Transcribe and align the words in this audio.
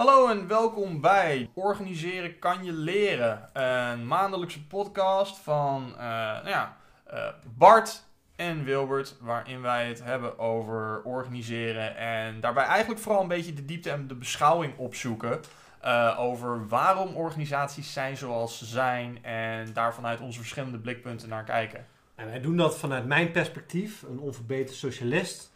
Hallo 0.00 0.28
en 0.28 0.46
welkom 0.46 1.00
bij 1.00 1.50
Organiseren 1.54 2.38
kan 2.38 2.64
je 2.64 2.72
leren. 2.72 3.50
Een 3.52 4.06
maandelijkse 4.06 4.66
podcast 4.66 5.38
van 5.38 5.92
eh, 5.92 6.00
nou 6.00 6.48
ja, 6.48 6.76
eh, 7.04 7.28
Bart 7.56 8.04
en 8.36 8.64
Wilbert, 8.64 9.16
waarin 9.20 9.60
wij 9.60 9.88
het 9.88 10.04
hebben 10.04 10.38
over 10.38 11.02
organiseren 11.02 11.96
en 11.96 12.40
daarbij 12.40 12.64
eigenlijk 12.64 13.00
vooral 13.00 13.22
een 13.22 13.28
beetje 13.28 13.52
de 13.52 13.64
diepte 13.64 13.90
en 13.90 14.06
de 14.06 14.14
beschouwing 14.14 14.78
opzoeken. 14.78 15.40
eh, 15.80 16.16
over 16.18 16.68
waarom 16.68 17.16
organisaties 17.16 17.92
zijn 17.92 18.16
zoals 18.16 18.58
ze 18.58 18.64
zijn 18.64 19.24
en 19.24 19.72
daar 19.72 19.94
vanuit 19.94 20.20
onze 20.20 20.38
verschillende 20.38 20.78
blikpunten 20.78 21.28
naar 21.28 21.44
kijken. 21.44 21.86
En 22.14 22.26
wij 22.26 22.40
doen 22.40 22.56
dat 22.56 22.78
vanuit 22.78 23.06
mijn 23.06 23.30
perspectief, 23.30 24.02
een 24.02 24.20
onverbeterd 24.20 24.76
socialist. 24.76 25.52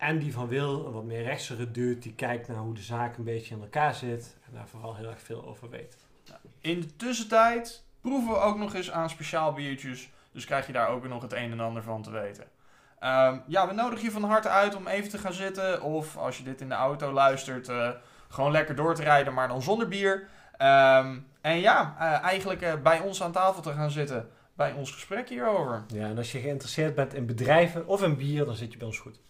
En 0.00 0.18
die 0.18 0.32
van 0.32 0.48
Wil, 0.48 0.86
een 0.86 0.92
wat 0.92 1.04
meer 1.04 1.22
rechtse 1.22 1.70
duurt, 1.70 2.02
die 2.02 2.14
kijkt 2.14 2.48
naar 2.48 2.56
hoe 2.56 2.74
de 2.74 2.80
zaak 2.80 3.16
een 3.16 3.24
beetje 3.24 3.54
in 3.54 3.60
elkaar 3.60 3.94
zit. 3.94 4.36
En 4.46 4.52
daar 4.54 4.68
vooral 4.68 4.96
heel 4.96 5.08
erg 5.08 5.20
veel 5.20 5.46
over 5.46 5.70
weet. 5.70 5.96
In 6.60 6.80
de 6.80 6.96
tussentijd 6.96 7.84
proeven 8.00 8.32
we 8.32 8.38
ook 8.38 8.58
nog 8.58 8.74
eens 8.74 8.90
aan 8.90 9.10
speciaal 9.10 9.52
biertjes. 9.52 10.10
Dus 10.32 10.44
krijg 10.44 10.66
je 10.66 10.72
daar 10.72 10.88
ook 10.88 11.08
nog 11.08 11.22
het 11.22 11.32
een 11.32 11.50
en 11.50 11.60
ander 11.60 11.82
van 11.82 12.02
te 12.02 12.10
weten. 12.10 12.44
Ehm, 12.98 13.38
ja, 13.46 13.68
we 13.68 13.74
nodigen 13.74 14.04
je 14.04 14.10
van 14.10 14.24
harte 14.24 14.48
uit 14.48 14.74
om 14.74 14.86
even 14.86 15.10
te 15.10 15.18
gaan 15.18 15.32
zitten. 15.32 15.82
Of 15.82 16.16
als 16.16 16.38
je 16.38 16.44
dit 16.44 16.60
in 16.60 16.68
de 16.68 16.74
auto 16.74 17.12
luistert, 17.12 17.68
eh, 17.68 17.90
gewoon 18.28 18.50
lekker 18.50 18.74
door 18.74 18.94
te 18.94 19.02
rijden, 19.02 19.34
maar 19.34 19.48
dan 19.48 19.62
zonder 19.62 19.88
bier. 19.88 20.28
Ehm, 20.56 21.18
en 21.40 21.58
ja, 21.58 21.96
eh, 21.98 22.22
eigenlijk 22.22 22.62
eh, 22.62 22.74
bij 22.82 23.00
ons 23.00 23.22
aan 23.22 23.32
tafel 23.32 23.62
te 23.62 23.72
gaan 23.72 23.90
zitten. 23.90 24.28
Bij 24.54 24.72
ons 24.72 24.92
gesprek 24.92 25.28
hierover. 25.28 25.84
Ja, 25.86 26.06
en 26.06 26.16
als 26.16 26.32
je 26.32 26.40
geïnteresseerd 26.40 26.94
bent 26.94 27.14
in 27.14 27.26
bedrijven 27.26 27.86
of 27.86 28.02
in 28.02 28.16
bier, 28.16 28.44
dan 28.44 28.54
zit 28.54 28.72
je 28.72 28.78
bij 28.78 28.86
ons 28.86 28.98
goed. 28.98 29.20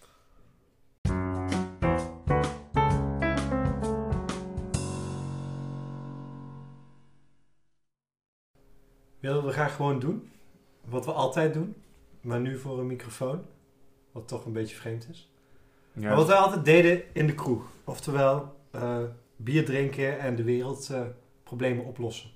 Willen 9.21 9.45
we 9.45 9.53
graag 9.53 9.77
gewoon 9.77 9.99
doen? 9.99 10.31
Wat 10.85 11.05
we 11.05 11.13
altijd 11.13 11.55
doen, 11.55 11.75
maar 12.21 12.41
nu 12.41 12.59
voor 12.59 12.79
een 12.79 12.87
microfoon. 12.87 13.45
Wat 14.13 14.29
toch 14.29 14.45
een 14.45 14.53
beetje 14.53 14.77
vreemd 14.77 15.07
is. 15.11 15.31
Maar 15.93 16.17
wat 16.17 16.27
wij 16.27 16.37
altijd 16.37 16.65
deden 16.65 17.03
in 17.13 17.27
de 17.27 17.35
kroeg. 17.35 17.63
Oftewel, 17.85 18.57
eh, 18.71 18.98
bier 19.37 19.65
drinken 19.65 20.19
en 20.19 20.37
de 20.37 20.43
wereldproblemen 20.43 21.85
oplossen. 21.85 22.31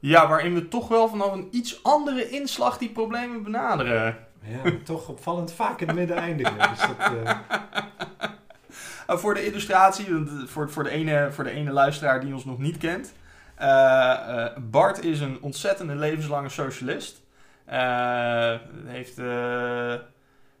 Ja, 0.00 0.28
waarin 0.28 0.54
we 0.54 0.68
toch 0.68 0.88
wel 0.88 1.08
vanaf 1.08 1.32
een 1.32 1.48
iets 1.50 1.82
andere 1.82 2.28
inslag 2.28 2.78
die 2.78 2.90
problemen 2.90 3.42
benaderen. 3.42 4.26
Ja, 4.42 4.62
maar 4.62 4.82
toch 4.82 5.08
opvallend 5.08 5.52
vaak 5.52 5.80
in 5.80 5.86
het 5.86 5.96
midden 5.96 6.16
eindigen. 6.16 6.58
Dus 6.58 6.80
dat, 6.80 6.98
eh, 6.98 7.38
Uh, 9.10 9.16
voor 9.22 9.34
de 9.34 9.46
illustratie, 9.46 10.06
eh, 10.06 10.22
voor, 10.46 10.70
voor, 10.70 10.84
de 10.84 10.90
ene, 10.90 11.28
voor 11.32 11.44
de 11.44 11.50
ene 11.50 11.70
luisteraar 11.70 12.20
die 12.20 12.34
ons 12.34 12.44
nog 12.44 12.58
niet 12.58 12.76
kent. 12.76 13.12
Eh, 13.58 14.44
eh, 14.44 14.56
Bart 14.56 15.04
is 15.04 15.20
een 15.20 15.42
ontzettende 15.42 15.94
levenslange 15.94 16.48
socialist. 16.48 17.22
Eh, 17.64 18.56
heeft, 18.84 19.14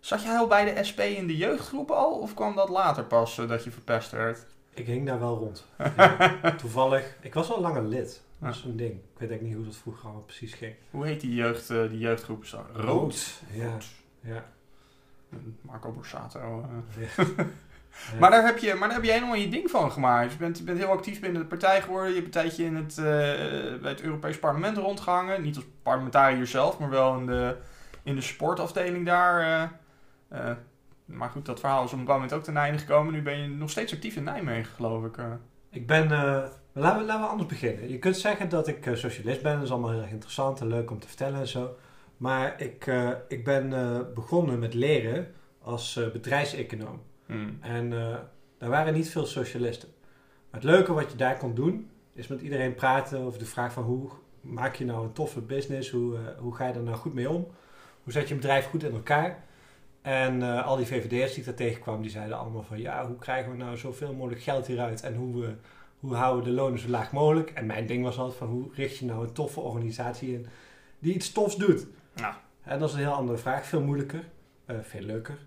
zat 0.00 0.22
jij 0.22 0.36
al 0.36 0.46
bij 0.46 0.74
de 0.74 0.84
SP 0.88 1.00
in 1.00 1.26
de 1.26 1.36
jeugdgroep 1.36 1.90
al? 1.90 2.18
Of 2.18 2.34
kwam 2.34 2.54
dat 2.54 2.68
later 2.68 3.04
pas, 3.04 3.36
dat 3.36 3.64
je 3.64 3.70
verpest 3.70 4.10
werd? 4.10 4.46
ik 4.74 4.86
hing 4.86 5.06
daar 5.06 5.18
wel 5.18 5.36
rond. 5.38 5.66
Ja, 5.96 6.54
toevallig. 6.56 7.16
Ik 7.20 7.34
was 7.34 7.50
al 7.50 7.60
langer 7.60 7.82
lid. 7.84 8.22
Dat 8.38 8.54
is 8.54 8.60
zo'n 8.60 8.76
ding. 8.76 8.92
Ik 8.92 8.98
weet 9.18 9.30
eigenlijk 9.30 9.42
niet 9.42 9.54
hoe 9.54 9.64
dat 9.64 9.76
vroeger 9.76 10.04
allemaal 10.04 10.22
precies 10.22 10.54
ging. 10.54 10.74
Hoe 10.90 11.06
heet 11.06 11.20
die, 11.20 11.34
jeugd, 11.34 11.68
die 11.68 11.98
jeugdgroep? 11.98 12.44
Zo? 12.44 12.66
Rood. 12.72 13.40
Ja. 13.52 13.76
ja. 14.20 14.44
Marco 15.60 15.92
Borsato. 15.92 16.68
eh. 17.18 17.18
Ja. 18.12 18.18
Maar, 18.18 18.30
daar 18.30 18.44
heb 18.46 18.58
je, 18.58 18.74
maar 18.74 18.88
daar 18.88 18.96
heb 18.96 19.06
je 19.06 19.12
helemaal 19.12 19.34
je 19.34 19.48
ding 19.48 19.70
van 19.70 19.92
gemaakt. 19.92 20.32
Je 20.32 20.38
bent, 20.38 20.58
je 20.58 20.64
bent 20.64 20.78
heel 20.78 20.90
actief 20.90 21.20
binnen 21.20 21.42
de 21.42 21.48
partij 21.48 21.82
geworden. 21.82 22.08
Je 22.08 22.14
hebt 22.14 22.26
een 22.26 22.42
tijdje 22.42 22.64
in 22.64 22.76
het, 22.76 22.98
eh, 22.98 23.04
bij 23.80 23.90
het 23.90 24.00
Europees 24.00 24.38
Parlement 24.38 24.76
rondgehangen. 24.76 25.42
Niet 25.42 25.56
als 25.56 25.64
parlementariër 25.82 26.46
zelf, 26.46 26.78
maar 26.78 26.90
wel 26.90 27.18
in 27.18 27.26
de, 27.26 27.56
in 28.02 28.14
de 28.14 28.20
sportafdeling 28.20 29.06
daar. 29.06 29.40
eh. 29.40 29.62
Eh, 30.50 30.56
maar 31.04 31.30
goed, 31.30 31.46
dat 31.46 31.60
verhaal 31.60 31.84
is 31.84 31.86
op 31.86 31.92
een 31.92 31.98
bepaald 31.98 32.18
moment 32.20 32.38
ook 32.38 32.44
ten 32.44 32.56
einde 32.56 32.78
gekomen. 32.78 33.12
Nu 33.12 33.22
ben 33.22 33.38
je 33.38 33.48
nog 33.48 33.70
steeds 33.70 33.92
actief 33.92 34.16
in 34.16 34.24
Nijmegen, 34.24 34.74
geloof 34.74 35.04
ik. 35.04 35.16
Ik 35.70 35.86
ben... 35.86 36.08
laten, 36.72 37.00
we, 37.00 37.04
laten 37.06 37.20
we 37.20 37.26
anders 37.26 37.48
beginnen. 37.48 37.88
Je 37.90 37.98
kunt 37.98 38.16
zeggen 38.16 38.48
dat 38.48 38.68
ik 38.68 38.90
socialist 38.92 39.42
ben. 39.42 39.54
Dat 39.54 39.62
is 39.62 39.70
allemaal 39.70 39.90
heel 39.90 40.00
erg 40.02 40.10
interessant 40.10 40.60
en 40.60 40.66
leuk 40.66 40.90
om 40.90 40.98
te 40.98 41.08
vertellen 41.08 41.40
en 41.40 41.48
zo. 41.48 41.76
Maar 42.16 42.60
ik, 42.60 42.90
ik 43.28 43.44
ben 43.44 43.68
begonnen 44.14 44.58
met 44.58 44.74
leren 44.74 45.34
als 45.62 46.00
bedrijfseconoom. 46.12 47.02
Hmm. 47.28 47.58
En 47.60 47.92
eh, 47.92 48.16
daar 48.58 48.70
waren 48.70 48.94
niet 48.94 49.10
veel 49.10 49.26
socialisten. 49.26 49.88
Maar 50.50 50.60
het 50.60 50.70
leuke 50.70 50.92
wat 50.92 51.10
je 51.10 51.16
daar 51.16 51.36
kon 51.36 51.54
doen, 51.54 51.90
is 52.12 52.26
met 52.26 52.40
iedereen 52.40 52.74
praten 52.74 53.20
over 53.20 53.38
de 53.38 53.46
vraag 53.46 53.72
van 53.72 53.82
hoe 53.82 54.10
maak 54.40 54.74
je 54.74 54.84
nou 54.84 55.04
een 55.04 55.12
toffe 55.12 55.40
business? 55.40 55.90
Hoe, 55.90 56.16
eh, 56.16 56.38
hoe 56.38 56.54
ga 56.54 56.66
je 56.66 56.72
er 56.72 56.82
nou 56.82 56.96
goed 56.96 57.14
mee 57.14 57.30
om? 57.30 57.46
Hoe 58.02 58.12
zet 58.12 58.28
je 58.28 58.34
een 58.34 58.40
bedrijf 58.40 58.66
goed 58.66 58.82
in 58.82 58.92
elkaar? 58.92 59.44
En 60.02 60.42
eh, 60.42 60.66
al 60.66 60.76
die 60.76 60.86
VVD'ers 60.86 61.30
die 61.30 61.38
ik 61.38 61.44
daar 61.44 61.54
tegenkwam, 61.54 62.02
die 62.02 62.10
zeiden 62.10 62.38
allemaal 62.38 62.62
van 62.62 62.78
ja, 62.78 63.06
hoe 63.06 63.18
krijgen 63.18 63.50
we 63.50 63.56
nou 63.56 63.76
zoveel 63.76 64.14
mogelijk 64.14 64.42
geld 64.42 64.66
hieruit? 64.66 65.02
En 65.02 65.14
hoe, 65.14 65.40
we 65.40 65.54
hoe 65.98 66.14
houden 66.14 66.44
we 66.44 66.50
de 66.50 66.56
lonen 66.56 66.78
zo 66.78 66.88
laag 66.88 67.12
mogelijk? 67.12 67.50
En 67.50 67.66
mijn 67.66 67.86
ding 67.86 68.04
was 68.04 68.18
altijd 68.18 68.38
van 68.38 68.48
hoe 68.48 68.70
richt 68.74 68.98
je 68.98 69.04
nou 69.04 69.26
een 69.26 69.32
toffe 69.32 69.60
organisatie 69.60 70.32
in 70.32 70.46
die 70.98 71.14
iets 71.14 71.32
tofs 71.32 71.56
doet? 71.56 71.86
Ja. 72.14 72.40
En 72.62 72.78
dat 72.78 72.88
is 72.88 72.94
een 72.94 73.00
heel 73.00 73.12
andere 73.12 73.38
vraag, 73.38 73.66
veel 73.66 73.82
moeilijker, 73.82 74.24
veel 74.66 75.02
leuker. 75.02 75.38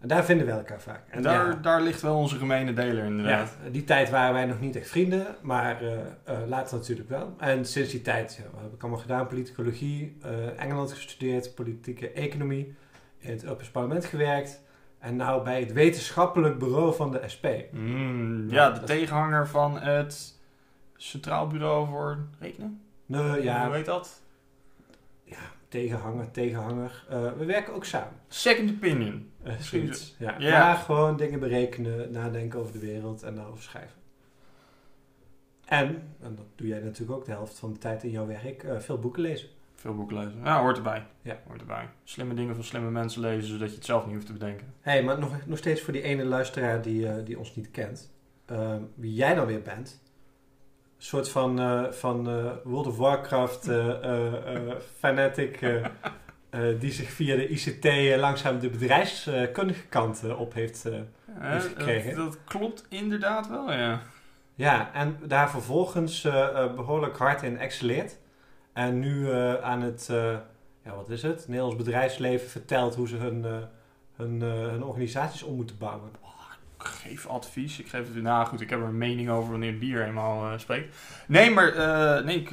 En 0.00 0.08
daar 0.08 0.24
vinden 0.24 0.46
we 0.46 0.52
elkaar 0.52 0.80
vaak. 0.80 1.02
En 1.08 1.22
daar, 1.22 1.62
daar 1.62 1.80
ligt 1.80 2.00
wel 2.02 2.16
onze 2.16 2.36
gemene 2.36 2.72
deler 2.72 3.04
inderdaad. 3.04 3.56
Ja, 3.64 3.70
die 3.70 3.84
tijd 3.84 4.10
waren 4.10 4.32
wij 4.32 4.44
nog 4.44 4.60
niet 4.60 4.76
echt 4.76 4.88
vrienden, 4.88 5.26
maar 5.42 5.82
eh, 5.82 5.92
eh, 6.24 6.48
later 6.48 6.76
natuurlijk 6.78 7.08
wel. 7.08 7.34
En 7.38 7.64
sinds 7.64 7.90
die 7.90 8.02
tijd 8.02 8.40
ja, 8.42 8.50
wat 8.52 8.62
heb 8.62 8.72
ik 8.72 8.82
allemaal 8.82 9.00
gedaan. 9.00 9.26
Politicologie, 9.26 10.16
eh, 10.22 10.62
Engeland 10.62 10.92
gestudeerd, 10.92 11.54
politieke 11.54 12.10
economie, 12.12 12.76
in 13.18 13.30
het 13.30 13.42
Europees 13.42 13.70
Parlement 13.70 14.04
gewerkt. 14.04 14.62
En 14.98 15.16
nou 15.16 15.44
bij 15.44 15.60
het 15.60 15.72
wetenschappelijk 15.72 16.58
bureau 16.58 16.94
van 16.94 17.10
de 17.12 17.20
SP. 17.34 17.46
Hmm, 17.70 18.50
Ja, 18.50 18.66
ja, 18.66 18.70
de 18.70 18.84
tegenhanger 18.86 19.48
van 19.48 19.80
het 19.80 20.38
Centraal 20.96 21.46
Bureau 21.46 21.86
voor 21.88 22.18
Rekenen. 22.38 22.80
Nee, 23.06 23.22
Hoe 23.22 23.42
ja, 23.42 23.72
heet 23.72 23.84
dat? 23.84 24.22
Tegenhanger, 25.68 26.30
tegenhanger. 26.30 27.04
Eh, 27.08 27.32
we 27.32 27.44
werken 27.44 27.74
ook 27.74 27.84
samen. 27.84 28.14
Second 28.28 28.70
Opinion. 28.70 29.30
Zoiets. 29.60 30.16
Ja. 30.18 30.38
Maar 30.38 30.76
gewoon 30.76 31.16
dingen 31.16 31.40
berekenen, 31.40 32.12
nadenken 32.12 32.58
over 32.58 32.72
de 32.72 32.78
wereld 32.78 33.22
en 33.22 33.34
daarover 33.34 33.62
schrijven. 33.62 33.96
En, 35.64 36.02
en 36.20 36.34
dat 36.34 36.46
doe 36.54 36.66
jij 36.66 36.80
natuurlijk 36.80 37.18
ook 37.18 37.24
de 37.24 37.30
helft 37.30 37.58
van 37.58 37.72
de 37.72 37.78
tijd 37.78 38.02
in 38.02 38.10
jouw 38.10 38.26
werk, 38.26 38.62
eh, 38.62 38.78
veel 38.78 38.98
boeken 38.98 39.22
lezen. 39.22 39.48
Veel 39.74 39.94
boeken 39.94 40.16
lezen. 40.16 40.40
Ja, 40.44 40.60
hoort 40.60 40.76
erbij. 40.76 41.06
Ja. 41.22 41.38
Hoort 41.46 41.60
erbij. 41.60 41.88
Slimme 42.04 42.34
dingen 42.34 42.54
van 42.54 42.64
slimme 42.64 42.90
mensen 42.90 43.20
lezen, 43.20 43.48
zodat 43.50 43.68
je 43.68 43.74
het 43.76 43.84
zelf 43.84 44.04
niet 44.04 44.14
hoeft 44.14 44.26
te 44.26 44.32
bedenken. 44.32 44.74
Hé, 44.80 44.90
hey, 44.90 45.02
maar 45.02 45.18
nog, 45.18 45.46
nog 45.46 45.58
steeds 45.58 45.82
voor 45.82 45.92
die 45.92 46.02
ene 46.02 46.24
luisteraar 46.24 46.82
die, 46.82 47.22
die 47.22 47.38
ons 47.38 47.56
niet 47.56 47.70
kent. 47.70 48.12
Wie 48.94 49.14
jij 49.14 49.34
dan 49.34 49.46
weer 49.46 49.62
bent. 49.62 50.00
Een 50.98 51.04
soort 51.04 51.28
van, 51.28 51.60
eh, 51.60 51.84
van 51.90 52.28
eh, 52.28 52.52
World 52.64 52.86
of 52.86 52.96
Warcraft 52.96 53.68
eh, 53.68 53.90
fanatic. 54.98 55.58
die 56.78 56.92
zich 56.92 57.10
via 57.10 57.36
de 57.36 57.48
ICT 57.48 58.16
langzaam 58.16 58.58
de 58.58 58.68
bedrijfskundige 58.68 59.86
kant 59.86 60.34
op 60.36 60.54
heeft. 60.54 60.88
Heeft 61.30 61.66
gekregen. 61.66 62.16
dat, 62.16 62.32
dat 62.32 62.44
klopt 62.44 62.86
inderdaad 62.88 63.48
wel, 63.48 63.72
ja. 63.72 64.00
ja, 64.54 64.94
en 64.94 65.18
daar 65.26 65.50
vervolgens 65.50 66.24
eh, 66.24 66.62
eh, 66.62 66.74
behoorlijk 66.74 67.16
hard 67.16 67.42
in 67.42 67.58
excelleert. 67.58 68.18
En 68.72 68.98
nu 68.98 69.32
aan 69.62 69.82
het, 69.82 70.06
ja 70.84 70.94
wat 70.96 71.10
is 71.10 71.22
het, 71.22 71.48
Nederlands 71.48 71.76
bedrijfsleven 71.76 72.48
vertelt 72.48 72.94
hoe 72.94 73.08
ze 73.08 73.16
hun, 73.16 73.68
hun, 74.16 74.40
hun 74.40 74.82
organisaties 74.82 75.42
om 75.42 75.56
moeten 75.56 75.78
bouwen. 75.78 76.10
Geef 76.78 77.26
advies. 77.26 77.80
Ik 77.80 77.88
geef 77.88 78.14
het 78.14 78.22
nou 78.22 78.46
goed. 78.46 78.60
Ik 78.60 78.70
heb 78.70 78.80
er 78.80 78.86
een 78.86 78.98
mening 78.98 79.30
over 79.30 79.50
wanneer 79.50 79.78
bier 79.78 80.06
eenmaal 80.06 80.52
eh, 80.52 80.58
spreekt. 80.58 80.96
Nee, 81.26 81.50
maar 81.50 81.68
eh, 81.68 82.24
nee, 82.24 82.48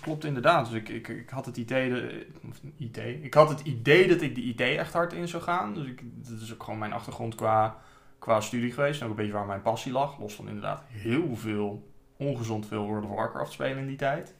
klopt 0.00 0.24
inderdaad. 0.24 0.70
Dus 0.70 0.74
ik, 0.74 0.88
ik, 0.88 1.08
ik 1.08 1.30
had 1.30 1.46
het 1.46 1.56
idee, 1.56 1.88
de, 1.88 2.26
een 2.42 2.74
idee. 2.76 3.20
Ik 3.22 3.34
had 3.34 3.48
het 3.48 3.60
idee 3.60 4.08
dat 4.08 4.20
ik 4.20 4.34
de 4.34 4.42
IT 4.42 4.60
echt 4.60 4.92
hard 4.92 5.12
in 5.12 5.28
zou 5.28 5.42
gaan. 5.42 5.74
Dus 5.74 5.86
ik, 5.86 6.02
dat 6.02 6.40
is 6.40 6.52
ook 6.52 6.62
gewoon 6.62 6.78
mijn 6.78 6.92
achtergrond 6.92 7.34
qua, 7.34 7.76
qua 8.18 8.40
studie 8.40 8.72
geweest. 8.72 9.00
En 9.00 9.06
ook 9.06 9.10
een 9.10 9.16
beetje 9.16 9.32
waar 9.32 9.46
mijn 9.46 9.62
passie 9.62 9.92
lag. 9.92 10.18
Los 10.18 10.34
van 10.34 10.48
inderdaad 10.48 10.82
heel 10.86 11.36
veel, 11.36 11.90
ongezond 12.16 12.66
veel 12.66 12.86
World 12.86 13.04
of 13.04 13.10
Warcraft 13.10 13.52
spelen 13.52 13.78
in 13.78 13.86
die 13.86 13.96
tijd. 13.96 14.34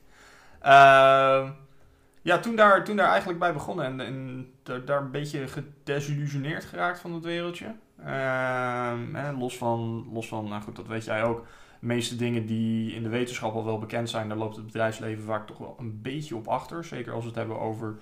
Ehm, 0.61 1.51
ja, 2.23 2.39
toen 2.41 2.57
daar, 2.57 2.85
toen 2.85 2.97
daar 2.97 3.09
eigenlijk 3.09 3.39
bij 3.39 3.53
begonnen. 3.53 3.85
En, 3.85 4.01
en 4.01 4.49
daar, 4.63 4.85
daar 4.85 5.01
een 5.01 5.11
beetje 5.11 5.49
gedesillusioneerd 5.49 6.65
geraakt 6.65 7.01
van 7.01 7.13
het 7.13 7.25
wereldje. 7.25 7.75
Hè, 7.97 9.33
los 9.33 9.57
van, 9.57 10.09
los 10.13 10.29
van, 10.29 10.49
nou 10.49 10.63
goed, 10.63 10.77
dat 10.77 10.87
weet 10.87 11.05
jij 11.05 11.25
ook. 11.25 11.47
De 11.81 11.87
meeste 11.87 12.17
dingen 12.17 12.47
die 12.47 12.95
in 12.95 13.03
de 13.03 13.09
wetenschap 13.09 13.55
al 13.55 13.65
wel 13.65 13.79
bekend 13.79 14.11
zijn, 14.11 14.29
daar 14.29 14.39
loopt 14.39 14.57
het 14.57 14.67
bedrijfsleven 14.67 15.25
vaak 15.25 15.47
toch 15.47 15.59
wel 15.59 15.77
een 15.79 16.03
beetje 16.03 16.37
op 16.37 16.49
achter. 16.49 16.85
Zeker 16.85 17.13
als 17.13 17.23
we 17.23 17.29
het 17.29 17.39
hebben 17.39 17.61
over 17.61 17.97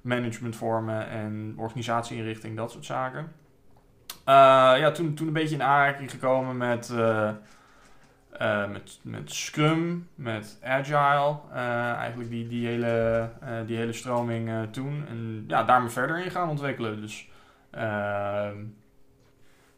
managementvormen 0.00 1.08
en 1.08 1.54
organisatieinrichting, 1.56 2.56
dat 2.56 2.70
soort 2.70 2.84
zaken. 2.84 3.32
Eh, 4.24 4.34
ja, 4.78 4.90
toen, 4.90 5.14
toen 5.14 5.26
een 5.26 5.32
beetje 5.32 5.54
in 5.54 5.62
aanraking 5.62 6.10
gekomen 6.10 6.56
met, 6.56 6.90
eh, 6.90 7.30
eh, 8.38 8.70
met, 8.70 8.98
met 9.02 9.32
Scrum, 9.32 10.08
met 10.14 10.58
Agile, 10.62 11.36
eh, 11.52 11.92
eigenlijk 11.92 12.30
die, 12.30 12.48
die, 12.48 12.66
hele, 12.66 13.28
eh, 13.40 13.66
die 13.66 13.76
hele 13.76 13.92
stroming 13.92 14.48
eh, 14.48 14.62
toen. 14.62 15.04
En 15.08 15.44
ja, 15.46 15.64
daar 15.64 15.82
me 15.82 15.88
verder 15.88 16.24
in 16.24 16.30
gaan 16.30 16.48
ontwikkelen. 16.48 17.00
Dus 17.00 17.28
ehm, 17.70 18.56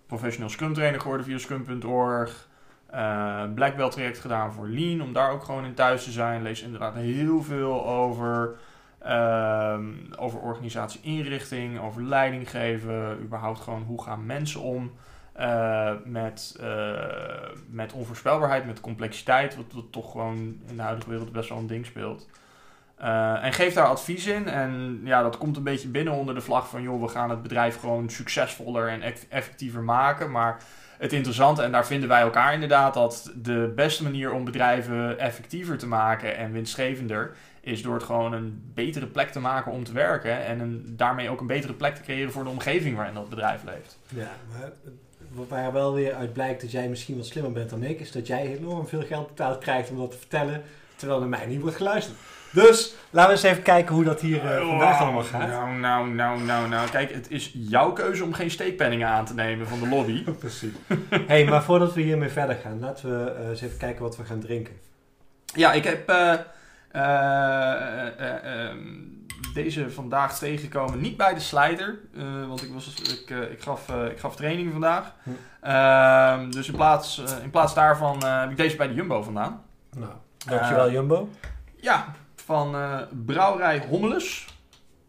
professional 0.06 0.48
Scrum 0.48 0.74
trainer 0.74 1.00
geworden 1.00 1.26
via 1.26 1.38
scrum.org. 1.38 2.48
Eh, 2.86 3.42
Black 3.54 3.76
Belt 3.76 3.92
traject 3.92 4.18
gedaan 4.18 4.52
voor 4.52 4.68
Lean, 4.68 5.02
om 5.02 5.12
daar 5.12 5.30
ook 5.30 5.44
gewoon 5.44 5.64
in 5.64 5.74
thuis 5.74 6.04
te 6.04 6.10
zijn. 6.10 6.42
Lees 6.42 6.62
inderdaad 6.62 6.94
heel 6.94 7.42
veel 7.42 7.86
over, 7.86 8.56
ehm, 8.98 9.84
over 10.18 10.38
organisatie 10.38 11.00
inrichting, 11.02 11.80
over 11.80 12.02
leiding 12.02 12.50
geven. 12.50 13.20
Überhaupt 13.22 13.60
gewoon 13.60 13.82
hoe 13.82 14.02
gaan 14.02 14.26
mensen 14.26 14.60
om 14.60 14.92
eh, 15.32 15.92
met, 16.04 16.56
eh, 16.60 17.50
met 17.68 17.92
onvoorspelbaarheid, 17.92 18.66
met 18.66 18.80
complexiteit. 18.80 19.56
Wat, 19.56 19.72
wat 19.72 19.92
toch 19.92 20.10
gewoon 20.10 20.36
in 20.66 20.76
de 20.76 20.82
huidige 20.82 21.10
wereld 21.10 21.32
best 21.32 21.48
wel 21.48 21.58
een 21.58 21.66
ding 21.66 21.86
speelt. 21.86 22.28
Eh, 22.96 23.44
en 23.44 23.52
geef 23.52 23.75
daar 23.75 23.87
advies 23.87 24.26
in. 24.26 24.48
En 24.48 25.00
ja, 25.04 25.22
dat 25.22 25.38
komt 25.38 25.56
een 25.56 25.62
beetje 25.62 25.88
binnen 25.88 26.12
onder 26.12 26.34
de 26.34 26.40
vlag 26.40 26.69
van... 26.69 26.82
joh, 26.82 27.02
we 27.02 27.08
gaan 27.08 27.31
het 27.31 27.43
bedrijf 27.43 27.81
gewoon 27.81 28.10
succesvoller 28.10 28.88
en 28.88 29.02
eff- 29.02 29.26
effectiever 29.28 29.82
maken. 29.82 30.31
Maar 30.31 30.62
het 30.98 31.12
interessante, 31.12 31.62
en 31.62 31.72
daar 31.72 31.87
vinden 31.87 32.08
wij 32.08 32.20
elkaar 32.20 32.52
inderdaad... 32.52 32.94
dat 32.94 33.32
de 33.34 33.72
beste 33.75 34.02
manier 34.02 34.32
om 34.32 34.44
bedrijven 34.44 35.19
effectiever 35.19 35.78
te 35.78 35.87
maken 35.87 36.37
en 36.37 36.52
winstgevender... 36.52 37.37
is 37.60 37.82
door 37.82 37.94
het 37.94 38.04
gewoon 38.04 38.32
een 38.32 38.70
betere 38.75 39.06
plek 39.06 39.31
te 39.31 39.40
maken 39.40 39.72
om 39.72 39.84
te 39.84 39.92
werken... 39.92 40.44
en 40.44 40.84
daarmee 40.87 41.31
ook 41.31 41.40
een 41.40 41.46
betere 41.46 41.75
plek 41.75 41.94
te 41.94 42.02
creëren 42.02 42.32
voor 42.32 42.44
de 42.44 42.50
omgeving 42.50 42.96
waarin 42.96 43.14
dat 43.14 43.28
bedrijf 43.28 43.62
leeft. 43.64 43.99
Ja, 44.08 44.31
maar 44.52 44.72
wat 45.32 45.49
waar 45.49 45.72
wel 45.72 45.94
weer 45.94 46.14
uit 46.14 46.32
blijkt 46.32 46.60
dat 46.60 46.70
jij 46.70 46.88
misschien 46.88 47.16
wat 47.16 47.26
slimmer 47.26 47.52
bent 47.52 47.70
dan 47.70 47.82
ik, 47.82 48.00
is 48.00 48.12
dat 48.12 48.26
jij 48.26 48.56
enorm 48.56 48.87
veel 48.87 49.02
geld 49.02 49.26
betaald 49.26 49.58
krijgt 49.58 49.90
om 49.90 49.99
dat 49.99 50.10
te 50.10 50.19
vertellen, 50.19 50.62
terwijl 50.96 51.20
naar 51.20 51.28
mij 51.28 51.46
niet 51.46 51.60
wordt 51.60 51.76
geluisterd. 51.76 52.16
Dus 52.50 52.94
laten 53.10 53.31
we 53.31 53.37
eens 53.37 53.46
even 53.52 53.62
kijken 53.62 53.94
hoe 53.94 54.04
dat 54.04 54.20
hier 54.20 54.52
eh, 54.52 54.69
vandaag 54.69 55.00
allemaal 55.00 55.22
gaat. 55.22 55.48
Nou, 55.48 55.72
nou, 55.72 56.08
nou, 56.08 56.43
nou, 56.43 56.69
nou. 56.69 56.90
Kijk, 56.90 57.12
het 57.12 57.31
is 57.31 57.50
jouw 57.54 57.93
keuze 57.93 58.25
om 58.25 58.32
geen 58.32 58.50
steekpenningen 58.50 59.08
aan 59.08 59.25
te 59.25 59.34
nemen 59.34 59.69
van 59.69 59.81
de 59.81 59.88
lobby. 59.88 60.25
Precies. 60.38 60.72
hey, 61.26 61.44
maar 61.44 61.62
voordat 61.62 61.94
we 61.94 62.00
hiermee 62.00 62.28
verder 62.28 62.56
gaan, 62.56 62.81
laten 62.81 63.25
we 63.25 63.31
eh, 63.31 63.48
eens 63.48 63.60
even 63.60 63.78
kijken 63.78 64.02
wat 64.02 64.16
we 64.16 64.25
gaan 64.25 64.40
drinken. 64.40 64.75
Ja, 65.54 65.72
ik 65.72 65.84
heb 65.84 66.08
eh, 66.08 66.34
eh, 66.96 68.20
eh, 68.20 68.69
ehm, 68.69 68.78
deze 69.54 69.90
vandaag 69.90 70.38
tegengekomen. 70.38 71.00
Niet 71.00 71.16
bij 71.16 71.34
de 71.34 71.40
slijter, 71.40 71.99
eh, 72.16 72.46
want 72.46 72.62
ik, 72.62 72.72
was, 72.72 72.94
ik, 73.00 73.31
ik, 73.50 73.62
gaf, 73.62 73.88
ik 74.10 74.19
gaf 74.19 74.37
training 74.37 74.72
vandaag. 74.72 75.12
Hm. 75.22 75.31
Ehm, 75.60 76.50
dus 76.50 76.69
in 76.69 76.75
plaats, 76.75 77.22
in 77.42 77.50
plaats 77.50 77.75
daarvan 77.75 78.25
heb 78.25 78.50
ik 78.50 78.56
deze 78.56 78.76
bij 78.76 78.88
de 78.88 78.94
Jumbo 78.94 79.22
vandaan. 79.22 79.62
Nou, 79.96 80.12
dankjewel 80.46 80.90
Jumbo. 80.90 81.28
Ja, 81.76 82.14
van 82.46 82.75
eh, 82.75 83.00
Brouwerij 83.25 83.87
Hommeles. 83.88 84.46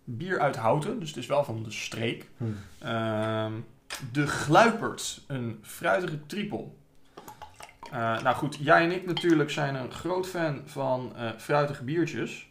Bier 0.03 0.39
uit 0.39 0.55
Houten, 0.55 0.99
dus 0.99 1.09
het 1.09 1.17
is 1.17 1.25
wel 1.25 1.43
van 1.43 1.63
de 1.63 1.71
streek. 1.71 2.29
Hm. 2.37 2.43
Ehm, 2.79 3.53
de 4.11 4.27
Gluipert, 4.27 5.21
een 5.27 5.59
fruitige 5.61 6.25
triple. 6.25 6.65
Eh, 7.91 8.21
nou 8.21 8.35
goed, 8.35 8.57
jij 8.59 8.83
en 8.83 8.91
ik 8.91 9.05
natuurlijk 9.05 9.49
zijn 9.49 9.75
een 9.75 9.91
groot 9.91 10.27
fan 10.27 10.61
van 10.65 11.15
eh, 11.15 11.29
fruitige 11.37 11.83
biertjes. 11.83 12.49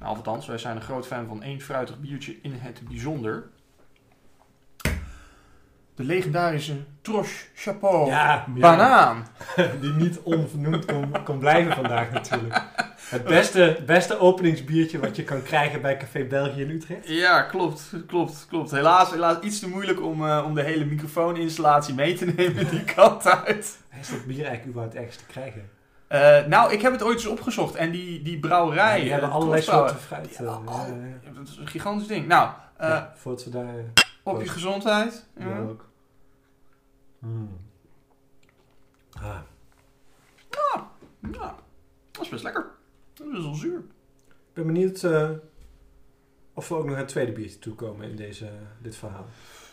Nou, 0.00 0.16
althans, 0.16 0.46
wij 0.46 0.58
zijn 0.58 0.76
een 0.76 0.82
groot 0.82 1.06
fan 1.06 1.26
van 1.26 1.42
één 1.42 1.60
fruitig 1.60 2.00
biertje 2.00 2.36
in 2.42 2.52
het 2.52 2.80
bijzonder. 2.88 3.50
De 5.94 6.04
legendarische 6.06 6.74
Troche 7.02 7.44
Chapeau 7.54 8.06
Ja, 8.08 8.44
Banaan. 8.48 9.26
die 9.80 9.92
niet 9.92 10.18
onvernoemd 10.22 10.84
kon, 10.84 11.12
kon 11.24 11.38
blijven 11.38 11.72
vandaag 11.74 12.10
natuurlijk. 12.10 12.62
Het 13.08 13.24
beste, 13.36 13.78
beste 13.86 14.18
openingsbiertje 14.18 14.98
wat 14.98 15.16
je 15.16 15.24
kan 15.24 15.42
krijgen 15.42 15.80
bij 15.82 15.96
Café 15.96 16.24
België 16.24 16.62
in 16.62 16.70
Utrecht. 16.70 17.08
Ja, 17.08 17.42
klopt, 17.42 17.92
klopt, 18.06 18.46
klopt. 18.48 18.70
Helaas, 18.70 19.10
helaas 19.10 19.36
iets 19.40 19.58
te 19.60 19.68
moeilijk 19.68 20.02
om, 20.02 20.26
eh, 20.28 20.42
om 20.46 20.54
de 20.54 20.62
hele 20.62 20.84
microfooninstallatie 20.84 21.94
mee 21.94 22.14
te 22.14 22.24
nemen 22.36 22.68
die 22.70 22.84
kant 22.84 23.26
uit. 23.44 23.78
Is 24.00 24.08
dat 24.10 24.26
bier 24.26 24.36
eigenlijk 24.44 24.66
überhaupt 24.66 24.94
ergens 24.94 25.16
te 25.16 25.24
krijgen? 25.26 25.68
Eh, 26.08 26.46
nou, 26.46 26.72
ik 26.72 26.82
heb 26.82 26.92
het 26.92 27.02
ooit 27.02 27.16
eens 27.16 27.26
opgezocht 27.26 27.74
en 27.74 27.90
die, 27.90 28.22
die 28.22 28.38
brouwerij... 28.38 28.94
die 28.96 29.04
eh, 29.04 29.10
hebben 29.10 29.28
de 29.28 29.34
allerlei 29.34 29.62
soorten 29.62 29.96
fruit. 29.96 30.36
eh, 30.40 30.46
al- 30.46 30.62
eh, 30.66 30.82
Ja, 31.24 31.30
Dat 31.38 31.48
is 31.48 31.56
een 31.56 31.66
gigantisch 31.68 32.06
ding. 32.08 32.26
Nou, 32.26 32.48
eh, 32.76 32.88
ja, 32.88 33.12
voordat 33.16 33.44
we 33.44 33.50
daar... 33.50 33.74
op 34.22 34.40
je 34.40 34.48
gezondheid. 34.48 35.26
Ja. 35.36 35.48
Ja, 35.48 35.58
ook. 35.58 35.88
Hmm. 37.18 37.58
Ah, 39.12 39.38
Ja, 41.32 41.56
dat 42.10 42.22
is 42.22 42.28
best 42.28 42.42
lekker. 42.42 42.66
Dat 43.14 43.26
is 43.26 43.42
wel 43.42 43.54
zuur. 43.54 43.78
ik 44.28 44.52
ben 44.52 44.66
benieuwd 44.66 45.02
eh, 45.02 45.30
of 46.54 46.68
we 46.68 46.74
ook 46.74 46.84
nog 46.84 46.92
aan 46.94 47.00
het 47.00 47.08
tweede 47.08 47.32
biertje 47.32 47.58
toekomen 47.58 48.10
in 48.10 48.16
deze, 48.16 48.50
dit 48.78 48.96
verhaal. 48.96 49.26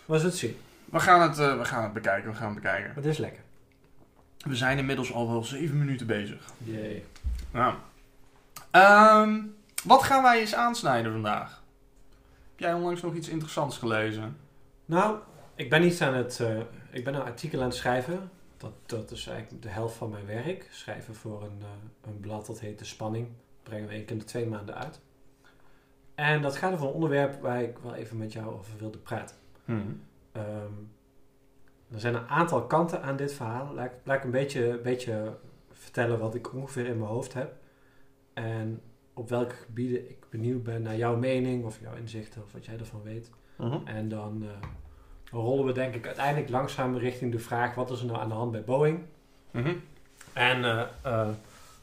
Was 0.06 0.24
het 0.24 0.36
zien? 0.36 0.58
We 0.86 1.00
gaan 1.00 1.22
het, 1.22 1.40
eh, 1.40 1.58
we 1.58 1.66
gaan 1.66 1.84
het 1.84 1.94
bekijken, 1.94 2.30
we 2.32 2.36
gaan 2.36 2.46
het 2.54 2.56
bekijken. 2.56 2.88
Maar 2.88 2.96
het 2.96 3.06
is 3.06 3.18
lekker. 3.18 3.44
We 4.38 4.56
zijn 4.56 4.78
inmiddels 4.78 5.14
al 5.14 5.28
wel 5.30 5.44
zeven 5.44 5.78
minuten 5.78 6.08
bezig. 6.08 6.46
Jee. 6.58 7.06
Nou. 7.52 7.76
Ehm, 8.72 9.42
wat 9.84 10.04
gaan 10.04 10.24
wij 10.24 10.40
eens 10.40 10.56
aansnijden 10.56 11.12
vandaag? 11.12 11.62
Heb 12.58 12.66
jij 12.66 12.74
onlangs 12.76 13.02
nog 13.02 13.14
iets 13.14 13.30
interessants 13.30 13.78
gelezen? 13.78 14.38
Nou, 14.86 15.18
ik 15.56 15.70
ben 15.70 15.84
iets 15.84 16.02
aan 16.02 16.14
het... 16.14 16.40
eh, 16.40 16.60
ik 16.92 17.04
ben 17.04 17.14
een 17.14 17.22
artikel 17.22 17.60
aan 17.60 17.66
het 17.68 17.76
schrijven. 17.76 18.30
Dat, 18.58 18.72
dat 18.86 19.12
is 19.12 19.28
eigenlijk 19.28 19.62
de 19.64 19.70
helft 19.70 19.96
van 19.96 20.10
mijn 20.10 20.26
werk. 20.26 20.68
Schrijven 20.72 21.16
voor 21.16 21.44
een, 21.44 21.58
eh, 21.62 22.10
een 22.12 22.20
blad 22.20 22.46
dat 22.46 22.60
heet 22.60 22.80
De 22.80 22.86
Spanning. 22.86 23.28
Brengen 23.64 23.88
we 23.88 23.94
één 23.94 24.02
keer 24.04 24.12
in 24.12 24.18
de 24.18 24.24
twee 24.26 24.46
maanden 24.46 24.76
uit. 24.76 25.00
En 26.16 26.42
dat 26.42 26.56
gaat 26.58 26.74
over 26.74 26.88
een 26.88 26.94
onderwerp 26.94 27.42
waar 27.42 27.62
ik 27.62 27.78
wel 27.78 27.94
even 27.94 28.18
met 28.18 28.34
jou 28.34 28.54
over 28.54 28.78
wilde 28.78 28.98
praten. 28.98 29.36
Ehm, 30.32 30.72
er 31.92 32.00
zijn 32.00 32.16
een 32.16 32.28
aantal 32.28 32.66
kanten 32.68 33.02
aan 33.02 33.16
dit 33.16 33.34
verhaal. 33.34 33.74
Laat, 33.74 33.86
ik- 33.86 33.98
laat 34.04 34.18
ik 34.18 34.24
een 34.24 34.32
beetje, 34.32 34.78
beetje 34.84 35.38
vertellen 35.72 36.20
wat 36.20 36.36
ik 36.36 36.54
ongeveer 36.54 36.86
in 36.86 36.98
mijn 36.98 37.10
hoofd 37.10 37.34
heb. 37.34 37.56
En 38.34 38.82
op 39.14 39.30
welke 39.30 39.56
gebieden 39.56 40.10
ik 40.10 40.17
benieuwd 40.30 40.64
ben 40.64 40.82
naar 40.82 40.96
jouw 40.96 41.16
mening 41.16 41.66
of 41.66 41.80
jouw 41.82 41.96
inzichten 41.96 42.44
of 42.44 42.52
wat 42.52 42.66
jij 42.66 42.78
ervan 42.80 43.02
weet. 43.04 43.30
En 43.86 44.10
dan 44.10 44.44
eh, 44.44 44.68
rollen 45.32 45.66
we 45.66 45.72
denk 45.72 45.96
ik 45.96 46.06
uiteindelijk 46.06 46.50
langzaam 46.50 46.98
richting 46.98 47.32
de 47.32 47.40
vraag... 47.40 47.76
wat 47.76 47.92
is 47.92 48.00
er 48.00 48.06
nou 48.06 48.20
aan 48.20 48.28
de 48.28 48.34
hand 48.34 48.52
bij 48.52 48.64
Boeing? 48.64 49.00
Mhm. 49.52 49.74
En 50.34 50.64
eh, 50.64 50.82
eh, 51.02 51.28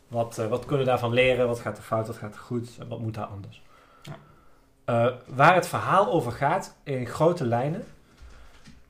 wat, 0.08 0.36
wat 0.36 0.60
kunnen 0.60 0.84
we 0.84 0.90
daarvan 0.90 1.12
leren? 1.12 1.46
Wat 1.46 1.60
gaat 1.60 1.76
er 1.76 1.82
fout, 1.82 2.06
wat 2.06 2.16
gaat 2.16 2.34
er 2.34 2.40
goed? 2.40 2.76
En 2.78 2.88
wat 2.88 3.00
moet 3.00 3.14
daar 3.14 3.26
anders? 3.26 3.62
Ja. 4.02 5.18
Waar 5.26 5.54
het 5.54 5.68
verhaal 5.68 6.12
over 6.12 6.32
gaat, 6.32 6.76
in 6.82 7.06
grote 7.06 7.46
lijnen... 7.46 7.84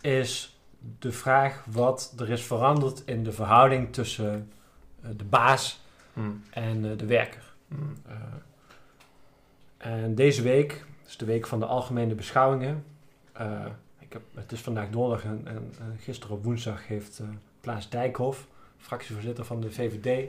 is 0.00 0.59
de 0.99 1.12
vraag 1.12 1.64
wat 1.71 2.14
er 2.19 2.31
is 2.31 2.43
veranderd 2.45 3.02
in 3.05 3.25
de 3.25 3.33
verhouding 3.33 3.93
tussen 3.93 4.52
de 5.17 5.25
baas 5.25 5.83
Mhm. 6.12 6.31
en 6.50 6.97
de 6.97 7.07
werker. 7.07 7.55
Mhm. 7.69 7.83
En 9.85 10.14
deze 10.14 10.43
week, 10.43 10.85
is 11.07 11.17
de 11.17 11.25
week 11.25 11.47
van 11.47 11.59
de 11.59 11.67
algemene 11.67 12.14
beschouwingen. 12.14 12.85
Eh, 13.33 13.67
ik 13.99 14.12
heb, 14.12 14.23
het 14.35 14.53
is 14.53 14.61
vandaag 14.61 14.91
donderdag 14.91 15.25
en, 15.25 15.43
en, 15.45 15.75
en 15.79 15.99
gisteren 16.00 16.37
op 16.37 16.45
woensdag 16.45 16.87
heeft 16.87 17.19
eh, 17.19 17.26
Klaas 17.61 17.91
Dijkhoff, 17.91 18.47
fractievoorzitter 18.79 19.45
van 19.45 19.61
de 19.61 19.71
VVD, 19.71 20.29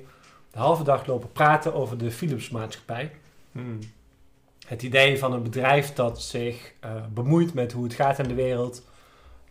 de 0.51 0.59
halve 0.59 0.83
dag 0.83 1.05
lopen 1.05 1.31
praten 1.31 1.73
over 1.73 1.97
de 1.97 2.11
Philips 2.11 2.49
maatschappij. 2.49 3.11
Mhm. 3.51 3.81
Het 4.67 4.83
idee 4.83 5.19
van 5.19 5.33
een 5.33 5.43
bedrijf 5.43 5.93
dat 5.93 6.21
zich 6.21 6.73
eh, 6.79 7.05
bemoeit 7.13 7.53
met 7.53 7.71
hoe 7.71 7.83
het 7.83 7.93
gaat 7.93 8.19
in 8.19 8.27
de 8.27 8.33
wereld, 8.33 8.83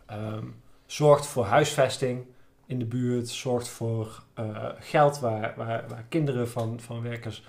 ehm, 0.07 0.47
zorgt 0.87 1.27
voor 1.27 1.45
huisvesting 1.45 2.25
in 2.67 2.79
de 2.79 2.85
buurt, 2.85 3.29
zorgt 3.29 3.69
voor 3.69 4.23
geld 4.79 5.19
waar, 5.19 5.55
waar, 5.57 5.85
waar 5.89 6.05
kinderen 6.09 6.49
van, 6.49 6.81
van 6.81 7.03
werkers 7.03 7.43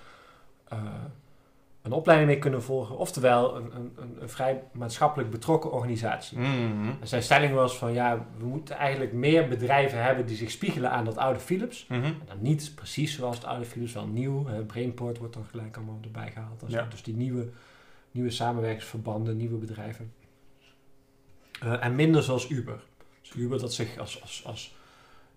een 1.86 1.92
opleiding 1.92 2.30
mee 2.30 2.38
kunnen 2.38 2.62
volgen. 2.62 2.96
Oftewel 2.96 3.56
een, 3.56 3.76
een, 3.76 3.96
een, 4.20 4.28
vrij 4.28 4.62
maatschappelijk 4.72 5.30
betrokken 5.30 5.72
organisatie. 5.72 6.38
Mhm. 6.38 6.88
En 7.00 7.08
zijn 7.08 7.22
stelling 7.22 7.54
was 7.54 7.78
van 7.78 7.92
ja, 7.92 8.26
we 8.38 8.46
moeten 8.46 8.76
eigenlijk 8.76 9.12
meer 9.12 9.48
bedrijven 9.48 10.02
hebben 10.02 10.26
die 10.26 10.36
zich 10.36 10.50
spiegelen 10.50 10.90
aan 10.90 11.04
dat 11.04 11.16
oude 11.16 11.40
Philips. 11.40 11.86
Mhm. 11.86 12.04
En 12.04 12.22
dan 12.26 12.42
niet 12.42 12.72
precies 12.74 13.14
zoals 13.14 13.36
het 13.36 13.44
oude 13.44 13.64
Philips, 13.64 13.92
wel 13.92 14.06
nieuw. 14.06 14.46
Hè, 14.46 14.62
Brainport 14.62 15.18
wordt 15.18 15.34
dan 15.34 15.44
gelijk 15.44 15.76
allemaal 15.76 15.98
erbij 16.02 16.30
gehaald. 16.30 16.62
Ja. 16.66 16.86
Dus 16.90 17.02
die 17.02 17.14
nieuwe, 17.14 17.48
nieuwe 18.10 18.30
samenwerkingsverbanden, 18.30 19.36
nieuwe 19.36 19.56
bedrijven. 19.56 20.12
Eh, 21.60 21.84
en 21.84 21.94
minder 21.94 22.22
zoals 22.22 22.50
Uber. 22.50 22.84
Dus 23.20 23.32
Uber 23.34 23.58
dat 23.60 23.72
zich 23.72 23.98
als, 23.98 24.22
als, 24.22 24.42
als 24.46 24.75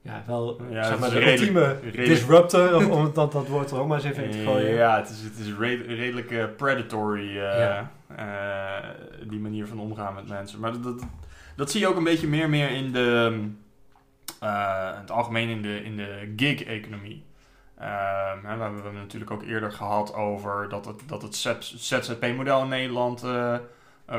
ja, 0.10 0.24
wel 0.28 0.62
Ja, 0.70 0.82
zeg 0.84 0.92
het 0.92 1.00
maar 1.00 1.10
de 1.10 1.16
redelijk- 1.20 1.40
ultieme 1.40 1.74
redelijk- 1.84 2.08
disruptor, 2.08 2.90
om 2.92 3.14
dat, 3.14 3.32
dat 3.32 3.48
woord 3.48 3.72
er 3.72 3.80
ook 3.80 3.88
maar 3.88 3.98
eens 3.98 4.08
even 4.08 4.24
in 4.24 4.32
te 4.32 4.38
gooien. 4.44 4.74
Ja, 4.74 4.98
het 4.98 5.10
is, 5.10 5.22
het 5.22 5.38
is 5.38 5.54
red- 5.60 5.86
redelijk 5.88 6.32
eh, 6.32 6.44
predatory, 6.58 7.28
eh, 7.28 7.36
Ja. 7.36 7.92
eh, 8.16 8.90
die 9.30 9.40
manier 9.40 9.68
van 9.68 9.80
omgaan 9.80 10.14
met 10.16 10.28
mensen. 10.28 10.60
Maar 10.60 10.72
dat, 10.72 10.84
dat, 10.84 11.02
dat 11.56 11.72
zie 11.72 11.80
je 11.80 11.88
ook 11.88 11.98
een 11.98 12.04
beetje 12.04 12.28
meer 12.28 12.50
meer 12.50 12.70
in 12.70 12.92
de, 12.92 13.30
in 14.42 14.48
het 15.00 15.12
algemeen 15.12 15.50
in 15.50 15.62
de, 15.62 15.84
in 15.84 15.96
de 15.98 16.34
gig-economie. 16.36 17.24
Ehm, 17.78 18.42
we, 18.42 18.48
hebben, 18.48 18.68
we 18.76 18.82
hebben 18.82 18.94
natuurlijk 19.02 19.32
ook 19.32 19.44
eerder 19.44 19.72
gehad 19.72 20.14
over 20.14 20.70
dat 20.70 20.86
het, 20.86 21.02
dat 21.08 21.22
het 21.22 21.36
ZZP-model 21.76 22.62
in 22.62 22.68
Nederland 22.70 23.24
uh, 23.24 23.56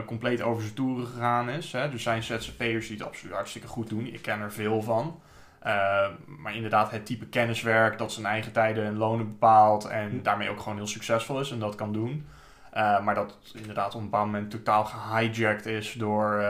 compleet 0.06 0.42
over 0.42 0.62
zijn 0.62 0.74
toeren 0.74 1.06
gegaan 1.06 1.48
is. 1.48 1.72
Hè. 1.72 1.78
Er 1.78 1.98
zijn 2.00 2.22
ZZP'ers 2.22 2.86
die 2.88 2.96
het 2.96 3.06
absoluut 3.06 3.34
hartstikke 3.34 3.66
goed 3.68 3.88
doen. 3.88 4.06
Ik 4.06 4.22
ken 4.22 4.40
er 4.40 4.52
veel 4.52 4.82
van. 4.82 5.20
Ehm, 5.60 6.12
maar 6.26 6.54
inderdaad, 6.54 6.90
het 6.90 7.06
type 7.06 7.26
kenniswerk 7.26 7.98
dat 7.98 8.12
zijn 8.12 8.26
eigen 8.26 8.52
tijden 8.52 8.84
en 8.84 8.96
lonen 8.96 9.26
bepaalt 9.26 9.84
en 9.84 10.10
hm. 10.10 10.22
daarmee 10.22 10.50
ook 10.50 10.60
gewoon 10.60 10.76
heel 10.76 10.86
succesvol 10.86 11.40
is 11.40 11.50
en 11.50 11.58
dat 11.58 11.74
kan 11.74 11.92
doen. 11.92 12.26
Uh, 12.74 13.04
maar 13.04 13.14
dat 13.14 13.36
inderdaad 13.54 13.94
op 13.94 14.00
een 14.00 14.10
bepaald 14.10 14.26
moment 14.26 14.50
totaal 14.50 14.84
gehijacked 14.84 15.66
is 15.66 15.92
door 15.92 16.44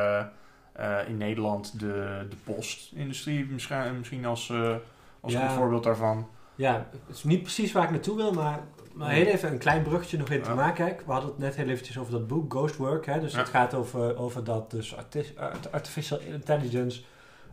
in 1.07 1.17
Nederland 1.17 1.81
de, 1.81 2.26
de 2.31 2.37
postindustrie, 2.45 3.45
misschien, 3.45 3.99
misschien 3.99 4.26
als, 4.26 4.52
als 5.21 5.35
een 5.35 5.50
voorbeeld 5.50 5.85
daarvan. 5.85 6.29
Ja, 6.61 6.87
het 7.07 7.17
is 7.17 7.25
niet 7.25 7.43
precies 7.43 7.73
waar 7.73 7.85
ik 7.85 7.90
naartoe 7.90 8.17
wil, 8.17 8.33
maar, 8.33 8.61
maar 8.93 9.11
heel 9.11 9.26
even 9.26 9.52
een 9.52 9.59
klein 9.59 9.83
bruggetje 9.83 10.19
nog 10.19 10.31
in 10.31 10.43
te 10.43 10.55
maken. 10.55 10.85
Kijk, 10.85 11.02
we 11.07 11.12
hadden 11.12 11.31
het 11.31 11.38
net 11.38 11.57
heel 11.57 11.69
eventjes 11.69 11.99
over 11.99 12.12
dat 12.12 12.26
boek 12.26 12.52
Ghost 12.52 12.76
Work. 12.76 13.07
Hè? 13.07 13.21
Dus 13.21 13.37
het 13.37 13.49
gaat 13.49 13.75
over, 13.75 14.17
over 14.17 14.45
dat 14.45 14.71
dus 14.71 14.97
artificial 15.71 16.21
intelligence 16.21 17.02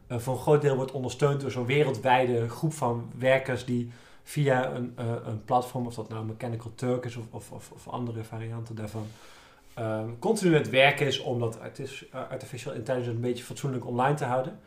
uh, 0.08 0.18
voor 0.18 0.34
een 0.34 0.40
groot 0.40 0.62
deel 0.62 0.76
wordt 0.76 0.92
ondersteund 0.92 1.42
door 1.42 1.52
zo'n 1.52 1.66
wereldwijde 1.66 2.50
groep 2.50 2.74
van 2.74 3.12
werkers 3.18 3.66
die 3.66 3.92
via 4.24 4.72
een, 4.72 4.96
uh, 5.00 5.06
een 5.26 5.44
platform, 5.44 5.86
of 5.86 5.94
dat 5.96 6.10
nou 6.10 6.26
Mechanical 6.26 6.72
Turk 6.76 7.06
is 7.06 7.16
of, 7.16 7.26
of, 7.30 7.52
of, 7.52 7.72
of 7.72 7.88
andere 7.88 8.24
varianten 8.24 8.76
daarvan, 8.76 9.08
um, 9.80 10.20
continu 10.20 10.56
het 10.56 10.70
werk 10.70 11.00
is 11.00 11.20
om 11.20 11.40
dat 11.40 11.60
artificial 12.12 12.74
intelligence 12.74 13.16
een 13.16 13.22
beetje 13.22 13.44
fatsoenlijk 13.44 13.86
online 13.86 14.16
te 14.16 14.26
houden. 14.26 14.60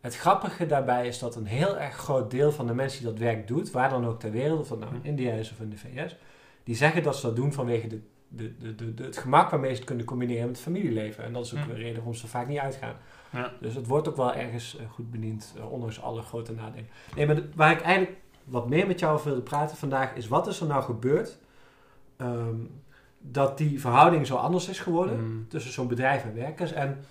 Het 0.00 0.16
grappige 0.16 0.66
daarbij 0.66 1.06
is 1.06 1.18
dat 1.18 1.36
een 1.36 1.46
heel 1.46 1.78
erg 1.78 1.96
groot 1.96 2.30
deel 2.30 2.52
van 2.52 2.66
de 2.66 2.74
mensen 2.74 3.02
die 3.02 3.10
dat 3.10 3.18
werk 3.18 3.46
doet, 3.46 3.70
waar 3.70 3.88
dan 3.88 4.06
ook 4.06 4.20
ter 4.20 4.30
wereld, 4.30 4.60
of 4.60 4.68
dat 4.68 4.78
nou 4.78 4.94
in 4.94 5.00
hm. 5.00 5.06
India 5.06 5.32
is 5.32 5.50
of 5.50 5.60
in 5.60 5.70
de 5.70 5.76
VS, 5.76 6.16
die 6.64 6.76
zeggen 6.76 7.02
dat 7.02 7.16
ze 7.16 7.26
dat 7.26 7.36
doen 7.36 7.52
vanwege 7.52 7.86
de, 7.86 8.00
de, 8.28 8.74
de, 8.74 8.94
de, 8.94 9.04
het 9.04 9.16
gemak 9.16 9.50
waarmee 9.50 9.70
ze 9.70 9.76
het 9.76 9.84
kunnen 9.84 10.04
combineren 10.04 10.46
met 10.46 10.56
het 10.56 10.64
familieleven. 10.64 11.24
En 11.24 11.32
dat 11.32 11.44
is 11.44 11.54
ook 11.54 11.60
hm. 11.60 11.70
een 11.70 11.76
reden 11.76 11.94
waarom 11.94 12.14
ze 12.14 12.26
vaak 12.26 12.48
niet 12.48 12.58
uitgaan. 12.58 12.96
Ja. 13.32 13.52
Dus 13.60 13.74
het 13.74 13.86
wordt 13.86 14.08
ook 14.08 14.16
wel 14.16 14.34
ergens 14.34 14.76
eh, 14.76 14.90
goed 14.90 15.10
bediend, 15.10 15.54
uh, 15.56 15.72
ondanks 15.72 16.02
alle 16.02 16.22
grote 16.22 16.52
nadelen. 16.52 16.88
Nee, 17.16 17.26
maar 17.26 17.42
waar 17.54 17.70
ik 17.70 17.80
eigenlijk 17.80 18.16
wat 18.44 18.68
meer 18.68 18.86
met 18.86 18.98
jou 18.98 19.14
over 19.14 19.26
wilde 19.26 19.42
praten 19.42 19.76
vandaag, 19.76 20.14
is 20.14 20.28
wat 20.28 20.46
is 20.46 20.60
er 20.60 20.66
nou 20.66 20.82
gebeurd 20.82 21.38
ehm, 22.16 22.56
dat 23.18 23.58
die 23.58 23.80
verhouding 23.80 24.26
zo 24.26 24.36
anders 24.36 24.68
is 24.68 24.78
geworden 24.78 25.18
hm. 25.18 25.48
tussen 25.48 25.72
zo'n 25.72 25.88
bedrijf 25.88 26.24
en 26.24 26.34
werkers. 26.34 26.72
En 26.72 27.04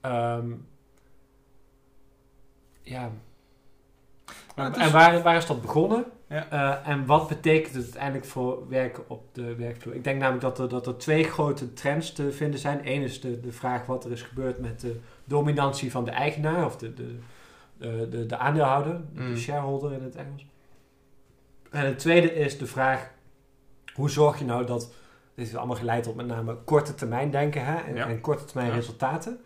ehm, 0.00 0.52
ja. 2.82 3.10
En 4.54 4.92
waar, 4.92 5.22
waar 5.22 5.36
is 5.36 5.46
dat 5.46 5.62
begonnen? 5.62 6.04
Ja. 6.32 6.52
Uh, 6.52 6.88
en 6.88 7.06
wat 7.06 7.28
betekent 7.28 7.74
het 7.74 7.82
uiteindelijk 7.82 8.24
voor 8.24 8.68
werken 8.68 9.04
op 9.08 9.24
de 9.32 9.54
werkvloer? 9.54 9.94
Ik 9.94 10.04
denk 10.04 10.18
namelijk 10.18 10.42
dat 10.42 10.58
er, 10.58 10.68
dat 10.68 10.86
er 10.86 10.98
twee 10.98 11.24
grote 11.24 11.72
trends 11.72 12.12
te 12.12 12.32
vinden 12.32 12.60
zijn. 12.60 12.80
Eén 12.84 13.02
is 13.02 13.20
de, 13.20 13.40
de 13.40 13.52
vraag 13.52 13.86
wat 13.86 14.04
er 14.04 14.12
is 14.12 14.22
gebeurd 14.22 14.58
met 14.58 14.80
de 14.80 15.00
dominantie 15.24 15.90
van 15.90 16.04
de 16.04 16.10
eigenaar 16.10 16.64
of 16.64 16.76
de, 16.76 16.94
de, 16.94 17.18
de, 17.78 18.08
de, 18.10 18.26
de 18.26 18.36
aandeelhouder, 18.36 19.00
de 19.14 19.22
mm. 19.22 19.36
shareholder 19.36 19.92
in 19.92 20.02
het 20.02 20.16
Engels. 20.16 20.46
En 21.70 21.86
het 21.86 21.98
tweede 21.98 22.34
is 22.34 22.58
de 22.58 22.66
vraag: 22.66 23.10
hoe 23.94 24.10
zorg 24.10 24.38
je 24.38 24.44
nou 24.44 24.66
dat. 24.66 24.94
Dit 25.34 25.46
is 25.46 25.56
allemaal 25.56 25.76
geleid 25.76 26.06
op 26.06 26.16
met 26.16 26.26
name 26.26 26.54
korte 26.54 26.94
termijn 26.94 27.30
denken 27.30 27.64
hè, 27.64 27.76
en, 27.76 27.96
en 27.96 28.20
korte 28.20 28.44
termijn 28.44 28.72
resultaten. 28.72 29.40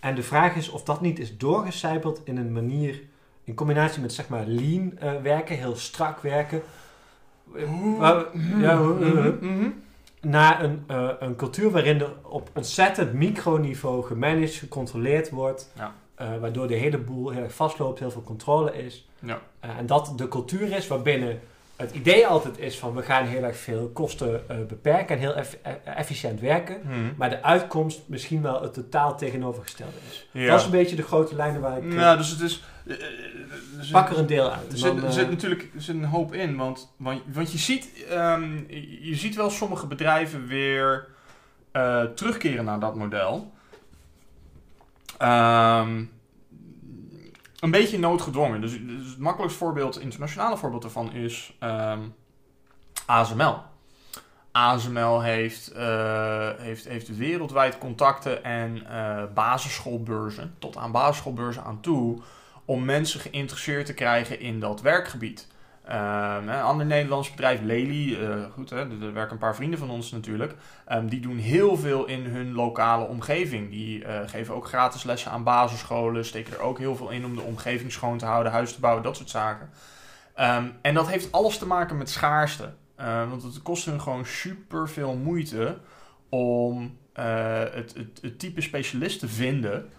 En 0.00 0.14
de 0.14 0.22
vraag 0.22 0.56
is 0.56 0.68
of 0.68 0.84
dat 0.84 1.00
niet 1.00 1.18
is 1.18 1.36
doorgecijpeld 1.36 2.20
in 2.24 2.36
een 2.36 2.52
manier, 2.52 3.02
in 3.44 3.54
combinatie 3.54 4.02
met 4.02 4.12
zeg 4.12 4.28
maar 4.28 4.46
lean 4.46 4.92
uh, 5.02 5.12
werken, 5.22 5.56
heel 5.56 5.76
strak 5.76 6.20
werken. 6.20 6.62
ja, 8.58 8.80
uh, 9.00 9.26
naar 10.20 10.64
een, 10.64 10.84
uh, 10.90 11.08
een 11.18 11.36
cultuur 11.36 11.70
waarin 11.70 12.00
er 12.00 12.12
op 12.22 12.50
ontzettend 12.54 13.12
microniveau 13.12 14.04
gemanaged, 14.04 14.54
gecontroleerd 14.54 15.30
wordt. 15.30 15.72
Ja. 15.74 15.94
waardoor 16.40 16.68
de 16.68 16.74
hele 16.74 16.98
boel 16.98 17.30
heel 17.30 17.42
erg 17.42 17.54
vastloopt, 17.54 17.98
heel 17.98 18.10
veel 18.10 18.22
controle 18.22 18.84
is. 18.84 19.08
Ja. 19.18 19.40
en 19.60 19.86
dat 19.86 20.12
de 20.16 20.28
cultuur 20.28 20.72
is 20.76 20.86
waarbinnen 20.86 21.40
het 21.82 21.94
idee 21.94 22.26
altijd 22.26 22.58
is 22.58 22.78
van 22.78 22.94
we 22.94 23.02
gaan 23.02 23.24
heel 23.24 23.42
erg 23.42 23.56
veel 23.56 23.90
kosten 23.92 24.42
uh, 24.50 24.56
beperken 24.68 25.16
en 25.16 25.20
heel 25.20 25.34
eff 25.34 25.56
e-, 25.62 25.90
efficiënt 25.90 26.40
werken. 26.40 26.80
Hmm. 26.82 27.14
Maar 27.16 27.30
de 27.30 27.42
uitkomst 27.42 28.00
misschien 28.06 28.42
wel 28.42 28.62
het 28.62 28.74
totaal 28.74 29.16
tegenovergestelde 29.16 29.96
is. 30.10 30.28
Dat 30.46 30.58
is 30.58 30.64
een 30.64 30.70
beetje 30.70 30.96
de 30.96 31.02
grote 31.02 31.34
lijnen 31.34 31.60
waar 31.60 31.78
ik... 31.78 31.92
Ja, 31.92 32.16
dus 32.16 32.30
het 32.30 32.40
is... 32.40 32.64
Uh, 32.84 32.96
pak 33.92 34.10
er 34.10 34.18
een 34.18 34.26
deel 34.26 34.50
uit. 34.50 34.72
Er 34.72 34.78
zit, 34.78 35.02
er 35.02 35.12
zit 35.12 35.30
natuurlijk 35.30 35.70
er 35.74 35.82
zit 35.82 35.94
een 35.94 36.04
hoop 36.04 36.34
in, 36.34 36.56
want, 36.56 36.92
want, 36.96 37.22
want 37.32 37.52
je, 37.52 37.58
ziet, 37.58 38.06
um, 38.12 38.66
je 39.00 39.14
ziet 39.14 39.34
wel 39.34 39.50
sommige 39.50 39.86
bedrijven 39.86 40.46
weer 40.46 41.08
uh, 41.72 42.02
terugkeren 42.02 42.64
naar 42.64 42.80
dat 42.80 42.94
model. 42.94 43.52
Um, 45.22 46.10
een 47.62 47.70
beetje 47.70 47.98
noodgedwongen. 47.98 48.60
Dus, 48.60 48.72
dus, 48.86 49.08
het 49.08 49.18
makkelijkste 49.18 49.58
voorbeeld, 49.58 50.00
internationale 50.00 50.56
voorbeeld 50.56 50.82
daarvan 50.82 51.12
is 51.12 51.56
um, 51.60 51.68
ehm, 51.68 52.00
ASML. 53.06 53.56
ASML 54.52 55.20
heeft, 55.20 55.72
uh, 55.76 56.50
heeft, 56.56 56.88
heeft 56.88 57.16
wereldwijd 57.16 57.78
contacten 57.78 58.44
en 58.44 58.76
uh, 58.76 59.22
basisschoolbeurzen, 59.34 60.54
tot 60.58 60.76
aan 60.76 60.92
basisschoolbeurzen 60.92 61.64
aan 61.64 61.80
toe, 61.80 62.18
om 62.64 62.84
mensen 62.84 63.20
geïnteresseerd 63.20 63.86
te 63.86 63.94
krijgen 63.94 64.40
in 64.40 64.60
dat 64.60 64.80
werkgebied. 64.80 65.50
Een 65.84 66.50
ander 66.50 66.86
Nederlands 66.86 67.30
bedrijf, 67.30 67.60
Lely, 67.60 68.08
uh, 68.12 68.44
goed, 68.52 68.70
hè, 68.70 68.76
er 68.76 69.12
werken 69.12 69.32
een 69.32 69.38
paar 69.38 69.54
vrienden 69.54 69.78
van 69.78 69.90
ons 69.90 70.10
natuurlijk. 70.10 70.54
Um, 70.92 71.08
die 71.08 71.20
doen 71.20 71.36
heel 71.36 71.76
veel 71.76 72.06
in 72.06 72.24
hun 72.24 72.52
lokale 72.52 73.06
omgeving. 73.06 73.70
Die 73.70 74.04
uh, 74.04 74.20
geven 74.26 74.54
ook 74.54 74.66
gratis 74.66 75.02
lessen 75.02 75.30
aan 75.30 75.44
basisscholen, 75.44 76.24
steken 76.24 76.52
er 76.52 76.60
ook 76.60 76.78
heel 76.78 76.96
veel 76.96 77.10
in 77.10 77.24
om 77.24 77.34
de 77.34 77.42
omgeving 77.42 77.92
schoon 77.92 78.18
te 78.18 78.24
houden, 78.24 78.52
huis 78.52 78.74
te 78.74 78.80
bouwen, 78.80 79.02
dat 79.02 79.16
soort 79.16 79.30
zaken. 79.30 79.70
Um, 80.40 80.72
en 80.82 80.94
dat 80.94 81.08
heeft 81.08 81.32
alles 81.32 81.58
te 81.58 81.66
maken 81.66 81.98
met 81.98 82.10
schaarste. 82.10 82.72
Want 83.28 83.42
het 83.42 83.62
kost 83.62 83.84
hun 83.84 84.00
gewoon 84.00 84.26
super 84.26 84.88
veel 84.88 85.14
moeite 85.14 85.78
om 86.28 86.98
uh, 87.18 87.58
het, 87.58 87.94
het, 87.94 88.18
het, 88.22 88.38
type 88.38 88.60
specialist 88.60 89.18
te 89.18 89.28
vinden 89.28 89.90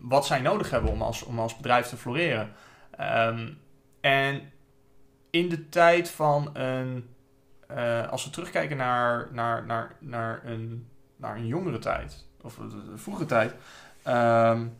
wat 0.00 0.26
zij 0.26 0.40
nodig 0.40 0.70
hebben 0.70 0.90
om 0.90 1.02
als, 1.02 1.22
om 1.22 1.38
als 1.38 1.56
bedrijf 1.56 1.86
te 1.86 1.96
floreren. 1.96 2.52
Um, 3.00 3.58
en 4.00 4.52
in 5.30 5.48
de 5.48 5.68
tijd 5.68 6.10
van 6.10 6.50
een. 6.56 7.08
Uh, 7.70 8.08
als 8.08 8.24
we 8.24 8.30
terugkijken 8.30 8.76
naar, 8.76 9.28
naar, 9.32 9.66
naar, 9.66 9.96
naar, 9.98 10.40
een, 10.44 10.88
naar 11.16 11.36
een 11.36 11.46
jongere 11.46 11.78
tijd, 11.78 12.26
of 12.40 12.54
de, 12.54 12.96
vroege 12.96 13.24
tijd. 13.24 13.54
Um, 14.06 14.76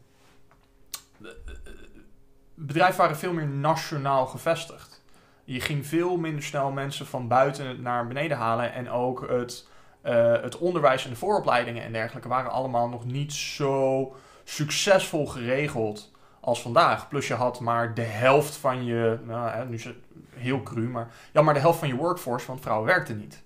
bedrijven 2.54 2.98
waren 2.98 3.16
veel 3.16 3.32
meer 3.32 3.46
nationaal 3.46 4.26
gevestigd. 4.26 5.02
Je 5.44 5.60
ging 5.60 5.86
veel 5.86 6.16
minder 6.16 6.42
snel 6.42 6.70
mensen 6.70 7.06
van 7.06 7.28
buiten 7.28 7.82
naar 7.82 8.06
beneden 8.06 8.36
halen. 8.36 8.72
En 8.72 8.90
ook 8.90 9.28
het, 9.28 9.68
uh, 10.06 10.42
het 10.42 10.58
onderwijs 10.58 11.04
en 11.04 11.10
de 11.10 11.16
vooropleidingen 11.16 11.82
en 11.82 11.92
dergelijke 11.92 12.28
waren 12.28 12.50
allemaal 12.50 12.88
nog 12.88 13.04
niet 13.04 13.32
zo 13.32 14.14
succesvol 14.44 15.26
geregeld 15.26 16.12
als 16.40 16.62
vandaag. 16.62 17.08
Plus 17.08 17.28
je 17.28 17.34
had 17.34 17.60
maar 17.60 17.94
de 17.94 18.02
helft 18.02 18.56
van 18.56 18.84
je, 18.84 19.18
nou, 19.24 19.68
nu 19.68 19.74
is 19.74 19.84
het 19.84 19.96
heel 20.34 20.62
cru, 20.62 20.88
maar 20.88 21.08
ja, 21.32 21.42
maar 21.42 21.54
de 21.54 21.60
helft 21.60 21.78
van 21.78 21.88
je 21.88 21.94
workforce, 21.94 22.46
want 22.46 22.60
vrouwen 22.60 22.86
werkten 22.86 23.18
niet. 23.18 23.44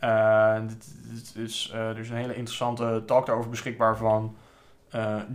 Uh, 0.00 0.56
is, 1.34 1.70
uh, 1.74 1.88
er 1.88 1.98
is 1.98 2.10
een 2.10 2.16
hele 2.16 2.34
interessante 2.34 3.02
talk 3.06 3.26
daarover 3.26 3.50
beschikbaar 3.50 3.96
van 3.96 4.36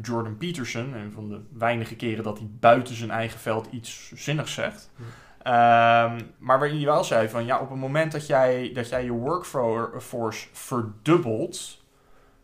Jordan 0.01 0.37
Peterson. 0.37 0.93
Een 0.93 1.11
van 1.11 1.29
de 1.29 1.41
weinige 1.53 1.95
keren 1.95 2.23
dat 2.23 2.37
hij 2.37 2.47
buiten 2.59 2.95
zijn 2.95 3.11
eigen 3.11 3.39
veld 3.39 3.67
iets 3.71 4.11
zinnigs 4.15 4.53
zegt. 4.53 4.91
Uh, 5.47 5.51
maar 6.37 6.59
waarin 6.59 6.75
hij 6.75 6.85
wel 6.85 7.03
zei 7.03 7.29
van 7.29 7.45
ja, 7.45 7.59
op 7.59 7.69
het 7.69 7.79
moment 7.79 8.11
dat 8.11 8.27
jij, 8.27 8.71
dat 8.73 8.89
jij 8.89 9.03
je 9.03 9.11
workforce 9.11 10.47
verdubbelt, 10.51 11.81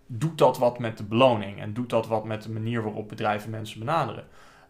doet 0.06 0.38
dat 0.38 0.58
wat 0.58 0.80
met 0.80 0.98
de 0.98 1.04
beloning 1.04 1.60
en 1.60 1.74
doet 1.74 1.90
dat 1.90 2.08
wat 2.08 2.26
met 2.26 2.44
de 2.44 2.52
manier 2.52 2.84
waarop 2.84 3.10
bedrijven 3.10 3.50
mensen 3.50 3.80
benaderen. 3.80 4.24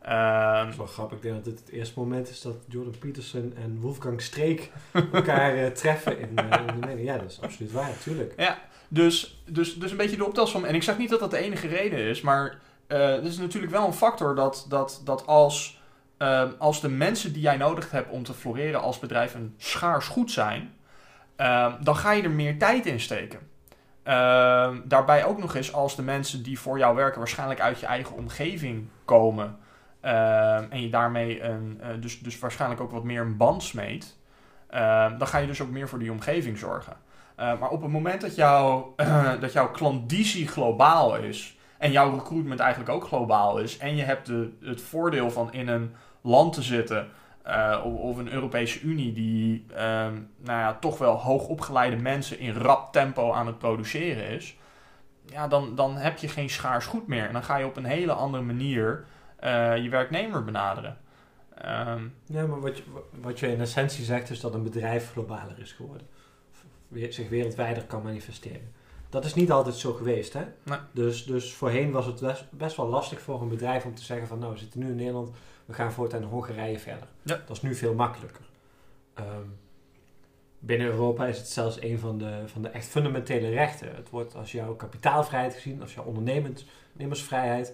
Um, 0.05 0.63
dat 0.63 0.67
is 0.67 0.75
wel 0.75 0.85
grappig. 0.85 1.17
Ik 1.17 1.23
denk 1.23 1.35
dat 1.35 1.43
dit 1.43 1.59
het 1.59 1.69
eerste 1.69 1.99
moment 1.99 2.29
is 2.29 2.41
dat 2.41 2.55
Jordan 2.67 2.97
Peterson 2.99 3.53
en 3.63 3.79
Wolfgang 3.79 4.21
Streek 4.21 4.71
elkaar 5.13 5.57
uh, 5.57 5.67
treffen 5.67 6.19
in, 6.19 6.29
uh, 6.35 6.59
in, 6.67 6.79
de 6.79 6.87
mening. 6.87 7.07
Ja, 7.07 7.17
dat 7.17 7.29
is 7.29 7.41
absoluut 7.41 7.71
waar, 7.71 7.89
natuurlijk. 7.89 8.33
Ja, 8.37 8.57
dus, 8.87 9.43
dus, 9.45 9.79
dus 9.79 9.91
een 9.91 9.97
beetje 9.97 10.17
de 10.17 10.25
optelsom. 10.25 10.63
En 10.63 10.75
ik 10.75 10.83
zeg 10.83 10.97
niet 10.97 11.09
dat 11.09 11.19
dat 11.19 11.31
de 11.31 11.37
enige 11.37 11.67
reden 11.67 11.99
is, 11.99 12.21
maar 12.21 12.59
uh, 12.87 13.07
het 13.07 13.25
is 13.25 13.37
natuurlijk 13.37 13.71
wel 13.71 13.85
een 13.85 13.93
factor 13.93 14.35
dat, 14.35 14.65
dat, 14.69 15.01
dat 15.03 15.27
als, 15.27 15.81
ehm, 16.23 16.51
als 16.57 16.81
de 16.81 16.89
mensen 16.89 17.33
die 17.33 17.41
jij 17.41 17.57
nodig 17.57 17.91
hebt 17.91 18.09
om 18.09 18.23
te 18.23 18.33
floreren 18.33 18.81
als 18.81 18.99
bedrijf 18.99 19.33
een 19.33 19.55
schaars 19.57 20.07
goed 20.07 20.31
zijn, 20.31 20.73
ehm, 21.35 21.83
dan 21.83 21.95
ga 21.95 22.11
je 22.11 22.23
er 22.23 22.31
meer 22.31 22.57
tijd 22.57 22.85
in 22.85 22.99
steken. 22.99 23.39
Uh, 24.07 24.69
daarbij 24.83 25.25
ook 25.25 25.37
nog 25.37 25.55
eens 25.55 25.73
als 25.73 25.95
de 25.95 26.01
mensen 26.01 26.43
die 26.43 26.59
voor 26.59 26.77
jou 26.77 26.95
werken 26.95 27.19
waarschijnlijk 27.19 27.59
uit 27.59 27.79
je 27.79 27.85
eigen 27.85 28.15
omgeving 28.15 28.87
komen. 29.05 29.57
ehm, 30.01 30.63
en 30.69 30.81
je 30.81 30.89
daarmee 30.89 31.43
een, 31.43 31.77
eh, 31.81 31.89
dus, 31.99 32.19
dus 32.19 32.39
waarschijnlijk 32.39 32.81
ook 32.81 32.91
wat 32.91 33.03
meer 33.03 33.21
een 33.21 33.37
band 33.37 33.63
smeet, 33.63 34.17
ehm, 34.69 35.17
dan 35.17 35.27
ga 35.27 35.37
je 35.37 35.47
dus 35.47 35.61
ook 35.61 35.69
meer 35.69 35.89
voor 35.89 35.99
die 35.99 36.11
omgeving 36.11 36.57
zorgen. 36.57 36.97
Maar 37.35 37.69
op 37.69 37.81
het 37.81 37.91
moment 37.91 38.21
dat, 38.21 38.35
jou, 38.35 38.85
dat 39.39 39.53
jouw 39.53 39.71
klandizie 39.71 40.47
globaal 40.47 41.15
is 41.15 41.57
en 41.77 41.91
jouw 41.91 42.13
recruitment 42.13 42.59
eigenlijk 42.59 42.91
ook 42.91 43.03
globaal 43.03 43.57
is 43.57 43.77
en 43.77 43.95
je 43.95 44.03
hebt 44.03 44.25
de, 44.25 44.51
het 44.61 44.81
voordeel 44.81 45.31
van 45.31 45.53
in 45.53 45.67
een 45.67 45.95
land 46.23 46.53
te 46.53 46.61
zitten 46.61 47.09
eh, 47.43 47.81
of, 47.85 47.93
of 47.93 48.17
een 48.17 48.31
Europese 48.31 48.81
Unie 48.81 49.13
die 49.13 49.65
ehm, 49.69 50.13
nou 50.37 50.59
ja, 50.59 50.77
toch 50.79 50.97
wel 50.97 51.15
hoogopgeleide 51.15 51.95
mensen 51.95 52.39
in 52.39 52.53
rap 52.53 52.93
tempo 52.93 53.31
aan 53.31 53.47
het 53.47 53.57
produceren 53.57 54.27
is, 54.27 54.57
ja, 55.25 55.47
dan, 55.47 55.75
dan 55.75 55.95
heb 55.95 56.17
je 56.17 56.27
geen 56.27 56.49
schaars 56.49 56.85
goed 56.85 57.07
meer. 57.07 57.27
En 57.27 57.33
dan 57.33 57.43
ga 57.43 57.57
je 57.57 57.65
op 57.65 57.77
een 57.77 57.85
hele 57.85 58.13
andere 58.13 58.43
manier 58.43 59.05
eh, 59.35 59.77
je 59.77 59.89
werknemer 59.89 60.43
benaderen. 60.43 60.97
Ehm, 61.57 62.07
Ja, 62.25 62.45
maar 62.45 62.61
wat 62.61 62.77
je, 62.77 62.83
wat 63.21 63.39
je 63.39 63.47
in 63.47 63.61
essentie 63.61 64.03
zegt 64.03 64.29
is 64.29 64.39
dat 64.39 64.53
een 64.53 64.63
bedrijf 64.63 65.11
globaler 65.11 65.59
is 65.59 65.71
geworden. 65.71 66.07
Zich 67.09 67.29
wereldwijder 67.29 67.83
kan 67.83 68.03
manifesteren. 68.03 68.71
Dat 69.09 69.25
is 69.25 69.33
niet 69.33 69.51
altijd 69.51 69.75
zo 69.75 69.93
geweest, 69.93 70.33
hè? 70.33 70.43
Nee. 70.63 70.77
Dus, 70.91 71.25
dus 71.25 71.53
voorheen 71.53 71.91
was 71.91 72.05
het 72.05 72.19
best, 72.19 72.45
best 72.51 72.77
wel 72.77 72.87
lastig 72.87 73.21
voor 73.21 73.41
een 73.41 73.49
bedrijf 73.49 73.85
om 73.85 73.95
te 73.95 74.03
zeggen 74.03 74.27
van... 74.27 74.39
nou, 74.39 74.53
we 74.53 74.59
zitten 74.59 74.79
nu 74.79 74.87
in 74.87 74.95
Nederland, 74.95 75.31
we 75.65 75.73
gaan 75.73 75.91
voortaan 75.91 76.23
Hongarije 76.23 76.79
verder. 76.79 77.07
Ja. 77.21 77.41
Dat 77.45 77.55
is 77.55 77.61
nu 77.61 77.75
veel 77.75 77.93
makkelijker. 77.93 78.49
Ehm, 79.13 79.47
binnen 80.59 80.87
Europa 80.87 81.25
is 81.25 81.37
het 81.37 81.47
zelfs 81.47 81.81
een 81.81 81.99
van 81.99 82.17
de, 82.17 82.43
van 82.45 82.61
de 82.61 82.67
echt 82.67 82.85
fundamentele 82.85 83.49
rechten. 83.49 83.95
Het 83.95 84.09
wordt 84.09 84.35
als 84.35 84.51
jouw 84.51 84.75
kapitaalvrijheid 84.75 85.53
gezien, 85.53 85.81
als 85.81 85.93
jouw 85.93 86.03
ondernemersvrijheid... 86.03 87.73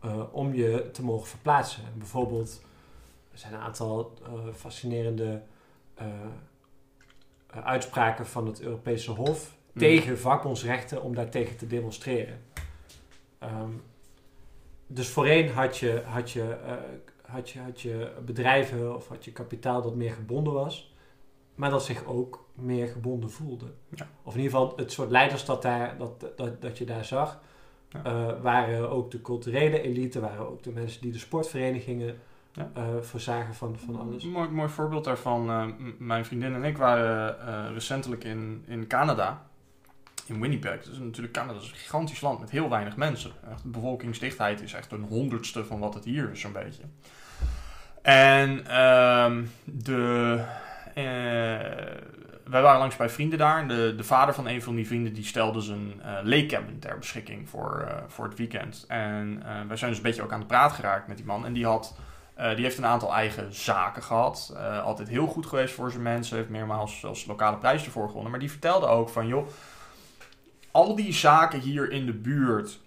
eh, 0.00 0.22
om 0.32 0.54
je 0.54 0.90
te 0.92 1.04
mogen 1.04 1.26
verplaatsen. 1.26 1.82
Bijvoorbeeld, 1.94 2.62
er 3.32 3.38
zijn 3.38 3.54
een 3.54 3.60
aantal 3.60 4.14
eh, 4.24 4.54
fascinerende 4.54 5.42
eh, 5.94 6.06
uitspraken 7.46 8.26
van 8.26 8.46
het 8.46 8.60
Europese 8.60 9.10
Hof 9.10 9.60
Mm. 9.72 9.80
tegen 9.80 10.18
vakbondsrechten 10.18 11.02
om 11.02 11.14
daartegen 11.14 11.56
te 11.56 11.66
demonstreren. 11.66 12.42
Ehm, 13.38 13.70
dus 14.86 15.08
voorheen 15.08 15.50
had 15.50 15.78
je, 15.78 16.02
had, 16.04 16.30
je, 16.30 16.56
had, 17.32 17.50
je, 17.50 17.60
had 17.60 17.80
je 17.80 18.12
bedrijven 18.24 18.94
of 18.96 19.08
had 19.08 19.24
je 19.24 19.32
kapitaal 19.32 19.82
dat 19.82 19.94
meer 19.94 20.12
gebonden 20.12 20.52
was, 20.52 20.94
maar 21.54 21.70
dat 21.70 21.84
zich 21.84 22.04
ook 22.04 22.48
meer 22.54 22.86
gebonden 22.86 23.30
voelde. 23.30 23.66
Ja. 23.88 24.06
Of 24.22 24.34
in 24.34 24.40
ieder 24.40 24.58
geval 24.58 24.72
het 24.76 24.92
soort 24.92 25.10
leiders 25.10 25.44
dat, 25.44 25.62
daar, 25.62 25.98
dat, 25.98 26.26
dat, 26.36 26.62
dat 26.62 26.78
je 26.78 26.84
daar 26.84 27.04
zag, 27.04 27.40
Ja. 27.88 28.04
eh, 28.04 28.40
waren 28.42 28.90
ook 28.90 29.10
de 29.10 29.20
culturele 29.22 29.80
elite, 29.80 30.20
waren 30.20 30.48
ook 30.50 30.62
de 30.62 30.70
mensen 30.72 31.00
die 31.00 31.12
de 31.12 31.18
sportverenigingen 31.18 32.18
Ja. 32.52 32.70
eh, 32.74 32.82
voorzagen 33.00 33.54
van, 33.54 33.78
van 33.78 34.00
alles. 34.00 34.24
Mooi, 34.24 34.48
mooi 34.48 34.68
voorbeeld 34.68 35.04
daarvan. 35.04 35.48
eh, 35.50 35.66
mijn 35.98 36.24
vriendin 36.24 36.54
en 36.54 36.64
ik 36.64 36.76
waren 36.76 37.72
recentelijk 37.72 38.24
in, 38.24 38.64
in 38.66 38.86
Canada. 38.86 39.46
In 40.26 40.40
Winnipeg. 40.40 40.82
Dus 40.84 40.98
natuurlijk 40.98 41.34
Canada 41.34 41.58
is 41.58 41.68
een 41.68 41.74
gigantisch 41.74 42.20
land 42.20 42.40
met 42.40 42.50
heel 42.50 42.68
weinig 42.70 42.96
mensen. 42.96 43.30
Echt, 43.50 43.62
de 43.62 43.68
bevolkingsdichtheid 43.68 44.60
is 44.60 44.72
echt 44.72 44.92
een 44.92 45.02
honderdste 45.02 45.64
van 45.64 45.78
wat 45.78 45.94
het 45.94 46.04
hier 46.04 46.30
is, 46.30 46.40
zo'n 46.40 46.52
beetje. 46.52 46.82
En 48.02 48.66
ehm, 48.66 49.44
de, 49.64 50.44
eh, 50.94 51.04
wij 52.44 52.62
waren 52.62 52.78
langs 52.78 52.96
bij 52.96 53.08
vrienden 53.10 53.38
daar. 53.38 53.68
De, 53.68 53.94
de 53.96 54.04
vader 54.04 54.34
van 54.34 54.46
een 54.46 54.62
van 54.62 54.74
die 54.74 54.86
vrienden 54.86 55.12
die 55.12 55.24
stelde 55.24 55.60
zijn 55.60 56.02
eh 56.02 56.12
lake 56.22 56.46
cabin 56.46 56.78
ter 56.78 56.98
beschikking 56.98 57.48
voor, 57.48 57.84
eh, 57.88 57.96
voor 58.06 58.24
het 58.24 58.38
weekend. 58.38 58.84
En 58.88 59.42
wij 59.68 59.76
zijn 59.76 59.90
dus 59.90 59.98
een 59.98 60.06
beetje 60.06 60.22
ook 60.22 60.32
aan 60.32 60.40
de 60.40 60.46
praat 60.46 60.72
geraakt 60.72 61.08
met 61.08 61.16
die 61.16 61.26
man. 61.26 61.46
En 61.46 61.52
die 61.52 61.66
had 61.66 61.94
die 62.50 62.64
heeft 62.64 62.78
een 62.78 62.86
aantal 62.86 63.14
eigen 63.14 63.54
zaken 63.54 64.02
gehad. 64.02 64.52
Eh, 64.56 64.84
altijd 64.84 65.08
heel 65.08 65.26
goed 65.26 65.46
geweest 65.46 65.74
voor 65.74 65.90
zijn 65.90 66.02
mensen. 66.02 66.36
Heeft 66.36 66.48
meermaals 66.48 67.00
zelfs 67.00 67.26
lokale 67.26 67.56
prijzen 67.56 67.86
ervoor 67.86 68.06
gewonnen. 68.06 68.30
Maar 68.30 68.40
die 68.40 68.50
vertelde 68.50 68.86
ook 68.86 69.08
van, 69.08 69.26
joh, 69.26 69.48
al 70.70 70.94
die 70.94 71.12
zaken 71.12 71.60
hier 71.60 71.90
in 71.90 72.06
de 72.06 72.12
buurt 72.12 72.80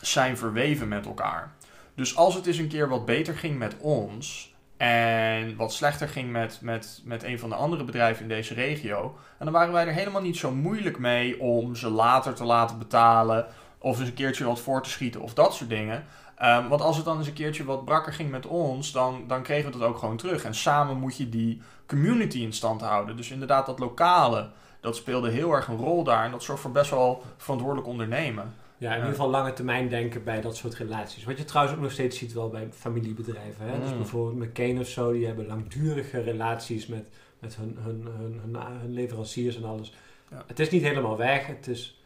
zijn 0.00 0.38
verweven 0.38 0.88
met 0.88 1.06
elkaar. 1.06 1.54
Dus 1.96 2.16
als 2.16 2.34
het 2.34 2.46
eens 2.46 2.58
een 2.58 2.68
keer 2.68 2.88
wat 2.88 3.04
beter 3.04 3.34
ging 3.34 3.58
met 3.58 3.76
ons 3.78 4.54
en 4.76 5.56
wat 5.56 5.72
slechter 5.72 6.08
ging 6.08 6.30
met, 6.30 6.58
met, 6.62 7.02
met 7.04 7.22
een 7.22 7.38
van 7.38 7.48
de 7.48 7.54
andere 7.54 7.84
bedrijven 7.84 8.22
in 8.22 8.28
deze 8.28 8.54
regio, 8.54 9.18
en 9.38 9.44
dan 9.44 9.54
waren 9.54 9.72
wij 9.72 9.86
er 9.86 9.92
helemaal 9.92 10.22
niet 10.22 10.36
zo 10.36 10.50
moeilijk 10.50 10.98
mee 10.98 11.40
om 11.40 11.74
ze 11.74 11.88
later 11.88 12.34
te 12.34 12.44
laten 12.44 12.78
betalen 12.78 13.46
of 13.78 13.98
eens 13.98 14.08
een 14.08 14.14
keertje 14.14 14.44
wat 14.44 14.60
voor 14.60 14.82
te 14.82 14.90
schieten 14.90 15.20
of 15.20 15.34
dat 15.34 15.54
soort 15.54 15.70
dingen. 15.70 16.04
Ehm, 16.36 16.68
want 16.68 16.80
als 16.80 16.96
het 16.96 17.04
dan 17.04 17.18
eens 17.18 17.26
een 17.26 17.32
keertje 17.32 17.64
wat 17.64 17.84
brakker 17.84 18.12
ging 18.12 18.30
met 18.30 18.46
ons, 18.46 18.92
dan, 18.92 19.24
dan 19.26 19.42
kregen 19.42 19.72
we 19.72 19.78
dat 19.78 19.88
ook 19.88 19.98
gewoon 19.98 20.16
terug. 20.16 20.44
En 20.44 20.54
samen 20.54 20.98
moet 20.98 21.16
je 21.16 21.28
die 21.28 21.60
community 21.86 22.38
in 22.38 22.52
stand 22.52 22.80
houden. 22.80 23.16
Dus 23.16 23.30
inderdaad, 23.30 23.66
dat 23.66 23.78
lokale, 23.78 24.50
dat 24.80 24.96
speelde 24.96 25.30
heel 25.30 25.52
erg 25.52 25.68
een 25.68 25.76
rol 25.76 26.04
daar. 26.04 26.24
En 26.24 26.30
dat 26.30 26.42
zorgt 26.42 26.62
voor 26.62 26.70
best 26.70 26.90
wel 26.90 27.22
verantwoordelijk 27.36 27.88
ondernemen. 27.88 28.54
Ja, 28.78 28.90
in 28.90 28.96
ieder 28.96 29.10
geval 29.10 29.30
lange 29.30 29.52
termijn 29.52 29.88
denken 29.88 30.24
bij 30.24 30.40
dat 30.40 30.56
soort 30.56 30.74
relaties. 30.74 31.24
Wat 31.24 31.38
je 31.38 31.44
trouwens 31.44 31.76
ook 31.76 31.82
nog 31.82 31.92
steeds 31.92 32.18
ziet 32.18 32.32
wel 32.32 32.48
bij 32.48 32.68
familiebedrijven. 32.72 33.66
Hè? 33.66 33.80
Dus 33.80 33.90
Mm. 33.90 33.96
bijvoorbeeld 33.96 34.48
McCain 34.48 34.78
of 34.80 34.88
zo, 34.88 35.12
die 35.12 35.26
hebben 35.26 35.46
langdurige 35.46 36.20
relaties 36.20 36.86
met, 36.86 37.08
met 37.38 37.56
hun, 37.56 37.76
hun, 37.80 38.06
hun, 38.18 38.40
hun, 38.42 38.56
hun 38.80 38.92
leveranciers 38.92 39.56
en 39.56 39.64
alles. 39.64 39.92
Ja. 40.30 40.44
Het 40.46 40.58
is 40.60 40.70
niet 40.70 40.82
helemaal 40.82 41.16
weg. 41.16 41.46
Het 41.46 41.66
is, 41.66 42.00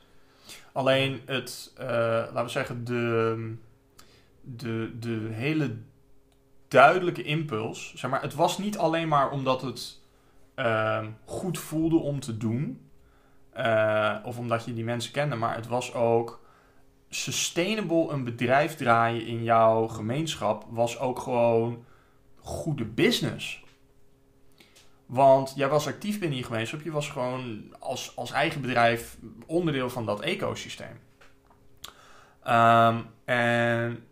Alleen 0.72 1.20
het, 1.26 1.72
eh, 1.76 1.86
laten 1.88 2.44
we 2.44 2.48
zeggen, 2.50 2.84
de, 2.84 3.54
de, 4.40 4.90
de 5.00 5.28
hele 5.30 5.76
duidelijke 6.68 7.22
impuls. 7.22 7.92
Zeg 7.96 8.10
maar, 8.10 8.22
het 8.22 8.34
was 8.34 8.58
niet 8.58 8.78
alleen 8.78 9.08
maar 9.08 9.30
omdat 9.30 9.62
het 9.62 9.98
ehm, 10.54 11.06
goed 11.24 11.58
voelde 11.58 11.96
om 11.96 12.20
te 12.20 12.36
doen. 12.36 12.80
eh, 13.52 14.16
of 14.24 14.38
omdat 14.38 14.64
je 14.64 14.74
die 14.74 14.84
mensen 14.84 15.12
kende, 15.12 15.36
maar 15.36 15.54
het 15.56 15.66
was 15.66 15.94
ook 15.94 16.40
sustainable 17.10 18.08
een 18.08 18.24
bedrijf 18.24 18.74
draaien 18.74 19.26
in 19.26 19.42
jouw 19.42 19.86
gemeenschap 19.86 20.64
was 20.68 20.98
ook 20.98 21.18
gewoon 21.18 21.84
goede 22.36 22.84
business. 22.84 23.64
Want 25.06 25.52
jij 25.56 25.68
was 25.68 25.86
actief 25.86 26.18
binnen 26.18 26.38
je 26.38 26.44
gemeenschap. 26.44 26.82
Je 26.82 26.90
was 26.90 27.08
gewoon 27.08 27.74
als, 27.78 28.16
als 28.16 28.30
eigen 28.30 28.60
bedrijf 28.60 29.16
onderdeel 29.46 29.90
van 29.90 30.06
dat 30.06 30.20
ecosysteem. 30.20 31.00
Ehm, 32.42 33.00
en 33.24 34.04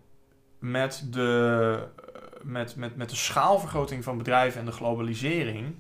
met 0.59 1.07
de, 1.11 1.89
met, 2.43 2.77
met, 2.77 2.97
met 2.97 3.11
de 3.11 3.17
schaalvergroting 3.17 4.05
van 4.05 4.19
bedrijven 4.19 4.61
en 4.61 4.67
de 4.67 4.73
globalisering 4.73 5.75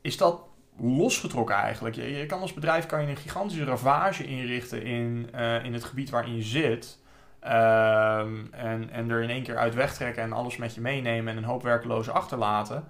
is 0.00 0.16
dat 0.16 0.42
losgetrokken 0.78 1.54
eigenlijk. 1.56 1.94
Je, 1.94 2.10
je 2.10 2.26
kan 2.26 2.40
als 2.40 2.52
bedrijf 2.52 2.86
kan 2.86 3.02
je 3.02 3.08
een 3.08 3.16
gigantische 3.16 3.64
ravage 3.64 4.24
inrichten 4.24 4.82
in, 4.82 5.28
eh, 5.32 5.64
in 5.64 5.72
het 5.72 5.84
gebied 5.84 6.10
waarin 6.10 6.36
je 6.36 6.42
zit. 6.42 6.98
Ehm, 7.40 8.36
en, 8.50 8.90
en 8.90 9.10
er 9.10 9.22
in 9.22 9.30
één 9.30 9.42
keer 9.42 9.56
uit 9.56 9.74
wegtrekken 9.74 10.22
en 10.22 10.32
alles 10.32 10.56
met 10.56 10.74
je 10.74 10.80
meenemen 10.80 11.32
en 11.32 11.38
een 11.38 11.44
hoop 11.44 11.62
werklozen 11.62 12.12
achterlaten. 12.14 12.84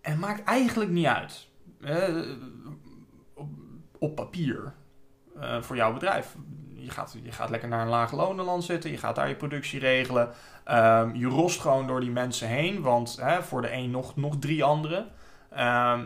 En 0.00 0.18
maakt 0.18 0.44
eigenlijk 0.44 0.90
niet 0.90 1.06
uit. 1.06 1.48
Eh, 1.80 2.20
op, 3.34 3.48
op 3.98 4.14
papier. 4.14 4.72
eh, 5.40 5.62
voor 5.62 5.76
jouw 5.76 5.92
bedrijf. 5.92 6.36
Je 6.74 6.90
gaat, 6.90 7.16
je 7.22 7.32
gaat 7.32 7.50
lekker 7.50 7.68
naar 7.68 7.80
een 7.80 7.88
laag 7.88 8.12
lonenland 8.12 8.64
zitten. 8.64 8.90
Je 8.90 8.96
gaat 8.96 9.14
daar 9.14 9.28
je 9.28 9.34
productie 9.34 9.80
regelen. 9.80 10.30
Ehm, 10.64 11.14
je 11.14 11.26
rost 11.26 11.60
gewoon 11.60 11.86
door 11.86 12.00
die 12.00 12.10
mensen 12.10 12.48
heen. 12.48 12.82
Want 12.82 13.16
hè, 13.20 13.42
voor 13.42 13.62
de 13.62 13.72
een 13.72 13.90
nog, 13.90 14.16
nog 14.16 14.36
drie 14.38 14.64
anderen. 14.64 15.10
Ehm, 15.50 16.04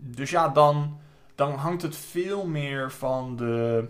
dus 0.00 0.30
ja, 0.30 0.48
dan, 0.48 1.00
dan 1.34 1.54
hangt 1.54 1.82
het 1.82 1.96
veel 1.96 2.46
meer 2.46 2.92
van 2.92 3.36
de, 3.36 3.88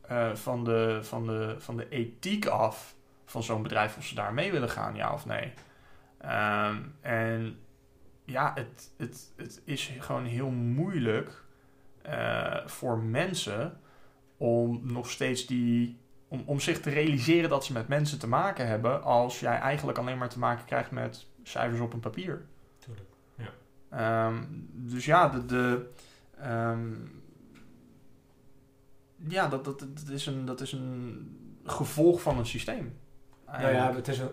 eh, 0.00 0.34
van 0.34 0.64
de, 0.64 0.98
van 1.02 1.26
de, 1.26 1.54
van 1.58 1.76
de 1.76 1.88
ethiek 1.88 2.46
af 2.46 2.94
van 3.24 3.42
zo'n 3.42 3.62
bedrijf. 3.62 3.96
Of 3.96 4.04
ze 4.04 4.14
daar 4.14 4.34
mee 4.34 4.52
willen 4.52 4.70
gaan, 4.70 4.94
ja 4.94 5.12
of 5.12 5.26
nee. 5.26 5.52
Ehm, 6.18 6.76
en 7.00 7.58
ja, 8.24 8.52
het, 8.54 8.90
het, 8.96 9.32
het 9.36 9.62
is 9.64 9.92
gewoon 9.98 10.24
heel 10.24 10.50
moeilijk 10.50 11.44
eh, 12.02 12.56
voor 12.66 12.98
mensen 12.98 13.80
om 14.36 14.80
nog 14.82 15.10
steeds 15.10 15.46
die. 15.46 15.98
Om, 16.30 16.42
om 16.46 16.60
zich 16.60 16.80
te 16.80 16.90
realiseren 16.90 17.50
dat 17.50 17.64
ze 17.64 17.72
met 17.72 17.88
mensen 17.88 18.18
te 18.18 18.28
maken 18.28 18.66
hebben. 18.66 19.02
als 19.02 19.40
jij 19.40 19.58
eigenlijk 19.58 19.98
alleen 19.98 20.18
maar 20.18 20.28
te 20.28 20.38
maken 20.38 20.64
krijgt 20.64 20.90
met 20.90 21.26
cijfers 21.42 21.80
op 21.80 21.92
een 21.92 22.00
papier. 22.00 22.46
Ehm, 23.90 24.44
dus 24.72 25.04
ja, 25.04 25.28
de. 25.28 25.46
de 25.46 25.88
ehm, 26.40 26.92
ja, 29.28 29.48
dat, 29.48 29.64
dat, 29.64 29.78
dat, 29.78 30.08
is 30.08 30.26
een, 30.26 30.44
dat 30.44 30.60
is 30.60 30.72
een 30.72 31.60
gevolg 31.64 32.22
van 32.22 32.38
een 32.38 32.46
systeem. 32.46 32.98
nou 33.46 33.72
ja, 33.72 33.94
het 33.94 34.08
is 34.08 34.18
een, 34.18 34.30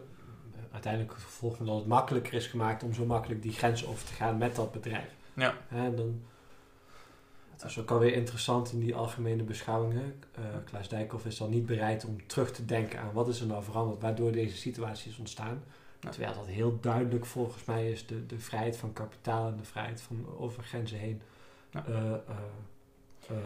uiteindelijk 0.72 1.14
het 1.14 1.24
gevolg 1.24 1.56
van 1.56 1.66
dat 1.66 1.76
het 1.76 1.88
makkelijker 1.88 2.34
is 2.34 2.48
gemaakt 2.48 2.84
om 2.84 2.94
zo 2.94 3.06
makkelijk 3.06 3.42
die 3.42 3.52
grens 3.52 3.86
over 3.86 4.06
te 4.06 4.14
gaan 4.14 4.38
met 4.38 4.56
dat 4.56 4.72
bedrijf. 4.72 5.16
Ja. 5.34 5.54
Dan, 5.70 6.22
Dat 7.56 7.70
is 7.70 7.80
ook 7.80 7.92
alweer 7.92 8.14
interessant 8.14 8.72
in 8.72 8.80
die 8.80 8.96
algemene 8.96 9.44
beschouwingen. 9.44 10.24
Uh, 10.40 10.46
Klaas 10.66 10.90
Dijkhoff 10.90 11.26
is 11.26 11.38
dan 11.38 11.50
niet 11.50 11.66
bereid 11.66 12.06
om 12.06 12.28
terug 12.28 12.52
te 12.52 12.66
denken 12.66 13.00
aan 13.00 13.12
wat 13.14 13.28
is 13.28 13.40
er 13.40 13.48
nou 13.48 13.64
veranderd 13.64 14.02
waardoor 14.02 14.32
deze 14.32 14.58
situatie 14.58 15.12
is 15.12 15.18
ontstaan. 15.18 15.64
Terwijl 16.00 16.34
dat 16.34 16.48
heel 16.48 16.80
duidelijk 16.82 17.26
volgens 17.26 17.66
mij 17.66 17.92
is 17.92 18.08
de, 18.08 18.26
de 18.26 18.40
vrijheid 18.40 18.78
van 18.78 18.94
kapitaal 18.94 19.48
en 19.48 19.58
de 19.58 19.64
vrijheid 19.64 20.02
van 20.02 20.26
over 20.38 20.64
grenzen 20.64 20.98
heen 20.98 21.22
ja. 21.70 21.86
uh, 21.90 21.96
uh, 23.32 23.38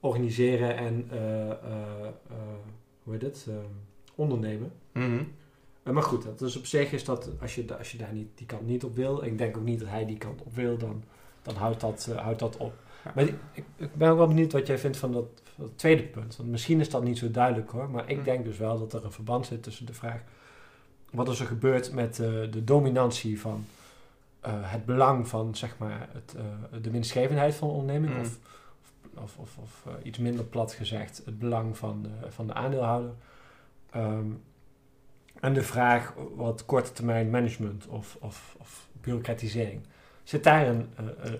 organiseren 0.00 0.76
en 0.76 1.08
hoe 3.02 3.12
heet 3.12 3.22
het? 3.22 3.46
ondernemen. 4.14 4.72
Mm 4.92 5.32
maar 5.92 6.02
goed, 6.02 6.22
dat 6.22 6.38
dus 6.38 6.56
op 6.56 6.66
zich 6.66 6.92
is 6.92 7.04
dat 7.04 7.30
als 7.40 7.54
je, 7.54 7.76
als 7.78 7.92
je 7.92 7.98
daar 7.98 8.12
niet 8.12 8.28
die 8.34 8.46
kant 8.46 8.66
niet 8.66 8.84
op 8.84 8.96
wil, 8.96 9.24
ik 9.24 9.38
denk 9.38 9.56
ook 9.56 9.64
niet 9.64 9.78
dat 9.78 9.88
hij 9.88 10.06
die 10.06 10.18
kant 10.18 10.42
op 10.42 10.54
wil, 10.54 10.78
dan, 10.78 11.02
dan 11.42 11.54
houdt, 11.54 11.80
dat, 11.80 12.06
houdt 12.06 12.38
dat 12.38 12.56
op. 12.56 12.72
Maar 13.14 13.24
ik, 13.24 13.34
ik, 13.76 13.94
ben 13.94 14.10
ook 14.10 14.16
wel 14.16 14.26
benieuwd 14.26 14.52
wat 14.52 14.66
jij 14.66 14.78
vindt 14.78 14.96
van 14.96 15.12
dat, 15.12 15.26
van 15.54 15.64
dat, 15.64 15.78
tweede 15.78 16.02
punt. 16.02 16.36
Want 16.36 16.48
misschien 16.48 16.80
is 16.80 16.90
dat 16.90 17.04
niet 17.04 17.18
zo 17.18 17.30
duidelijk 17.30 17.70
hoor, 17.70 17.90
maar 17.90 18.10
ik 18.10 18.16
mm. 18.16 18.24
denk 18.24 18.44
dus 18.44 18.58
wel 18.58 18.78
dat 18.78 18.92
er 18.92 19.04
een 19.04 19.12
verband 19.12 19.46
zit 19.46 19.62
tussen 19.62 19.86
de 19.86 19.94
vraag 19.94 20.22
wat 21.10 21.28
is 21.28 21.40
er 21.40 21.46
gebeurd 21.46 21.92
met 21.92 22.18
uh, 22.18 22.26
de 22.26 22.64
dominantie 22.64 23.40
van 23.40 23.64
uh, 24.46 24.52
het 24.54 24.84
belang 24.84 25.28
van 25.28 25.54
zeg 25.56 25.78
maar 25.78 26.08
het, 26.12 26.34
uh, 26.36 26.42
de 26.82 26.90
winstgevendheid 26.90 27.54
van 27.54 27.68
de 27.68 27.74
onderneming, 27.74 28.14
Mm. 28.14 28.20
of, 28.20 28.38
of, 29.14 29.36
of, 29.38 29.56
of 29.56 29.86
iets 30.02 30.18
minder 30.18 30.44
plat 30.44 30.72
gezegd, 30.72 31.22
het 31.24 31.38
belang 31.38 31.76
van 31.76 32.02
de, 32.02 32.30
van 32.30 32.46
de 32.46 32.54
aandeelhouder. 32.54 33.10
Um, 33.96 34.42
en 35.40 35.54
de 35.54 35.62
vraag 35.62 36.14
wat 36.34 36.64
korte 36.64 36.92
termijn 36.92 37.30
management 37.30 37.86
of, 37.86 38.16
of, 38.20 38.56
of 38.58 38.86
bureaucratisering. 39.00 39.80
Zit 40.22 40.44
daar 40.44 40.66
een, 40.66 40.88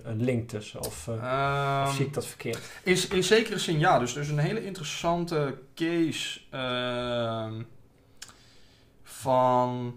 een, 0.03 0.23
link 0.23 0.49
tussen? 0.49 0.81
Of, 0.81 1.09
Ehm, 1.09 1.87
of 1.89 1.95
zie 1.95 2.07
ik 2.07 2.15
dat 2.15 2.27
verkeerd? 2.27 2.71
Is 2.83 3.09
in 3.09 3.25
zekere 3.25 3.59
zin 3.59 3.79
ja. 3.79 3.99
Dus 3.99 4.17
is 4.17 4.29
een 4.29 4.39
hele 4.39 4.65
interessante 4.65 5.59
case 5.75 6.41
ehm, 6.51 7.63
van. 9.21 9.95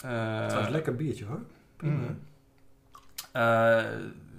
eh, 0.00 0.40
Het 0.40 0.52
was 0.54 0.64
een 0.64 0.70
lekker 0.70 0.96
biertje 0.96 1.24
hoor. 1.24 1.40
Prima. 1.76 1.94
mm, 1.94 2.20
eh, 3.32 3.84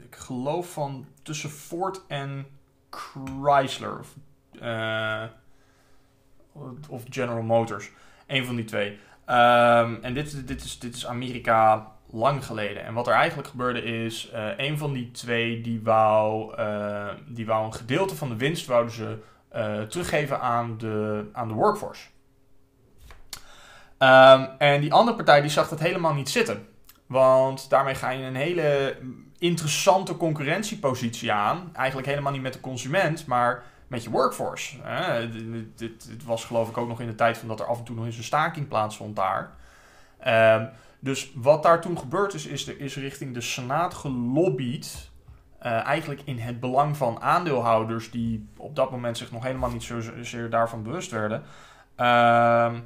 ik 0.10 0.16
geloof 0.16 0.72
van 0.74 1.06
tussen 1.22 1.50
Ford 1.50 2.02
en 2.08 2.46
Chrysler. 2.90 4.00
Of, 4.00 4.16
eh, 4.62 5.24
of 6.90 7.04
General 7.10 7.42
Motors. 7.42 7.92
Een 8.28 8.46
van 8.46 8.56
die 8.56 8.66
twee. 8.66 9.00
Ehm, 9.26 9.96
en 10.02 10.14
dit, 10.14 10.48
dit, 10.48 10.64
is, 10.64 10.80
dit 10.80 10.96
is 10.96 11.08
Amerika 11.08 11.92
lang 12.12 12.46
geleden. 12.46 12.84
En 12.84 12.94
wat 12.94 13.08
er 13.08 13.14
eigenlijk 13.14 13.48
gebeurde 13.48 13.82
is, 13.84 14.30
eh 14.30 14.50
een 14.58 14.78
van 14.78 14.94
die 14.94 15.12
twee 15.12 15.62
die 15.62 15.82
wou, 15.84 16.56
eh, 16.56 17.08
die 17.28 17.46
wou 17.46 17.66
een 17.66 17.74
gedeelte 17.74 18.16
van 18.16 18.30
de 18.30 18.36
winst 18.36 18.66
wouden 18.66 18.94
ze 18.94 19.18
eh, 19.50 19.82
teruggeven 19.82 20.40
aan 20.42 20.78
de, 20.78 21.26
aan 21.34 21.48
de 21.48 21.54
workforce. 21.54 22.08
Ehm, 23.98 24.46
en 24.58 24.82
die 24.82 24.94
andere 24.94 25.16
partij 25.16 25.42
die 25.42 25.50
zag 25.50 25.70
dat 25.70 25.80
helemaal 25.80 26.14
niet 26.14 26.30
zitten. 26.30 26.68
Want 27.06 27.70
daarmee 27.70 27.96
ga 27.96 28.10
je 28.10 28.26
een 28.26 28.36
hele 28.36 28.98
interessante 29.38 30.18
concurrentiepositie 30.18 31.32
aan. 31.32 31.70
Eigenlijk 31.74 32.08
helemaal 32.08 32.32
niet 32.32 32.42
met 32.42 32.54
de 32.54 32.60
consument, 32.60 33.26
maar 33.26 33.64
met 33.88 34.04
je 34.04 34.10
workforce. 34.10 34.78
Dit, 35.76 36.08
dit 36.08 36.24
was 36.26 36.46
geloof 36.46 36.70
ik 36.70 36.78
ook 36.78 36.88
nog 36.88 37.02
in 37.02 37.08
de 37.08 37.16
tijd 37.16 37.38
van 37.38 37.48
dat 37.48 37.60
er 37.60 37.66
af 37.66 37.78
en 37.78 37.84
toe 37.84 37.96
nog 37.96 38.06
eens 38.06 38.18
een 38.18 38.24
staking 38.24 38.68
plaatsvond 38.68 39.16
daar. 39.16 39.52
Ehm, 40.20 40.66
dus 41.00 41.32
wat 41.36 41.64
daar 41.64 41.82
toen 41.82 41.98
gebeurd 42.00 42.34
is, 42.34 42.46
is 42.46 42.68
er 42.68 42.80
is 42.80 42.96
richting 42.96 43.34
de 43.34 43.42
Senaat 43.42 43.94
gelobbyd. 43.94 45.10
eh, 45.60 45.86
eigenlijk 45.86 46.22
in 46.26 46.40
het 46.40 46.60
belang 46.60 46.98
van 46.98 47.22
aandeelhouders 47.22 48.12
die 48.12 48.50
op 48.58 48.76
dat 48.76 48.92
moment 48.92 49.18
zich 49.18 49.32
nog 49.32 49.44
helemaal 49.44 49.70
niet 49.70 49.84
zozeer 49.84 50.50
daarvan 50.50 50.84
bewust 50.84 51.12
werden. 51.12 51.44
Ehm, 51.96 52.80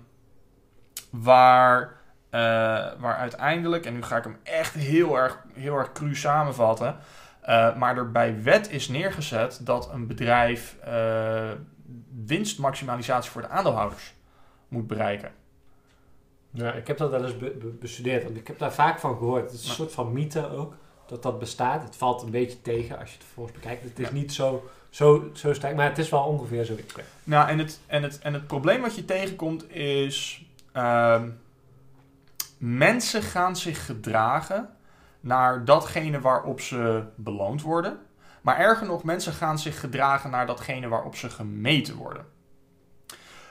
waar, 1.12 1.96
eh, 2.30 2.40
waar 3.00 3.16
uiteindelijk, 3.16 3.86
en 3.86 3.94
nu 3.94 4.04
ga 4.04 4.18
ik 4.18 4.24
hem 4.24 4.38
echt 4.44 4.74
heel 4.74 5.18
erg, 5.18 5.44
heel 5.54 5.78
erg 5.78 5.92
cru 5.92 6.16
samenvatten. 6.16 6.96
Uh, 7.50 7.76
maar 7.76 7.98
er 7.98 8.12
bij 8.12 8.44
wet 8.44 8.72
is 8.72 8.88
neergezet 8.88 9.60
dat 9.64 9.90
een 9.94 10.08
bedrijf 10.08 10.78
uh, 10.88 11.52
winstmaximalisatie 12.26 13.32
voor 13.32 13.42
de 13.42 13.48
aandeelhouders 13.48 14.14
moet 14.68 14.88
bereiken. 14.88 15.32
Ja, 16.52 16.74
ik 16.74 16.88
heb 16.88 16.98
dat 16.98 17.10
wel 17.10 17.24
eens 17.24 17.38
be 17.38 17.50
be 17.50 17.68
bestudeerd. 17.68 18.24
Want 18.24 18.38
ik 18.38 18.48
heb 18.48 18.60
daar 18.60 18.74
vaak 18.74 19.00
van 19.00 19.18
gehoord. 19.18 19.44
Het 19.44 19.54
is 19.54 19.62
een 19.62 19.68
maar, 19.68 19.76
soort 19.76 19.92
van 19.92 20.14
mythe 20.14 20.50
ook, 20.50 20.76
dat 21.06 21.24
dat 21.24 21.40
bestaat. 21.40 21.84
Het 21.84 21.96
valt 21.96 22.22
een 22.22 22.32
beetje 22.32 22.62
tegen 22.62 23.00
als 23.00 23.10
je 23.10 23.16
het 23.16 23.26
vervolgens 23.26 23.56
bekijkt. 23.56 23.84
Het 23.84 24.00
is 24.00 24.08
ja. 24.08 24.14
niet 24.14 24.34
zo, 24.34 24.70
zo, 24.90 25.30
zo 25.34 25.54
sterk, 25.54 25.76
maar 25.76 25.90
het 25.90 25.98
is 25.98 26.10
wel 26.10 26.24
ongeveer 26.24 26.64
zo. 26.64 26.76
Nou, 27.24 27.50
en 27.50 27.58
het, 27.58 27.80
en, 27.88 28.04
het, 28.04 28.20
en 28.20 28.34
het 28.34 28.48
probleem 28.48 28.82
wat 28.82 28.96
je 28.96 29.06
tegenkomt 29.06 29.72
is... 29.74 30.46
Uh, 30.74 31.22
mensen 32.58 33.22
gaan 33.22 33.56
zich 33.56 33.86
gedragen 33.86 34.70
naar 35.20 35.66
datgene 35.66 36.20
waarop 36.20 36.62
ze 36.62 37.04
beloond 37.16 37.62
worden. 37.62 38.00
Maar 38.42 38.58
erger 38.58 38.88
nog, 38.88 39.04
mensen 39.04 39.34
gaan 39.34 39.60
zich 39.60 39.80
gedragen 39.80 40.30
naar 40.30 40.46
datgene 40.46 40.88
waarop 40.88 41.16
ze 41.16 41.30
gemeten 41.30 41.96
worden. 41.96 42.26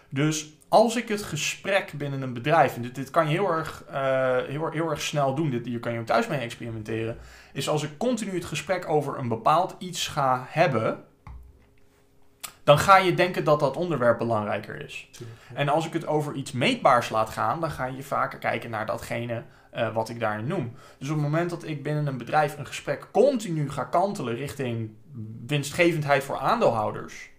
Dus 0.09 0.53
als 0.69 0.97
ik 0.97 1.09
het 1.09 1.23
gesprek 1.23 1.93
binnen 1.93 2.23
een 2.23 2.33
bedrijf, 2.33 2.77
en 2.77 2.93
dit, 2.93 3.11
kan 3.11 3.25
je 3.25 3.31
heel 3.31 3.53
erg, 3.53 3.85
uh, 3.91 3.95
heel, 4.37 4.71
heel 4.71 4.91
erg 4.91 5.01
snel 5.01 5.35
doen, 5.35 5.51
dit, 5.51 5.67
hier 5.67 5.81
kan 5.81 5.93
je 5.93 5.99
ook 5.99 6.07
thuis 6.07 6.27
mee 6.27 6.39
experimenteren, 6.39 7.19
is 7.53 7.69
als 7.69 7.83
ik 7.83 7.99
continu 7.99 8.35
het 8.35 8.45
gesprek 8.45 8.89
over 8.89 9.19
een 9.19 9.29
bepaald 9.29 9.75
iets 9.79 10.09
ga 10.09 10.47
hebben, 10.49 11.05
dan 12.71 12.79
ga 12.79 12.97
je 12.97 13.15
denken 13.15 13.45
dat 13.45 13.61
dat 13.61 13.77
onderwerp 13.77 14.19
belangrijker 14.19 14.85
is. 14.85 15.11
En 15.55 15.69
als 15.69 15.87
ik 15.87 15.93
het 15.93 16.07
over 16.07 16.35
iets 16.35 16.53
meetbaars 16.53 17.09
laat 17.09 17.31
gaan, 17.31 17.61
dan 17.61 17.71
ga 17.71 17.85
je 17.85 18.03
vaker 18.03 18.39
kijken 18.39 18.71
naar 18.71 18.87
datgene 18.87 19.43
uh, 19.75 19.95
wat 19.95 20.09
ik 20.09 20.21
daarin 20.21 20.47
noem. 20.47 20.73
Dus 20.99 21.09
op 21.09 21.15
het 21.15 21.25
moment 21.25 21.51
dat 21.51 21.65
ik 21.65 21.83
binnen 21.83 22.07
een 22.07 22.19
bedrijf 22.19 22.59
een 22.59 22.67
gesprek 22.67 23.09
continu 23.13 23.71
ga 23.71 23.85
kantelen 23.85 24.35
richting 24.35 24.91
winstgevendheid 25.47 26.25
voor 26.25 26.39
aandeelhouders, 26.39 27.31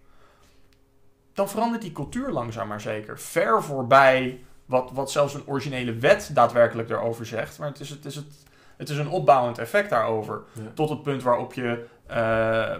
dan 1.32 1.48
verandert 1.48 1.82
die 1.82 1.92
cultuur 1.92 2.30
langzaam 2.30 2.68
maar 2.68 2.80
zeker. 2.80 3.18
Ver 3.18 3.62
voorbij 3.62 4.40
wat, 4.66 4.90
wat 4.92 5.10
zelfs 5.10 5.34
een 5.34 5.46
originele 5.46 5.94
wet 5.94 6.30
daadwerkelijk 6.34 6.88
daarover 6.88 7.26
zegt. 7.26 7.58
Maar 7.58 7.68
het 7.68 7.80
is, 7.80 7.90
het 7.90 8.04
is, 8.04 8.14
het, 8.14 8.34
het 8.76 8.88
is 8.88 8.98
een 8.98 9.08
opbouwend 9.08 9.58
effect 9.58 9.90
daarover. 9.90 10.42
Ja. 10.52 10.62
Tot 10.74 10.88
het 10.88 11.02
punt 11.02 11.22
waarop 11.22 11.54
je, 11.54 11.86
uh, 12.12 12.16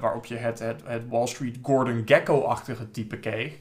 waarop 0.00 0.24
je 0.24 0.36
het, 0.36 0.58
het, 0.58 0.82
het 0.84 1.08
Wall 1.08 1.26
Street 1.26 1.58
Gordon 1.62 2.02
Gekko-achtige 2.04 2.90
type 2.90 3.18
kreeg. 3.18 3.54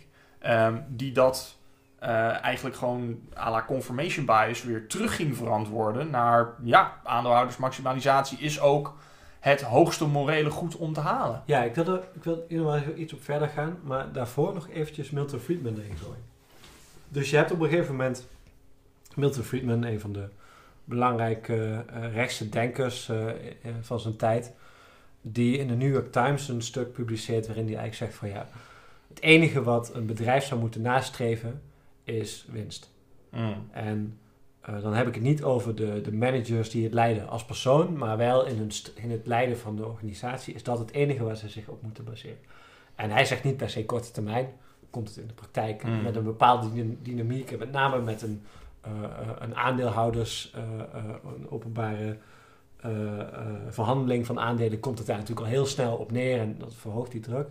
Um, 0.47 0.85
die 0.87 1.11
dat 1.11 1.57
uh, 2.03 2.43
eigenlijk 2.43 2.75
gewoon 2.75 3.19
à 3.37 3.51
la 3.51 3.63
confirmation 3.67 4.25
bias 4.25 4.63
weer 4.63 4.87
terug 4.87 5.15
ging 5.15 5.37
verantwoorden 5.37 6.09
naar 6.09 6.53
ja, 6.63 6.99
aandeelhoudersmaximalisatie 7.03 8.37
is 8.37 8.59
ook 8.59 8.97
het 9.39 9.61
hoogste 9.61 10.07
morele 10.07 10.49
goed 10.49 10.75
om 10.75 10.93
te 10.93 10.99
halen. 10.99 11.43
Ja, 11.45 11.63
ik 11.63 11.75
wil 11.75 11.85
er 11.85 12.01
ik 12.13 12.23
wil 12.23 12.45
inderdaad 12.47 12.83
iets 12.95 13.13
op 13.13 13.23
verder 13.23 13.47
gaan, 13.47 13.77
maar 13.83 14.11
daarvoor 14.11 14.53
nog 14.53 14.69
eventjes 14.69 15.09
Milton 15.09 15.39
Friedman 15.39 15.77
erin 15.77 15.97
gooien. 15.97 16.23
Dus 17.07 17.29
je 17.29 17.35
hebt 17.35 17.51
op 17.51 17.59
een 17.59 17.69
gegeven 17.69 17.95
moment 17.95 18.27
Milton 19.15 19.43
Friedman, 19.43 19.83
een 19.83 19.99
van 19.99 20.13
de 20.13 20.27
belangrijke 20.83 21.85
uh, 21.93 22.13
rechtse 22.13 22.49
denkers 22.49 23.11
van 23.81 23.99
zijn 23.99 24.15
tijd, 24.15 24.53
die 25.21 25.57
in 25.57 25.67
de 25.67 25.75
New 25.75 25.93
York 25.93 26.11
Times 26.11 26.47
een 26.47 26.61
stuk 26.61 26.91
publiceert 26.91 27.47
waarin 27.47 27.65
hij 27.65 27.75
eigenlijk 27.75 28.11
zegt 28.11 28.19
van 28.19 28.29
ja, 28.29 28.47
het 29.07 29.21
enige 29.21 29.63
wat 29.63 29.95
een 29.95 30.05
bedrijf 30.05 30.43
zou 30.43 30.59
moeten 30.59 30.81
nastreven 30.81 31.61
is 32.03 32.47
winst. 32.51 32.91
Mm. 33.29 33.67
En 33.71 34.17
uh, 34.69 34.81
dan 34.81 34.93
heb 34.93 35.07
ik 35.07 35.13
het 35.13 35.23
niet 35.23 35.43
over 35.43 35.75
de, 35.75 36.01
de 36.01 36.13
managers 36.13 36.69
die 36.69 36.83
het 36.83 36.93
leiden 36.93 37.29
als 37.29 37.45
persoon, 37.45 37.97
maar 37.97 38.17
wel 38.17 38.45
in, 38.45 38.57
hun 38.57 38.71
in 38.95 39.11
het 39.11 39.27
leiden 39.27 39.57
van 39.57 39.75
de 39.75 39.85
organisatie 39.85 40.53
is 40.53 40.63
dat 40.63 40.79
het 40.79 40.91
enige 40.91 41.23
waar 41.23 41.35
ze 41.35 41.49
zich 41.49 41.67
op 41.67 41.81
moeten 41.81 42.03
baseren. 42.03 42.37
En 42.95 43.09
hij 43.09 43.25
zegt 43.25 43.43
niet 43.43 43.57
per 43.57 43.69
se 43.69 43.85
korte 43.85 44.11
termijn, 44.11 44.47
komt 44.89 45.07
het 45.07 45.17
in 45.17 45.27
de 45.27 45.33
praktijk 45.33 45.83
Mm. 45.83 46.01
met 46.01 46.15
een 46.15 46.23
bepaalde 46.23 46.67
dynamiek 47.01 47.51
en 47.51 47.59
met 47.59 47.71
name 47.71 48.01
met 48.01 48.21
een, 48.21 48.41
uh, 48.87 49.01
uh, 49.01 49.07
een 49.39 49.55
aandeelhouders, 49.55 50.53
een 51.23 51.49
openbare 51.49 52.17
verhandeling 53.69 54.25
van 54.25 54.39
aandelen 54.39 54.79
komt 54.79 54.97
het 54.97 55.07
daar 55.07 55.17
natuurlijk 55.17 55.47
al 55.47 55.53
heel 55.53 55.65
snel 55.65 55.95
op 55.95 56.11
neer 56.11 56.39
en 56.39 56.55
dat 56.57 56.75
verhoogt 56.75 57.11
die 57.11 57.21
druk. 57.21 57.47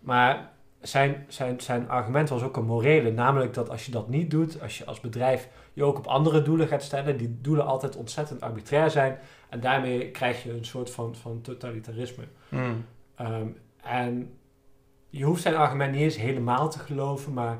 Maar 0.00 0.52
zijn, 0.80 1.24
zijn, 1.28 1.60
zijn 1.60 1.88
argument 1.88 2.28
was 2.28 2.42
ook 2.42 2.56
een 2.56 2.64
morele, 2.64 3.10
namelijk 3.10 3.54
dat 3.54 3.70
als 3.70 3.86
je 3.86 3.92
dat 3.92 4.08
niet 4.08 4.30
doet, 4.30 4.60
als 4.62 4.78
je 4.78 4.84
als 4.84 5.00
bedrijf 5.00 5.48
je 5.72 5.84
ook 5.84 5.98
op 5.98 6.06
andere 6.06 6.42
doelen 6.42 6.68
gaat 6.68 6.82
stellen, 6.82 7.16
die 7.16 7.38
doelen 7.40 7.66
altijd 7.66 7.96
ontzettend 7.96 8.40
arbitrair 8.40 8.90
zijn 8.90 9.18
en 9.48 9.60
daarmee 9.60 10.10
krijg 10.10 10.42
je 10.42 10.52
een 10.52 10.64
soort 10.64 10.90
van, 10.90 11.14
van 11.14 11.40
totalitarisme. 11.40 12.24
Mm. 12.48 12.84
Um, 13.20 13.56
en 13.82 14.30
je 15.08 15.24
hoeft 15.24 15.42
zijn 15.42 15.54
argument 15.54 15.92
niet 15.92 16.00
eens 16.00 16.16
helemaal 16.16 16.70
te 16.70 16.78
geloven, 16.78 17.32
maar 17.32 17.58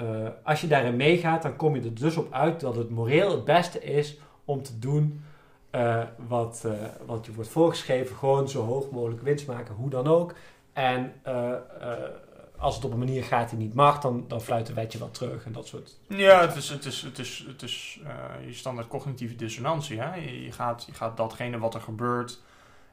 uh, 0.00 0.28
als 0.42 0.60
je 0.60 0.66
daarin 0.66 0.96
meegaat, 0.96 1.42
dan 1.42 1.56
kom 1.56 1.74
je 1.74 1.82
er 1.82 1.94
dus 1.94 2.16
op 2.16 2.32
uit 2.32 2.60
dat 2.60 2.76
het 2.76 2.90
moreel 2.90 3.30
het 3.30 3.44
beste 3.44 3.84
is 3.84 4.18
om 4.44 4.62
te 4.62 4.78
doen 4.78 5.24
eh, 5.72 6.02
wat, 6.28 6.62
eh, 6.64 6.72
wat 7.06 7.26
je 7.26 7.32
wordt 7.32 7.50
voorgeschreven. 7.50 8.16
Gewoon 8.16 8.48
zo 8.48 8.64
hoog 8.64 8.90
mogelijk 8.90 9.22
winst 9.22 9.46
maken, 9.46 9.74
hoe 9.74 9.90
dan 9.90 10.06
ook. 10.06 10.34
En 10.72 11.12
eh, 11.22 11.52
als 12.58 12.74
het 12.74 12.84
op 12.84 12.92
een 12.92 12.98
manier 12.98 13.24
gaat 13.24 13.50
die 13.50 13.58
niet 13.58 13.74
mag, 13.74 14.00
dan, 14.00 14.24
dan 14.28 14.40
fluit 14.40 14.66
de 14.66 14.72
wet 14.72 14.92
je 14.92 14.98
wat 14.98 15.14
terug 15.14 15.44
en 15.44 15.52
dat 15.52 15.66
soort. 15.66 15.98
Ja, 16.06 16.40
het 16.40 16.56
is, 16.56 16.68
het 16.68 16.84
is, 16.84 17.02
het 17.02 17.18
is, 17.18 17.44
het 17.48 17.62
is 17.62 18.00
je 18.46 18.52
standaard 18.54 18.88
cognitieve 18.88 19.34
dissonantie. 19.34 20.00
Hè? 20.00 20.14
Je 20.14 20.52
gaat, 20.52 20.84
je 20.86 20.92
gaat 20.92 21.16
datgene 21.16 21.58
wat 21.58 21.74
er 21.74 21.80
gebeurt. 21.80 22.40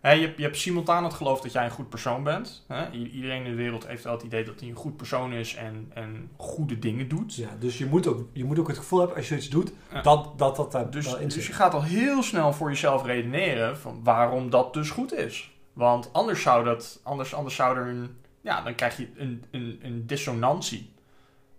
Je, 0.01 0.07
hebt- 0.07 0.37
je 0.37 0.43
hebt 0.43 0.57
simultaan 0.57 1.03
het 1.03 1.13
geloof 1.13 1.41
dat 1.41 1.51
jij 1.51 1.65
een 1.65 1.71
goed 1.71 1.89
persoon 1.89 2.23
bent. 2.23 2.65
Iedereen 2.91 3.43
in 3.45 3.49
de 3.51 3.55
wereld 3.57 3.87
heeft 3.87 4.03
wel 4.03 4.13
het 4.13 4.23
idee 4.23 4.43
dat 4.43 4.59
hij 4.59 4.69
een 4.69 4.75
goed 4.75 4.97
persoon 4.97 5.33
is 5.33 5.55
en, 5.55 5.91
en 5.93 6.29
goede 6.37 6.79
dingen 6.79 7.07
doet. 7.07 7.35
Ja, 7.35 7.49
dus 7.59 7.77
je 7.77 7.85
moet, 7.85 8.07
ook, 8.07 8.27
je 8.33 8.43
moet 8.43 8.59
ook 8.59 8.67
het 8.67 8.77
gevoel 8.77 8.99
hebben 8.99 9.17
als 9.17 9.29
je 9.29 9.35
iets 9.35 9.49
doet, 9.49 9.71
Ja. 9.93 10.01
dat 10.01 10.37
dat, 10.37 10.55
dat 10.55 10.71
daar 10.71 10.89
Dus, 10.91 11.13
in 11.15 11.23
dus 11.23 11.33
zit. 11.33 11.45
je 11.45 11.53
gaat 11.53 11.73
al 11.73 11.83
heel 11.83 12.23
snel 12.23 12.53
voor 12.53 12.69
jezelf 12.69 13.05
redeneren 13.05 13.77
van 13.77 13.99
waarom 14.03 14.49
dat 14.49 14.73
dus 14.73 14.89
goed 14.89 15.13
is. 15.13 15.51
Want 15.73 16.13
anders 16.13 16.41
zou 16.41 16.63
dat, 16.63 16.99
anders, 17.03 17.33
anders 17.33 17.55
zou 17.55 17.77
er 17.77 17.87
een, 17.87 18.17
ja, 18.41 18.61
dan 18.61 18.75
krijg 18.75 18.97
je 18.97 19.09
een, 19.15 19.43
een, 19.51 19.79
een 19.83 20.07
dissonantie. 20.07 20.93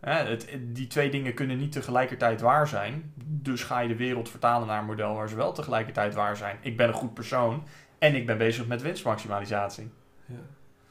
Hè, 0.01 0.13
het, 0.13 0.49
die 0.63 0.87
twee 0.87 1.11
dingen 1.11 1.35
kunnen 1.35 1.59
niet 1.59 1.73
tegelijkertijd 1.73 2.41
waar 2.41 2.69
zijn. 2.69 3.13
Dus 3.25 3.63
ga 3.63 3.79
je 3.81 3.89
de 3.89 3.97
wereld 3.97 4.29
vertalen 4.29 4.67
naar 4.67 4.79
een 4.81 4.87
model 4.87 5.15
waar 5.15 5.29
ze 5.29 5.37
wel 5.37 5.53
tegelijkertijd 5.53 6.15
waar 6.15 6.37
zijn. 6.37 6.57
Ik 6.61 6.77
ben 6.77 6.89
een 6.89 6.95
goed 6.95 7.15
persoon 7.15 7.63
en 8.01 8.15
ik 8.15 8.27
ben 8.27 8.39
bezig 8.39 8.67
met 8.67 8.83
winstmaximalisatie. 8.83 9.91
Ja. 10.27 10.35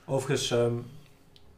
Overigens, 0.06 0.52
ehm, 0.52 0.74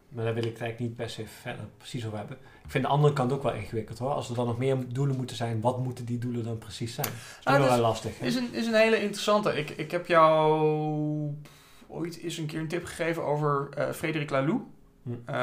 maar 0.09 0.23
daar 0.25 0.33
wil 0.33 0.43
ik 0.43 0.51
het 0.51 0.61
eigenlijk 0.61 0.79
niet 0.79 0.95
per 0.95 1.09
se 1.09 1.25
verder 1.41 1.65
precies 1.77 2.05
over 2.05 2.17
hebben. 2.17 2.37
Ik 2.63 2.71
vind 2.71 2.83
de 2.83 2.89
andere 2.89 3.13
kant 3.13 3.31
ook 3.33 3.43
wel 3.43 3.53
ingewikkeld 3.53 3.97
hoor. 3.99 4.11
Als 4.11 4.29
er 4.29 4.35
dan 4.35 4.45
nog 4.47 4.57
meer 4.57 4.77
doelen 4.87 5.15
moeten 5.17 5.35
zijn, 5.35 5.61
wat 5.61 5.77
moeten 5.79 6.05
die 6.05 6.17
doelen 6.17 6.43
dan 6.43 6.57
precies 6.57 6.93
zijn? 6.93 7.07
Dat 7.43 7.53
is 7.55 7.61
Ah, 7.61 7.65
wel 7.67 7.73
is- 7.75 7.81
lastig. 7.81 8.19
hè? 8.19 8.25
Is 8.25 8.35
een, 8.35 8.53
is 8.53 8.65
een 8.67 8.73
hele 8.73 9.01
interessante. 9.01 9.57
Ik, 9.57 9.69
ik 9.69 9.91
heb 9.91 10.07
jou 10.07 11.33
ooit 11.87 12.17
eens 12.17 12.37
een 12.37 12.45
keer 12.45 12.59
een 12.59 12.67
tip 12.67 12.85
gegeven 12.85 13.23
over 13.25 13.69
eh 13.77 13.89
Frederik 13.91 14.29
Laloux. 14.29 14.61
Hm. 15.03 15.09
Eh, 15.25 15.35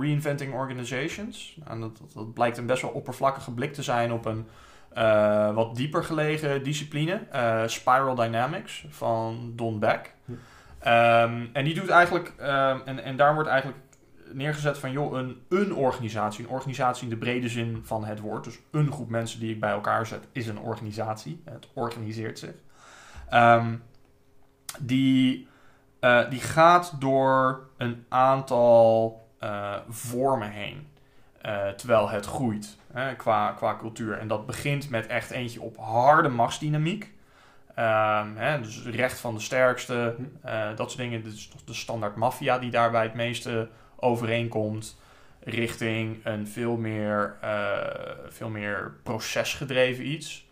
Reinventing 0.00 0.54
Organizations. 0.54 1.58
Nou, 1.64 1.80
dat, 1.80 1.96
dat, 1.98 2.12
dat 2.14 2.34
blijkt 2.34 2.58
een 2.58 2.66
best 2.66 2.82
wel 2.82 2.90
oppervlakkige 2.90 3.50
blik 3.50 3.72
te 3.74 3.82
zijn 3.82 4.12
op 4.12 4.24
een 4.24 4.46
eh, 4.90 5.54
wat 5.54 5.76
dieper 5.76 6.04
gelegen 6.04 6.62
discipline. 6.62 7.20
Eh, 7.30 7.62
Spiral 7.66 8.14
Dynamics 8.14 8.86
van 8.88 9.52
Don 9.56 9.78
Beck. 9.78 10.14
Hm. 10.24 10.32
Ehm, 10.78 11.46
en 11.52 11.64
die 11.64 11.74
doet 11.74 11.88
eigenlijk, 11.88 12.32
ehm, 12.38 12.78
en, 12.84 13.04
en 13.04 13.16
daar 13.16 13.34
wordt 13.34 13.48
eigenlijk 13.48 13.80
neergezet 14.32 14.78
van, 14.78 14.92
joh, 14.92 15.18
een, 15.18 15.42
een 15.48 15.74
organisatie, 15.74 16.44
een 16.44 16.50
organisatie 16.50 17.04
in 17.04 17.10
de 17.10 17.16
brede 17.16 17.48
zin 17.48 17.80
van 17.84 18.04
het 18.04 18.20
woord, 18.20 18.44
dus 18.44 18.58
een 18.70 18.92
groep 18.92 19.08
mensen 19.08 19.40
die 19.40 19.50
ik 19.54 19.60
bij 19.60 19.70
elkaar 19.70 20.06
zet, 20.06 20.28
is 20.32 20.46
een 20.46 20.58
organisatie. 20.58 21.42
Het 21.44 21.68
organiseert 21.74 22.38
zich. 22.38 22.54
Ehm, 23.28 23.76
die, 24.80 25.48
eh, 26.00 26.30
die 26.30 26.40
gaat 26.40 27.00
door 27.00 27.68
een 27.76 28.04
aantal 28.08 29.18
vormen 29.88 30.50
heen, 30.50 30.89
eh, 31.40 31.68
terwijl 31.68 32.08
het 32.08 32.26
groeit 32.26 32.76
hè, 32.92 33.14
qua, 33.16 33.52
qua 33.52 33.76
cultuur. 33.76 34.18
En 34.18 34.28
dat 34.28 34.46
begint 34.46 34.90
met 34.90 35.06
echt 35.06 35.30
eentje 35.30 35.60
op 35.60 35.76
harde 35.76 36.28
machtsdynamiek. 36.28 37.12
Ehm, 37.74 38.36
hè, 38.36 38.60
dus 38.60 38.84
recht 38.84 39.18
van 39.18 39.34
de 39.34 39.40
sterkste, 39.40 40.16
eh, 40.42 40.68
dat 40.76 40.90
soort 40.90 41.02
dingen. 41.02 41.22
Dus 41.22 41.50
de 41.64 41.74
standaard 41.74 42.16
maffia 42.16 42.58
die 42.58 42.70
daarbij 42.70 43.02
het 43.02 43.14
meeste 43.14 43.68
overeenkomt. 43.96 44.98
Richting 45.44 46.20
een 46.24 46.48
veel 46.48 46.76
meer, 46.76 47.36
eh, 47.40 47.78
veel 48.28 48.48
meer 48.48 48.94
procesgedreven 49.02 50.06
iets. 50.06 50.48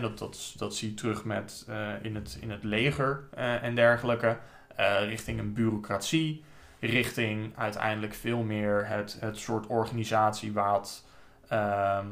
Dat, 0.00 0.18
dat, 0.18 0.54
dat 0.56 0.76
zie 0.76 0.88
je 0.88 0.94
terug 0.94 1.24
met, 1.24 1.66
in, 2.02 2.14
het, 2.14 2.38
in 2.40 2.50
het 2.50 2.64
leger 2.64 3.24
en 3.36 3.74
dergelijke. 3.74 4.38
Richting 5.06 5.38
een 5.38 5.52
bureaucratie. 5.52 6.44
Richting 6.80 7.52
uiteindelijk 7.56 8.14
veel 8.14 8.42
meer 8.42 8.86
het, 8.86 9.16
het 9.20 9.38
soort 9.38 9.66
organisatie 9.66 10.52
wat, 10.52 11.04
ehm, 11.48 12.06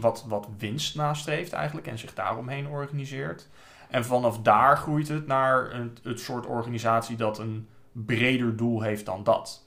wat, 0.00 0.24
wat 0.28 0.48
winst 0.58 0.96
nastreeft 0.96 1.52
eigenlijk. 1.52 1.86
En 1.86 1.98
zich 1.98 2.14
daaromheen 2.14 2.68
organiseert. 2.68 3.48
En 3.90 4.04
vanaf 4.04 4.38
daar 4.38 4.76
groeit 4.76 5.08
het 5.08 5.26
naar 5.26 5.72
een, 5.72 5.96
het 6.02 6.20
soort 6.20 6.46
organisatie 6.46 7.16
dat 7.16 7.38
een 7.38 7.68
breder 7.92 8.56
doel 8.56 8.82
heeft 8.82 9.06
dan 9.06 9.24
dat. 9.24 9.66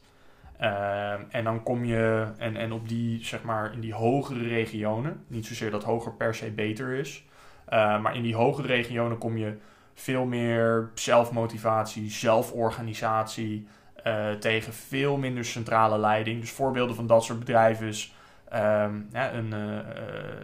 Ehm, 0.57 1.21
en 1.29 1.43
dan 1.43 1.63
kom 1.63 1.85
je, 1.85 2.27
en, 2.37 2.55
en 2.55 2.71
op 2.71 2.87
die, 2.89 3.25
zeg 3.25 3.43
maar, 3.43 3.73
in 3.73 3.79
die 3.79 3.93
hogere 3.93 4.47
regionen, 4.47 5.23
niet 5.27 5.45
zozeer 5.45 5.71
dat 5.71 5.83
hoger 5.83 6.13
per 6.13 6.35
se 6.35 6.51
beter 6.51 6.93
is, 6.93 7.25
eh, 7.65 8.01
maar 8.01 8.15
in 8.15 8.21
die 8.21 8.35
hogere 8.35 8.67
regionen 8.67 9.17
kom 9.17 9.37
je 9.37 9.57
veel 9.93 10.25
meer 10.25 10.91
zelfmotivatie, 10.93 12.11
zelforganisatie 12.11 13.67
eh, 14.05 14.31
tegen 14.31 14.73
veel 14.73 15.17
minder 15.17 15.45
centrale 15.45 15.97
leiding. 15.97 16.39
Dus 16.39 16.51
voorbeelden 16.51 16.95
van 16.95 17.07
dat 17.07 17.23
soort 17.23 17.39
bedrijven 17.39 17.87
is 17.87 18.13
ehm, 18.49 18.93
ja, 19.11 19.33
een, 19.33 19.53
eh, 19.53 19.77
eh, 19.79 19.85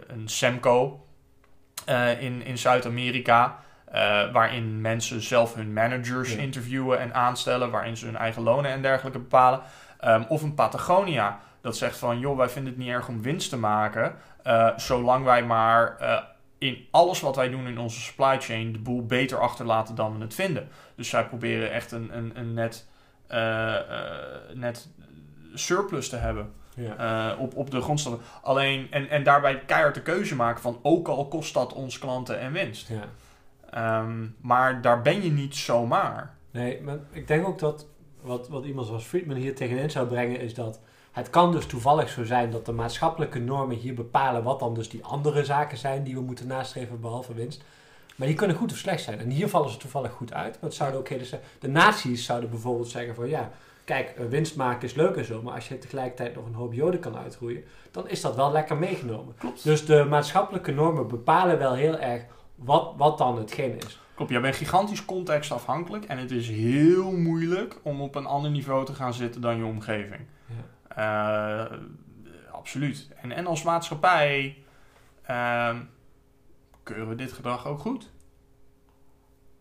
een 0.06 0.28
Semco 0.28 1.06
in, 2.20 2.44
in 2.44 2.58
Zuid-Amerika. 2.58 3.58
waarin 4.32 4.80
mensen 4.80 5.20
zelf 5.22 5.54
hun 5.54 5.72
managers 5.72 6.32
Ja. 6.32 6.40
interviewen 6.40 6.98
en 6.98 7.14
aanstellen, 7.14 7.70
waarin 7.70 7.96
ze 7.96 8.04
hun 8.06 8.16
eigen 8.16 8.42
lonen 8.42 8.70
en 8.70 8.82
dergelijke 8.82 9.18
bepalen. 9.18 9.60
Ehm, 10.00 10.22
of 10.28 10.42
een 10.42 10.54
Patagonia 10.54 11.40
dat 11.60 11.76
zegt 11.76 11.96
van, 11.96 12.18
joh, 12.18 12.36
wij 12.36 12.48
vinden 12.48 12.72
het 12.72 12.82
niet 12.82 12.90
erg 12.90 13.08
om 13.08 13.22
winst 13.22 13.50
te 13.50 13.58
maken, 13.58 14.14
zolang 14.76 15.24
wij 15.24 15.44
maar 15.44 15.96
in 16.58 16.86
alles 16.90 17.20
wat 17.20 17.36
wij 17.36 17.50
doen 17.50 17.66
in 17.66 17.78
onze 17.78 18.00
supply 18.00 18.40
chain 18.40 18.72
de 18.72 18.78
boel 18.78 19.06
beter 19.06 19.38
achterlaten 19.38 19.94
dan 19.94 20.16
we 20.16 20.22
het 20.24 20.34
vinden. 20.34 20.68
Dus 20.96 21.08
zij 21.08 21.24
proberen 21.26 21.72
echt 21.72 21.92
een, 21.92 22.16
een, 22.16 22.32
een 22.34 22.54
net, 22.54 22.86
net 24.54 24.88
surplus 25.54 26.08
te 26.08 26.16
hebben 26.16 26.52
Ja. 26.74 27.32
eh, 27.32 27.40
op, 27.40 27.56
op 27.56 27.70
de 27.70 27.80
grondstoffen. 27.80 28.22
Alleen, 28.42 28.86
en, 28.90 29.08
en 29.08 29.22
daarbij 29.22 29.60
keihard 29.66 29.94
de 29.94 30.02
keuze 30.02 30.34
maken 30.36 30.62
van, 30.62 30.78
ook 30.82 31.08
al 31.08 31.28
kost 31.28 31.54
dat 31.54 31.72
ons 31.72 31.98
klanten 31.98 32.38
en 32.40 32.52
winst. 32.52 32.88
ja. 32.88 33.04
Ehm, 33.70 34.26
maar 34.40 34.82
daar 34.82 35.02
ben 35.02 35.22
je 35.22 35.30
niet 35.30 35.56
zomaar. 35.56 36.34
Nee, 36.50 36.80
maar 36.82 36.98
ik 37.10 37.26
denk 37.26 37.46
ook 37.46 37.58
dat 37.58 37.86
wat, 38.20 38.48
wat 38.48 38.64
iemand 38.64 38.86
zoals 38.86 39.04
Friedman 39.04 39.36
hier 39.36 39.54
tegenin 39.54 39.90
zou 39.90 40.06
brengen, 40.06 40.40
is 40.40 40.54
dat 40.54 40.80
het 41.12 41.30
kan 41.30 41.52
dus 41.52 41.66
toevallig 41.66 42.08
zo 42.08 42.24
zijn 42.24 42.50
dat 42.50 42.66
de 42.66 42.72
maatschappelijke 42.72 43.38
normen 43.38 43.76
hier 43.76 43.94
bepalen 43.94 44.42
wat 44.42 44.58
dan 44.58 44.74
dus 44.74 44.88
die 44.88 45.04
andere 45.04 45.44
zaken 45.44 45.78
zijn 45.78 46.02
die 46.02 46.14
we 46.14 46.20
moeten 46.20 46.46
nastreven 46.46 47.00
behalve 47.00 47.34
winst. 47.34 47.62
Maar 48.16 48.26
die 48.26 48.36
kunnen 48.36 48.56
goed 48.56 48.72
of 48.72 48.78
slecht 48.78 49.02
zijn. 49.02 49.18
En 49.18 49.30
hier 49.30 49.48
vallen 49.48 49.70
ze 49.70 49.76
toevallig 49.76 50.12
goed 50.12 50.32
uit. 50.32 50.52
Maar 50.52 50.70
het 50.70 50.74
zouden 50.74 51.00
ook 51.00 51.08
hele... 51.08 51.24
De 51.58 51.68
naties 51.68 52.24
zouden 52.24 52.50
bijvoorbeeld 52.50 52.88
zeggen 52.88 53.14
van 53.14 53.28
ja, 53.28 53.50
kijk, 53.84 54.08
eh, 54.08 54.26
winst 54.26 54.56
maken 54.56 54.88
is 54.88 54.94
leuk 54.94 55.16
en 55.16 55.24
zo, 55.24 55.42
maar 55.42 55.54
als 55.54 55.68
je 55.68 55.78
tegelijkertijd 55.78 56.34
nog 56.34 56.46
een 56.46 56.54
hoop 56.54 56.72
joden 56.72 57.00
kan 57.00 57.16
uitroeien, 57.16 57.64
dan 57.90 58.08
is 58.08 58.20
dat 58.20 58.36
wel 58.36 58.52
lekker 58.52 58.76
meegenomen. 58.76 59.34
Klopt. 59.38 59.64
Dus 59.64 59.86
de 59.86 60.06
maatschappelijke 60.08 60.72
normen 60.72 61.08
bepalen 61.08 61.58
wel 61.58 61.74
heel 61.74 61.98
erg 61.98 62.22
wat, 62.54 62.92
wat 62.96 63.18
dan 63.18 63.38
hetgeen 63.38 63.76
is. 63.76 64.00
Klopt, 64.14 64.30
jij 64.30 64.40
bent 64.40 64.56
gigantisch 64.56 65.04
contextafhankelijk 65.04 66.04
en 66.04 66.18
het 66.18 66.30
is 66.30 66.48
heel 66.48 67.12
moeilijk 67.12 67.78
om 67.82 68.00
op 68.00 68.14
een 68.14 68.26
ander 68.26 68.50
niveau 68.50 68.84
te 68.84 68.94
gaan 68.94 69.14
zitten 69.14 69.40
dan 69.40 69.56
je 69.56 69.64
omgeving. 69.64 70.20
Eh, 70.88 71.64
absoluut. 72.50 73.08
En, 73.22 73.32
en 73.32 73.46
als 73.46 73.62
maatschappij 73.62 74.56
ehm, 75.22 75.76
keuren 76.82 77.08
we 77.08 77.14
dit 77.14 77.32
gedrag 77.32 77.66
ook 77.66 77.78
goed. 77.78 78.10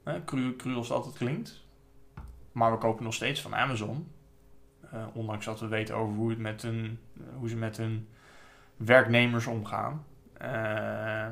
Hè, 0.03 0.23
cru, 0.23 0.55
cru 0.55 0.75
als 0.75 0.89
het 0.89 1.17
klinkt. 1.17 1.63
Maar 2.51 2.71
we 2.71 2.77
kopen 2.77 3.03
nog 3.03 3.13
steeds 3.13 3.41
van 3.41 3.55
Amazon. 3.55 4.11
Eh, 4.91 5.05
ondanks 5.13 5.45
dat 5.45 5.59
we 5.59 5.67
weten 5.67 5.95
over 5.95 6.15
hoe, 6.15 6.29
het 6.29 6.39
met 6.39 6.61
hun, 6.61 6.99
hoe 7.37 7.49
ze 7.49 7.55
met 7.55 7.77
hun 7.77 8.07
werknemers 8.77 9.47
omgaan. 9.47 10.05
Eh, 10.33 10.49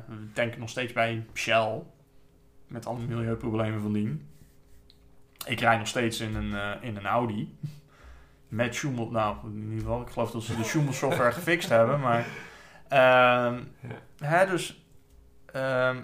we 0.06 0.32
denken 0.32 0.60
nog 0.60 0.68
steeds 0.68 0.92
bij 0.92 1.26
Shell. 1.34 1.82
Met 2.66 2.86
alle 2.86 2.98
milieuproblemen 2.98 3.80
van 3.80 3.92
dien. 3.92 4.28
Ik 5.46 5.60
rijd 5.60 5.78
nog 5.78 5.88
steeds 5.88 6.20
in 6.20 6.34
een, 6.34 6.54
eh, 6.54 6.88
in 6.88 6.96
een 6.96 7.06
Audi. 7.06 7.58
Met 8.48 8.74
Schumel, 8.74 9.10
nou 9.10 9.36
in 9.44 9.62
ieder 9.62 9.78
geval, 9.78 10.00
ik 10.00 10.08
geloof 10.08 10.30
dat 10.30 10.42
ze 10.42 10.56
de 10.56 10.64
Schumel 10.64 10.92
software 10.92 11.32
gefixt 11.32 11.68
hebben, 11.68 12.00
maar... 12.00 12.26
ehm, 12.88 13.62
hè, 14.18 14.46
dus... 14.46 14.84
ehm, 15.52 16.02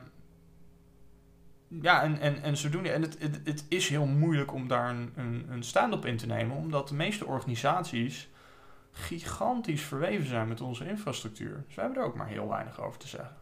ja, 1.69 2.03
en, 2.03 2.21
en, 2.21 2.43
en 2.43 2.57
zodoende. 2.57 2.91
En 2.91 3.03
het, 3.03 3.19
het, 3.45 3.65
is 3.69 3.89
heel 3.89 4.07
moeilijk 4.07 4.53
om 4.53 4.69
daar 4.69 4.91
een, 4.91 5.13
een, 5.17 5.47
een 5.51 5.63
stand 5.63 5.93
op 5.93 6.05
in 6.05 6.17
te 6.17 6.27
nemen, 6.27 6.57
omdat 6.57 6.89
de 6.89 6.95
meeste 6.95 7.27
organisaties 7.27 8.31
gigantisch 8.93 9.83
verweven 9.83 10.27
zijn 10.27 10.49
met 10.49 10.61
onze 10.61 10.89
infrastructuur. 10.89 11.65
Dus 11.67 11.75
we 11.75 11.81
hebben 11.81 12.01
er 12.01 12.07
ook 12.07 12.17
maar 12.17 12.29
heel 12.29 12.49
weinig 12.49 12.81
over 12.81 12.99
te 12.99 13.09
zeggen. 13.09 13.37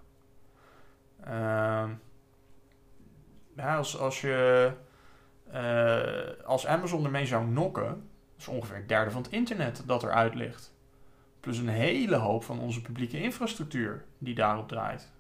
Ehm, 1.24 1.90
ja, 3.56 3.76
als, 3.76 3.98
als 3.98 4.20
je... 4.20 4.72
eh, 5.50 6.44
als 6.44 6.66
Amazon 6.66 7.04
ermee 7.04 7.26
zou 7.26 7.46
nokken, 7.46 8.08
is 8.38 8.48
ongeveer 8.48 8.76
een 8.76 8.86
derde 8.86 9.10
van 9.10 9.22
het 9.22 9.32
internet 9.32 9.82
dat 9.86 10.02
eruit 10.02 10.34
ligt. 10.34 10.74
Plus 11.40 11.58
een 11.58 11.68
hele 11.68 12.16
hoop 12.16 12.44
van 12.44 12.60
onze 12.60 12.82
publieke 12.82 13.20
infrastructuur 13.22 14.04
die 14.18 14.34
daarop 14.34 14.68
draait. 14.68 15.12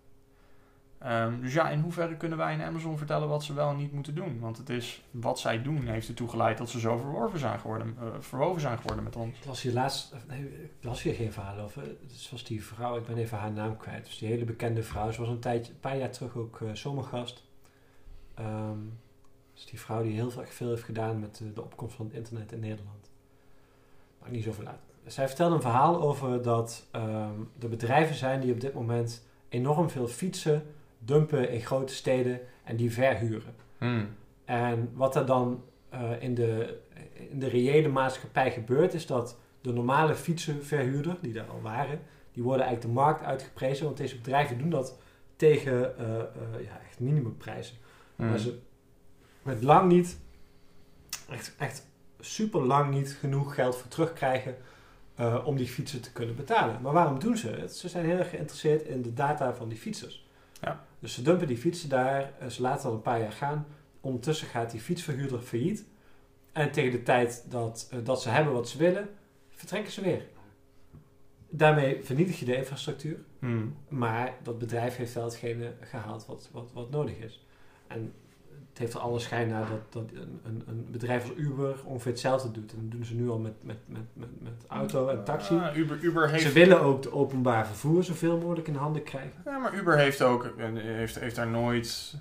Ehm, 1.04 1.40
dus 1.40 1.52
ja, 1.52 1.70
in 1.70 1.80
hoeverre 1.80 2.16
kunnen 2.16 2.38
wij 2.38 2.54
in 2.54 2.62
Amazon 2.62 2.98
vertellen 2.98 3.28
wat 3.28 3.44
ze 3.44 3.54
wel 3.54 3.70
en 3.70 3.76
niet 3.76 3.92
moeten 3.92 4.14
doen? 4.14 4.40
Want 4.40 4.56
het 4.56 4.68
is 4.68 5.04
wat 5.10 5.38
zij 5.38 5.62
doen 5.62 5.86
heeft 5.86 6.08
ertoe 6.08 6.28
geleid 6.28 6.58
dat 6.58 6.70
ze 6.70 6.80
zo 6.80 6.96
verworven 6.96 7.38
zijn 7.38 7.58
geworden, 7.60 7.96
uh, 8.32 8.58
zijn 8.58 8.76
geworden 8.78 9.04
met 9.04 9.16
ons. 9.16 9.38
Ik 9.38 9.44
las 9.44 9.62
hier 9.62 9.72
laatst, 9.72 10.14
nee, 10.28 10.42
ik 10.42 10.70
las 10.80 11.02
hier 11.02 11.14
geen 11.14 11.32
verhaal 11.32 11.58
over. 11.58 11.82
Was 12.30 12.44
die 12.44 12.64
vrouw, 12.64 12.96
ik 12.96 13.04
ben 13.06 13.16
even 13.16 13.38
haar 13.38 13.52
naam 13.52 13.76
kwijt. 13.76 14.04
Dus 14.04 14.18
die 14.18 14.28
hele 14.28 14.44
bekende 14.44 14.82
vrouw. 14.82 15.10
Ze 15.10 15.20
was 15.20 15.28
een, 15.28 15.38
tijdje, 15.38 15.72
een 15.72 15.80
paar 15.80 15.96
jaar 15.96 16.10
terug 16.10 16.36
ook 16.36 16.60
uh, 16.60 16.72
zomergast. 16.72 17.44
Um, 18.38 18.98
dus 19.54 19.66
die 19.66 19.80
vrouw 19.80 20.02
die 20.02 20.12
heel 20.12 20.30
veel 20.30 20.68
heeft 20.68 20.82
gedaan 20.82 21.20
met 21.20 21.36
de, 21.36 21.52
de 21.52 21.62
opkomst 21.62 21.96
van 21.96 22.06
het 22.06 22.14
internet 22.14 22.52
in 22.52 22.60
Nederland. 22.60 23.10
Maar 24.18 24.30
niet 24.30 24.44
zoveel 24.44 24.66
uit. 24.66 24.80
Zij 25.06 25.26
vertelde 25.26 25.54
een 25.54 25.60
verhaal 25.60 26.00
over 26.00 26.42
dat 26.42 26.86
um, 26.92 27.50
er 27.60 27.68
bedrijven 27.68 28.14
zijn 28.14 28.40
die 28.40 28.52
op 28.52 28.60
dit 28.60 28.74
moment 28.74 29.22
enorm 29.48 29.90
veel 29.90 30.08
fietsen 30.08 30.73
dumpen 31.04 31.50
in 31.50 31.60
grote 31.60 31.94
steden 31.94 32.40
en 32.64 32.76
die 32.76 32.92
verhuren. 32.92 33.54
Hmm. 33.78 34.08
En 34.44 34.90
wat 34.94 35.16
er 35.16 35.26
dan 35.26 35.64
uh, 35.94 36.22
in, 36.22 36.34
de, 36.34 36.78
in 37.30 37.38
de 37.38 37.48
reële 37.48 37.88
maatschappij 37.88 38.50
gebeurt, 38.50 38.94
is 38.94 39.06
dat 39.06 39.38
de 39.60 39.72
normale 39.72 40.14
fietsenverhuurder, 40.14 41.16
die 41.20 41.32
daar 41.32 41.48
al 41.48 41.60
waren, 41.60 42.00
die 42.32 42.42
worden 42.42 42.66
eigenlijk 42.66 42.94
de 42.94 43.00
markt 43.00 43.22
uitgeprezen, 43.22 43.84
want 43.84 43.96
deze 43.96 44.16
bedrijven 44.16 44.58
doen 44.58 44.70
dat 44.70 44.98
tegen 45.36 45.94
uh, 46.00 46.06
uh, 46.06 46.64
ja, 46.64 46.80
echt 46.86 47.00
minimumprijzen. 47.00 47.76
Hmm. 48.16 48.28
Maar 48.28 48.38
ze 48.38 48.58
met 49.42 49.62
lang 49.62 49.92
niet, 49.92 50.18
echt, 51.30 51.54
echt 51.58 51.86
super 52.20 52.60
lang 52.60 52.90
niet 52.90 53.16
genoeg 53.20 53.54
geld 53.54 53.76
voor 53.76 53.88
terugkrijgen 53.88 54.56
uh, 55.20 55.46
om 55.46 55.56
die 55.56 55.66
fietsen 55.66 56.00
te 56.00 56.12
kunnen 56.12 56.36
betalen. 56.36 56.82
Maar 56.82 56.92
waarom 56.92 57.18
doen 57.18 57.36
ze 57.36 57.50
het? 57.50 57.76
Ze 57.76 57.88
zijn 57.88 58.04
heel 58.04 58.18
erg 58.18 58.30
geïnteresseerd 58.30 58.82
in 58.82 59.02
de 59.02 59.12
data 59.12 59.54
van 59.54 59.68
die 59.68 59.78
fietsers. 59.78 60.23
Ja. 60.64 60.84
Dus 60.98 61.14
ze 61.14 61.22
dumpen 61.22 61.46
die 61.46 61.56
fietsen 61.56 61.88
daar, 61.88 62.32
uh, 62.42 62.48
ze 62.48 62.62
laten 62.62 62.88
al 62.88 62.94
een 62.94 63.02
paar 63.02 63.20
jaar 63.20 63.32
gaan. 63.32 63.66
Ondertussen 64.00 64.46
gaat 64.46 64.70
die 64.70 64.80
fietsverhuurder 64.80 65.40
failliet. 65.40 65.84
En 66.52 66.70
tegen 66.70 66.90
de 66.90 67.02
tijd 67.02 67.44
dat, 67.48 67.90
uh, 67.94 68.04
dat 68.04 68.22
ze 68.22 68.28
hebben 68.28 68.52
wat 68.52 68.68
ze 68.68 68.78
willen, 68.78 69.08
vertrekken 69.50 69.92
ze 69.92 70.00
weer. 70.00 70.26
Daarmee 71.48 72.02
vernietig 72.02 72.38
je 72.38 72.44
de 72.44 72.56
infrastructuur. 72.56 73.18
Hmm. 73.38 73.76
Maar 73.88 74.34
dat 74.42 74.58
bedrijf 74.58 74.96
heeft 74.96 75.14
wel 75.14 75.24
hetgene 75.24 75.74
gehaald 75.80 76.26
wat, 76.26 76.48
wat, 76.52 76.72
wat 76.72 76.90
nodig 76.90 77.18
is. 77.18 77.46
En 77.86 78.12
het 78.74 78.82
heeft 78.82 78.94
er 78.94 79.00
alle 79.00 79.18
schijn 79.18 79.48
naar 79.48 79.66
dat, 79.68 79.92
dat 79.92 80.04
een, 80.44 80.62
een, 80.66 80.86
bedrijf 80.90 81.22
als 81.22 81.36
Uber 81.36 81.74
ongeveer 81.84 82.12
hetzelfde 82.12 82.50
doet. 82.50 82.72
En 82.72 82.78
dat 82.80 82.90
doen 82.90 83.04
ze 83.04 83.14
nu 83.14 83.28
al 83.28 83.38
met, 83.38 83.52
met, 83.60 83.76
met, 83.86 84.02
met, 84.12 84.42
met 84.42 84.52
auto 84.68 85.08
en 85.08 85.24
taxi. 85.24 85.54
Uh, 85.54 85.76
Uber, 85.76 85.98
Uber 86.00 86.28
heeft... 86.28 86.42
Ze 86.42 86.52
willen 86.52 86.80
ook 86.80 87.02
de 87.02 87.12
openbaar 87.12 87.66
vervoer 87.66 88.04
zoveel 88.04 88.38
mogelijk 88.38 88.68
in 88.68 88.74
handen 88.74 89.02
krijgen. 89.02 89.42
Ja, 89.44 89.58
maar 89.58 89.74
Uber 89.74 89.98
heeft 89.98 90.22
ook, 90.22 90.54
heeft, 90.74 91.18
heeft 91.18 91.36
daar 91.36 91.48
nooit, 91.48 92.14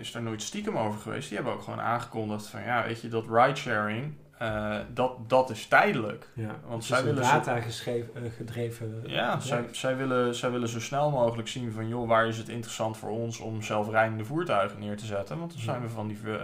is 0.00 0.12
daar 0.12 0.22
nooit 0.22 0.42
stiekem 0.42 0.78
over 0.78 1.00
geweest. 1.00 1.28
Die 1.28 1.36
hebben 1.36 1.54
ook 1.54 1.62
gewoon 1.62 1.80
aangekondigd 1.80 2.46
van, 2.46 2.62
ja, 2.62 2.84
weet 2.86 3.00
je, 3.00 3.08
dat 3.08 3.24
ridesharing, 3.30 4.12
uh, 4.42 4.76
dat, 4.94 5.30
dat 5.30 5.50
is 5.50 5.66
tijdelijk. 5.66 6.28
Ja, 6.32 6.56
Want 6.66 6.74
het 6.74 6.84
zij 6.84 6.98
is 6.98 7.04
willen 7.04 7.22
data 7.22 7.60
geschreven, 7.60 8.10
uh, 8.22 8.30
gedreven 8.36 9.02
Ja, 9.06 9.36
bedrijf. 9.36 9.44
zij, 9.44 9.64
zij, 9.70 9.96
willen, 9.96 10.34
zij 10.34 10.50
willen 10.50 10.68
zo 10.68 10.80
snel 10.80 11.10
mogelijk 11.10 11.48
zien 11.48 11.72
van, 11.72 11.88
joh, 11.88 12.08
waar 12.08 12.26
is 12.26 12.38
het 12.38 12.48
interessant 12.48 12.96
voor 12.96 13.10
ons 13.10 13.38
om 13.38 13.62
zelfrijdende 13.62 14.24
voertuigen 14.24 14.78
neer 14.78 14.96
te 14.96 15.06
zetten? 15.06 15.38
Want 15.38 15.52
dan 15.52 15.60
zijn 15.62 15.82
we 15.82 15.88
van 15.88 16.08
die, 16.08 16.18
uh, 16.24 16.38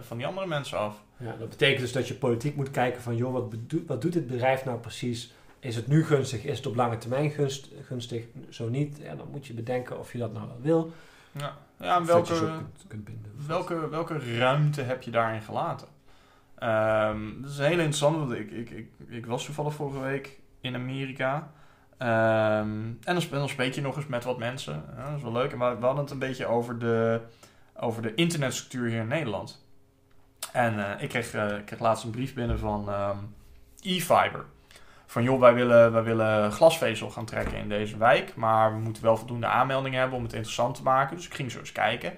van 0.00 0.16
die 0.16 0.26
andere 0.26 0.46
mensen 0.46 0.78
af. 0.78 1.02
Ja, 1.16 1.34
dat 1.38 1.48
betekent 1.48 1.80
dus 1.80 1.92
dat 1.92 2.08
je 2.08 2.14
politiek 2.14 2.56
moet 2.56 2.70
kijken 2.70 3.02
van, 3.02 3.16
joh, 3.16 3.32
wat, 3.32 3.50
bedoelt, 3.50 3.86
wat 3.86 4.02
doet 4.02 4.12
dit 4.12 4.26
bedrijf 4.26 4.64
nou 4.64 4.78
precies? 4.78 5.32
Is 5.58 5.76
het 5.76 5.86
nu 5.86 6.04
gunstig? 6.04 6.44
Is 6.44 6.56
het 6.56 6.66
op 6.66 6.76
lange 6.76 6.98
termijn 6.98 7.30
gunst, 7.30 7.68
gunstig? 7.82 8.24
Zo 8.48 8.68
niet, 8.68 8.98
ja, 9.02 9.14
dan 9.14 9.26
moet 9.30 9.46
je 9.46 9.52
bedenken 9.52 9.98
of 9.98 10.12
je 10.12 10.18
dat 10.18 10.32
nou 10.32 10.46
wel 10.46 10.58
wil. 10.60 10.92
Ja, 11.32 11.56
ja 11.76 11.96
en 11.96 12.06
welke, 12.06 12.50
kunt 12.88 13.04
binden. 13.04 13.32
welke, 13.46 13.88
welke 13.88 14.36
ruimte 14.38 14.82
heb 14.82 15.02
je 15.02 15.10
daarin 15.10 15.42
gelaten? 15.42 15.88
Um, 16.62 17.42
dat 17.42 17.50
is 17.50 17.58
heel 17.58 17.70
interessant, 17.70 18.16
want 18.16 18.32
ik, 18.32 18.50
ik, 18.50 18.70
ik, 18.70 18.88
ik 19.08 19.26
was 19.26 19.44
toevallig 19.44 19.74
vorige 19.74 20.00
week 20.00 20.38
in 20.60 20.74
Amerika. 20.74 21.50
Um, 21.98 22.98
en 23.02 23.14
dan, 23.14 23.22
dan 23.30 23.48
spreek 23.48 23.74
je 23.74 23.80
nog 23.80 23.96
eens 23.96 24.06
met 24.06 24.24
wat 24.24 24.38
mensen. 24.38 24.84
Dat 24.96 25.16
is 25.16 25.22
wel 25.22 25.32
leuk. 25.32 25.52
En 25.52 25.58
we, 25.58 25.64
hadden 25.64 25.96
het 25.96 26.10
een 26.10 26.18
beetje 26.18 26.46
over 26.46 26.78
de, 26.78 27.20
over 27.76 28.02
de 28.02 28.14
internetstructuur 28.14 28.88
hier 28.88 29.00
in 29.00 29.08
Nederland. 29.08 29.66
En 30.52 30.74
uh, 30.74 30.90
ik, 30.98 31.08
kreeg, 31.08 31.34
uh, 31.34 31.56
ik 31.56 31.64
kreeg 31.64 31.80
laatst 31.80 32.04
een 32.04 32.10
brief 32.10 32.34
binnen 32.34 32.58
van 32.58 32.88
um, 32.88 33.34
e-fiber. 33.80 34.44
Van 35.06 35.22
joh, 35.22 35.40
wij 35.40 35.54
willen, 35.54 35.92
wij 35.92 36.02
willen 36.02 36.52
glasvezel 36.52 37.10
gaan 37.10 37.24
trekken 37.24 37.58
in 37.58 37.68
deze 37.68 37.96
wijk. 37.96 38.34
Maar 38.34 38.72
we 38.72 38.78
moeten 38.78 39.02
wel 39.02 39.16
voldoende 39.16 39.46
aanmeldingen 39.46 39.98
hebben 40.00 40.18
om 40.18 40.24
het 40.24 40.32
interessant 40.32 40.74
te 40.74 40.82
maken. 40.82 41.16
Dus 41.16 41.26
ik 41.26 41.34
ging 41.34 41.50
zo 41.50 41.58
eens 41.58 41.72
kijken. 41.72 42.12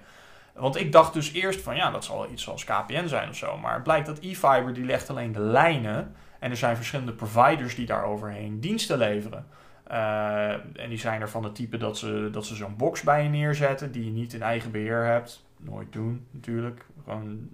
Want 0.54 0.76
ik 0.76 0.92
dacht 0.92 1.12
dus 1.12 1.32
eerst 1.32 1.60
van 1.60 1.76
ja, 1.76 1.90
dat 1.90 2.04
zal 2.04 2.30
iets 2.30 2.42
zoals 2.42 2.64
KPN 2.64 3.06
zijn 3.06 3.28
of 3.28 3.36
zo. 3.36 3.58
Maar 3.58 3.74
het 3.74 3.82
blijkt 3.82 4.06
dat 4.06 4.18
e-fiber 4.18 4.74
die 4.74 4.84
legt 4.84 5.10
alleen 5.10 5.32
de 5.32 5.40
lijnen. 5.40 6.14
En 6.38 6.50
er 6.50 6.56
zijn 6.56 6.76
verschillende 6.76 7.12
providers 7.12 7.74
die 7.74 7.86
daar 7.86 8.04
overheen 8.04 8.60
diensten 8.60 8.98
leveren. 8.98 9.46
Uh, 9.90 10.50
en 10.52 10.88
die 10.88 10.98
zijn 10.98 11.20
er 11.20 11.28
van 11.30 11.44
het 11.44 11.54
type 11.54 11.76
dat 11.76 11.98
ze, 11.98 12.28
dat 12.32 12.46
ze 12.46 12.54
zo'n 12.54 12.76
box 12.76 13.02
bij 13.02 13.22
je 13.22 13.28
neerzetten 13.28 13.92
die 13.92 14.04
je 14.04 14.10
niet 14.10 14.32
in 14.32 14.42
eigen 14.42 14.70
beheer 14.70 15.04
hebt. 15.04 15.44
Nooit 15.58 15.92
doen 15.92 16.26
natuurlijk. 16.30 16.86
Gewoon 17.04 17.48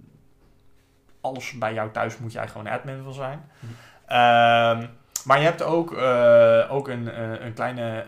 alles 1.21 1.51
bij 1.51 1.73
jou 1.73 1.91
thuis 1.91 2.17
moet 2.17 2.31
jij 2.31 2.47
gewoon 2.47 2.67
admin 2.67 3.03
van 3.03 3.13
zijn. 3.13 3.41
Hm. 3.59 3.65
Uh, 3.65 4.87
maar 5.25 5.37
je 5.37 5.45
hebt 5.45 5.61
ook, 5.61 5.91
uh, 5.91 6.65
ook 6.69 6.87
een, 6.87 7.03
uh, 7.03 7.45
een 7.45 7.53
kleine 7.53 8.05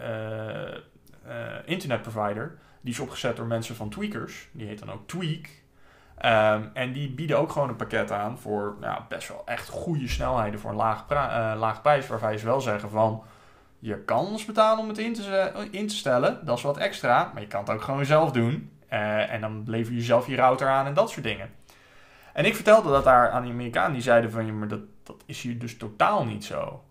internetprovider. 1.66 2.58
Die 2.82 2.94
is 2.94 3.00
opgezet 3.00 3.36
door 3.36 3.46
mensen 3.46 3.76
van 3.76 3.90
Tweakers. 3.90 4.48
Die 4.52 4.68
heet 4.68 4.80
dan 4.80 4.92
ook 4.92 5.08
Tweak. 5.08 5.50
Um, 6.26 6.72
en 6.74 6.94
die 6.94 7.10
bieden 7.10 7.38
ook 7.38 7.52
gewoon 7.52 7.70
een 7.70 7.76
pakket 7.76 8.12
aan 8.12 8.38
voor 8.40 8.76
nou, 8.80 9.02
best 9.10 9.28
wel 9.28 9.42
echt 9.46 9.70
goede 9.70 10.08
snelheden 10.08 10.60
voor 10.60 10.70
een 10.70 10.76
lage, 10.76 11.04
uh, 11.14 11.54
lage 11.58 11.82
prijs. 11.82 12.08
Waarbij 12.08 12.38
ze 12.38 12.46
wel 12.46 12.62
zeggen 12.62 12.90
van, 12.90 13.24
je 13.80 13.98
kan 13.98 14.26
ons 14.26 14.46
betalen 14.46 14.84
om 14.84 14.88
het 14.88 14.98
in 14.98 15.14
te, 15.14 15.68
in 15.72 15.88
te, 15.88 15.96
stellen. 15.96 16.46
Dat 16.46 16.58
is 16.58 16.64
wat 16.64 16.78
extra, 16.78 17.32
maar 17.34 17.42
je 17.42 17.48
kan 17.48 17.62
het 17.62 17.70
ook 17.70 17.82
gewoon 17.82 18.06
zelf 18.06 18.32
doen. 18.32 18.72
Uh, 18.94 19.32
en 19.32 19.42
dan 19.42 19.64
lever 19.66 19.94
je 19.94 20.02
zelf 20.02 20.28
je 20.28 20.36
router 20.36 20.68
aan 20.68 20.86
en 20.86 20.94
dat 20.94 21.10
soort 21.10 21.26
dingen. 21.26 21.50
En 22.34 22.46
ik 22.46 22.56
vertelde 22.56 22.90
dat 22.90 23.04
daar 23.04 23.30
aan 23.30 23.44
die 23.44 23.52
Amerikanen. 23.52 23.94
Die 23.94 24.02
zeiden 24.02 24.32
van, 24.32 24.46
ja, 24.46 24.52
maar 24.52 24.68
dat, 24.68 24.82
dat 25.04 25.24
is 25.26 25.42
hier 25.42 25.60
dus 25.60 25.78
totaal 25.78 26.26
niet 26.26 26.46
zo. 26.46 26.84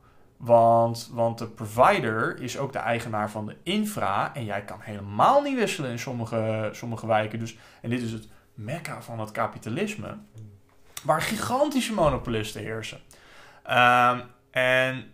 Want, 0.43 1.11
want 1.13 1.39
de 1.39 1.47
provider 1.47 2.41
is 2.41 2.59
ook 2.59 2.73
de 2.73 2.79
eigenaar 2.79 3.31
van 3.31 3.47
de 3.47 3.57
infra. 3.63 4.35
En 4.35 4.45
jij 4.45 4.65
kan 4.65 4.81
helemaal 4.81 5.43
niet 5.43 5.57
wisselen 5.57 5.91
in 5.91 5.99
sommige, 5.99 6.69
sommige 6.73 7.07
wijken. 7.07 7.39
Dus, 7.39 7.57
en 7.83 7.91
dit 7.91 8.03
is 8.03 8.13
het 8.13 8.29
mekka 8.55 9.03
van 9.03 9.21
het 9.21 9.31
kapitalisme. 9.31 10.17
Waar 11.05 11.23
gigantische 11.23 11.93
monopolisten 11.93 12.61
heersen. 12.61 12.99
Um, 13.71 14.23
en 14.51 15.13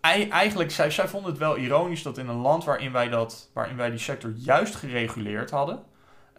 eigenlijk, 0.00 0.70
zij, 0.70 0.90
zij 0.90 1.08
vonden 1.08 1.30
het 1.30 1.40
wel 1.40 1.56
ironisch 1.56 2.02
dat 2.02 2.18
in 2.18 2.28
een 2.28 2.36
land 2.36 2.64
waarin 2.64 2.92
wij, 2.92 3.08
dat, 3.08 3.50
waarin 3.52 3.76
wij 3.76 3.90
die 3.90 3.98
sector 3.98 4.30
juist 4.30 4.74
gereguleerd 4.74 5.50
hadden. 5.50 5.82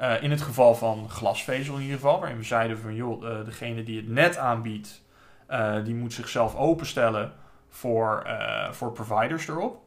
Uh, 0.01 0.23
in 0.23 0.31
het 0.31 0.41
geval 0.41 0.75
van 0.75 1.09
glasvezel 1.09 1.75
in 1.75 1.81
ieder 1.81 1.95
geval. 1.95 2.19
Waarin 2.19 2.37
we 2.37 2.43
zeiden 2.43 2.79
van 2.79 2.95
joh, 2.95 3.23
uh, 3.23 3.45
degene 3.45 3.83
die 3.83 3.97
het 3.97 4.07
net 4.07 4.37
aanbiedt. 4.37 5.01
Uh, 5.49 5.83
die 5.83 5.95
moet 5.95 6.13
zichzelf 6.13 6.55
openstellen 6.55 7.33
voor, 7.77 8.23
uh, 8.27 8.71
voor 8.71 8.91
providers 8.91 9.47
erop. 9.47 9.81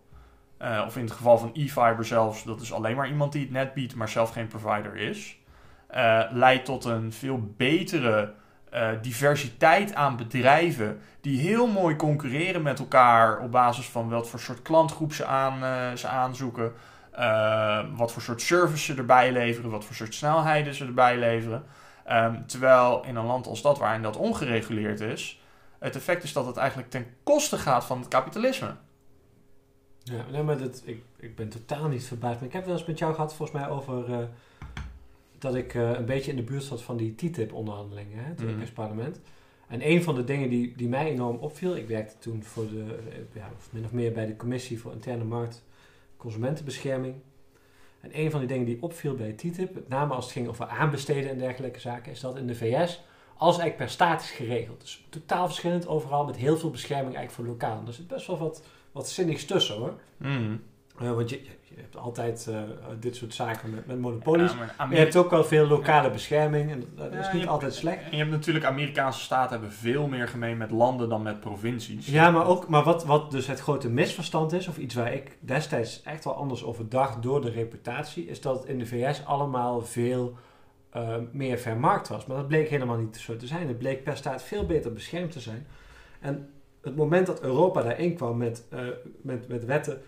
Uh, 0.63 0.83
of 0.87 0.97
in 0.97 1.05
het 1.05 1.13
geval 1.13 1.39
van 1.39 1.51
e-fiber 1.55 2.05
zelfs, 2.05 2.45
dat 2.45 2.61
is 2.61 2.73
alleen 2.73 2.97
maar 2.97 3.09
iemand 3.09 3.33
die 3.33 3.43
het 3.43 3.51
net 3.51 3.75
biedt, 3.75 3.95
maar 3.95 4.09
zelf 4.09 4.31
geen 4.31 4.47
provider 4.47 4.97
is. 4.97 5.39
Uh, 5.95 6.23
leidt 6.31 6.65
tot 6.65 6.85
een 6.85 7.13
veel 7.13 7.53
betere 7.57 8.33
diversiteit 9.03 9.95
aan 9.95 10.17
bedrijven 10.17 11.01
die 11.21 11.41
heel 11.41 11.67
mooi 11.67 11.97
concurreren 11.97 12.63
met 12.63 12.79
elkaar 12.79 13.39
op 13.39 13.51
basis 13.51 13.87
van 13.87 14.09
wat 14.09 14.29
voor 14.29 14.41
soort 14.41 14.63
klantgroep 14.63 15.13
ze, 15.13 15.25
aan, 15.25 15.99
ze 15.99 16.09
aanzoeken. 16.09 16.73
wat 17.97 18.13
voor 18.13 18.23
soort 18.23 18.43
service 18.43 18.85
ze 18.85 18.95
erbij 18.95 19.33
leveren, 19.33 19.71
wat 19.71 19.85
voor 19.85 19.95
soort 19.95 20.15
snelheden 20.15 20.75
ze 20.75 20.85
erbij 20.85 21.19
leveren. 21.19 21.65
Um, 22.11 22.47
terwijl 22.47 23.05
in 23.05 23.17
een 23.17 23.27
land 23.27 23.47
als 23.47 23.63
dat, 23.63 23.79
waarin 23.79 24.03
dat 24.03 24.17
ongereguleerd 24.17 25.01
is, 25.01 25.40
het 25.81 25.97
effect 25.97 26.23
is 26.23 26.33
dat 26.33 26.47
het 26.47 26.57
eigenlijk 26.57 26.91
ten 26.91 27.07
koste 27.23 27.57
gaat 27.59 27.85
van 27.85 27.99
het 27.99 28.09
kapitalisme. 28.09 28.75
Ja, 30.03 30.25
nee, 30.31 30.43
maar 30.43 30.59
dat, 30.59 30.83
ik, 30.85 31.03
ik 31.17 31.37
ben 31.37 31.49
totaal 31.49 31.89
niet 31.89 32.05
verbaasd. 32.05 32.39
Maar 32.39 32.49
ik 32.49 32.55
heb 32.55 32.65
wel 32.65 32.75
eens 32.77 32.87
met 32.87 32.99
jou 32.99 33.15
gehad, 33.15 33.35
volgens 33.35 33.59
mij, 33.59 33.69
over 33.69 34.09
uh, 34.09 34.19
dat 35.39 35.55
ik 35.55 35.75
uh, 35.75 35.91
een 35.91 36.05
beetje 36.05 36.31
in 36.31 36.37
de 36.37 36.43
buurt 36.43 36.63
zat 36.63 36.83
van 36.83 36.97
die 36.97 37.15
TTIP-onderhandelingen, 37.15 38.19
hè, 38.19 38.25
het 38.25 38.39
Mhm. 38.39 38.47
Europees 38.47 38.71
Parlement. 38.71 39.21
En 39.69 39.89
een 39.91 40.03
van 40.03 40.15
de 40.15 40.25
dingen 40.25 40.49
die, 40.49 40.75
die 40.77 40.89
mij 40.89 41.11
enorm 41.11 41.37
opviel, 41.37 41.77
ik 41.77 41.89
werkte 41.89 42.19
toen 42.19 42.43
voor 42.43 42.69
de, 42.69 42.77
uh, 42.77 43.15
ja, 43.33 43.51
of 43.57 43.69
min 43.73 43.85
of 43.85 43.93
meer 43.93 44.13
bij 44.13 44.27
de 44.27 44.37
Commissie 44.37 44.81
voor 44.81 44.93
Interne 44.93 45.25
Markt 45.25 45.63
Consumentenbescherming. 46.17 47.15
En 48.01 48.19
een 48.19 48.31
van 48.31 48.41
die 48.41 48.49
dingen 48.49 48.67
die 48.67 48.83
opviel 48.83 49.15
bij 49.15 49.33
TTIP, 49.33 49.75
met 49.75 49.89
name 49.89 50.15
als 50.15 50.25
het 50.25 50.33
ging 50.33 50.49
over 50.49 50.67
aanbesteden 50.67 51.31
en 51.31 51.39
dergelijke 51.39 51.81
zaken, 51.81 52.13
is 52.13 52.21
dat 52.21 52.37
in 52.37 52.47
de 52.47 52.55
VS 52.55 53.03
alles 53.41 53.59
eigenlijk 53.59 53.77
per 53.77 53.89
staat 53.89 54.23
is 54.23 54.31
geregeld. 54.31 54.81
Dus 54.81 55.05
totaal 55.09 55.47
verschillend 55.47 55.89
overal, 55.89 56.25
met 56.25 56.37
heel 56.37 56.57
veel 56.57 56.71
bescherming 56.71 57.17
eigenlijk 57.17 57.35
voor 57.35 57.47
lokaal. 57.47 57.83
Er 57.87 57.93
zit 57.93 58.09
best 58.09 58.27
wel 58.27 58.39
wat, 58.39 58.63
wat 58.93 59.09
zinnigs 59.09 59.45
tussen 59.45 59.77
hoor. 59.77 59.95
Mm. 60.17 60.63
Uh, 61.03 61.13
want 61.13 61.31
je, 61.31 61.43
je 61.63 61.75
hebt 61.77 61.97
altijd 61.97 62.47
uh, 62.51 62.59
dit 63.01 63.17
soort 63.17 63.35
zaken 63.35 63.71
met, 63.71 63.87
met 63.87 64.01
monopolies. 64.01 64.51
Ja, 64.51 64.57
maar 64.79 64.91
je 64.91 64.97
hebt 64.97 65.17
ook 65.17 65.31
wel 65.31 65.45
veel 65.45 65.67
lokale 65.67 66.11
bescherming 66.11 66.71
en 66.71 66.85
dat 66.97 67.13
is 67.13 67.33
niet 67.33 67.47
altijd 67.47 67.75
slecht. 67.75 68.05
En 68.05 68.11
je 68.11 68.17
hebt 68.17 68.31
natuurlijk 68.31 68.65
Amerikaanse 68.65 69.21
staten 69.21 69.51
hebben 69.51 69.73
veel 69.73 70.07
meer 70.07 70.29
gemeen 70.29 70.57
met 70.57 70.71
landen 70.71 71.09
dan 71.09 71.23
met 71.23 71.41
provincies. 71.41 72.07
Ja, 72.07 72.31
maar, 72.31 72.47
ook, 72.47 72.69
maar 72.69 72.85
wat, 72.85 73.05
wat 73.05 73.31
dus 73.31 73.47
het 73.47 73.61
grote 73.61 73.89
misverstand 73.89 74.53
is, 74.53 74.69
of 74.69 74.79
iets 74.79 74.95
waar 74.95 75.13
ik 75.13 75.37
destijds 75.41 76.03
echt 76.03 76.25
wel 76.25 76.35
anders 76.35 76.65
over 76.65 76.89
dacht 76.89 77.23
door 77.23 77.41
de 77.41 77.51
reputatie, 77.51 78.27
is 78.27 78.41
dat 78.41 78.67
in 78.67 78.79
de 78.79 78.87
VS 78.87 79.25
allemaal 79.25 79.81
veel 79.81 80.37
uh, 80.97 81.15
meer 81.33 81.59
vermarkt 81.59 82.09
was. 82.09 82.27
Maar 82.27 82.37
dat 82.37 82.49
bleek 82.49 82.69
helemaal 82.69 82.97
niet 82.97 83.17
zo 83.17 83.37
te 83.37 83.47
zijn. 83.47 83.69
Het 83.69 83.79
bleek 83.79 84.05
per 84.05 84.17
staat 84.17 84.43
veel 84.43 84.67
beter 84.67 84.93
beschermd 84.93 85.33
te 85.33 85.41
zijn. 85.41 85.67
En 86.21 86.51
het 86.83 86.97
moment 86.97 87.27
dat 87.27 87.43
Europa 87.43 87.83
daarin 87.83 88.15
kwam 88.15 88.37
met, 88.37 88.65
met, 89.23 89.49
met 89.49 89.65
wetten 89.65 90.03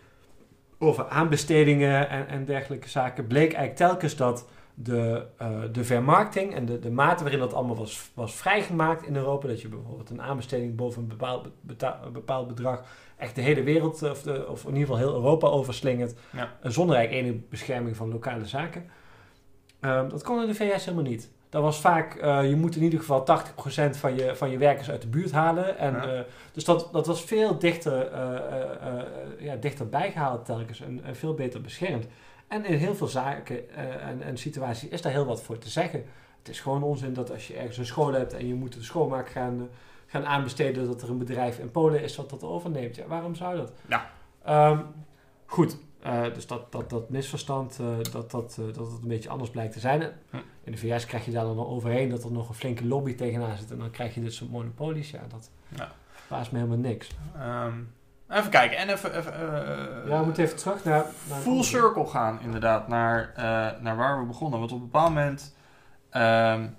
over 0.79 1.09
aanbestedingen 1.09 2.09
en, 2.09 2.29
en 2.29 2.45
dergelijke 2.45 2.89
zaken, 2.89 3.27
bleek 3.27 3.53
eigenlijk 3.53 3.77
telkens 3.77 4.17
dat 4.17 4.47
de, 4.75 5.27
uh, 5.43 5.49
de 5.73 5.85
vermarkting 5.85 6.55
en 6.55 6.67
de, 6.67 6.79
de 6.79 6.91
mate 6.91 7.23
waarin 7.23 7.41
dat 7.41 7.55
allemaal 7.55 7.77
was, 7.77 8.11
was 8.15 8.35
vrijgemaakt 8.35 9.07
in 9.07 9.17
Europa, 9.17 9.47
dat 9.47 9.61
je 9.61 9.69
bijvoorbeeld 9.69 10.11
een 10.11 10.23
aanbesteding 10.23 10.77
boven 10.77 11.03
een 11.03 11.09
bepaald, 11.09 11.49
bepaald 12.13 12.49
bedrag 12.49 12.85
echt 13.17 13.35
de 13.35 13.41
hele 13.41 13.63
wereld, 13.63 14.03
of, 14.03 14.23
de, 14.23 14.49
of 14.49 14.63
in 14.63 14.69
ieder 14.69 14.83
geval 14.83 14.97
heel 14.97 15.15
Europa 15.15 15.47
overslingert, 15.47 16.15
ja. 16.33 16.53
zonder 16.63 16.97
eigenlijk 16.97 17.27
enige 17.27 17.45
bescherming 17.49 17.97
van 17.97 18.13
lokale 18.13 18.47
zaken. 18.47 18.85
Um, 19.85 20.09
dat 20.09 20.23
kon 20.23 20.41
in 20.41 20.47
de 20.47 20.55
VS 20.55 20.85
helemaal 20.85 21.11
niet. 21.11 21.31
Dat 21.49 21.63
was 21.63 21.81
vaak, 21.81 22.23
uh, 22.23 22.49
je 22.49 22.57
moet 22.57 22.77
in 22.77 22.83
ieder 22.83 22.99
geval 22.99 23.25
80% 23.25 23.97
van 23.97 24.15
je, 24.15 24.37
van 24.37 24.51
je 24.51 24.59
werkers 24.59 24.91
uit 24.91 25.03
de 25.03 25.09
buurt 25.09 25.33
halen. 25.33 25.79
En, 25.79 25.95
ja. 25.95 26.15
uh, 26.15 26.21
dus 26.53 26.65
dat, 26.65 26.89
dat 26.93 27.07
was 27.07 27.25
veel 27.25 27.59
dichter, 27.59 28.13
uh, 28.13 29.03
ja, 29.39 29.57
dichter 29.57 29.89
bijgehaald 29.89 30.45
telkens 30.45 30.81
en, 30.81 31.05
en, 31.05 31.17
veel 31.17 31.35
beter 31.35 31.61
beschermd. 31.61 32.07
En 32.49 32.65
in 32.65 32.79
heel 32.79 32.95
veel 32.95 33.07
zaken 33.07 33.71
en, 34.01 34.23
en 34.23 34.39
situaties 34.39 34.89
is 34.89 35.03
daar 35.03 35.13
heel 35.13 35.25
wat 35.25 35.43
voor 35.43 35.59
te 35.59 35.69
zeggen. 35.69 36.05
Het 36.39 36.49
is 36.49 36.61
gewoon 36.61 36.83
onzin 36.83 37.13
dat 37.13 37.33
als 37.33 37.47
je 37.47 37.57
ergens 37.57 37.79
een 37.79 37.87
school 37.87 38.13
hebt 38.13 38.35
en 38.35 38.47
je 38.47 38.55
moet 38.55 38.73
de 38.73 38.83
schoonmaak 38.83 39.29
gaan, 39.29 39.69
gaan 40.07 40.27
aanbesteden, 40.27 40.87
dat 40.87 41.03
er 41.03 41.11
een 41.11 41.19
bedrijf 41.19 41.59
in 41.59 41.71
Polen 41.71 42.03
is 42.03 42.17
wat 42.17 42.31
dat 42.31 42.43
overneemt. 42.43 42.97
Ja, 42.97 43.07
waarom 43.07 43.35
zou 43.35 43.57
dat? 43.57 43.73
Ja. 43.87 44.11
Um, 44.71 44.87
goed, 45.47 45.77
uh, 46.07 46.23
dus 46.35 46.47
dat, 46.47 46.73
dat, 46.73 46.91
dat 46.91 47.11
misverstand, 47.11 47.79
uh, 47.81 47.87
dat, 48.13 48.31
dat, 48.31 48.57
uh, 48.61 48.67
dat 48.67 48.91
het 48.91 49.03
een 49.03 49.09
beetje 49.09 49.29
anders 49.29 49.51
blijkt 49.51 49.73
te 49.73 49.81
zijn. 49.81 50.03
In 50.65 50.73
de 50.73 50.79
VS 50.79 51.07
krijg 51.07 51.25
je 51.25 51.31
daar 51.31 51.45
dan 51.45 51.67
overheen 51.67 52.09
dat 52.09 52.25
er 52.25 52.33
nog 52.33 52.49
een 52.49 52.55
flinke 52.55 52.87
lobby 52.87 53.15
tegenaan 53.15 53.57
zit. 53.57 53.71
En 53.71 53.79
dan 53.79 53.91
krijg 53.91 54.15
je 54.15 54.23
dit 54.23 54.33
soort 54.33 54.51
monopolies. 54.51 55.11
Ja, 55.11 55.21
dat 55.29 55.51
ja. 55.77 55.93
me 56.29 56.59
helemaal 56.59 56.77
niks. 56.77 57.09
Um, 57.65 57.93
even 58.29 58.51
kijken. 58.51 58.79
En 58.79 58.89
even... 58.89 59.19
even 59.19 59.33
ja, 60.09 60.19
we 60.19 60.25
moeten 60.25 60.45
even 60.45 60.57
terug 60.57 60.85
naar... 60.85 61.05
naar 61.29 61.41
full 61.41 61.63
circle 61.63 62.07
gaan, 62.07 62.41
inderdaad. 62.41 62.89
Naar, 62.89 63.33
naar 63.81 63.97
waar 63.97 64.21
we 64.21 64.27
begonnen. 64.27 64.59
Want 64.59 64.73
op 64.73 64.79
een 64.79 64.85
bepaald 64.85 65.09
moment... 65.09 65.55
Um, 66.13 66.77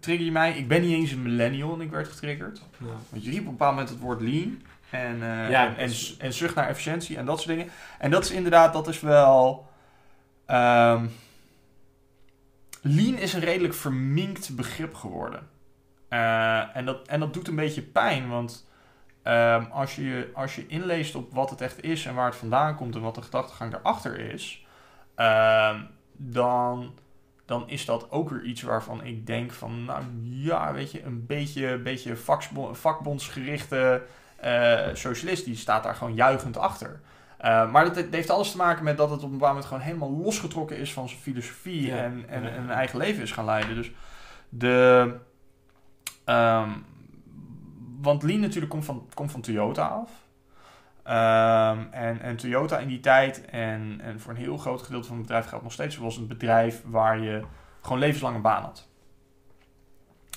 trigger 0.00 0.24
je 0.24 0.32
mij. 0.32 0.52
Ik 0.52 0.68
ben 0.68 0.80
niet 0.80 0.92
eens 0.92 1.10
een 1.10 1.22
millennial 1.22 1.74
en 1.74 1.80
ik 1.80 1.90
werd 1.90 2.08
getriggerd. 2.08 2.62
Ja. 2.78 2.86
Want 3.08 3.24
je 3.24 3.30
riep 3.30 3.40
op 3.40 3.46
een 3.46 3.52
bepaald 3.52 3.72
moment 3.74 3.90
het 3.90 3.98
woord 4.00 4.20
lean. 4.20 4.62
En, 4.90 5.16
uh, 5.16 5.50
ja, 5.50 5.76
en, 5.76 5.90
en, 6.18 6.32
zucht 6.32 6.54
naar 6.54 6.68
efficiëntie 6.68 7.16
en 7.16 7.26
dat 7.26 7.40
soort 7.40 7.56
dingen. 7.56 7.72
En 7.98 8.10
dat 8.10 8.24
is 8.24 8.30
inderdaad, 8.30 8.72
dat 8.72 8.88
is 8.88 9.00
wel. 9.00 9.66
Um, 10.46 11.10
lean 12.82 13.18
is 13.18 13.32
een 13.32 13.40
redelijk 13.40 13.74
verminkt 13.74 14.56
begrip 14.56 14.94
geworden. 14.94 15.48
Uh, 16.10 16.76
en, 16.76 16.84
dat, 16.84 17.08
en 17.08 17.20
dat 17.20 17.34
doet 17.34 17.48
een 17.48 17.56
beetje 17.56 17.82
pijn, 17.82 18.28
want 18.28 18.68
um, 19.24 19.64
als, 19.70 19.96
je, 19.96 20.30
als 20.34 20.56
je 20.56 20.66
inleest 20.66 21.14
op 21.14 21.32
wat 21.32 21.50
het 21.50 21.60
echt 21.60 21.82
is 21.82 22.06
en 22.06 22.14
waar 22.14 22.26
het 22.26 22.36
vandaan 22.36 22.74
komt 22.76 22.94
en 22.94 23.00
wat 23.00 23.14
de 23.14 23.22
gedachtegang 23.22 23.72
daarachter 23.72 24.18
is, 24.18 24.66
um, 25.16 25.88
dan, 26.16 26.94
dan 27.44 27.68
is 27.68 27.84
dat 27.84 28.10
ook 28.10 28.30
weer 28.30 28.42
iets 28.42 28.62
waarvan 28.62 29.04
ik 29.04 29.26
denk 29.26 29.52
van, 29.52 29.84
nou 29.84 30.04
ja, 30.22 30.72
weet 30.72 30.92
je, 30.92 31.02
een 31.02 31.26
beetje, 31.26 31.78
beetje 31.78 32.16
vakbondsgerichte 32.72 34.02
socialist 34.92 35.44
die 35.44 35.56
staat 35.56 35.82
daar 35.82 35.94
gewoon 35.94 36.14
juichend 36.14 36.56
achter. 36.56 37.00
Uh, 37.44 37.70
maar 37.70 37.84
dat, 37.84 37.94
dat, 37.94 38.06
heeft 38.10 38.30
alles 38.30 38.50
te 38.50 38.56
maken 38.56 38.84
met 38.84 38.96
dat 38.96 39.10
het 39.10 39.18
op 39.18 39.24
een 39.24 39.30
bepaald 39.30 39.52
moment 39.52 39.68
gewoon 39.68 39.82
helemaal 39.82 40.12
losgetrokken 40.12 40.76
is 40.76 40.92
van 40.92 41.08
zijn 41.08 41.20
filosofie 41.20 41.92
en, 41.92 42.24
en, 42.28 42.52
en, 42.52 42.62
een 42.62 42.70
eigen 42.70 42.98
leven 42.98 43.22
is 43.22 43.32
gaan 43.32 43.44
leiden. 43.44 43.74
Dus 43.74 43.90
de. 44.48 45.14
Um, 46.24 46.84
want 48.00 48.22
Lean 48.22 48.40
natuurlijk 48.40 48.70
komt 48.70 48.84
van, 48.84 49.08
komt 49.14 49.30
van 49.30 49.40
Toyota 49.40 49.86
af. 49.86 50.10
Um, 51.04 51.88
en, 51.92 52.20
en 52.20 52.36
Toyota 52.36 52.78
in 52.78 52.88
die 52.88 53.00
tijd, 53.00 53.44
en, 53.44 54.00
en 54.02 54.20
voor 54.20 54.32
een 54.32 54.38
heel 54.38 54.56
groot 54.56 54.82
gedeelte 54.82 55.06
van 55.06 55.16
het 55.16 55.26
bedrijf 55.26 55.46
gaat 55.46 55.62
nog 55.62 55.72
steeds, 55.72 55.96
was 55.96 56.16
een 56.16 56.26
bedrijf 56.26 56.82
waar 56.84 57.18
je 57.18 57.42
gewoon 57.80 57.98
levenslang 57.98 58.36
een 58.36 58.42
baan 58.42 58.62
had. 58.62 58.88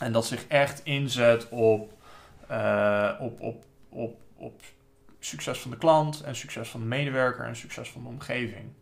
En 0.02 0.12
dat 0.12 0.26
zich 0.26 0.47
echt 0.47 0.82
inzet 0.84 1.49
op, 1.49 1.93
uh, 2.52 3.10
op, 3.20 3.41
op 3.41 3.66
op, 3.92 4.20
op 4.36 4.62
succes 5.20 5.60
van 5.60 5.72
de 5.72 5.78
klant 5.78 6.22
en 6.22 6.36
succes 6.36 6.70
van 6.70 6.80
de 6.80 6.86
medewerker 6.86 7.46
en 7.46 7.56
succes 7.56 7.89
van 7.89 8.04
de 8.04 8.10
omgeving. 8.10 8.74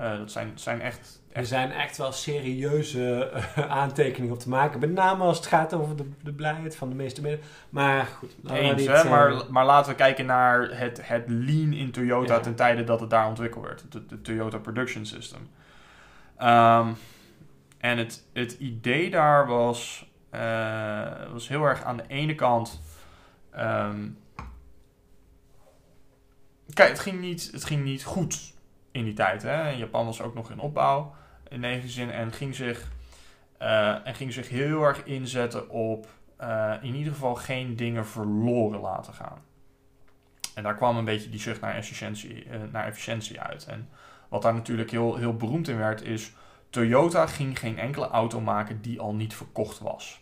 Uh, 0.00 0.18
dat 0.18 0.30
zijn, 0.30 0.52
zijn 0.54 0.80
echt, 0.80 0.98
echt, 0.98 1.20
Er 1.32 1.46
zijn 1.46 1.72
echt 1.72 1.96
wel 1.96 2.12
serieuze 2.12 3.30
uh, 3.34 3.70
aantekeningen 3.82 4.34
op 4.34 4.40
te 4.40 4.48
maken. 4.48 4.80
Met 4.80 4.92
name 4.92 5.24
als 5.24 5.36
het 5.36 5.46
gaat 5.46 5.74
over 5.74 5.96
de, 5.96 6.04
de 6.22 6.32
blijheid 6.32 6.76
van 6.76 6.88
de 6.88 6.94
meeste 6.94 7.20
mensen. 7.20 7.40
Maar 7.70 8.06
goed. 8.06 8.36
Eens, 8.50 8.86
hè, 8.86 9.04
uh, 9.04 9.10
maar, 9.10 9.42
maar 9.50 9.64
laten 9.64 9.90
we 9.90 9.96
kijken 9.96 10.26
naar 10.26 10.78
het, 10.78 11.08
het 11.08 11.24
lean 11.26 11.72
in 11.72 11.90
Toyota 11.90 12.34
ja. 12.34 12.40
ten 12.40 12.54
tijde 12.54 12.84
dat 12.84 13.00
het 13.00 13.10
daar 13.10 13.28
ontwikkeld 13.28 13.64
werd. 13.64 13.84
De, 13.88 14.06
de 14.06 14.20
Toyota 14.20 14.58
Production 14.58 15.06
System. 15.06 15.48
Um, 16.42 16.96
en 17.78 17.98
het, 17.98 18.24
het 18.32 18.52
idee 18.52 19.10
daar 19.10 19.46
was, 19.46 20.10
was 21.32 21.48
heel 21.48 21.64
erg 21.64 21.82
aan 21.82 21.96
de 21.96 22.04
ene 22.08 22.34
kant... 22.34 22.80
Um, 23.56 24.18
Kijk, 26.78 26.90
het 26.90 27.00
ging, 27.00 27.20
niet, 27.20 27.48
het 27.52 27.64
ging 27.64 27.84
niet 27.84 28.04
goed 28.04 28.54
in 28.90 29.04
die 29.04 29.12
tijd. 29.12 29.42
Hè? 29.42 29.68
Japan 29.68 30.06
was 30.06 30.20
ook 30.20 30.34
nog 30.34 30.50
in 30.50 30.58
opbouw 30.58 31.14
in 31.48 31.64
enige 31.64 31.88
zin 31.88 32.10
en 32.10 32.32
ging 32.32 32.54
zich, 32.54 32.88
uh, 33.62 34.06
en 34.06 34.14
ging 34.14 34.32
zich 34.32 34.48
heel 34.48 34.82
erg 34.82 35.04
inzetten 35.04 35.70
op 35.70 36.06
uh, 36.40 36.74
in 36.80 36.94
ieder 36.94 37.12
geval 37.12 37.34
geen 37.34 37.76
dingen 37.76 38.06
verloren 38.06 38.80
laten 38.80 39.14
gaan. 39.14 39.38
En 40.54 40.62
daar 40.62 40.74
kwam 40.74 40.96
een 40.96 41.04
beetje 41.04 41.30
die 41.30 41.40
zucht 41.40 41.60
naar 41.60 41.74
efficiëntie, 41.74 42.44
uh, 42.44 42.56
naar 42.72 42.86
efficiëntie 42.86 43.40
uit. 43.40 43.66
En 43.66 43.88
wat 44.28 44.42
daar 44.42 44.54
natuurlijk 44.54 44.90
heel, 44.90 45.16
heel 45.16 45.36
beroemd 45.36 45.68
in 45.68 45.78
werd, 45.78 46.02
is 46.02 46.32
Toyota 46.70 47.26
ging 47.26 47.58
geen 47.58 47.78
enkele 47.78 48.08
auto 48.08 48.40
maken 48.40 48.82
die 48.82 49.00
al 49.00 49.14
niet 49.14 49.34
verkocht 49.34 49.78
was. 49.78 50.20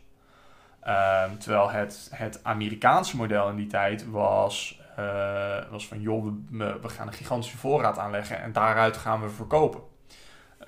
Ehm, 0.81 1.37
terwijl 1.37 1.71
het, 1.71 2.11
het 2.15 2.45
Amerikaanse 2.45 3.17
model 3.17 3.49
in 3.49 3.57
die 3.57 3.67
tijd 3.67 4.11
was 4.11 4.85
uh, 4.99 5.71
was 5.71 5.89
van, 5.89 6.01
joh, 6.01 6.25
we, 6.51 6.79
we, 6.83 6.89
gaan 6.89 7.07
een 7.07 7.13
gigantische 7.13 7.57
voorraad 7.57 7.99
aanleggen 7.99 8.43
en 8.43 8.53
daaruit 8.53 8.97
gaan 8.97 9.21
we 9.21 9.29
verkopen. 9.29 9.81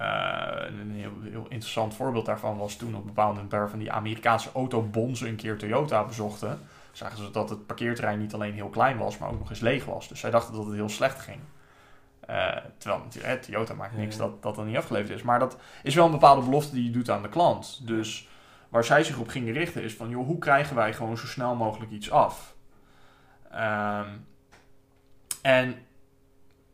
Uh, 0.01 0.47
een 0.81 0.91
heel, 0.91 1.12
heel, 1.22 1.47
interessant 1.49 1.95
voorbeeld 1.95 2.26
daarvan 2.26 2.59
was 2.59 2.76
toen 2.76 2.95
op 2.95 3.01
een 3.01 3.07
bepaald 3.07 3.35
moment 3.35 3.70
van 3.70 3.79
die 3.79 3.93
Amerikaanse 3.93 4.53
autobonzen 4.55 5.29
een 5.29 5.37
keer 5.37 5.59
Toyota 5.59 6.05
bezochten. 6.05 6.61
Zagen 6.93 7.18
ze 7.18 7.31
dat 7.31 7.51
het 7.51 7.66
parkeerterrein 7.66 8.18
niet 8.18 8.35
alleen 8.35 8.55
heel 8.55 8.68
klein 8.68 8.99
was, 8.99 9.18
maar 9.18 9.31
ook 9.31 9.39
nog 9.39 9.51
eens 9.51 9.61
leeg 9.61 9.85
was. 9.85 10.09
Dus 10.09 10.20
zij 10.20 10.31
dachten 10.31 10.55
dat 10.55 10.64
het 10.64 10.74
heel 10.74 10.89
slecht 10.89 11.20
ging. 11.20 11.41
Uh, 12.31 12.57
terwijl 12.79 13.03
natuurlijk, 13.05 13.43
Toyota 13.43 13.74
maakt 13.74 13.97
niks 13.97 14.16
dat 14.16 14.43
dat 14.43 14.55
dan 14.55 14.66
niet 14.66 14.76
afgeleverd 14.76 15.18
is. 15.18 15.22
Maar 15.22 15.39
dat 15.39 15.57
is 15.83 15.95
wel 15.95 16.05
een 16.05 16.11
bepaalde 16.11 16.43
belofte 16.43 16.74
die 16.74 16.85
je 16.85 16.91
doet 16.91 17.11
aan 17.11 17.22
de 17.22 17.29
klant. 17.29 17.87
Dus 17.87 18.29
waar 18.68 18.85
zij 18.85 19.05
zich 19.05 19.18
op 19.18 19.29
gingen 19.29 19.53
richten 19.53 19.83
is 19.83 19.95
van, 19.95 20.09
joh, 20.09 20.26
hoe 20.26 20.39
krijgen 20.39 20.76
wij 20.76 20.95
gewoon 20.95 21.18
zo 21.18 21.26
snel 21.26 21.55
mogelijk 21.55 21.91
iets 21.91 22.11
af? 22.11 22.57
Um, 23.59 24.26
en 25.42 25.74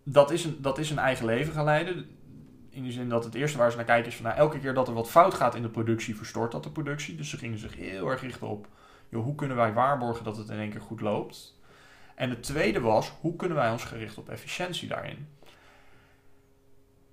dat 0.02 0.30
is, 0.30 0.44
een, 0.44 0.62
dat 0.62 0.78
is 0.78 0.90
een 0.90 0.98
eigen 0.98 1.26
leven 1.26 1.52
gaan 1.52 1.64
leiden. 1.64 2.08
In 2.70 2.84
de 2.84 2.92
zin 2.92 3.08
dat 3.08 3.24
het 3.24 3.34
eerste 3.34 3.58
waar 3.58 3.70
ze 3.70 3.76
naar 3.76 3.86
kijken 3.86 4.12
is 4.12 4.20
nou, 4.20 4.36
elke 4.36 4.58
keer 4.58 4.74
dat 4.74 4.88
er 4.88 4.94
wat 4.94 5.10
fout 5.10 5.34
gaat 5.34 5.54
in 5.54 5.62
de 5.62 5.68
productie, 5.68 6.16
verstoort 6.16 6.52
dat 6.52 6.62
de 6.62 6.70
productie. 6.70 7.16
Dus 7.16 7.30
ze 7.30 7.38
gingen 7.38 7.58
zich 7.58 7.76
heel 7.76 8.08
erg 8.08 8.20
richten 8.20 8.48
op 8.48 8.68
joh, 9.08 9.24
hoe 9.24 9.34
kunnen 9.34 9.56
wij 9.56 9.72
waarborgen 9.72 10.24
dat 10.24 10.36
het 10.36 10.48
in 10.48 10.58
één 10.58 10.70
keer 10.70 10.80
goed 10.80 11.00
loopt. 11.00 11.58
En 12.14 12.30
het 12.30 12.42
tweede 12.42 12.80
was, 12.80 13.12
hoe 13.20 13.36
kunnen 13.36 13.56
wij 13.56 13.70
ons 13.70 13.84
gericht 13.84 14.18
op 14.18 14.28
efficiëntie 14.28 14.88
daarin? 14.88 15.28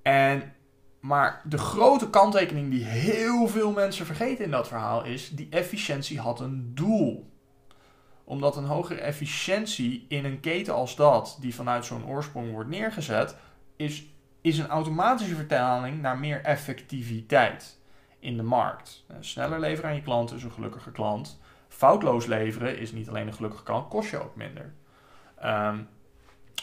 En, 0.01 0.53
maar 0.99 1.41
de 1.43 1.57
grote 1.57 2.09
kanttekening 2.09 2.72
die 2.72 2.84
heel 2.84 3.47
veel 3.47 3.72
mensen 3.72 4.05
vergeten 4.05 4.45
in 4.45 4.51
dat 4.51 4.67
verhaal 4.67 5.03
is, 5.03 5.30
die 5.30 5.47
efficiëntie 5.49 6.19
had 6.19 6.39
een 6.39 6.76
doel 6.76 7.31
omdat 8.32 8.58
een 8.58 8.66
hogere 8.66 9.00
efficiëntie 9.00 10.06
in 10.08 10.26
een 10.26 10.40
keten 10.40 10.74
als 10.74 10.96
dat, 10.96 11.38
die 11.40 11.56
vanuit 11.56 11.86
zo'n 11.86 12.06
oorsprong 12.06 12.52
wordt 12.52 12.70
neergezet, 12.70 13.38
is, 13.76 14.06
is 14.42 14.58
een 14.58 14.68
automatische 14.68 15.36
vertaling 15.36 16.02
naar 16.02 16.18
meer 16.18 16.42
effectiviteit 16.42 17.80
in 18.20 18.38
de 18.38 18.44
markt. 18.44 19.06
Eh, 19.08 19.16
sneller 19.20 19.60
leveren 19.60 19.90
aan 19.90 19.96
je 19.96 20.02
klant 20.02 20.34
is 20.34 20.44
een 20.44 20.52
gelukkige 20.52 20.92
klant. 20.92 21.40
Foutloos 21.68 22.26
leveren 22.26 22.78
is 22.78 22.92
niet 22.92 23.10
alleen 23.10 23.28
een 23.28 23.34
gelukkige 23.34 23.64
klant, 23.64 23.88
kost 23.88 24.10
je 24.10 24.24
ook 24.24 24.36
minder. 24.36 24.74
Um, 25.46 25.88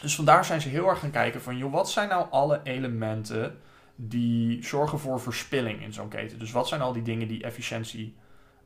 dus 0.01 0.15
vandaar 0.15 0.45
zijn 0.45 0.61
ze 0.61 0.69
heel 0.69 0.87
erg 0.87 0.99
gaan 0.99 1.11
kijken 1.11 1.41
van, 1.41 1.57
joh, 1.57 1.71
wat 1.71 1.89
zijn 1.89 2.09
nou 2.09 2.27
alle 2.29 2.59
elementen 2.63 3.59
die 3.95 4.63
zorgen 4.63 4.99
voor 4.99 5.19
verspilling 5.19 5.81
in 5.81 5.93
zo'n 5.93 6.09
keten? 6.09 6.39
Dus 6.39 6.51
wat 6.51 6.67
zijn 6.67 6.81
al 6.81 6.93
die 6.93 7.03
dingen 7.03 7.27
die 7.27 7.43
efficiëntie 7.43 8.15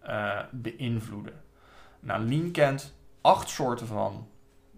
uh, 0.07 0.39
beïnvloeden? 0.51 1.41
Nou, 2.03 2.27
Lean 2.27 2.51
kent 2.51 2.95
acht 3.21 3.49
soorten 3.49 3.87
van 3.87 4.27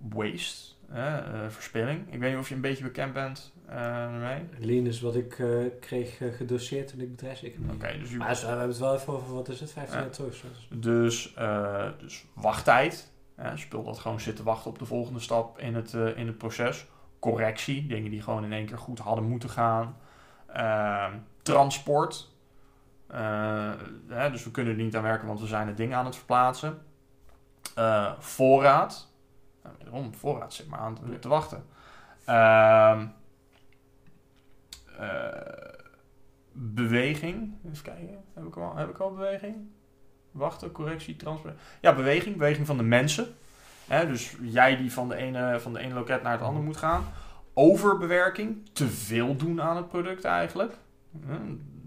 waste, 0.10 0.74
uh, 0.94 1.18
verspilling. 1.48 2.14
Ik 2.14 2.20
weet 2.20 2.32
niet 2.32 2.40
of 2.40 2.50
je 2.50 2.56
een 2.56 2.62
beetje 2.62 2.84
bekend 2.84 3.14
bent 3.14 3.54
uh, 3.70 4.20
mee. 4.20 4.44
Lean 4.60 4.86
is 4.86 5.02
wat 5.02 5.16
ik 5.16 5.38
uh, 5.38 5.66
kreeg 5.80 6.18
gedoseerd 6.18 6.88
toen 6.88 7.00
ik 7.00 7.12
bedrijfseconomie. 7.12 7.76
Oké, 7.76 7.86
okay, 7.86 8.00
dus 8.00 8.12
u... 8.12 8.18
Maar 8.18 8.36
we 8.36 8.46
hebben 8.46 8.68
het 8.68 8.78
wel 8.78 8.96
even 8.96 9.14
over, 9.14 9.34
wat 9.34 9.50
is 9.50 9.60
het, 9.60 9.72
15 9.72 10.00
jaar 10.00 10.10
terug? 10.10 10.44
Dus, 10.70 11.34
dus 12.00 12.26
wachttijd. 12.34 13.12
spul 13.56 13.84
dat 13.84 14.00
gewoon 14.00 14.20
zitten 14.20 14.46
wachten 14.46 14.72
op 14.72 14.80
de 14.80 14.86
volgende 14.86 15.20
stap 15.20 15.60
in 15.60 15.76
het, 15.76 15.94
in 15.94 16.28
het 16.28 16.38
proces. 16.38 16.86
Correctie, 17.20 17.88
dingen 17.88 18.12
die 18.12 18.22
gewoon 18.22 18.44
in 18.44 18.54
één 18.54 18.66
keer 18.66 18.78
goed 18.78 19.00
hadden 19.00 19.26
moeten 19.26 19.50
gaan. 19.50 19.98
Ehm, 20.48 21.14
transport. 21.42 22.32
dus 24.32 24.44
we 24.44 24.52
kunnen 24.52 24.78
er 24.78 24.84
niet 24.84 24.96
aan 24.96 25.04
werken, 25.04 25.28
want 25.28 25.40
we 25.40 25.48
zijn 25.48 25.68
het 25.68 25.78
ding 25.78 25.94
aan 25.94 26.06
het 26.06 26.16
verplaatsen. 26.16 26.85
Voorraad 28.20 29.14
nou, 29.66 29.76
wederom, 29.78 30.14
voorraad 30.14 30.54
zit 30.54 30.68
maar 30.68 30.80
aan 30.80 30.96
te, 30.96 31.20
te 31.20 31.28
wachten. 31.28 31.66
Uh, 32.30 33.02
uh, 35.00 35.30
beweging. 36.52 37.54
Even 37.66 37.84
kijken. 37.84 38.24
Heb 38.34 38.46
ik, 38.46 38.58
al, 38.58 38.76
heb 38.76 38.90
ik 38.90 38.98
al 38.98 39.14
beweging? 39.14 39.56
Wachten, 40.32 40.72
correctie, 40.72 41.16
transport. 41.16 41.54
Ja, 41.82 41.96
beweging. 41.96 42.38
Beweging 42.38 42.68
van 42.68 42.78
de 42.78 42.84
mensen. 42.84 43.36
Hè, 43.88 44.08
dus 44.08 44.36
jij 44.42 44.78
die 44.78 44.94
van 44.94 45.10
de, 45.10 45.16
ene, 45.16 45.60
van 45.60 45.74
de 45.74 45.80
ene 45.80 45.94
loket 45.94 46.24
naar 46.24 46.32
het 46.32 46.42
andere 46.42 46.66
moet 46.66 46.78
gaan. 46.78 47.06
Overbewerking. 47.54 48.70
Te 48.74 48.88
veel 48.88 49.36
doen 49.36 49.62
aan 49.62 49.76
het 49.76 49.88
product 49.88 50.24
eigenlijk. 50.24 50.74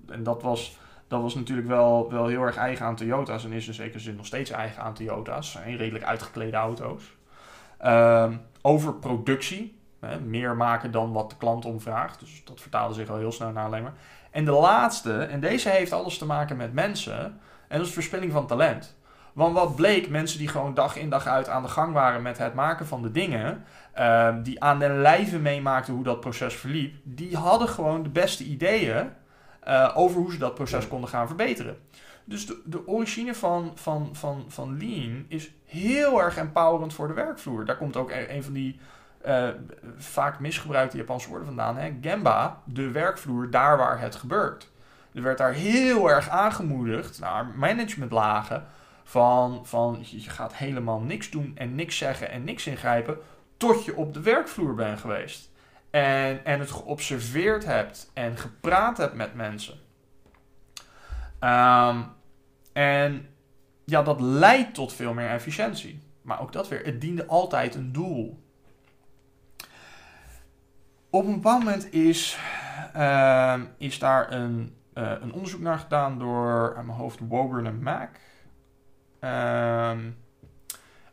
En 0.06 0.22
dat 0.22 0.42
was, 0.42 0.78
dat 1.08 1.22
was 1.22 1.34
natuurlijk 1.34 1.68
wel, 1.68 2.10
wel 2.10 2.26
heel 2.26 2.42
erg 2.42 2.56
eigen 2.56 2.86
aan 2.86 2.96
Toyota's. 2.96 3.44
En 3.44 3.52
is 3.52 3.66
in 3.66 3.74
zekere 3.74 3.98
zin 3.98 4.16
nog 4.16 4.26
steeds 4.26 4.50
eigen 4.50 4.82
aan 4.82 4.94
Toyota's. 4.94 5.50
zijn 5.50 5.76
redelijk 5.76 6.04
uitgeklede 6.04 6.56
auto's. 6.56 7.02
Uh, 7.84 8.32
over 8.62 8.94
productie. 8.94 9.76
Hè, 10.00 10.20
meer 10.20 10.56
maken 10.56 10.90
dan 10.90 11.12
wat 11.12 11.30
de 11.30 11.36
klant 11.36 11.64
om 11.64 11.80
vraagt. 11.80 12.20
Dus 12.20 12.42
dat 12.44 12.60
vertaalde 12.60 12.94
zich 12.94 13.08
al 13.08 13.16
heel 13.16 13.32
snel 13.32 13.50
naar 13.50 13.64
alleen 13.64 13.82
maar. 13.82 13.94
En 14.30 14.44
de 14.44 14.50
laatste, 14.50 15.22
en 15.22 15.40
deze 15.40 15.68
heeft 15.68 15.92
alles 15.92 16.18
te 16.18 16.26
maken 16.26 16.56
met 16.56 16.72
mensen. 16.72 17.40
En 17.68 17.78
dat 17.78 17.86
is 17.86 17.92
verspilling 17.92 18.32
van 18.32 18.46
talent. 18.46 18.96
Want 19.32 19.54
wat 19.54 19.76
bleek, 19.76 20.08
mensen 20.08 20.38
die 20.38 20.48
gewoon 20.48 20.74
dag 20.74 20.96
in 20.96 21.10
dag 21.10 21.26
uit 21.26 21.48
aan 21.48 21.62
de 21.62 21.68
gang 21.68 21.92
waren 21.92 22.22
met 22.22 22.38
het 22.38 22.54
maken 22.54 22.86
van 22.86 23.02
de 23.02 23.10
dingen, 23.10 23.64
uh, 23.98 24.34
die 24.42 24.62
aan 24.62 24.78
den 24.78 25.00
lijve 25.00 25.38
meemaakten 25.38 25.94
hoe 25.94 26.04
dat 26.04 26.20
proces 26.20 26.54
verliep, 26.54 26.94
die 27.02 27.36
hadden 27.36 27.68
gewoon 27.68 28.02
de 28.02 28.08
beste 28.08 28.44
ideeën 28.44 29.10
uh, 29.68 29.92
over 29.94 30.20
hoe 30.20 30.32
ze 30.32 30.38
dat 30.38 30.54
proces 30.54 30.88
konden 30.88 31.10
gaan 31.10 31.26
verbeteren. 31.26 31.78
Dus 32.24 32.46
de, 32.46 32.60
de 32.64 32.86
origine 32.86 33.34
van, 33.34 33.72
van, 33.74 34.08
van, 34.12 34.44
van 34.48 34.76
Lean 34.78 35.24
is 35.28 35.50
heel 35.64 36.22
erg 36.22 36.36
empowerend 36.36 36.94
voor 36.94 37.08
de 37.08 37.14
werkvloer. 37.14 37.64
Daar 37.64 37.76
komt 37.76 37.96
ook 37.96 38.10
een 38.28 38.42
van 38.42 38.52
die 38.52 38.80
uh, 39.26 39.48
vaak 39.96 40.40
misgebruikte 40.40 40.96
Japanse 40.96 41.28
woorden 41.28 41.46
vandaan. 41.46 41.76
Hè? 41.76 41.92
Gemba, 42.00 42.62
de 42.64 42.90
werkvloer, 42.90 43.50
daar 43.50 43.76
waar 43.76 44.00
het 44.00 44.14
gebeurt. 44.14 44.70
Er 45.14 45.22
werd 45.22 45.38
daar 45.38 45.52
heel 45.52 46.10
erg 46.10 46.28
aangemoedigd 46.28 47.20
naar 47.20 47.46
managementlagen 47.46 48.66
van, 49.04 49.66
van 49.66 49.98
je 50.00 50.30
gaat 50.30 50.54
helemaal 50.54 51.00
niks 51.00 51.30
doen 51.30 51.52
en 51.54 51.74
niks 51.74 51.96
zeggen 51.96 52.30
en 52.30 52.44
niks 52.44 52.66
ingrijpen 52.66 53.18
tot 53.56 53.84
je 53.84 53.96
op 53.96 54.14
de 54.14 54.20
werkvloer 54.20 54.74
bent 54.74 55.00
geweest. 55.00 55.50
En, 55.90 56.44
en 56.44 56.60
het 56.60 56.70
geobserveerd 56.70 57.64
hebt 57.64 58.10
en 58.14 58.36
gepraat 58.36 58.96
hebt 58.96 59.14
met 59.14 59.34
mensen. 59.34 59.78
Um, 61.40 62.06
en 62.72 63.28
ja, 63.84 64.02
dat 64.02 64.20
leidt 64.20 64.74
tot 64.74 64.92
veel 64.92 65.14
meer 65.14 65.28
efficiëntie. 65.28 66.02
Maar 66.22 66.40
ook 66.40 66.52
dat 66.52 66.68
weer, 66.68 66.84
het 66.84 67.00
diende 67.00 67.26
altijd 67.26 67.74
een 67.74 67.92
doel. 67.92 68.42
Op 71.10 71.26
een 71.26 71.34
bepaald 71.34 71.64
moment 71.64 71.92
is, 71.92 72.38
uh, 72.96 73.60
is 73.78 73.98
daar 73.98 74.32
een, 74.32 74.76
uh, 74.94 75.12
een 75.20 75.32
onderzoek 75.32 75.60
naar 75.60 75.78
gedaan 75.78 76.18
door 76.18 76.72
mijn 76.74 76.98
hoofd 76.98 77.18
Woburn 77.28 77.66
en 77.66 77.82
Mac. 77.82 78.10
Um, 79.20 80.16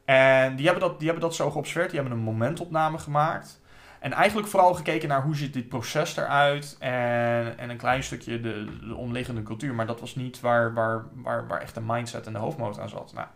en 0.06 0.56
die 0.56 0.66
hebben, 0.66 0.88
dat, 0.88 1.00
die 1.00 1.08
hebben 1.08 1.28
dat 1.28 1.36
zo 1.36 1.52
geobserveerd. 1.52 1.90
Die 1.92 2.00
hebben 2.00 2.18
een 2.18 2.24
momentopname 2.24 2.98
gemaakt. 2.98 3.62
En 4.06 4.14
eigenlijk 4.14 4.48
vooral 4.48 4.74
gekeken 4.74 5.10
naar 5.10 5.22
hoe 5.22 5.36
ziet 5.36 5.54
dit 5.54 5.70
proces 5.70 6.18
eruit 6.18 6.76
en, 6.80 7.58
en 7.58 7.70
een 7.70 7.78
klein 7.78 8.04
stukje 8.04 8.40
de, 8.40 8.68
de 8.88 8.96
omliggende 8.96 9.44
cultuur. 9.44 9.74
Maar 9.74 9.86
dat 9.86 10.00
was 10.00 10.16
niet 10.16 10.40
waar, 10.40 10.74
waar, 10.74 11.06
waar, 11.14 11.48
waar 11.48 11.62
echt 11.62 11.74
de 11.74 11.82
mindset 11.82 12.28
en 12.28 12.34
de 12.34 12.40
hoofdmoot 12.40 12.80
aan 12.80 12.90
zat. 12.90 13.14
Nou, 13.14 13.28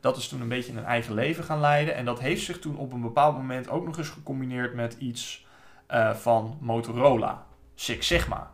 dat 0.00 0.16
is 0.16 0.28
toen 0.28 0.40
een 0.40 0.48
beetje 0.48 0.72
een 0.72 0.84
eigen 0.84 1.14
leven 1.14 1.44
gaan 1.44 1.60
leiden. 1.60 1.94
En 1.94 2.04
dat 2.04 2.20
heeft 2.20 2.44
zich 2.44 2.58
toen 2.58 2.76
op 2.76 2.92
een 2.92 3.00
bepaald 3.00 3.36
moment 3.36 3.68
ook 3.68 3.84
nog 3.86 3.98
eens 3.98 4.08
gecombineerd 4.08 4.74
met 4.74 4.96
iets 4.98 5.46
uh, 5.90 6.14
van 6.14 6.58
Motorola, 6.60 7.46
Six 7.74 8.06
Sigma. 8.06 8.50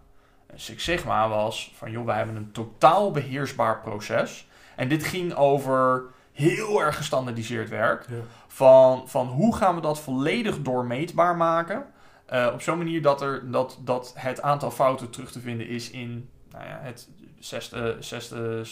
Six 0.54 0.84
Sigma 0.84 1.28
was 1.28 1.72
van, 1.76 1.90
joh, 1.90 2.04
wij 2.04 2.16
hebben 2.16 2.36
een 2.36 2.52
totaal 2.52 3.10
beheersbaar 3.10 3.80
proces. 3.80 4.48
En 4.76 4.88
dit 4.88 5.04
ging 5.04 5.34
over 5.34 6.04
heel 6.32 6.82
erg 6.82 6.96
gestandardiseerd 6.96 7.68
werk. 7.68 8.06
Ja. 8.08 8.16
Van, 8.46 9.08
van 9.08 9.26
hoe 9.26 9.56
gaan 9.56 9.74
we 9.74 9.80
dat 9.80 10.00
volledig 10.00 10.62
doormeetbaar 10.62 11.36
maken. 11.36 11.84
Uh, 12.32 12.50
op 12.52 12.62
zo'n 12.62 12.78
manier 12.78 13.02
dat, 13.02 13.22
er, 13.22 13.50
dat, 13.50 13.78
dat 13.80 14.12
het 14.16 14.42
aantal 14.42 14.70
fouten 14.70 15.10
terug 15.10 15.32
te 15.32 15.40
vinden 15.40 15.68
is 15.68 15.90
in 15.90 16.28
nou 16.50 16.64
ja, 16.64 16.78
het 16.82 17.08
zesde, 17.38 17.96
zesde, 18.00 18.62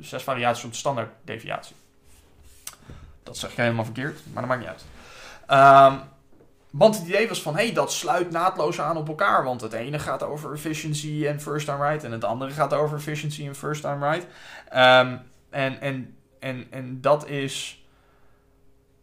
zes 0.00 0.22
variaties 0.22 0.64
op 0.64 0.70
de 0.70 0.76
standaarddeviatie. 0.76 1.76
Dat 3.22 3.36
zeg 3.36 3.50
ik 3.50 3.56
helemaal 3.56 3.84
verkeerd, 3.84 4.20
maar 4.32 4.46
dat 4.46 4.50
maakt 4.50 4.60
niet 4.60 4.70
uit. 4.70 5.92
Um, 5.92 6.00
want 6.70 6.98
het 6.98 7.06
idee 7.06 7.28
was 7.28 7.42
van, 7.42 7.56
hé, 7.56 7.64
hey, 7.64 7.72
dat 7.72 7.92
sluit 7.92 8.30
naadloos 8.30 8.80
aan 8.80 8.96
op 8.96 9.08
elkaar. 9.08 9.44
Want 9.44 9.60
het 9.60 9.72
ene 9.72 9.98
gaat 9.98 10.22
over 10.22 10.52
efficiency 10.52 11.26
en 11.26 11.40
first 11.40 11.66
time 11.66 11.88
right. 11.88 12.04
En 12.04 12.12
het 12.12 12.24
andere 12.24 12.50
gaat 12.50 12.72
over 12.72 12.96
efficiency 12.96 13.46
en 13.46 13.54
first 13.54 13.82
time 13.82 14.10
right. 14.10 14.26
Um, 15.06 15.20
en, 15.50 15.80
en 15.80 16.16
en, 16.38 16.66
en 16.70 17.00
dat 17.00 17.28
is 17.28 17.86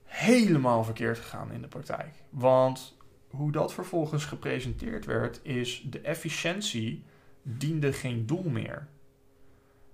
helemaal 0.03 0.83
verkeerd 0.83 1.17
gegaan 1.17 1.51
in 1.51 1.61
de 1.61 1.67
praktijk. 1.67 2.13
Want 2.29 2.97
hoe 3.27 3.51
dat 3.51 3.73
vervolgens 3.73 4.25
gepresenteerd 4.25 5.05
werd, 5.05 5.39
is 5.43 5.85
de 5.89 5.99
efficiëntie 5.99 7.03
diende 7.41 7.93
geen 7.93 8.25
doel 8.25 8.49
meer. 8.49 8.87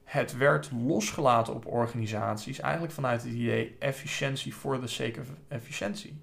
Het 0.03 0.37
werd 0.37 0.71
losgelaten 0.71 1.53
op 1.53 1.65
organisaties, 1.65 2.59
eigenlijk 2.59 2.93
vanuit 2.93 3.23
het 3.23 3.31
idee 3.31 3.75
efficiëntie 3.79 4.55
voor 4.55 4.81
de 4.81 4.87
sake 4.87 5.19
of 5.19 5.27
efficiëntie. 5.47 6.21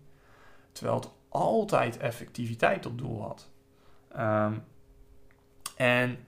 Terwijl 0.73 0.97
het 0.97 1.11
altijd 1.29 1.97
effectiviteit 1.97 2.87
op 2.87 2.99
doel 2.99 3.23
had. 3.23 3.51
Um, 4.17 4.65
en 5.77 6.19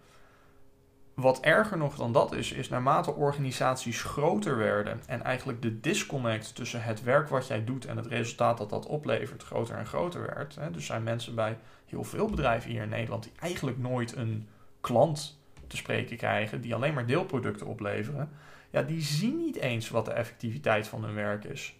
wat 1.20 1.40
erger 1.40 1.78
nog 1.78 1.96
dan 1.96 2.12
dat 2.12 2.32
is, 2.32 2.52
is 2.52 2.68
naarmate 2.68 3.14
organisaties 3.14 4.02
groter 4.02 4.56
werden 4.56 5.00
en 5.06 5.22
eigenlijk 5.22 5.62
de 5.62 5.80
disconnect 5.80 6.54
tussen 6.54 6.82
het 6.82 7.02
werk 7.02 7.28
wat 7.28 7.46
jij 7.46 7.64
doet 7.64 7.86
en 7.86 7.96
het 7.96 8.06
resultaat 8.06 8.58
dat 8.58 8.70
dat 8.70 8.86
oplevert 8.86 9.42
groter 9.42 9.76
en 9.76 9.86
groter 9.86 10.20
werd. 10.20 10.54
Hè. 10.54 10.70
Dus 10.70 10.86
zijn 10.86 11.02
mensen 11.02 11.34
bij 11.34 11.58
heel 11.86 12.04
veel 12.04 12.26
bedrijven 12.26 12.70
hier 12.70 12.82
in 12.82 12.88
Nederland 12.88 13.22
die 13.22 13.32
eigenlijk 13.40 13.78
nooit 13.78 14.16
een 14.16 14.48
klant 14.80 15.38
te 15.66 15.76
spreken 15.76 16.16
krijgen, 16.16 16.60
die 16.60 16.74
alleen 16.74 16.94
maar 16.94 17.06
deelproducten 17.06 17.66
opleveren. 17.66 18.30
Ja, 18.70 18.82
die 18.82 19.02
zien 19.02 19.36
niet 19.36 19.56
eens 19.56 19.88
wat 19.88 20.04
de 20.04 20.12
effectiviteit 20.12 20.88
van 20.88 21.04
hun 21.04 21.14
werk 21.14 21.44
is. 21.44 21.74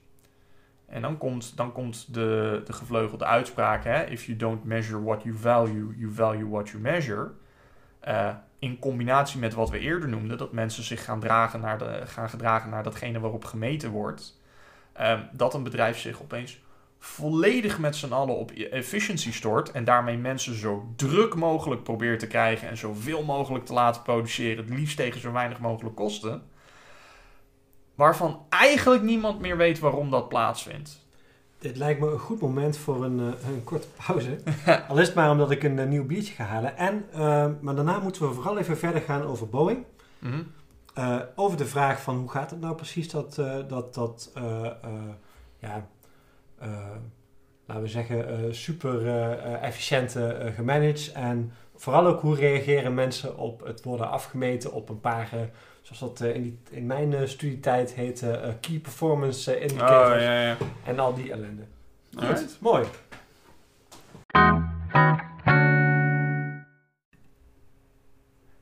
En 0.87 1.03
dan 1.03 1.19
komt, 1.19 1.57
dan 1.57 1.73
komt 1.73 2.15
de, 2.15 2.63
de 2.65 2.73
gevleugelde 2.73 3.25
uitspraak: 3.25 3.85
hè, 3.85 4.05
if 4.05 4.25
you 4.25 4.37
don't 4.37 4.65
measure 4.65 5.03
what 5.03 5.23
you 5.23 5.37
value, 5.37 5.95
you 5.97 6.13
value 6.13 6.49
what 6.49 6.69
you 6.69 6.83
measure. 6.83 7.31
Uh, 8.09 8.35
in 8.61 8.79
combinatie 8.79 9.41
met 9.41 9.55
wat 9.55 9.71
we 9.71 9.79
eerder 9.79 10.09
noemden, 10.09 10.39
dat 10.39 10.53
mensen 10.53 10.83
zich 10.83 11.05
gaan, 11.05 11.21
dragen 11.21 11.61
naar 11.61 11.79
de, 11.79 12.01
gaan 12.05 12.31
gedragen 12.31 12.71
naar 12.71 12.83
datgene 12.83 13.21
waarop 13.21 13.45
gemeten 13.45 13.91
wordt, 13.91 14.41
um, 15.01 15.29
dat 15.33 15.55
een 15.55 15.63
bedrijf 15.63 15.99
zich 15.99 16.23
opeens 16.23 16.61
volledig 16.99 17.79
met 17.79 17.97
z'n 17.97 18.13
allen 18.13 18.37
op 18.37 18.51
efficiency 18.51 19.33
stort 19.33 19.71
en 19.71 19.85
daarmee 19.85 20.17
mensen 20.17 20.55
zo 20.55 20.93
druk 20.97 21.35
mogelijk 21.35 21.83
probeert 21.83 22.19
te 22.19 22.27
krijgen 22.27 22.69
en 22.69 22.77
zoveel 22.77 23.23
mogelijk 23.23 23.65
te 23.65 23.73
laten 23.73 24.03
produceren, 24.03 24.65
het 24.65 24.75
liefst 24.75 24.97
tegen 24.97 25.21
zo 25.21 25.33
weinig 25.33 25.59
mogelijk 25.59 25.97
kosten, 25.97 26.43
waarvan 27.95 28.47
eigenlijk 28.49 29.03
niemand 29.03 29.41
meer 29.41 29.57
weet 29.57 29.79
waarom 29.79 30.11
dat 30.11 30.29
plaatsvindt. 30.29 31.09
Dit 31.61 31.77
lijkt 31.77 32.01
me 32.01 32.11
een 32.11 32.19
goed 32.19 32.41
moment 32.41 32.77
voor 32.77 33.05
een, 33.05 33.19
uh, 33.19 33.27
een 33.27 33.65
korte 33.65 33.87
pauze. 34.07 34.39
Al 34.89 34.99
is 34.99 35.07
het 35.07 35.17
maar 35.17 35.31
omdat 35.31 35.51
ik 35.51 35.63
een, 35.63 35.79
uh, 35.79 35.87
nieuw 35.87 36.07
biertje 36.07 36.35
ga 36.35 36.45
halen. 36.45 36.77
En, 36.77 37.05
uh, 37.13 37.47
maar 37.61 37.75
daarna 37.75 37.99
moeten 37.99 38.29
we 38.29 38.35
vooral 38.35 38.59
even 38.59 38.79
verder 38.79 39.01
gaan 39.01 39.23
over 39.23 39.49
Boeing. 39.49 39.85
Mm 40.19 40.31
-hmm. 40.31 41.25
over 41.35 41.57
de 41.57 41.67
vraag 41.67 42.03
van 42.03 42.17
hoe 42.17 42.31
gaat 42.31 42.51
het 42.51 42.61
nou 42.61 42.75
precies 42.75 43.11
dat, 43.11 43.35
dat, 43.69 43.95
dat 43.95 44.33
ja, 45.59 45.87
laten 47.71 47.85
we 47.85 47.91
zeggen, 47.91 48.29
eh, 48.29 48.39
super 48.51 49.07
eh, 49.07 49.33
eh, 49.33 49.63
efficiënt 49.63 50.17
gemanaged. 50.55 51.13
En 51.13 51.53
vooral 51.77 52.07
ook 52.07 52.21
hoe 52.21 52.37
reageren 52.37 52.95
mensen 52.95 53.39
op 53.39 53.65
het 53.65 53.85
worden 53.85 54.11
afgemeten 54.11 54.73
op 54.73 54.89
een 54.89 55.01
paar, 55.01 55.29
zoals 55.81 56.01
dat 56.01 56.21
in, 56.21 56.43
die, 56.43 56.59
in 56.71 56.87
mijn 56.87 57.29
studietijd 57.29 57.95
heette, 57.95 58.57
key 58.61 58.79
performance 58.79 59.55
eh, 59.55 59.63
indicators. 59.63 60.15
Oh, 60.15 60.21
ja, 60.21 60.43
ja. 60.43 60.57
En 60.85 60.99
al 60.99 61.15
die 61.15 61.33
ellende. 61.33 61.63
Goed, 62.17 62.57
mooi. 62.61 62.85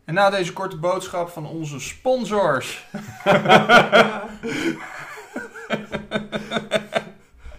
En 0.05 0.15
na 0.15 0.31
deze 0.31 0.53
korte 0.53 0.77
boodschap 0.77 1.29
van 1.29 1.47
onze 1.47 1.81
sponsors. 1.81 2.87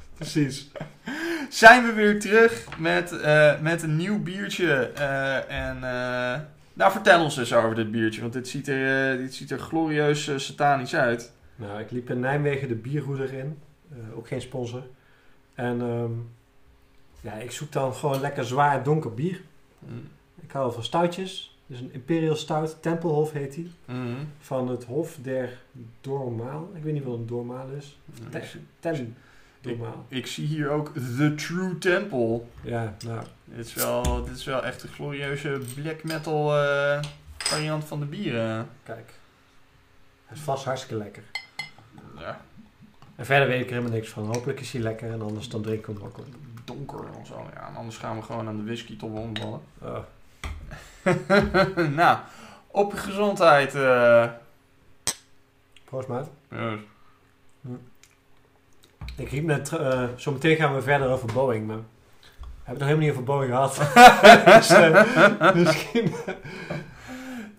Precies. 0.19 0.69
Zijn 1.49 1.85
we 1.85 1.93
weer 1.93 2.19
terug 2.19 2.79
met, 2.79 3.19
eh, 3.19 3.59
met 3.61 3.83
een 3.83 3.95
nieuw 3.95 4.23
biertje. 4.23 4.91
Eh, 4.95 5.67
en 5.67 5.75
eh, 5.75 6.39
nou, 6.73 6.91
vertel 6.91 7.23
ons 7.23 7.37
eens 7.37 7.53
over 7.53 7.75
dit 7.75 7.91
biertje, 7.91 8.21
want 8.21 8.33
dit 8.33 8.47
ziet 8.47 8.67
er, 8.67 9.17
dit 9.17 9.33
ziet 9.33 9.51
er 9.51 9.59
glorieus 9.59 10.45
satanisch 10.45 10.95
uit. 10.95 11.31
Nou, 11.55 11.79
ik 11.79 11.91
liep 11.91 12.09
in 12.09 12.19
Nijmegen 12.19 12.67
de 12.67 12.75
bierhoeder 12.75 13.33
in. 13.33 13.57
Ook 14.15 14.27
geen 14.27 14.41
sponsor. 14.41 14.83
En 15.55 15.81
ehm, 15.81 16.11
ja, 17.21 17.33
ik 17.33 17.51
zoek 17.51 17.71
dan 17.71 17.93
gewoon 17.93 18.19
lekker 18.19 18.45
zwaar 18.45 18.83
donker 18.83 19.13
bier. 19.13 19.41
Mm. 19.79 20.07
Ik 20.41 20.51
hou 20.51 20.73
van 20.73 20.83
stoutjes. 20.83 21.57
Dus 21.69 21.79
een 21.79 21.93
Imperial 21.93 22.35
Stout, 22.35 22.81
Tempelhof 22.81 23.31
heet 23.31 23.53
die. 23.53 23.71
Mhm. 23.85 24.23
Van 24.39 24.67
het 24.67 24.83
Hof 24.83 25.17
der 25.21 25.57
Dormaal. 26.01 26.71
Ik 26.75 26.83
weet 26.83 26.93
niet 26.93 27.03
wat 27.03 27.17
een 27.17 27.27
Dormaal 27.27 27.67
is. 27.77 27.97
Ten, 28.29 28.41
ten 28.79 29.15
Ik 30.07 30.27
zie 30.27 30.47
hier 30.47 30.69
ook 30.69 30.91
The 30.93 31.35
True 31.35 31.77
Temple. 31.77 32.41
Ja, 32.61 32.95
nou, 33.05 33.23
Dit 33.45 33.65
is 33.65 33.73
wel, 33.73 34.23
dit 34.23 34.35
is 34.37 34.43
wel 34.45 34.63
echt 34.63 34.83
een 34.83 34.89
glorieuze 34.89 35.61
black 35.75 36.03
metal 36.03 36.57
eh, 36.57 37.01
variant 37.37 37.83
van 37.85 37.99
de 37.99 38.05
bieren. 38.05 38.69
kijk. 38.83 39.13
Het 40.25 40.37
is 40.37 40.43
vast 40.43 40.65
hartstikke 40.65 40.97
lekker. 41.03 41.23
Ja, 42.17 42.41
En 43.15 43.25
verder 43.25 43.47
weet 43.47 43.59
ik 43.61 43.65
er 43.67 43.73
helemaal 43.73 43.93
niks 43.95 44.09
van. 44.09 44.25
Hopelijk 44.25 44.59
is 44.59 44.71
hij 44.71 44.81
lekker 44.81 45.11
en 45.11 45.21
anders 45.21 45.49
dan 45.49 45.61
drink 45.61 45.79
ik 45.79 45.85
hem 45.85 46.03
ook 46.03 46.17
op. 46.17 46.25
donker 46.65 46.99
of 47.19 47.27
zo. 47.27 47.47
Ja, 47.53 47.67
en 47.67 47.75
anders 47.75 47.97
gaan 47.97 48.15
we 48.17 48.23
gewoon 48.23 48.47
aan 48.47 48.57
de 48.57 48.63
whisky 48.63 48.97
we 48.99 49.05
omvallen. 49.05 49.61
Oh. 49.81 49.97
nou, 51.95 52.17
op 52.67 52.91
je 52.91 52.97
gezondheid. 52.97 53.75
eh. 53.75 54.29
Proost, 55.85 56.07
maat. 56.07 56.29
Ja, 56.51 56.75
Ik 59.19 59.29
riep 59.29 59.43
net, 59.45 59.73
eh 59.73 60.03
zo 60.15 60.31
meteen 60.31 60.55
gaan 60.55 60.75
we 60.75 60.81
verder 60.81 61.09
over 61.09 61.33
Boeing, 61.33 61.67
maar 61.67 61.77
we 61.77 61.83
hebben 62.63 62.63
het 62.63 62.77
nog 62.79 62.87
helemaal 62.87 62.99
niet 63.07 63.11
over 63.11 63.23
Boeing 63.23 63.51
gehad. 63.51 63.75
dus, 64.57 64.69
eh, 64.69 65.53
misschien. 65.55 66.11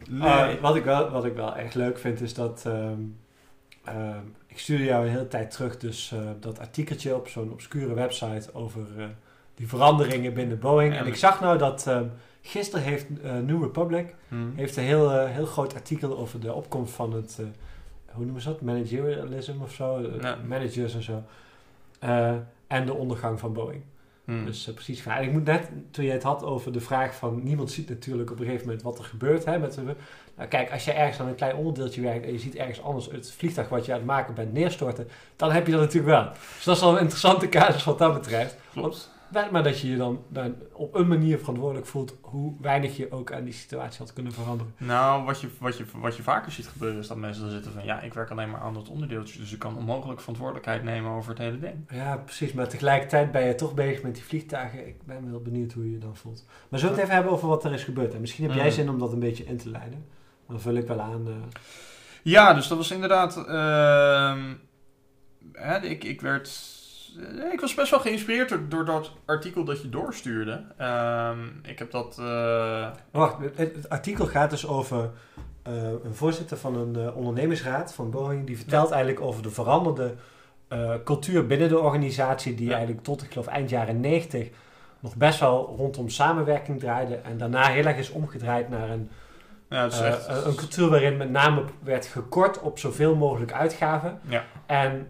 nee. 0.09 0.29
Ah, 0.29 0.61
wat, 0.61 0.77
ik 0.77 0.85
wel, 0.85 1.11
wat 1.11 1.25
ik 1.25 1.35
wel 1.35 1.55
echt 1.57 1.75
leuk 1.75 1.99
vind 1.99 2.21
is 2.21 2.35
dat. 2.35 2.63
ehm, 2.67 3.01
ehm, 3.85 4.19
ik 4.47 4.59
stuurde 4.59 4.85
jou 4.85 5.05
een 5.05 5.11
hele 5.13 5.29
tijd 5.29 5.51
terug, 5.51 5.77
dus 5.77 6.13
eh, 6.13 6.19
dat 6.41 6.59
artikeltje 6.59 7.15
op 7.17 7.29
zo'n 7.29 7.53
obscure 7.53 7.95
website 7.95 8.55
over 8.55 8.81
eh, 8.99 9.05
die 9.55 9.69
veranderingen 9.69 10.35
binnen 10.35 10.59
Boeing. 10.59 10.95
En 10.97 11.07
ik 11.07 11.17
zag 11.17 11.41
nou 11.41 11.59
dat 11.59 11.87
ehm, 11.87 12.05
gisteren 12.43 12.85
heeft 12.85 13.07
eh, 13.23 13.33
New 13.37 13.63
Republic 13.63 14.15
Hm. 14.29 14.37
heeft 14.57 14.77
een 14.77 14.85
heel, 14.85 15.11
eh, 15.13 15.31
heel 15.31 15.47
groot 15.47 15.75
artikel 15.75 16.19
over 16.19 16.41
de 16.41 16.53
opkomst 16.53 16.93
van 16.95 17.13
het, 17.13 17.37
eh, 17.41 17.47
hoe 18.13 18.25
noemen 18.25 18.43
ze 18.43 18.49
dat? 18.49 18.61
Managerialism 18.61 19.55
of 19.63 19.73
zo? 19.73 19.97
Eh, 19.97 20.23
Ja. 20.23 20.37
Managers 20.47 20.95
en 20.95 21.03
zo. 21.03 21.23
Eh, 22.01 22.35
en 22.67 22.87
de 22.87 22.95
ondergang 22.95 23.39
van 23.39 23.53
Boeing. 23.53 23.83
Hm. 24.25 24.45
Dus 24.45 24.69
eh, 24.69 24.75
precies. 24.75 25.07
En 25.07 25.23
ik 25.23 25.33
moet 25.33 25.45
net, 25.45 25.71
toen 25.91 26.05
je 26.05 26.11
het 26.11 26.23
had 26.23 26.45
over 26.45 26.73
de 26.73 26.81
vraag 26.81 27.15
van, 27.15 27.43
niemand 27.43 27.71
ziet 27.71 27.89
natuurlijk 27.89 28.31
op 28.31 28.39
een 28.39 28.45
gegeven 28.45 28.67
moment 28.67 28.83
wat 28.83 28.99
er 28.99 29.05
gebeurt. 29.05 29.45
Hè, 29.45 29.59
met 29.59 29.75
de, 29.75 29.83
nou, 30.37 30.49
kijk, 30.49 30.73
als 30.73 30.85
je 30.85 30.93
ergens 30.93 31.21
aan 31.21 31.29
een 31.29 31.35
klein 31.35 31.57
onderdeeltje 31.57 32.01
werkt 32.01 32.27
en 32.27 32.33
je 32.33 32.39
ziet 32.39 32.57
ergens 32.57 32.83
anders 32.83 33.07
het 33.11 33.33
vliegtuig 33.33 33.69
wat 33.69 33.87
je 33.87 33.93
aan 33.93 33.99
het 33.99 34.07
maken 34.07 34.35
bent 34.35 34.53
neerstorten, 34.53 35.09
dan 35.37 35.53
heb 35.53 35.67
je 35.67 35.73
dat 35.73 35.81
natuurlijk 35.81 36.13
wel. 36.13 36.33
Dus 36.55 36.65
dat 36.65 36.77
is 36.77 36.83
wel 36.83 36.93
een 36.93 37.01
interessante 37.01 37.49
casus 37.49 37.85
wat 37.85 37.99
dat 37.99 38.15
betreft. 38.15 38.57
Klopt. 38.73 39.11
Maar 39.51 39.63
dat 39.63 39.81
je 39.81 39.91
je 39.91 39.97
dan, 39.97 40.23
dan 40.29 40.55
op 40.73 40.95
een 40.95 41.09
manier 41.09 41.39
verantwoordelijk 41.39 41.87
voelt 41.87 42.19
hoe 42.21 42.55
weinig 42.61 42.97
je 42.97 43.11
ook 43.13 43.33
aan 43.33 43.45
die 43.45 43.53
situatie 43.53 43.99
had 43.99 44.13
kunnen 44.13 44.33
veranderen. 44.33 44.75
Nou, 44.77 45.25
wat 45.25 45.41
je, 45.41 45.49
wat, 45.59 45.77
je, 45.79 45.85
wat 45.95 46.17
je 46.17 46.23
vaker 46.23 46.53
ziet 46.53 46.67
gebeuren 46.67 46.99
is 46.99 47.07
dat 47.07 47.17
mensen 47.17 47.43
dan 47.43 47.53
zitten 47.53 47.73
van... 47.73 47.85
Ja, 47.85 48.01
ik 48.01 48.15
werk 48.15 48.31
alleen 48.31 48.51
maar 48.51 48.61
aan 48.61 48.75
dat 48.75 48.89
onderdeeltje, 48.89 49.39
dus 49.39 49.53
ik 49.53 49.59
kan 49.59 49.77
onmogelijk 49.77 50.21
verantwoordelijkheid 50.21 50.83
nemen 50.83 51.11
over 51.11 51.31
het 51.31 51.39
hele 51.39 51.59
ding. 51.59 51.75
Ja, 51.91 52.17
precies. 52.17 52.53
Maar 52.53 52.69
tegelijkertijd 52.69 53.33
ben 53.33 53.47
je 53.47 53.55
toch 53.55 53.75
bezig 53.75 54.03
met 54.03 54.15
die 54.15 54.25
vliegtuigen. 54.25 54.87
Ik 54.87 55.07
ben 55.07 55.31
wel 55.31 55.41
benieuwd 55.41 55.73
hoe 55.73 55.85
je 55.85 55.91
je 55.93 55.99
dan 55.99 56.17
voelt. 56.17 56.45
Maar 56.69 56.79
zullen 56.79 56.95
we 56.95 57.01
het 57.01 57.11
even 57.11 57.15
hebben 57.15 57.33
over 57.33 57.49
wat 57.49 57.65
er 57.65 57.73
is 57.73 57.85
gebeurd? 57.85 58.15
En 58.15 58.21
misschien 58.21 58.45
heb 58.47 58.55
jij 58.55 58.65
Mm. 58.65 58.71
zin 58.73 58.89
om 58.91 58.99
dat 58.99 59.13
een 59.13 59.19
beetje 59.19 59.45
in 59.45 59.57
te 59.57 59.71
leiden. 59.71 60.05
Dan 60.49 60.61
vul 60.61 60.75
ik 60.75 60.87
wel 60.87 61.01
aan. 61.01 61.27
eh, 61.27 61.33
Ja, 62.23 62.55
dus 62.55 62.69
dat 62.69 62.79
was 62.79 62.91
inderdaad... 62.91 63.37
ehm, 63.47 64.55
hè, 65.53 65.79
ik, 65.81 66.05
ik 66.05 66.21
werd... 66.21 66.79
Ik 67.53 67.61
was 67.61 67.75
best 67.75 67.91
wel 67.91 68.01
geïnspireerd 68.01 68.49
door, 68.49 68.69
door 68.69 68.85
dat 68.85 69.13
artikel 69.25 69.65
dat 69.65 69.83
je 69.83 69.89
doorstuurde. 69.89 70.63
Ehm, 70.77 71.39
ik 71.63 71.79
heb 71.79 71.91
dat... 71.91 72.17
eh, 72.19 72.87
Wacht, 73.11 73.37
het, 73.55 73.75
het 73.75 73.89
artikel 73.89 74.27
gaat 74.27 74.51
dus 74.51 74.67
over 74.67 75.11
eh, 75.63 75.73
een 76.05 76.15
voorzitter 76.15 76.57
van 76.57 76.77
een 76.77 76.97
eh, 76.97 77.17
ondernemingsraad 77.17 77.95
van 77.95 78.11
Boeing. 78.11 78.47
Die 78.47 78.57
vertelt 78.57 78.91
eigenlijk 78.91 79.25
over 79.25 79.43
de 79.43 79.51
veranderde 79.51 80.15
cultuur 81.05 81.47
binnen 81.47 81.69
de 81.69 81.79
organisatie. 81.79 82.55
Die 82.55 82.67
Ja. 82.67 82.75
eigenlijk 82.75 83.05
tot, 83.05 83.23
ik 83.23 83.31
geloof, 83.33 83.47
eind 83.47 83.71
jaren 83.71 84.01
90 84.01 84.49
nog 85.01 85.17
best 85.17 85.41
wel 85.41 85.75
rondom 85.77 86.09
samenwerking 86.09 86.79
draaide. 86.81 87.15
En 87.15 87.39
daarna 87.39 87.67
heel 87.67 87.85
erg 87.85 87.97
is 87.97 88.11
omgedraaid 88.11 88.69
naar 88.69 88.91
een, 88.91 89.11
ja, 89.69 89.85
is 89.85 90.01
echt... 90.01 90.29
een 90.29 90.55
cultuur 90.55 90.89
waarin 90.89 91.17
met 91.17 91.31
name 91.31 91.65
werd 91.83 92.07
gekort 92.07 92.61
op 92.61 92.79
zoveel 92.79 93.15
mogelijk 93.17 93.53
uitgaven. 93.53 94.21
Ja. 94.29 94.45
En 94.67 95.09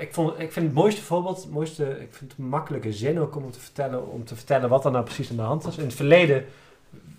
ik, 0.00 0.14
vond, 0.14 0.38
ik 0.40 0.52
vind 0.52 0.66
het 0.66 0.74
mooiste 0.74 1.02
voorbeeld, 1.02 1.42
het 1.42 1.50
mooiste, 1.52 1.84
ik 2.00 2.14
vind 2.14 2.30
het 2.30 2.40
makkelijke 2.40 2.92
zin 2.92 3.20
ook 3.20 3.36
om 3.36 3.50
te 3.50 3.60
vertellen, 3.60 4.08
om 4.10 4.24
te 4.24 4.34
vertellen 4.36 4.68
wat 4.68 4.84
er 4.84 4.90
nou 4.90 5.04
precies 5.04 5.30
aan 5.30 5.36
de 5.36 5.42
hand 5.42 5.64
was. 5.64 5.78
In 5.78 5.84
het 5.84 5.94
verleden 5.94 6.44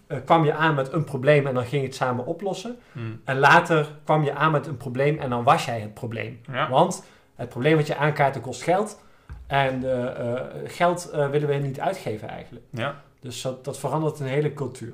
eh, 0.07 0.17
kwam 0.25 0.45
je 0.45 0.53
aan 0.53 0.75
met 0.75 0.93
een 0.93 1.03
probleem 1.03 1.47
en 1.47 1.53
dan 1.53 1.65
ging 1.65 1.81
je 1.81 1.87
het 1.87 1.95
samen 1.97 2.25
oplossen. 2.25 2.77
hm, 2.91 2.99
En 3.23 3.39
later 3.39 3.87
kwam 4.03 4.23
je 4.23 4.33
aan 4.33 4.51
met 4.51 4.67
een 4.67 4.77
probleem 4.77 5.17
en 5.17 5.29
dan 5.29 5.43
was 5.43 5.65
jij 5.65 5.79
het 5.79 5.93
probleem. 5.93 6.41
ja. 6.51 6.69
Want 6.69 7.03
het 7.35 7.49
probleem 7.49 7.75
wat 7.75 7.87
je 7.87 7.95
aankaart 7.95 8.41
kost 8.41 8.63
geld. 8.63 8.99
En 9.47 9.83
eh, 9.83 10.33
eh, 10.33 10.45
geld 10.65 11.09
willen 11.11 11.47
we 11.47 11.53
niet 11.55 11.79
uitgeven 11.79 12.27
eigenlijk. 12.27 12.65
ja. 12.69 13.01
Dus 13.19 13.41
dat, 13.41 13.65
dat 13.65 13.79
verandert 13.79 14.19
een 14.19 14.25
hele 14.27 14.53
cultuur. 14.53 14.93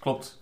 Klopt. 0.00 0.38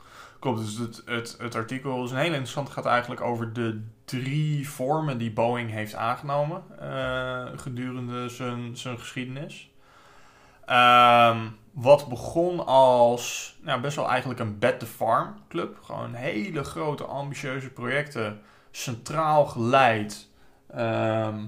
Klopt, 0.47 0.61
dus 0.61 0.79
het, 0.79 1.03
het, 1.05 1.37
het 1.39 1.55
artikel 1.55 2.05
is 2.05 2.11
een 2.11 2.17
hele 2.17 2.31
interessant. 2.31 2.71
Gaat 2.71 2.87
eigenlijk 2.87 3.21
over 3.21 3.53
de 3.53 3.83
drie 4.05 4.69
vormen 4.69 5.19
die 5.19 5.33
Boeing 5.33 5.71
heeft 5.71 5.95
aangenomen 5.95 6.63
eh, 6.81 7.47
gedurende 7.57 8.29
zijn, 8.29 8.77
zijn 8.77 8.99
geschiedenis. 8.99 9.71
Ehm, 10.65 11.39
wat 11.71 12.09
begon 12.09 12.67
als 12.67 13.57
nou, 13.61 13.81
best 13.81 13.97
wel 13.97 14.09
eigenlijk 14.09 14.41
een 14.41 14.59
bet 14.59 14.79
the 14.79 14.87
farm 14.87 15.35
club. 15.49 15.79
Gewoon 15.83 16.15
hele 16.15 16.65
grote 16.65 17.05
ambitieuze 17.05 17.71
projecten, 17.71 18.41
centraal 18.71 19.47
geleid. 19.47 20.29
ehm, 20.75 21.45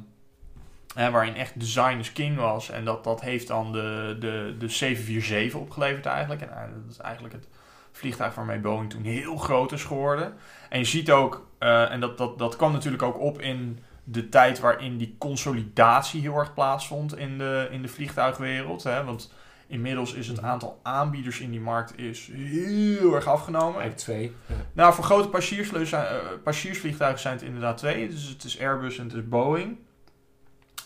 hè, 0.94 1.10
waarin 1.10 1.34
echt 1.34 1.60
design 1.60 1.98
is 1.98 2.12
king 2.12 2.36
was. 2.36 2.70
En 2.70 2.84
dat, 2.84 3.04
dat 3.04 3.20
heeft 3.20 3.46
dan 3.46 3.72
de, 3.72 4.16
de, 4.20 4.54
de 4.58 4.68
747 4.68 5.60
opgeleverd 5.60 6.06
eigenlijk. 6.06 6.40
En 6.40 6.50
eh, 6.50 6.62
dat 6.84 6.90
is 6.90 6.98
eigenlijk 6.98 7.34
het 7.34 7.48
vliegtuig 7.92 8.34
waarmee 8.34 8.58
Boeing 8.58 8.90
toen 8.90 9.02
heel 9.02 9.36
groot 9.36 9.72
is 9.72 9.84
geworden. 9.84 10.34
En 10.68 10.78
je 10.78 10.84
ziet 10.84 11.10
ook, 11.10 11.46
eh, 11.58 11.90
en 11.90 12.00
dat, 12.00 12.18
dat, 12.18 12.38
dat 12.38 12.56
kwam 12.56 12.72
natuurlijk 12.72 13.02
ook 13.02 13.18
op 13.20 13.40
in 13.40 13.78
de 14.04 14.28
tijd 14.28 14.60
waarin 14.60 14.96
die 14.96 15.14
consolidatie 15.18 16.20
heel 16.20 16.36
erg 16.36 16.54
plaatsvond 16.54 17.16
in 17.16 17.38
de, 17.38 17.68
in 17.70 17.82
de 17.82 17.88
vliegtuigwereld. 17.88 18.82
Hè? 18.82 19.04
Want 19.04 19.32
inmiddels 19.66 20.12
is 20.12 20.28
het 20.28 20.42
aantal 20.42 20.80
aanbieders 20.82 21.40
in 21.40 21.50
die 21.50 21.60
markt 21.60 21.98
is 21.98 22.30
heel 22.32 23.14
erg 23.14 23.26
afgenomen. 23.26 23.80
Eigenlijk 23.80 24.00
twee. 24.00 24.32
Ja. 24.46 24.54
Nou, 24.72 24.94
voor 24.94 25.04
grote 25.04 25.28
eh, 25.28 26.12
passagiersvliegtuigen 26.42 27.20
zijn 27.20 27.34
het 27.34 27.42
inderdaad 27.42 27.76
twee. 27.76 28.08
Dus 28.08 28.28
het 28.28 28.44
is 28.44 28.60
Airbus 28.60 28.98
en 28.98 29.04
het 29.04 29.14
is 29.14 29.28
Boeing. 29.28 29.78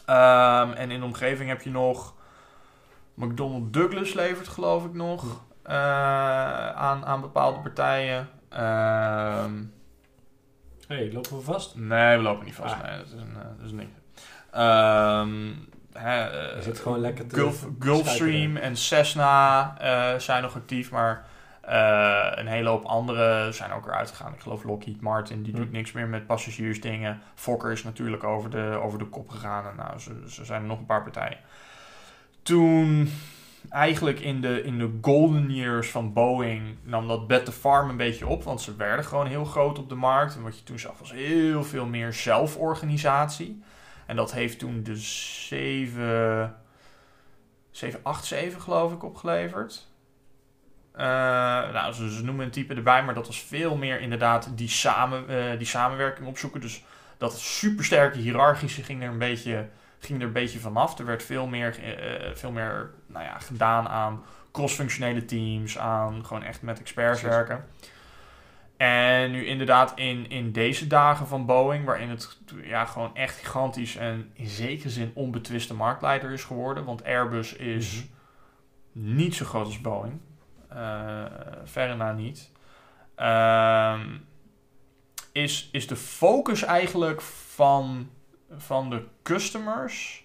Ehm, 0.07 0.73
en 0.73 0.91
in 0.91 1.01
de 1.01 1.07
omgeving 1.07 1.49
heb 1.49 1.63
je 1.63 1.71
nog... 1.71 2.15
McDonnell 3.15 3.63
Douglas 3.71 4.13
levert 4.13 4.49
geloof 4.49 4.85
ik 4.85 4.95
nog 4.95 5.45
eh, 5.63 6.71
aan, 6.71 7.05
aan 7.05 7.21
bepaalde 7.21 7.59
partijen. 7.61 8.29
Ehm, 8.49 9.53
hey, 10.89 11.13
lopen 11.13 11.37
we 11.37 11.43
vast? 11.43 11.77
nee, 11.77 12.17
we 12.17 12.23
lopen 12.23 12.45
niet 12.45 12.55
vast. 12.55 12.75
Ah. 12.75 12.83
Nee, 12.83 12.97
dat 12.97 13.07
is 13.07 13.13
een, 13.13 13.37
eh, 13.37 13.45
dat 13.57 13.65
is 13.65 13.71
een 13.71 13.77
ding. 13.77 13.91
Ehm, 14.51 15.53
hè, 15.93 16.21
eh, 16.29 16.57
Je 16.57 16.63
zit 16.63 16.79
gewoon 16.81 16.99
lekker 17.01 17.27
te 17.27 17.35
Gulf, 17.35 17.67
Gulfstream 17.79 18.57
en 18.57 18.77
Cessna 18.77 19.75
zijn 20.19 20.43
nog 20.43 20.57
actief, 20.57 20.91
maar 20.91 21.25
een 22.35 22.47
hele 22.47 22.69
hoop 22.69 22.85
andere 22.85 23.53
zijn 23.53 23.73
ook 23.73 23.87
eruit 23.87 24.11
gegaan. 24.11 24.33
Ik 24.33 24.41
geloof 24.41 24.65
Lockheed 24.65 25.01
Martin, 25.01 25.43
die 25.43 25.53
Hm. 25.53 25.59
doet 25.59 25.73
niks 25.73 25.93
meer 25.93 26.09
met 26.09 26.27
passagiersdingen. 26.27 27.21
Fokker 27.35 27.73
is 27.73 27.83
natuurlijk 27.85 28.25
over 28.25 28.51
de, 28.51 28.79
over 28.83 28.99
de 28.99 29.07
kop 29.07 29.29
gegaan 29.29 29.67
en 29.67 29.77
nou, 29.77 29.99
ze, 29.99 30.25
ze 30.29 30.45
zijn 30.45 30.61
er 30.61 30.67
nog 30.67 30.79
een 30.79 30.87
paar 30.87 31.03
partijen. 31.03 31.39
toen 32.43 33.09
eigenlijk 33.73 34.21
in 34.21 34.41
de, 34.41 34.63
in 34.63 34.79
de 34.79 34.99
golden 35.01 35.51
years 35.51 35.91
van 35.91 36.13
Boeing 36.13 36.77
nam 36.83 37.09
dat 37.09 37.45
the 37.45 37.53
Farm 37.53 37.89
een 37.89 37.97
beetje 37.97 38.27
op. 38.27 38.45
Want 38.45 38.61
ze 38.61 38.77
werden 38.77 39.05
gewoon 39.05 39.27
heel 39.27 39.45
groot 39.45 39.79
op 39.79 39.89
de 39.89 39.95
markt. 39.95 40.35
En 40.35 40.43
wat 40.43 40.59
je 40.59 40.65
toen 40.65 40.79
zag 40.79 40.99
was 40.99 41.13
heel 41.13 41.65
veel 41.65 41.87
meer 41.87 42.13
zelforganisatie. 42.13 43.63
En 44.07 44.17
dat 44.17 44.33
heeft 44.33 44.59
toen 44.59 44.83
de 44.83 44.97
7, 44.97 46.57
787 47.71 48.63
geloof 48.63 48.93
ik 48.93 49.03
opgeleverd. 49.03 49.91
Uh, 50.95 51.03
nou, 51.73 51.93
ze, 51.93 52.23
noemen 52.25 52.45
een 52.45 52.51
type 52.51 52.75
erbij, 52.75 53.05
maar 53.05 53.15
dat 53.15 53.27
was 53.27 53.43
veel 53.43 53.77
meer 53.77 54.01
inderdaad 54.01 54.51
die, 54.55 54.69
samen, 54.69 55.25
uh, 55.31 55.59
die 55.59 55.67
samenwerking 55.67 56.29
opzoeken. 56.29 56.61
Dus 56.61 56.85
dat 57.19 57.39
supersterke 57.39 58.19
hiërarchische 58.19 58.83
ging 58.83 59.03
er 59.03 59.09
een 59.09 59.19
beetje, 59.19 59.69
ging 60.05 60.21
er 60.21 60.27
een 60.27 60.33
beetje 60.33 60.59
vanaf. 60.59 60.99
Er 60.99 61.05
werd 61.05 61.23
veel 61.23 61.47
meer, 61.47 61.79
uh, 61.79 62.35
veel 62.35 62.51
meer 62.51 62.91
nou 63.07 63.25
ja, 63.25 63.39
gedaan 63.39 63.89
aan 63.89 64.23
cross-functionele 64.53 65.25
teams, 65.25 65.79
aan 65.79 66.27
gewoon 66.27 66.43
echt 66.43 66.63
met 66.63 66.81
experts 66.81 67.23
werken. 67.23 67.65
En 68.77 69.31
nu 69.31 69.47
inderdaad 69.47 69.93
in, 69.95 70.31
in 70.31 70.53
deze 70.53 70.87
dagen 70.87 71.27
van 71.27 71.47
Boeing, 71.47 71.85
waarin 71.85 72.09
het 72.09 72.39
ja, 72.63 72.85
gewoon 72.85 73.17
echt 73.17 73.37
gigantisch 73.39 73.97
en 73.97 74.31
in 74.33 74.49
zekere 74.49 74.91
zin 74.91 75.11
onbetwiste 75.15 75.75
marktleider 75.75 76.31
is 76.31 76.45
geworden. 76.45 76.85
Want 76.85 77.05
Airbus 77.05 77.53
is 77.53 77.95
mm 77.95 78.11
-hmm. 78.93 79.15
niet 79.15 79.35
zo 79.35 79.45
groot 79.45 79.67
als 79.67 79.81
Boeing. 79.81 80.21
Uh, 80.73 81.25
verre 81.65 81.95
na 81.95 82.13
niet. 82.13 82.51
Uh, 83.19 84.01
is, 85.33 85.69
is 85.73 85.87
de 85.87 85.97
focus 85.97 86.63
eigenlijk 86.63 87.21
van, 87.21 88.11
van 88.57 88.91
de 88.91 89.05
customers 89.23 90.25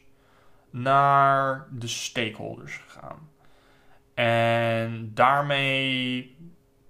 naar 0.69 1.67
de 1.71 1.87
stakeholders 1.87 2.81
gegaan. 2.87 3.29
En 4.13 5.11
daarmee 5.13 6.35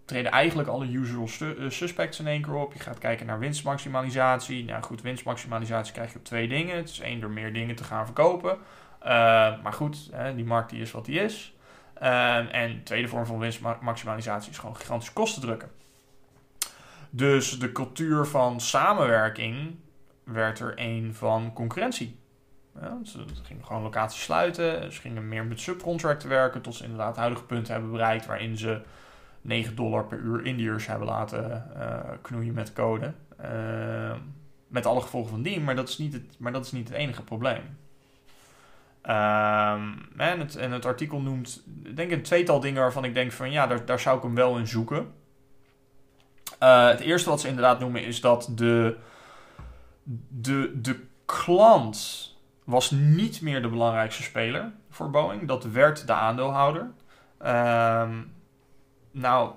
treden 0.06 0.32
eigenlijk 0.32 0.70
alle 0.70 0.86
usual 0.86 1.28
suspects 1.68 2.20
in 2.20 2.28
één 2.28 2.42
keer 2.42 2.54
op. 2.54 2.74
Je 2.74 2.80
gaat 2.80 2.98
kijken 2.98 3.26
naar 3.26 3.40
winstmaximalisatie. 3.40 4.66
Nou 4.66 4.84
goed, 4.84 5.02
winstmaximalisatie 5.02 5.94
krijg 5.94 6.12
je 6.12 6.18
op 6.18 6.24
twee 6.26 6.48
dingen. 6.48 6.76
Het 6.76 6.90
is 6.90 7.00
één 7.00 7.20
door 7.20 7.30
meer 7.30 7.54
dingen 7.54 7.76
te 7.76 7.84
gaan 7.84 8.06
verkopen. 8.06 8.52
Uh, 8.52 9.08
maar 9.64 9.74
goed, 9.74 10.10
hè, 10.12 10.36
die 10.36 10.46
markt 10.46 10.70
die 10.70 10.82
is 10.82 10.92
wat 10.92 11.06
die 11.06 11.20
is. 11.20 11.56
Uh, 12.02 12.56
en 12.56 12.76
de 12.76 12.84
tweede 12.84 13.08
vorm 13.08 13.26
van 13.26 13.40
winstmaximalisatie 13.40 14.52
is 14.52 14.58
gewoon 14.58 14.76
gigantische 14.76 15.14
kosten 15.14 15.42
drukken. 15.42 15.72
Dus 17.10 17.60
de 17.60 17.72
cultuur 17.72 18.26
van 18.26 18.60
samenwerking 18.60 19.76
werd 20.28 20.60
er 20.60 20.74
een 20.76 21.14
van 21.14 21.54
concurrentie. 21.54 22.20
Ja, 22.82 22.98
ze 23.04 23.26
gingen 23.44 23.66
gewoon 23.66 23.82
locaties 23.82 24.24
sluiten. 24.24 24.94
Ze 24.94 25.02
gingen 25.02 25.28
meer 25.28 25.46
met 25.46 25.60
subcontracten 25.60 26.30
werken. 26.30 26.62
Tot 26.62 26.76
ze 26.76 26.84
inderdaad 26.84 27.08
het 27.08 27.18
huidige 27.18 27.46
punt 27.46 27.68
hebben 27.68 27.92
bereikt 27.92 28.26
waarin 28.26 28.58
ze 28.58 28.82
9 29.42 29.76
dollar 29.76 30.06
per 30.06 30.20
uur 30.20 30.46
Indiërs 30.46 30.88
hebben 30.88 31.08
laten 31.08 31.72
uh, 31.78 32.00
knoeien 32.22 32.54
met 32.54 32.74
code. 32.74 33.14
Uh, 33.42 34.16
met 34.68 34.86
alle 34.86 35.02
gevolgen 35.02 35.30
van 35.30 35.42
dien, 35.42 35.64
maar 35.64 35.76
dat 35.76 35.90
is 35.90 35.98
niet 35.98 36.14
het, 36.14 36.36
maar 36.40 36.52
dat 36.52 36.66
is 36.66 36.72
niet 36.72 36.88
het 36.88 36.98
enige 36.98 37.24
probleem. 37.24 37.78
Um, 39.04 40.10
en, 40.18 40.40
het, 40.40 40.56
en 40.56 40.72
het 40.72 40.86
artikel 40.86 41.22
noemt, 41.22 41.64
denk 41.66 42.12
ik, 42.12 42.18
een 42.18 42.22
tweetal 42.22 42.60
dingen 42.60 42.82
waarvan 42.82 43.04
ik 43.04 43.14
denk 43.14 43.32
van 43.32 43.52
ja, 43.52 43.68
daar, 43.68 43.86
daar 43.86 44.00
zou 44.00 44.18
ik 44.18 44.24
hem 44.24 44.36
wel 44.36 44.58
in 44.58 44.68
zoeken. 44.68 45.12
Uh, 46.64 46.88
het 46.88 47.00
eerste 47.00 47.30
wat 47.30 47.42
ze 47.42 47.48
inderdaad 47.48 47.80
noemen 47.80 48.04
is 48.04 48.22
dat 48.22 48.52
de, 48.56 48.98
de, 50.28 50.82
de 50.82 51.06
klant 51.26 52.36
was 52.64 52.92
niet 52.92 53.42
meer 53.42 53.62
de 53.62 53.70
belangrijkste 53.70 54.24
speler 54.24 54.72
voor 54.90 55.10
Boeing. 55.10 55.48
Dat 55.48 55.64
werd 55.64 56.08
de 56.08 56.14
aandeelhouder. 56.14 56.92
Um, 57.46 58.34
nou, 59.12 59.54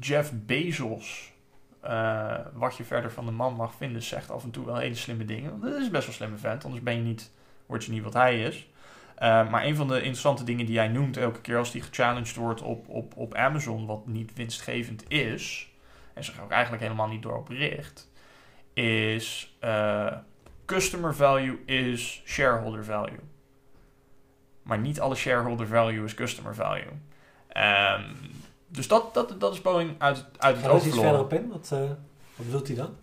Jeff 0.00 0.32
Bezos, 0.34 1.32
uh, 1.84 2.38
wat 2.52 2.76
je 2.76 2.84
verder 2.84 3.12
van 3.12 3.26
de 3.26 3.32
man 3.32 3.54
mag 3.54 3.74
vinden, 3.74 4.02
zegt 4.02 4.30
af 4.30 4.42
en 4.42 4.50
toe 4.50 4.64
wel 4.64 4.76
hele 4.76 4.94
slimme 4.94 5.24
dingen. 5.24 5.60
Dat 5.60 5.74
is 5.74 5.90
best 5.90 6.06
wel 6.06 6.14
slimme 6.14 6.36
vent, 6.36 6.64
anders 6.64 6.82
ben 6.82 6.94
je 6.94 7.02
niet, 7.02 7.32
word 7.66 7.84
je 7.84 7.92
niet 7.92 8.02
wat 8.02 8.12
hij 8.12 8.42
is. 8.42 8.70
Uh, 9.22 9.50
maar 9.50 9.64
een 9.64 9.76
van 9.76 9.88
de 9.88 9.96
interessante 9.96 10.44
dingen 10.44 10.66
die 10.66 10.78
hij 10.78 10.88
noemt 10.88 11.16
elke 11.16 11.40
keer 11.40 11.58
als 11.58 11.70
die 11.70 11.82
gechallenged 11.82 12.36
wordt 12.36 12.62
op, 12.62 12.88
op, 12.88 13.16
op 13.16 13.34
Amazon, 13.34 13.86
wat 13.86 14.06
niet 14.06 14.34
winstgevend 14.34 15.04
is, 15.08 15.70
en 16.14 16.24
zich 16.24 16.40
ook 16.40 16.50
eigenlijk 16.50 16.82
helemaal 16.82 17.08
niet 17.08 17.22
door 17.22 17.38
op 17.38 17.48
richt, 17.48 18.10
is 18.74 19.56
uh, 19.64 20.16
customer 20.64 21.14
value 21.14 21.58
is 21.64 22.22
shareholder 22.24 22.84
value. 22.84 23.20
Maar 24.62 24.78
niet 24.78 25.00
alle 25.00 25.14
shareholder 25.14 25.66
value 25.66 26.04
is 26.04 26.14
customer 26.14 26.54
value. 26.54 26.92
Um, 27.56 28.16
dus 28.66 28.88
dat, 28.88 29.14
dat, 29.14 29.40
dat 29.40 29.52
is 29.52 29.60
Boeing 29.60 29.94
uit, 29.98 30.24
uit 30.38 30.56
het 30.56 30.66
oog 30.66 30.84
iets 30.84 30.98
verder 30.98 31.20
op 31.20 31.32
in? 31.32 31.48
Wat, 31.48 31.70
uh, 31.72 31.78
wat 32.36 32.46
bedoelt 32.46 32.66
hij 32.68 32.76
dan? 32.76 32.96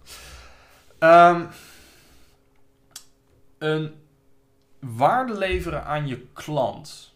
Um, 0.99 1.47
een 3.57 3.95
waarde 4.79 5.37
leveren 5.37 5.85
aan 5.85 6.07
je 6.07 6.27
klant. 6.33 7.08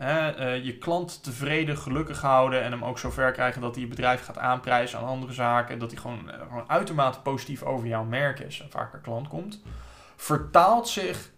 Uh, 0.00 0.64
je 0.64 0.78
klant 0.78 1.22
tevreden, 1.22 1.76
gelukkig 1.76 2.20
houden 2.20 2.62
en 2.62 2.72
hem 2.72 2.84
ook 2.84 2.98
zover 2.98 3.32
krijgen 3.32 3.60
dat 3.60 3.74
hij 3.74 3.84
je 3.84 3.90
bedrijf 3.90 4.24
gaat 4.24 4.38
aanprijzen 4.38 4.98
aan 4.98 5.06
andere 5.06 5.32
zaken. 5.32 5.78
Dat 5.78 5.90
hij 5.90 6.00
gewoon, 6.00 6.22
uh, 6.26 6.34
gewoon 6.48 6.64
uitermate 6.66 7.20
positief 7.20 7.62
over 7.62 7.86
jouw 7.86 8.04
merk 8.04 8.38
is 8.38 8.60
en 8.60 8.70
vaker 8.70 8.98
klant 8.98 9.28
komt. 9.28 9.62
Vertaalt 10.16 10.88
zich 10.88 11.30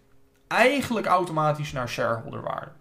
eigenlijk 0.47 1.05
automatisch 1.05 1.71
naar 1.71 1.89
shareholderwaarde. 1.89 2.71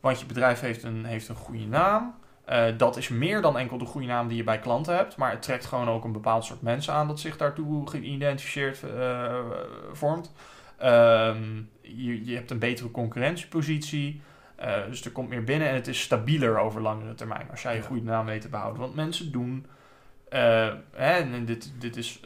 Want 0.00 0.20
je 0.20 0.26
bedrijf 0.26 0.60
heeft 0.60 0.82
een, 0.82 1.04
heeft 1.04 1.28
een 1.28 1.34
goede 1.34 1.66
naam. 1.66 2.14
Uh, 2.48 2.64
dat 2.76 2.96
is 2.96 3.08
meer 3.08 3.42
dan 3.42 3.58
enkel 3.58 3.78
de 3.78 3.84
goede 3.84 4.06
naam 4.06 4.28
die 4.28 4.36
je 4.36 4.44
bij 4.44 4.58
klanten 4.58 4.96
hebt. 4.96 5.16
Maar 5.16 5.30
het 5.30 5.42
trekt 5.42 5.64
gewoon 5.64 5.88
ook 5.88 6.04
een 6.04 6.12
bepaald 6.12 6.44
soort 6.44 6.62
mensen 6.62 6.92
aan 6.92 7.08
dat 7.08 7.20
zich 7.20 7.36
daartoe 7.36 7.88
geïdentificeerd 7.90 8.82
vormt. 9.92 10.32
Um, 10.82 11.70
je, 11.80 12.24
je 12.24 12.34
hebt 12.34 12.50
een 12.50 12.58
betere 12.58 12.90
concurrentiepositie. 12.90 14.22
Uh, 14.60 14.86
dus 14.88 15.04
er 15.04 15.10
komt 15.10 15.28
meer 15.28 15.44
binnen 15.44 15.68
en 15.68 15.74
het 15.74 15.88
is 15.88 16.00
stabieler 16.00 16.58
over 16.58 16.80
langere 16.80 17.14
termijn. 17.14 17.46
Als 17.50 17.62
jij 17.62 17.76
je 17.76 17.82
goede 17.82 18.02
naam 18.02 18.26
weet 18.26 18.40
te 18.40 18.48
behouden. 18.48 18.80
Want 18.80 18.94
mensen 18.94 19.32
doen. 19.32 19.66
hè, 20.28 21.12
en 21.12 21.44
dit, 21.44 21.72
dit 21.78 21.96
is. 21.96 22.20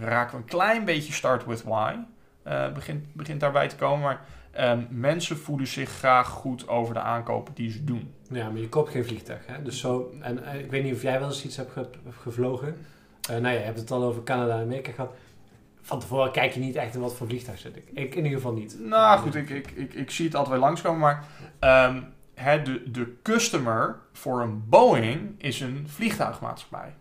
raken 0.00 0.36
we 0.36 0.42
een 0.42 0.48
klein 0.48 0.84
beetje 0.84 1.12
start 1.12 1.44
with 1.44 1.62
why. 1.62 1.94
begint, 2.74 3.14
begint 3.14 3.40
daarbij 3.40 3.68
te 3.68 3.76
komen. 3.76 4.00
Maar 4.00 4.20
Um, 4.58 4.86
mensen 4.90 5.36
voelen 5.36 5.66
zich 5.66 5.90
graag 5.90 6.28
goed 6.28 6.68
over 6.68 6.94
de 6.94 7.00
aankopen 7.00 7.54
die 7.54 7.70
ze 7.70 7.84
doen. 7.84 8.14
Ja, 8.30 8.48
maar 8.50 8.60
je 8.60 8.68
koopt 8.68 8.90
geen 8.90 9.04
vliegtuig. 9.04 9.46
Hè? 9.46 9.62
Dus 9.62 9.80
zo, 9.80 10.12
en 10.20 10.38
uh, 10.38 10.54
ik 10.54 10.70
weet 10.70 10.82
niet 10.82 10.94
of 10.94 11.02
jij 11.02 11.18
wel 11.18 11.28
eens 11.28 11.44
iets 11.44 11.56
hebt 11.56 11.72
ge 11.72 11.86
gevlogen. 12.22 12.76
Uh, 13.30 13.36
nou 13.36 13.42
ja, 13.42 13.50
je 13.50 13.64
hebt 13.64 13.78
het 13.78 13.90
al 13.90 14.02
over 14.02 14.22
Canada 14.22 14.54
en 14.54 14.62
Amerika 14.62 14.92
gehad. 14.92 15.14
Van 15.82 16.00
tevoren 16.00 16.32
kijk 16.32 16.52
je 16.52 16.60
niet 16.60 16.76
echt 16.76 16.94
in 16.94 17.00
wat 17.00 17.14
voor 17.14 17.26
vliegtuig 17.26 17.58
zit. 17.58 17.76
Ik, 17.76 17.88
ik 17.92 18.14
in 18.14 18.24
ieder 18.24 18.38
geval 18.38 18.52
niet. 18.52 18.76
Nou 18.80 19.18
goed, 19.18 19.34
ik, 19.34 19.50
ik, 19.50 19.70
ik, 19.70 19.94
ik 19.94 20.10
zie 20.10 20.24
het 20.24 20.34
altijd 20.34 20.54
weer 20.54 20.64
langskomen. 20.66 21.00
Maar 21.00 21.24
um, 21.90 22.04
hè, 22.34 22.62
de, 22.62 22.90
de 22.90 23.16
customer 23.22 24.00
voor 24.12 24.42
een 24.42 24.68
Boeing 24.68 25.34
is 25.38 25.60
een 25.60 25.84
vliegtuigmaatschappij. 25.88 26.94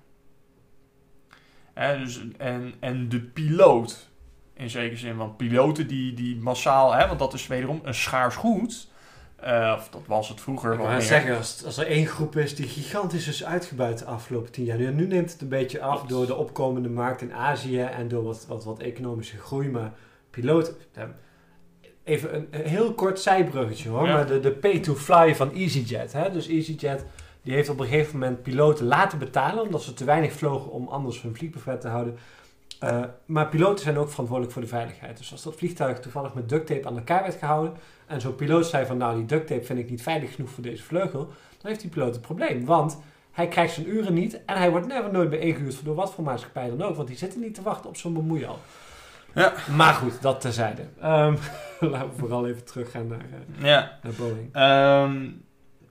Hè, 1.74 1.98
dus, 1.98 2.22
en, 2.38 2.74
en 2.80 3.10
de 3.10 3.22
piloot 3.22 4.10
in 4.54 4.70
zekere 4.70 4.98
zin. 4.98 5.16
Want 5.16 5.38
piloten 5.38 5.88
die, 5.88 6.14
die 6.14 6.36
massaal, 6.36 6.94
hè, 6.94 7.08
want 7.08 7.20
dat 7.20 7.34
is 7.34 7.48
wederom 7.48 7.80
een 7.84 7.94
schaars 7.94 8.36
goed. 8.36 8.89
Uh, 9.44 9.74
of 9.78 9.90
dat 9.90 10.02
was 10.06 10.30
het 10.30 10.42
vroeger. 10.42 10.96
Ik 10.96 11.02
zeggen, 11.02 11.38
als, 11.38 11.66
als 11.66 11.78
er 11.78 11.88
één 11.88 12.06
groep 12.06 12.36
is 12.36 12.56
die 12.56 12.68
gigantisch 12.68 13.28
is 13.28 13.46
uitgebuit 13.46 14.00
de 14.00 14.06
afgelopen 14.06 14.52
tien 14.52 14.66
jaar. 14.66 14.78
Nu, 14.78 14.92
nu 14.92 15.08
neemt 15.08 15.32
het 15.32 15.42
een 15.42 15.48
beetje 15.48 15.82
af 15.82 16.04
door 16.04 16.26
de 16.26 16.36
opkomende 16.36 16.90
markt 16.90 17.22
in 17.22 17.34
Azië 17.34 17.82
en 17.82 18.08
door 18.08 18.24
wat, 18.24 18.46
wat, 18.48 18.64
wat 18.64 18.80
economische 18.80 19.38
groei. 19.38 19.70
Maar 19.70 19.92
piloten. 20.30 20.76
Even 22.04 22.36
een, 22.36 22.48
een 22.52 22.66
heel 22.66 22.94
kort 22.94 23.20
zijbruggetje 23.20 23.90
hoor. 23.90 24.08
Ja. 24.08 24.14
Maar 24.14 24.28
de, 24.28 24.40
de 24.40 24.52
pay-to-fly 24.52 25.36
van 25.36 25.54
EasyJet. 25.54 26.14
Hè? 26.14 26.32
Dus 26.32 26.48
EasyJet 26.48 27.06
die 27.42 27.54
heeft 27.54 27.70
op 27.70 27.80
een 27.80 27.88
gegeven 27.88 28.20
moment 28.20 28.42
piloten 28.42 28.86
laten 28.86 29.20
betalen. 29.20 29.64
Omdat 29.64 29.84
ze 29.84 29.94
te 29.94 30.04
weinig 30.04 30.32
vlogen 30.32 30.72
om 30.72 30.88
anders 30.88 31.22
hun 31.22 31.36
vliegbuffet 31.36 31.82
te 31.82 31.88
houden. 31.88 32.18
Uh, 32.84 33.04
maar 33.26 33.48
piloten 33.48 33.84
zijn 33.84 33.98
ook 33.98 34.10
verantwoordelijk 34.10 34.54
voor 34.54 34.64
de 34.64 34.68
veiligheid. 34.68 35.18
Dus 35.18 35.32
als 35.32 35.44
dat 35.44 35.56
vliegtuig 35.56 36.00
toevallig 36.00 36.34
met 36.34 36.50
duct 36.50 36.68
tape 36.68 36.88
aan 36.88 36.98
elkaar 36.98 37.22
werd 37.22 37.36
gehouden 37.36 37.74
en 38.08 38.22
zo'n 38.22 38.36
piloot 38.36 38.66
zei 38.66 38.86
van 38.86 38.98
nou 38.98 39.16
die 39.16 39.26
duct 39.26 39.48
tape 39.48 39.64
vind 39.64 39.80
ik 39.80 39.90
niet 39.90 40.02
veilig 40.02 40.36
genoeg 40.36 40.50
voor 40.50 40.64
deze 40.64 40.84
vleugel, 40.84 41.20
dan 41.58 41.72
heeft 41.72 41.82
die 41.82 41.90
piloot 41.90 42.16
een 42.16 42.22
probleem. 42.22 42.66
Want 42.66 42.98
hij 43.32 43.48
krijgt 43.48 43.74
zijn 43.74 43.90
uren 43.90 44.14
niet 44.14 44.46
en 44.46 44.58
hij 44.58 44.70
wordt 44.70 44.88
never 44.88 45.12
nooit 45.12 45.30
meer 45.30 45.40
ingehuurd 45.40 45.86
door 45.86 45.96
wat 45.96 46.14
voor 46.14 46.24
maatschappij 46.24 46.70
dan 46.70 46.82
ook. 46.82 46.96
Want 46.96 47.08
die 47.08 47.18
zitten 47.18 47.40
niet 47.40 47.56
te 47.56 47.62
wachten 47.62 47.90
op 47.90 47.98
zo'n 47.98 48.14
bemoeial. 48.14 48.60
Ja. 49.34 49.54
Maar 49.76 49.94
goed, 49.94 50.22
dat 50.22 50.42
terzijde. 50.42 50.82
Um, 50.82 51.38
laten 51.92 52.10
we 52.10 52.16
vooral 52.18 52.48
even 52.48 52.66
teruggaan 52.66 53.08
naar, 53.08 53.26
uh, 53.60 53.66
ja. 53.66 54.00
naar 54.04 54.14
Boeing. 54.14 54.56
Um, 54.56 55.44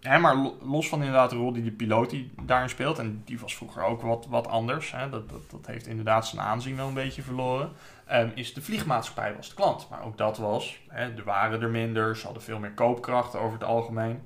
hè, 0.09 0.19
maar 0.19 0.37
lo- 0.37 0.57
los 0.63 0.89
van 0.89 0.99
inderdaad 0.99 1.31
de 1.31 1.37
rol 1.37 1.53
die 1.53 1.63
de 1.65 1.71
piloot 1.71 2.11
die 2.11 2.33
daarin 2.43 2.69
speelt, 2.69 2.99
en 2.99 3.23
die 3.25 3.39
was 3.41 3.57
vroeger 3.57 3.83
ook 3.85 4.03
wat, 4.03 4.27
wat 4.29 4.47
anders, 4.47 4.93
hè, 4.93 5.09
dat, 5.11 5.29
dat, 5.29 5.51
dat 5.51 5.67
heeft 5.67 5.87
inderdaad 5.87 6.27
zijn 6.27 6.41
aanzien 6.43 6.77
wel 6.77 6.89
een 6.89 6.95
beetje 6.95 7.23
verloren, 7.23 7.73
ehm, 8.07 8.29
is 8.35 8.55
de 8.55 8.63
vliegmaatschappij 8.63 9.35
was 9.37 9.49
de 9.49 9.55
klant. 9.55 9.87
Maar 9.91 10.05
ook 10.05 10.19
dat 10.19 10.39
was, 10.39 10.79
hè, 10.89 11.03
er 11.17 11.25
waren 11.25 11.63
er 11.63 11.69
minder, 11.69 12.17
ze 12.17 12.25
hadden 12.25 12.43
veel 12.43 12.59
meer 12.59 12.73
koopkracht 12.73 13.37
over 13.37 13.53
het 13.53 13.65
algemeen. 13.69 14.21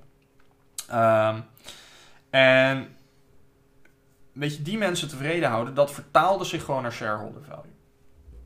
Ehm, 0.89 1.41
en 2.30 2.97
weet 4.33 4.57
je, 4.57 4.62
die 4.62 4.78
mensen 4.78 5.09
tevreden 5.09 5.49
houden, 5.49 5.74
dat 5.74 5.91
vertaalde 5.93 6.45
zich 6.45 6.64
gewoon 6.64 6.83
naar 6.83 6.93
shareholder 6.93 7.43
value. 7.45 7.70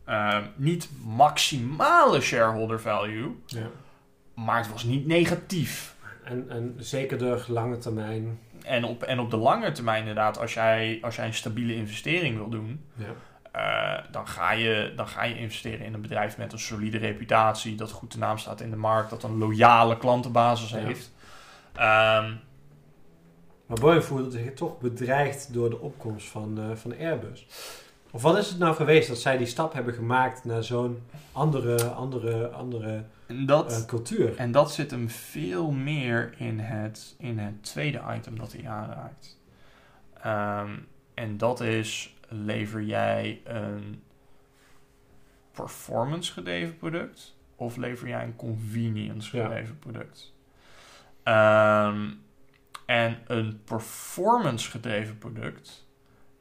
Ehm, 0.05 0.45
niet 0.57 0.89
maximale 1.05 2.20
shareholder 2.20 2.80
value, 2.80 3.37
Ja. 3.47 3.66
maar 4.34 4.59
het 4.59 4.70
was 4.70 4.84
niet 4.84 5.07
negatief. 5.07 5.95
En, 6.27 6.51
en 6.51 6.74
zeker 6.79 7.18
de 7.18 7.43
lange 7.49 7.79
termijn. 7.79 8.39
En 8.64 8.85
op, 8.85 9.03
en 9.03 9.18
op 9.20 9.31
de 9.31 9.37
lange 9.37 9.72
termijn 9.72 10.01
inderdaad, 10.01 10.39
als 10.39 10.55
jij, 10.55 10.99
als 11.03 11.16
jij 11.16 11.27
een 11.27 11.35
stabiele 11.35 11.74
investering 11.74 12.37
wil 12.37 12.49
doen, 12.49 12.85
Ja. 12.95 13.07
eh, 13.53 14.05
dan, 14.11 14.29
ga 14.29 14.53
je, 14.53 14.93
dan 14.97 15.09
ga 15.09 15.24
je 15.24 15.39
investeren 15.39 15.87
in 15.87 15.95
een 15.95 16.01
bedrijf 16.01 16.39
met 16.39 16.53
een 16.53 16.59
solide 16.59 16.99
reputatie, 16.99 17.74
dat 17.74 17.91
goed 17.91 18.12
de 18.12 18.18
naam 18.18 18.39
staat 18.39 18.61
in 18.61 18.70
de 18.70 18.77
markt, 18.77 19.11
dat 19.11 19.22
een 19.22 19.39
loyale 19.39 19.99
klantenbasis 19.99 20.70
Ja. 20.70 20.77
heeft. 20.77 21.12
Ehm, 21.74 22.33
Maar 23.66 23.81
Boeing 23.81 24.05
voelde 24.05 24.31
zich 24.31 24.53
toch 24.55 24.79
bedreigd 24.79 25.53
door 25.53 25.70
de 25.70 25.81
opkomst 25.81 26.29
van, 26.29 26.59
eh, 26.59 26.77
van 26.77 26.95
Airbus. 26.99 27.47
Of 28.11 28.22
wat 28.22 28.37
is 28.39 28.49
het 28.49 28.59
nou 28.59 28.74
geweest 28.74 29.09
dat 29.09 29.18
zij 29.18 29.37
die 29.37 29.47
stap 29.47 29.72
hebben 29.72 29.95
gemaakt 29.95 30.45
naar 30.45 30.64
zo'n 30.64 31.03
andere, 31.33 31.85
andere, 31.85 32.49
andere 32.49 33.05
en, 33.27 33.47
dat, 33.47 33.81
eh, 33.81 33.87
cultuur? 33.87 34.37
en 34.37 34.53
dat 34.53 34.72
zit 34.72 34.91
hem 34.91 35.11
veel 35.11 35.70
meer 35.70 36.35
in 36.37 36.59
het, 36.59 37.14
in 37.18 37.39
het 37.39 37.62
tweede 37.62 38.03
item 38.16 38.39
dat 38.39 38.53
hij 38.53 38.68
aanraakt. 38.68 39.41
Ehm, 40.22 40.77
en 41.14 41.37
dat 41.37 41.61
is, 41.61 42.14
lever 42.29 42.83
jij 42.83 43.41
een 43.45 44.03
performance 45.53 46.33
gedreven 46.33 46.77
product 46.77 47.37
of 47.57 47.77
lever 47.77 48.09
jij 48.09 48.24
een 48.24 48.37
convenience 48.37 49.37
Ja. 49.37 49.43
gedreven 49.45 49.79
product? 49.79 50.35
Ehm, 51.22 52.11
en 52.87 53.18
een 53.27 53.61
performance 53.64 54.70
gedreven 54.70 55.18
product, 55.18 55.87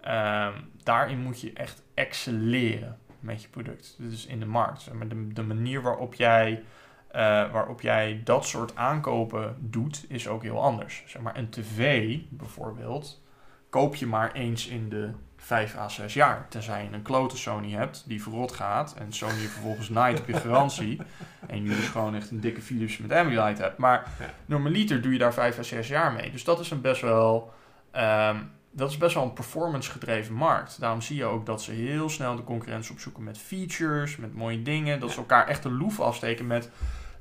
ehm, 0.02 0.54
daarin 0.84 1.20
moet 1.20 1.42
je 1.42 1.54
echt 1.54 1.84
excelleren 1.94 3.00
met 3.26 3.41
je 3.41 3.47
product. 3.47 3.95
Dus 3.97 4.26
in 4.26 4.39
de 4.39 4.45
markt. 4.45 4.93
Maar 4.93 5.07
de, 5.07 5.28
de 5.28 5.43
manier 5.43 5.82
waarop 5.82 6.13
jij, 6.13 6.63
eh, 7.07 7.21
waarop 7.51 7.82
jij 7.82 8.21
dat 8.23 8.45
soort 8.45 8.76
aankopen 8.76 9.55
doet, 9.59 10.05
is 10.09 10.28
ook 10.28 10.43
heel 10.43 10.61
anders. 10.61 11.03
Zeg 11.05 11.21
maar 11.21 11.38
een 11.38 11.49
tv 11.49 12.17
bijvoorbeeld, 12.30 13.21
koop 13.69 13.95
je 13.95 14.07
maar 14.07 14.32
eens 14.32 14.67
in 14.67 14.89
de 14.89 15.11
5 15.38 15.78
à 15.78 15.89
6 15.89 16.13
jaar. 16.13 16.45
Tenzij 16.49 16.84
je 16.84 16.89
een 16.91 17.01
klote 17.01 17.38
Sony 17.38 17.71
hebt 17.71 18.03
die 18.07 18.21
verrot 18.21 18.51
gaat 18.51 18.95
en 18.97 19.13
Sony 19.13 19.32
vervolgens 19.32 19.89
naait 19.89 20.19
op 20.19 20.28
je 20.28 20.34
garantie. 20.34 21.01
en 21.47 21.63
je 21.63 21.69
dus 21.69 21.88
gewoon 21.88 22.15
echt 22.15 22.32
een 22.32 22.39
dikke 22.39 22.61
Philips 22.61 22.97
met 22.97 23.11
Ambilight 23.11 23.57
hebt. 23.57 23.78
Maar 23.78 24.07
normaliter 24.45 25.01
doe 25.01 25.11
je 25.11 25.17
daar 25.19 25.34
5 25.34 25.59
à 25.59 25.63
6 25.63 25.88
jaar 25.88 26.11
mee. 26.11 26.32
Dus 26.32 26.43
dat 26.43 26.59
is 26.59 26.71
een 26.71 26.82
best 26.82 27.01
wel... 27.01 27.53
ehm, 27.91 28.38
dat 28.76 28.89
is 28.89 28.97
best 28.97 29.13
wel 29.15 29.23
een 29.23 29.34
performance 29.34 29.91
gedreven 29.91 30.34
markt. 30.34 30.80
Daarom 30.80 31.01
zie 31.01 31.15
je 31.15 31.26
ook 31.26 31.45
dat 31.45 31.61
ze 31.61 31.71
heel 31.71 32.09
snel 32.09 32.36
de 32.36 32.43
concurrentie 32.43 32.91
opzoeken 32.91 33.23
met 33.23 33.38
features, 33.38 34.17
met 34.17 34.36
mooie 34.36 34.61
dingen. 34.61 34.99
Dat 34.99 35.11
ze 35.11 35.17
elkaar 35.17 35.47
echt 35.47 35.63
de 35.63 35.71
loef 35.71 35.99
afsteken 35.99 36.47
met 36.47 36.69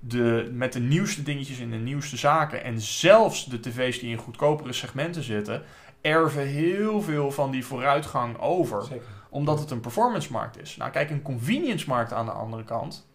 de, 0.00 0.50
met 0.52 0.72
de 0.72 0.80
nieuwste 0.80 1.22
dingetjes 1.22 1.58
in 1.58 1.70
de 1.70 1.76
nieuwste 1.76 2.16
zaken. 2.16 2.64
En 2.64 2.80
zelfs 2.80 3.44
de 3.44 3.60
tv's 3.60 3.98
die 3.98 4.10
in 4.10 4.16
goedkopere 4.16 4.72
segmenten 4.72 5.22
zitten, 5.22 5.62
erven 6.00 6.46
heel 6.46 7.02
veel 7.02 7.30
van 7.30 7.50
die 7.50 7.66
vooruitgang 7.66 8.38
over. 8.38 8.82
Zeker. 8.82 9.06
Omdat 9.28 9.60
het 9.60 9.70
een 9.70 9.80
performance 9.80 10.32
markt 10.32 10.60
is. 10.60 10.76
Nou, 10.76 10.90
kijk, 10.90 11.10
een 11.10 11.22
convenience 11.22 11.88
markt 11.88 12.12
aan 12.12 12.26
de 12.26 12.32
andere 12.32 12.64
kant. 12.64 13.06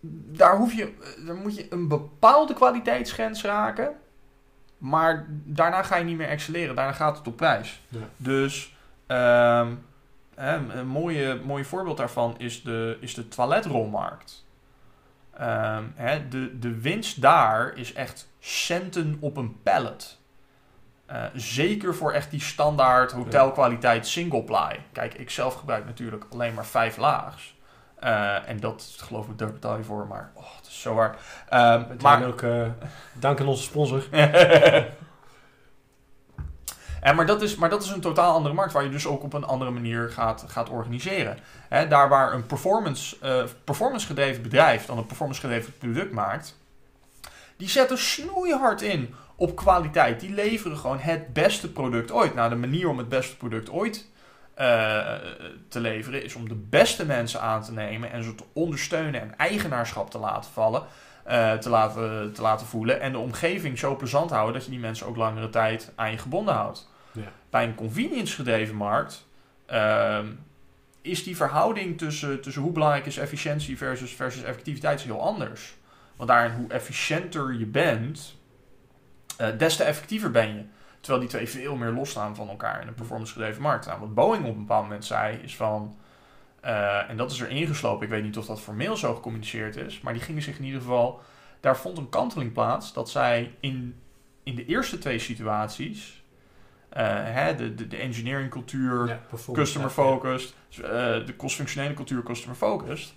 Daar, 0.00 0.56
hoef 0.56 0.74
je, 0.74 0.92
daar 1.26 1.36
moet 1.36 1.56
je 1.56 1.66
een 1.70 1.88
bepaalde 1.88 2.54
kwaliteitsgrens 2.54 3.42
raken. 3.42 3.94
Maar 4.84 5.26
daarna 5.28 5.82
ga 5.82 5.96
je 5.96 6.04
niet 6.04 6.16
meer 6.16 6.28
excelleren. 6.28 6.74
Daarna 6.74 6.92
gaat 6.92 7.16
het 7.16 7.26
op 7.26 7.36
prijs. 7.36 7.80
Ja. 7.88 7.98
Dus 8.16 8.76
ehm, 9.06 9.74
hè, 10.34 10.78
een 10.78 10.86
mooie, 10.86 11.40
mooie 11.44 11.64
voorbeeld 11.64 11.96
daarvan 11.96 12.34
is 12.38 12.62
de, 12.62 12.96
is 13.00 13.14
de 13.14 13.28
toiletrolmarkt. 13.28 14.46
Ehm, 15.38 15.84
hè, 15.94 16.28
de, 16.28 16.58
de 16.58 16.80
winst 16.80 17.20
daar 17.20 17.76
is 17.76 17.92
echt 17.92 18.28
centen 18.40 19.16
op 19.20 19.36
een 19.36 19.62
pallet. 19.62 20.18
Eh, 21.06 21.24
zeker 21.34 21.94
voor 21.94 22.12
echt 22.12 22.30
die 22.30 22.40
standaard 22.40 23.12
hotelkwaliteit 23.12 24.06
single 24.06 24.42
ply. 24.42 24.80
Kijk, 24.92 25.14
ik 25.14 25.30
zelf 25.30 25.54
gebruik 25.54 25.84
natuurlijk 25.84 26.24
alleen 26.30 26.54
maar 26.54 26.66
vijf 26.66 26.96
laags. 26.96 27.53
Eh, 28.04 28.48
en 28.48 28.60
dat, 28.60 28.94
geloof 28.96 29.28
ik, 29.28 29.38
daar 29.38 29.52
betaal 29.52 29.76
je 29.76 29.84
voor. 29.84 30.06
Maar 30.06 30.32
oh, 30.34 30.56
het 30.56 30.66
is 30.66 30.80
zo 30.80 30.94
waar. 30.94 31.16
Ehm, 31.48 31.82
Maar 32.02 32.26
ook 32.26 32.42
eh, 32.42 32.66
dank 33.12 33.40
aan 33.40 33.46
onze 33.46 33.62
sponsor. 33.62 34.04
en 37.00 37.16
maar, 37.16 37.26
dat 37.26 37.42
is, 37.42 37.56
maar 37.56 37.70
dat 37.70 37.82
is 37.82 37.90
een 37.90 38.00
totaal 38.00 38.34
andere 38.34 38.54
markt 38.54 38.72
waar 38.72 38.84
je 38.84 38.90
dus 38.90 39.06
ook 39.06 39.22
op 39.22 39.32
een 39.32 39.44
andere 39.44 39.70
manier 39.70 40.10
gaat, 40.10 40.44
gaat 40.48 40.68
organiseren. 40.68 41.38
Hè, 41.68 41.88
daar 41.88 42.08
waar 42.08 42.32
een 42.32 42.46
performance, 42.46 43.16
eh, 43.20 43.44
performance 43.64 44.06
gedreven 44.06 44.42
bedrijf 44.42 44.86
dan 44.86 44.98
een 44.98 45.06
performance 45.06 45.40
gedreven 45.40 45.78
product 45.78 46.12
maakt, 46.12 46.56
die 47.56 47.68
zetten 47.68 47.98
snoeihard 47.98 48.82
in 48.82 49.14
op 49.36 49.56
kwaliteit. 49.56 50.20
Die 50.20 50.34
leveren 50.34 50.78
gewoon 50.78 50.98
het 50.98 51.32
beste 51.32 51.72
product 51.72 52.12
ooit. 52.12 52.34
Nou, 52.34 52.48
de 52.48 52.56
manier 52.56 52.88
om 52.88 52.98
het 52.98 53.08
beste 53.08 53.36
product 53.36 53.70
ooit 53.70 54.12
eh, 54.54 55.14
te 55.68 55.80
leveren 55.80 56.24
is 56.24 56.34
om 56.34 56.48
de 56.48 56.54
beste 56.54 57.06
mensen 57.06 57.40
aan 57.40 57.62
te 57.62 57.72
nemen 57.72 58.12
en 58.12 58.22
ze 58.24 58.34
te 58.34 58.44
ondersteunen 58.52 59.20
en 59.20 59.36
eigenaarschap 59.36 60.10
te 60.10 60.18
laten 60.18 60.50
vallen. 60.50 60.82
eh, 61.24 61.52
te, 61.52 61.68
laten, 61.68 62.32
te 62.32 62.42
laten 62.42 62.66
voelen. 62.66 63.00
En 63.00 63.12
de 63.12 63.18
omgeving 63.18 63.78
zo 63.78 63.96
plezant 63.96 64.30
houden 64.30 64.54
dat 64.54 64.64
je 64.64 64.70
die 64.70 64.80
mensen 64.80 65.06
ook 65.06 65.16
langere 65.16 65.50
tijd 65.50 65.92
aan 65.94 66.10
je 66.10 66.18
gebonden 66.18 66.54
houdt. 66.54 66.88
Ja. 67.12 67.32
Bij 67.50 67.64
een 67.64 67.74
convenience 67.74 68.34
gedreven 68.34 68.74
markt 68.74 69.26
ehm, 69.66 70.26
is 71.02 71.24
die 71.24 71.36
verhouding 71.36 71.98
tussen, 71.98 72.40
tussen 72.40 72.62
hoe 72.62 72.72
belangrijk 72.72 73.06
is 73.06 73.16
efficiëntie 73.16 73.76
versus, 73.76 74.12
versus 74.12 74.42
effectiviteit 74.42 75.00
heel 75.00 75.20
anders. 75.20 75.74
Want 76.16 76.28
daarin 76.28 76.56
hoe 76.56 76.68
efficiënter 76.68 77.54
je 77.54 77.66
bent, 77.66 78.36
eh, 79.36 79.48
des 79.58 79.76
te 79.76 79.84
effectiever 79.84 80.30
ben 80.30 80.54
je. 80.54 80.62
Terwijl 81.04 81.20
die 81.20 81.28
twee 81.28 81.48
veel 81.48 81.76
meer 81.76 81.90
losstaan 81.90 82.36
van 82.36 82.48
elkaar 82.48 82.80
in 82.82 82.88
een 82.88 82.94
performance 82.94 83.32
gedreven 83.32 83.62
markt. 83.62 83.86
Nou, 83.86 84.00
wat 84.00 84.14
Boeing 84.14 84.44
op 84.44 84.54
een 84.54 84.58
bepaald 84.58 84.82
moment 84.82 85.04
zei 85.04 85.36
is 85.36 85.56
van... 85.56 85.96
eh, 86.60 87.10
en 87.10 87.16
dat 87.16 87.30
is 87.30 87.40
er 87.40 87.48
ingeslopen. 87.48 88.04
Ik 88.04 88.10
weet 88.10 88.22
niet 88.22 88.38
of 88.38 88.46
dat 88.46 88.60
formeel 88.60 88.96
zo 88.96 89.14
gecommuniceerd 89.14 89.76
is. 89.76 90.00
Maar 90.00 90.12
die 90.12 90.22
gingen 90.22 90.42
zich 90.42 90.58
in 90.58 90.64
ieder 90.64 90.80
geval... 90.80 91.20
Daar 91.60 91.76
vond 91.76 91.98
een 91.98 92.08
kanteling 92.08 92.52
plaats 92.52 92.92
dat 92.92 93.10
zij 93.10 93.54
in, 93.60 94.00
in 94.42 94.54
de 94.54 94.64
eerste 94.66 94.98
twee 94.98 95.18
situaties... 95.18 96.24
eh, 96.88 97.04
hè, 97.08 97.54
de, 97.54 97.74
de, 97.74 97.88
de 97.88 97.96
engineering 97.96 98.50
cultuur, 98.50 99.06
Ja, 99.06 99.20
customer 99.52 99.88
ja. 99.88 99.94
focused, 99.94 100.54
eh, 100.70 100.80
de 101.26 101.34
kostfunctionele 101.36 101.94
cultuur 101.94 102.22
customer 102.22 102.56
focused. 102.56 103.14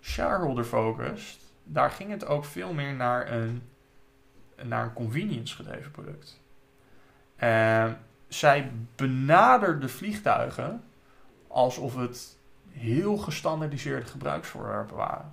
Shareholder 0.00 0.64
focused, 0.64 1.38
daar 1.64 1.90
ging 1.90 2.10
het 2.10 2.26
ook 2.26 2.44
veel 2.44 2.72
meer 2.72 2.94
naar 2.94 3.32
een, 3.32 3.62
naar 4.62 4.84
een 4.84 4.92
convenience 4.92 5.56
gedreven 5.56 5.90
product. 5.90 6.39
Eh, 7.40 7.86
zij 8.28 8.70
benaderde 8.96 9.88
vliegtuigen 9.88 10.82
alsof 11.48 11.96
het 11.96 12.38
heel 12.70 13.16
gestandardiseerde 13.16 14.06
gebruiksvoorwerpen 14.06 14.96
waren. 14.96 15.32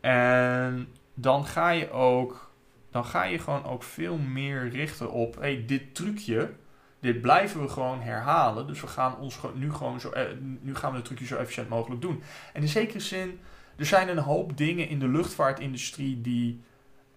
En 0.00 0.88
dan 1.14 1.46
ga 1.46 1.70
je 1.70 1.90
ook, 1.90 2.50
dan 2.90 3.04
ga 3.04 3.24
je 3.24 3.38
gewoon 3.38 3.64
ook 3.64 3.82
veel 3.82 4.16
meer 4.16 4.68
richten 4.68 5.10
op, 5.10 5.34
hey, 5.40 5.64
dit 5.66 5.94
trucje, 5.94 6.52
dit 7.00 7.20
blijven 7.20 7.60
we 7.62 7.68
gewoon 7.68 8.00
herhalen. 8.00 8.66
Dus 8.66 8.80
we 8.80 8.86
gaan 8.86 9.18
ons 9.18 9.38
nu 9.54 9.72
gewoon 9.72 10.00
zo, 10.00 10.10
eh, 10.10 10.24
nu 10.60 10.74
gaan 10.74 10.90
we 10.90 10.96
het 10.96 11.06
trucje 11.06 11.26
zo 11.26 11.36
efficiënt 11.36 11.68
mogelijk 11.68 12.00
doen. 12.00 12.22
En 12.52 12.62
in 12.62 12.68
zekere 12.68 13.00
zin, 13.00 13.40
er 13.76 13.86
zijn 13.86 14.08
een 14.08 14.18
hoop 14.18 14.56
dingen 14.56 14.88
in 14.88 14.98
de 14.98 15.08
luchtvaartindustrie 15.08 16.20
die, 16.20 16.60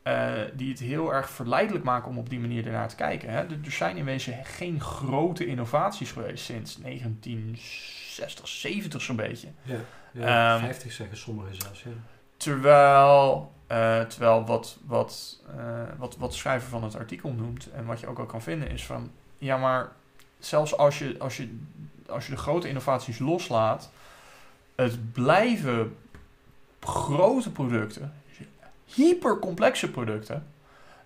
eh, 0.04 0.34
die 0.54 0.70
het 0.70 0.80
heel 0.80 1.14
erg 1.14 1.30
verleidelijk 1.30 1.84
maken 1.84 2.10
om 2.10 2.18
op 2.18 2.30
die 2.30 2.40
manier 2.40 2.66
ernaar 2.66 2.90
te 2.90 2.96
kijken. 2.96 3.30
Hè. 3.30 3.38
Er, 3.38 3.60
er 3.66 3.72
zijn 3.72 3.98
in 3.98 4.06
wezen 4.06 4.46
geen 4.46 4.82
grote 4.82 5.46
innovaties 5.46 6.12
geweest 6.12 6.46
sinds 6.46 6.76
1960, 6.76 8.48
70 8.48 9.02
zo'n 9.02 9.16
beetje. 9.16 9.48
Ja, 9.62 9.78
ja 10.12 10.56
Ehm, 10.56 10.66
50 10.66 10.92
zeggen 10.92 11.18
sommigen 11.18 11.56
zelfs. 11.56 11.84
Ja. 11.84 11.90
Terwijl, 12.38 13.52
eh, 13.68 14.02
terwijl 14.02 14.46
wat, 14.46 14.78
wat, 14.86 15.42
eh, 15.58 15.84
wat, 15.98 16.18
wat 16.18 16.32
de 16.32 16.38
schrijver 16.38 16.70
van 16.70 16.84
het 16.84 16.96
artikel 16.96 17.32
noemt 17.32 17.72
en 17.72 17.86
wat 17.86 18.00
je 18.00 18.08
ook 18.08 18.20
al 18.20 18.26
kan 18.26 18.42
vinden 18.42 18.70
is 18.70 18.86
van, 18.86 19.12
ja 19.38 19.58
maar 19.58 19.92
zelfs 20.40 20.78
als 20.78 21.00
je, 21.00 21.16
als 21.20 21.38
je, 21.38 21.58
als 22.08 22.26
je 22.26 22.32
de 22.32 22.38
grote 22.38 22.68
innovaties 22.68 23.20
loslaat, 23.20 23.92
het 24.76 25.12
blijven 25.12 25.96
grote 26.80 27.52
producten, 27.52 28.14
hypercomplexe 28.96 29.92
producten. 29.92 30.48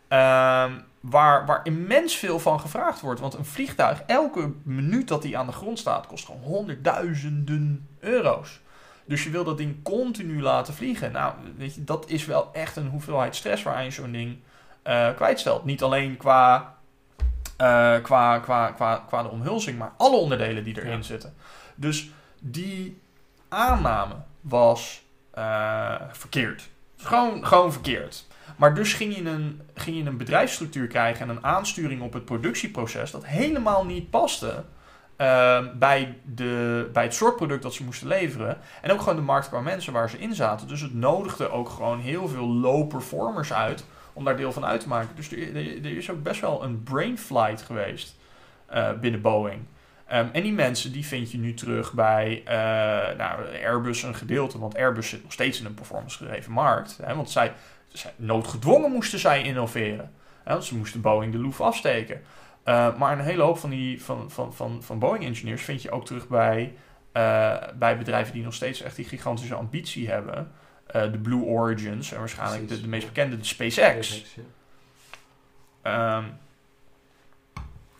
ehm, 0.07 0.71
waar, 0.99 1.45
waar 1.45 1.59
immens 1.63 2.15
veel 2.15 2.39
van 2.39 2.59
gevraagd 2.59 3.01
wordt. 3.01 3.19
Want 3.19 3.33
een 3.33 3.45
vliegtuig, 3.45 4.01
elke 4.07 4.51
minuut 4.63 5.07
dat 5.07 5.21
die 5.21 5.37
aan 5.37 5.45
de 5.45 5.51
grond 5.51 5.79
staat, 5.79 6.07
kost 6.07 6.25
gewoon 6.25 6.41
honderdduizenden 6.41 7.87
euro's. 7.99 8.59
Dus 9.05 9.23
je 9.23 9.29
wil 9.29 9.43
dat 9.43 9.57
ding 9.57 9.83
continu 9.83 10.41
laten 10.41 10.73
vliegen. 10.73 11.11
Nou, 11.11 11.33
weet 11.57 11.75
je, 11.75 11.83
dat 11.83 12.09
is 12.09 12.25
wel 12.25 12.49
echt 12.53 12.75
een 12.75 12.87
hoeveelheid 12.87 13.35
stress 13.35 13.63
waar 13.63 13.83
je 13.83 13.91
zo'n 13.91 14.11
ding 14.11 14.37
eh, 14.83 15.09
kwijtstelt. 15.15 15.65
Niet 15.65 15.83
alleen 15.83 16.17
qua, 16.17 16.75
eh, 17.57 17.95
qua, 18.01 18.39
qua, 18.39 18.71
qua, 18.71 19.03
qua 19.07 19.23
de 19.23 19.29
omhulzing, 19.29 19.77
maar 19.77 19.91
alle 19.97 20.15
onderdelen 20.17 20.63
die 20.63 20.77
erin 20.77 20.91
Ja. 20.97 21.01
zitten. 21.01 21.33
Dus 21.75 22.09
die 22.39 23.01
aanname 23.49 24.15
was 24.41 25.01
eh, 25.31 25.95
verkeerd. 26.11 26.69
Gewoon, 27.03 27.45
gewoon 27.45 27.71
verkeerd. 27.71 28.25
Maar 28.55 28.75
dus 28.75 28.93
ging 28.93 29.15
je, 29.15 29.23
een, 29.23 29.61
ging 29.73 29.97
je 29.97 30.03
een 30.03 30.17
bedrijfsstructuur 30.17 30.87
krijgen 30.87 31.29
en 31.29 31.35
een 31.35 31.43
aansturing 31.43 32.01
op 32.01 32.13
het 32.13 32.25
productieproces 32.25 33.11
dat 33.11 33.25
helemaal 33.25 33.85
niet 33.85 34.09
paste 34.09 34.63
eh, 35.15 35.59
bij, 35.75 36.17
de, 36.23 36.89
bij 36.93 37.03
het 37.03 37.13
soort 37.13 37.35
product 37.35 37.63
dat 37.63 37.73
ze 37.73 37.83
moesten 37.83 38.07
leveren. 38.07 38.57
En 38.81 38.91
ook 38.91 38.99
gewoon 38.99 39.15
de 39.15 39.21
markt 39.21 39.47
qua 39.47 39.59
mensen 39.59 39.93
waar 39.93 40.09
ze 40.09 40.19
in 40.19 40.35
zaten. 40.35 40.67
Dus 40.67 40.81
het 40.81 40.93
nodigde 40.93 41.49
ook 41.49 41.69
gewoon 41.69 41.99
heel 41.99 42.27
veel 42.27 42.47
low 42.47 42.87
performers 42.87 43.53
uit 43.53 43.85
om 44.13 44.23
daar 44.23 44.37
deel 44.37 44.51
van 44.51 44.65
uit 44.65 44.81
te 44.81 44.87
maken. 44.87 45.15
Dus 45.15 45.31
er 45.31 45.97
is 45.97 46.09
ook 46.11 46.23
best 46.23 46.41
wel 46.41 46.63
een 46.63 46.83
brain 46.83 47.17
flight 47.17 47.61
geweest 47.61 48.15
eh, 48.65 48.91
binnen 49.01 49.21
Boeing. 49.21 49.61
Ehm, 50.13 50.27
en 50.31 50.43
die 50.43 50.53
mensen 50.53 50.91
die 50.91 51.05
vind 51.05 51.31
je 51.31 51.37
nu 51.37 51.53
terug 51.53 51.93
bij 51.93 52.41
eh, 52.45 53.17
nou, 53.17 53.57
Airbus 53.63 54.03
een 54.03 54.15
gedeelte. 54.15 54.59
Want 54.59 54.75
Airbus 54.75 55.09
zit 55.09 55.23
nog 55.23 55.31
steeds 55.31 55.59
in 55.59 55.65
een 55.65 55.73
performance 55.73 56.17
gedreven 56.17 56.51
markt. 56.51 56.99
Hè, 57.03 57.15
want 57.15 57.29
zij, 57.29 57.53
zij, 57.87 58.13
noodgedwongen 58.15 58.91
moesten 58.91 59.19
zij 59.19 59.43
innoveren. 59.43 60.11
Hè, 60.43 60.51
want 60.51 60.65
ze 60.65 60.77
moesten 60.77 61.01
Boeing 61.01 61.31
de 61.31 61.37
loef 61.37 61.61
afsteken. 61.61 62.21
Uh, 62.65 62.97
maar 62.97 63.11
een 63.11 63.25
hele 63.25 63.43
hoop 63.43 63.57
van, 63.57 63.69
die, 63.69 64.03
van, 64.03 64.31
van, 64.31 64.53
van, 64.53 64.83
van 64.83 64.99
Boeing-engineers 64.99 65.61
vind 65.61 65.81
je 65.81 65.91
ook 65.91 66.05
terug 66.05 66.27
bij, 66.27 66.73
uh, 67.13 67.57
bij 67.75 67.97
bedrijven 67.97 68.33
die 68.33 68.43
nog 68.43 68.53
steeds 68.53 68.81
echt 68.81 68.95
die 68.95 69.05
gigantische 69.05 69.55
ambitie 69.55 70.09
hebben. 70.09 70.51
De 70.91 71.19
Blue 71.21 71.43
Origins 71.43 72.11
en 72.11 72.19
waarschijnlijk 72.19 72.67
de, 72.67 72.81
de, 72.81 72.87
meest 72.87 73.07
bekende, 73.07 73.37
de 73.37 73.43
SpaceX. 73.43 74.07
SpaceX 74.07 74.35
ja. 75.83 76.17
um, 76.17 76.37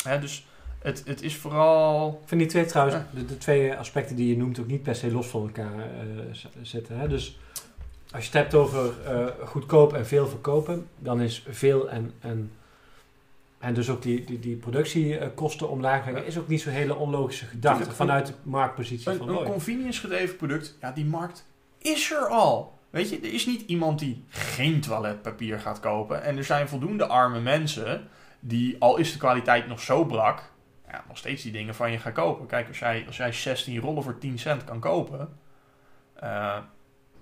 hè, 0.04 0.20
dus 0.20 0.46
het, 0.84 1.04
het 1.06 1.22
is 1.22 1.36
vooral... 1.36 2.20
Ik 2.22 2.28
vind 2.28 2.42
die 2.42 2.50
twee 2.50 2.66
trouwens, 2.66 2.98
ja. 2.98 3.20
de, 3.20 3.26
de, 3.26 3.38
twee 3.38 3.76
aspecten 3.76 4.16
die 4.16 4.28
je 4.28 4.38
noemt, 4.38 4.60
ook 4.60 4.68
niet 4.68 4.84
per 4.84 4.96
se 4.96 5.12
los 5.12 5.28
van 5.28 5.42
elkaar 5.42 5.76
uh, 5.76 6.24
zitten. 6.62 6.98
Hè? 6.98 7.08
Dus 7.08 7.40
als 8.12 8.26
je 8.26 8.32
het 8.32 8.42
hebt 8.42 8.54
over 8.54 8.94
uh, 9.08 9.26
goedkoop 9.46 9.94
en 9.94 10.08
veel 10.08 10.28
verkopen, 10.28 10.88
dan 11.00 11.22
is 11.22 11.46
veel 11.50 11.90
en, 11.90 12.14
en, 12.20 12.52
en 13.60 13.74
dus 13.74 13.90
ook 13.90 14.02
die, 14.02 14.24
die, 14.24 14.40
die 14.40 14.56
productiekosten 14.56 15.70
omlaag 15.70 16.02
brengen, 16.02 16.26
is 16.26 16.38
ook 16.38 16.48
niet 16.48 16.62
zo'n 16.62 16.72
hele 16.72 16.96
onlogische 16.96 17.46
gedachte 17.46 17.92
vanuit 17.92 18.28
de 18.28 18.34
marktpositie 18.44 19.12
een, 19.12 19.18
van 19.18 19.30
Een 19.30 19.46
convenience 19.46 20.00
gedreven 20.00 20.36
product, 20.36 20.78
ja, 20.82 20.92
die 20.92 21.06
markt 21.06 21.46
is 21.78 22.12
er 22.12 22.28
al. 22.28 22.78
Weet 22.90 23.10
je, 23.10 23.20
er 23.20 23.34
is 23.34 23.46
niet 23.46 23.62
iemand 23.62 24.00
die 24.00 24.24
geen 24.28 24.82
toiletpapier 24.82 25.60
gaat 25.60 25.80
kopen. 25.80 26.24
En 26.24 26.38
er 26.38 26.44
zijn 26.44 26.68
voldoende 26.68 27.06
arme 27.06 27.40
mensen 27.40 28.08
die, 28.40 28.76
al 28.80 28.98
is 28.98 29.12
de 29.12 29.18
kwaliteit 29.18 29.68
nog 29.68 29.82
zo 29.82 30.06
brak, 30.06 30.52
ja, 30.94 31.04
nog 31.08 31.18
steeds 31.18 31.44
die 31.44 31.52
dingen 31.52 31.76
van 31.76 31.92
je 31.92 32.00
gaan 32.00 32.14
kopen. 32.14 32.46
Kijk, 32.46 32.68
als 32.68 32.80
jij, 32.80 33.04
als 33.08 33.18
jij 33.18 33.32
16 33.32 33.80
rollen 33.80 34.04
voor 34.04 34.18
10 34.18 34.40
cent 34.40 34.64
kan 34.64 34.80
kopen, 34.80 35.38
uh, 36.24 36.58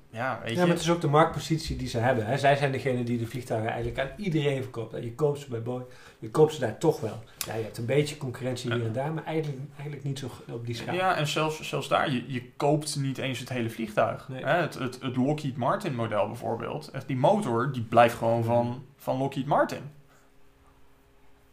ja, 0.09 0.39
weet 0.41 0.49
je. 0.49 0.55
Ja, 0.55 0.61
maar 0.61 0.73
het 0.73 0.83
is 0.83 0.89
ook 0.89 1.01
de 1.01 1.07
marktpositie 1.07 1.75
die 1.75 1.87
ze 1.87 1.97
hebben. 1.97 2.25
Hè. 2.25 2.37
Zij 2.37 2.55
zijn 2.55 2.71
degene 2.71 3.03
die 3.03 3.17
de 3.17 3.27
vliegtuigen 3.27 3.71
eigenlijk 3.71 3.99
aan 3.99 4.09
iedereen 4.17 4.61
verkoopt. 4.61 4.93
En 4.93 5.03
je 5.03 5.15
koopt 5.15 5.39
ze 5.39 5.49
bij 5.49 5.61
Boeing, 5.61 5.85
je 6.19 6.29
koopt 6.29 6.53
ze 6.53 6.59
daar 6.59 6.77
toch 6.77 6.99
wel. 6.99 7.23
Ja, 7.45 7.55
je 7.55 7.63
hebt 7.63 7.77
een 7.77 7.85
beetje 7.85 8.17
concurrentie 8.17 8.73
hier 8.73 8.85
en 8.85 8.93
daar, 8.93 9.13
maar 9.13 9.23
eigenlijk, 9.23 9.59
eigenlijk 9.73 10.03
niet 10.03 10.19
zo 10.19 10.29
op 10.49 10.65
die 10.65 10.75
schaal. 10.75 10.95
Ja, 10.95 11.15
en 11.15 11.27
zelfs, 11.27 11.61
zelfs 11.61 11.87
daar, 11.87 12.11
je, 12.11 12.23
je 12.27 12.51
koopt 12.57 12.95
niet 12.95 13.17
eens 13.17 13.39
het 13.39 13.49
hele 13.49 13.69
vliegtuig. 13.69 14.29
Nee. 14.29 14.43
Hè, 14.43 14.55
het, 14.61 14.73
het, 14.73 15.01
het 15.01 15.15
Lockheed 15.15 15.57
Martin 15.57 15.95
model 15.95 16.27
bijvoorbeeld, 16.27 16.87
echt 16.87 17.07
die 17.07 17.17
motor, 17.17 17.71
die 17.71 17.83
blijft 17.83 18.15
gewoon 18.15 18.43
van, 18.43 18.85
van 18.97 19.17
Lockheed 19.17 19.45
Martin. 19.45 19.81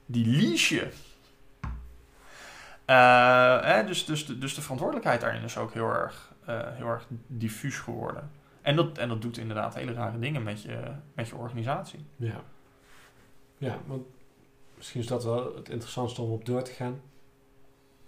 Die 0.06 0.26
lease 0.26 0.74
je. 0.74 0.88
Hè, 3.62 3.84
dus, 3.84 4.04
dus, 4.04 4.26
de, 4.26 4.38
dus 4.38 4.54
de 4.54 4.60
verantwoordelijkheid 4.60 5.20
daarin 5.20 5.42
is 5.42 5.56
ook 5.56 5.72
heel 5.72 5.88
erg, 5.88 6.32
uh, 6.48 6.60
heel 6.64 6.86
erg 6.86 7.06
diffuus 7.26 7.78
geworden. 7.78 8.30
En 8.62 8.76
dat, 8.76 8.98
en 8.98 9.08
dat 9.08 9.22
doet 9.22 9.38
inderdaad 9.38 9.74
hele 9.74 9.92
rare 9.92 10.18
dingen 10.18 10.42
met 10.42 10.62
je, 10.62 10.80
met 11.14 11.28
je 11.28 11.36
organisatie. 11.36 12.04
Ja. 12.16 12.40
Ja, 13.58 13.78
want 13.86 14.06
misschien 14.76 15.00
is 15.00 15.06
dat 15.06 15.24
wel 15.24 15.54
het 15.56 15.68
interessantste 15.68 16.22
om 16.22 16.30
op 16.30 16.44
door 16.44 16.62
te 16.62 16.72
gaan. 16.72 17.00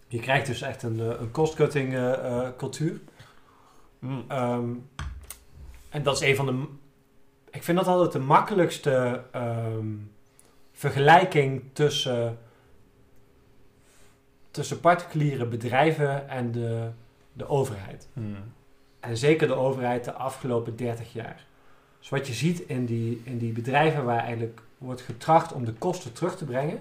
Je 0.09 0.19
krijgt 0.19 0.47
dus 0.47 0.63
echt 0.63 0.83
een, 0.83 0.99
een 0.99 1.31
cost-cutting 1.31 1.93
uh, 1.93 2.49
cultuur. 2.57 3.01
Mm. 3.99 4.25
Um, 4.31 4.89
en 5.89 6.03
dat 6.03 6.15
is 6.15 6.29
een 6.29 6.37
van 6.37 6.47
de... 6.47 6.67
Ik 7.51 7.63
vind 7.63 7.79
dat 7.79 7.87
altijd 7.87 8.13
de 8.13 8.19
makkelijkste 8.19 9.25
um, 9.35 10.13
vergelijking 10.73 11.63
tussen, 11.73 12.39
tussen 14.51 14.81
particuliere 14.81 15.47
bedrijven 15.47 16.29
en 16.29 16.53
de, 16.53 16.89
de 17.33 17.49
overheid. 17.49 18.09
Mm. 18.13 18.37
En 19.01 19.17
zeker 19.17 19.47
de 19.47 19.55
overheid 19.55 20.05
de 20.05 20.13
afgelopen 20.13 20.77
30 20.77 21.13
jaar. 21.13 21.47
Dus 21.99 22.09
wat 22.09 22.27
je 22.27 22.33
ziet 22.33 22.61
in 22.61 22.87
die, 22.87 23.21
in 23.25 23.39
die 23.39 23.53
bedrijven 23.53 24.05
waar 24.05 24.19
eigenlijk 24.19 24.61
wordt 24.79 25.01
getracht 25.01 25.53
om 25.53 25.65
de 25.65 25.73
kosten 25.73 26.13
terug 26.13 26.37
te 26.37 26.45
brengen. 26.45 26.81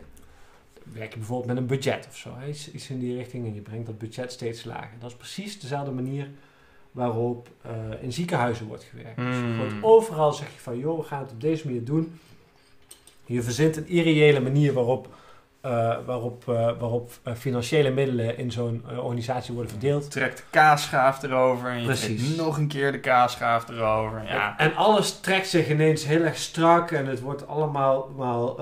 Werk 0.83 1.11
je 1.11 1.17
bijvoorbeeld 1.17 1.47
met 1.47 1.57
een 1.57 1.65
budget 1.65 2.07
of 2.09 2.17
zo. 2.17 2.29
Iets, 2.47 2.71
iets 2.71 2.89
in 2.89 2.99
die 2.99 3.15
richting 3.15 3.45
en 3.45 3.53
je 3.53 3.61
brengt 3.61 3.85
dat 3.85 3.97
budget 3.97 4.31
steeds 4.31 4.63
lager. 4.63 4.99
Dat 4.99 5.09
is 5.09 5.17
precies 5.17 5.59
dezelfde 5.59 5.91
manier 5.91 6.29
waarop 6.91 7.49
uh, 7.65 8.03
in 8.03 8.13
ziekenhuizen 8.13 8.67
wordt 8.67 8.83
gewerkt. 8.83 9.17
Mm. 9.17 9.25
Dus 9.25 9.37
gewoon 9.37 9.83
overal 9.83 10.33
zeg 10.33 10.53
je 10.53 10.59
van, 10.59 10.77
joh, 10.77 10.97
we 10.99 11.03
gaan 11.03 11.21
het 11.21 11.31
op 11.31 11.41
deze 11.41 11.65
manier 11.65 11.83
doen. 11.83 12.19
Je 13.25 13.41
verzint 13.41 13.77
een 13.77 13.87
irreële 13.87 14.39
manier 14.39 14.73
waarop, 14.73 15.15
uh, 15.65 15.97
waarop, 16.05 16.45
uh, 16.49 16.71
waarop 16.79 17.11
financiële 17.37 17.89
middelen 17.89 18.37
in 18.37 18.51
zo'n 18.51 18.83
organisatie 18.97 19.53
worden 19.53 19.71
verdeeld. 19.71 20.11
Trekt 20.11 20.37
de 20.37 20.43
kaasschaaf 20.49 21.23
erover 21.23 21.69
en 21.69 21.79
je 21.79 21.85
Precies. 21.85 22.35
nog 22.35 22.57
een 22.57 22.67
keer 22.67 22.91
de 22.91 22.99
kaasschaaf 22.99 23.69
erover. 23.69 24.23
Ja. 24.23 24.57
En, 24.57 24.69
en 24.69 24.75
alles 24.75 25.19
trekt 25.19 25.47
zich 25.47 25.69
ineens 25.69 26.05
heel 26.05 26.21
erg 26.21 26.37
strak 26.37 26.91
en 26.91 27.05
het 27.05 27.21
wordt 27.21 27.47
allemaal 27.47 28.09
mal, 28.15 28.59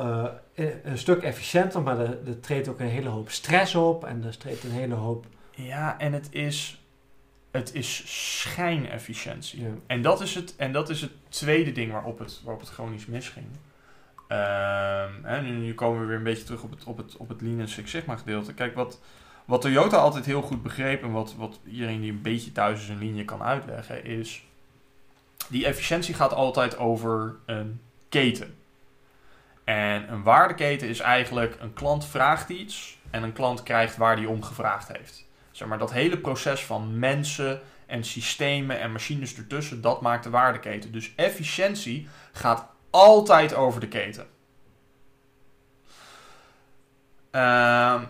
een 0.83 0.97
stuk 0.97 1.23
efficiënter, 1.23 1.81
maar 1.81 1.99
er, 1.99 2.17
er 2.27 2.39
treedt 2.39 2.67
ook 2.67 2.79
een 2.79 2.87
hele 2.87 3.09
hoop 3.09 3.29
stress 3.29 3.75
op 3.75 4.05
en 4.05 4.23
er 4.25 4.37
treedt 4.37 4.63
een 4.63 4.71
hele 4.71 4.95
hoop... 4.95 5.25
Ja, 5.51 5.99
en 5.99 6.13
het 6.13 6.27
is 6.31 6.81
het 7.57 7.73
is 7.73 8.03
schijnefficiëntie. 8.41 9.61
Ja. 9.61 9.67
En, 9.87 10.01
dat 10.01 10.21
is 10.21 10.35
het, 10.35 10.55
en 10.55 10.71
dat 10.71 10.89
is 10.89 11.01
het 11.01 11.11
tweede 11.29 11.71
ding 11.71 11.91
waarop 11.91 12.19
het, 12.19 12.41
waarop 12.43 12.61
het 12.61 12.71
chronisch 12.71 13.05
misging. 13.05 13.45
En 14.28 15.43
nu, 15.43 15.49
nu 15.49 15.73
komen 15.73 16.01
we 16.01 16.05
weer 16.05 16.17
een 16.17 16.23
beetje 16.23 16.43
terug 16.43 16.63
op 16.63 16.71
het, 16.71 16.84
op 16.84 16.97
het, 16.97 17.17
op 17.17 17.30
het 17.30 17.41
Lean 17.41 17.67
Six 17.67 17.91
Sigma 17.91 18.15
gedeelte. 18.15 18.53
Kijk, 18.53 18.75
wat, 18.75 18.99
wat 19.45 19.61
Toyota 19.61 19.97
altijd 19.97 20.25
heel 20.25 20.41
goed 20.41 20.63
begreep 20.63 21.03
en 21.03 21.11
wat, 21.11 21.36
wat 21.36 21.59
iedereen 21.65 22.01
die 22.01 22.11
een 22.11 22.21
beetje 22.21 22.51
thuis 22.51 22.82
is 22.82 22.89
een 22.89 22.97
linie 22.97 23.25
kan 23.25 23.43
uitleggen, 23.43 24.03
is 24.03 24.43
die 25.47 25.65
efficiëntie 25.65 26.13
gaat 26.13 26.34
altijd 26.34 26.78
over 26.78 27.36
een 27.45 27.82
keten. 28.09 28.55
En 29.63 30.11
een 30.11 30.23
waardeketen 30.23 30.88
is 30.88 30.99
eigenlijk 30.99 31.57
een 31.59 31.73
klant 31.73 32.05
vraagt 32.05 32.49
iets 32.49 32.97
en 33.09 33.23
een 33.23 33.34
klant 33.34 33.63
krijgt 33.63 33.97
waar 33.97 34.15
die 34.15 34.30
om 34.30 34.43
gevraagd 34.43 34.88
heeft. 34.88 35.25
Zeg 35.51 35.67
maar, 35.67 35.78
dat 35.78 35.91
hele 35.91 36.17
proces 36.17 36.65
van 36.65 36.99
mensen 36.99 37.61
en 37.86 38.03
systemen 38.03 38.80
en 38.80 38.91
machines 38.91 39.38
ertussen, 39.38 39.82
dat 39.82 40.01
maakt 40.01 40.23
de 40.23 40.30
waardeketen. 40.30 40.91
Dus 40.91 41.13
efficiëntie 41.15 42.07
gaat 42.32 42.67
altijd 42.97 43.55
over 43.55 43.79
de 43.79 43.87
keten. 43.87 44.25
Uh, 47.31 48.01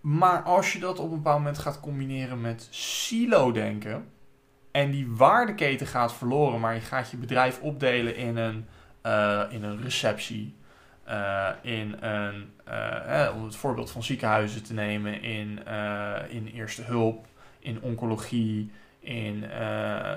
maar 0.00 0.42
als 0.42 0.72
je 0.72 0.78
dat 0.78 0.98
op 0.98 1.10
een 1.10 1.16
bepaald 1.16 1.38
moment 1.38 1.58
gaat 1.58 1.80
combineren 1.80 2.40
met 2.40 2.68
silo-denken 2.70 4.08
en 4.70 4.90
die 4.90 5.10
waardeketen 5.10 5.86
gaat 5.86 6.12
verloren, 6.12 6.60
maar 6.60 6.74
je 6.74 6.80
gaat 6.80 7.10
je 7.10 7.16
bedrijf 7.16 7.60
opdelen 7.60 8.16
in 8.16 8.36
een, 8.36 8.66
uh, 9.06 9.42
in 9.50 9.62
een 9.62 9.82
receptie, 9.82 10.56
uh, 11.08 11.48
in 11.62 11.96
een, 12.00 12.50
eh, 12.64 13.32
om 13.36 13.44
het 13.44 13.56
voorbeeld 13.56 13.90
van 13.90 14.02
ziekenhuizen 14.02 14.62
te 14.62 14.74
nemen, 14.74 15.22
in, 15.22 15.60
uh, 15.68 16.16
in 16.28 16.46
eerste 16.46 16.82
hulp, 16.82 17.26
in 17.58 17.82
oncologie, 17.82 18.70
in 19.00 19.44
uh, 19.60 20.12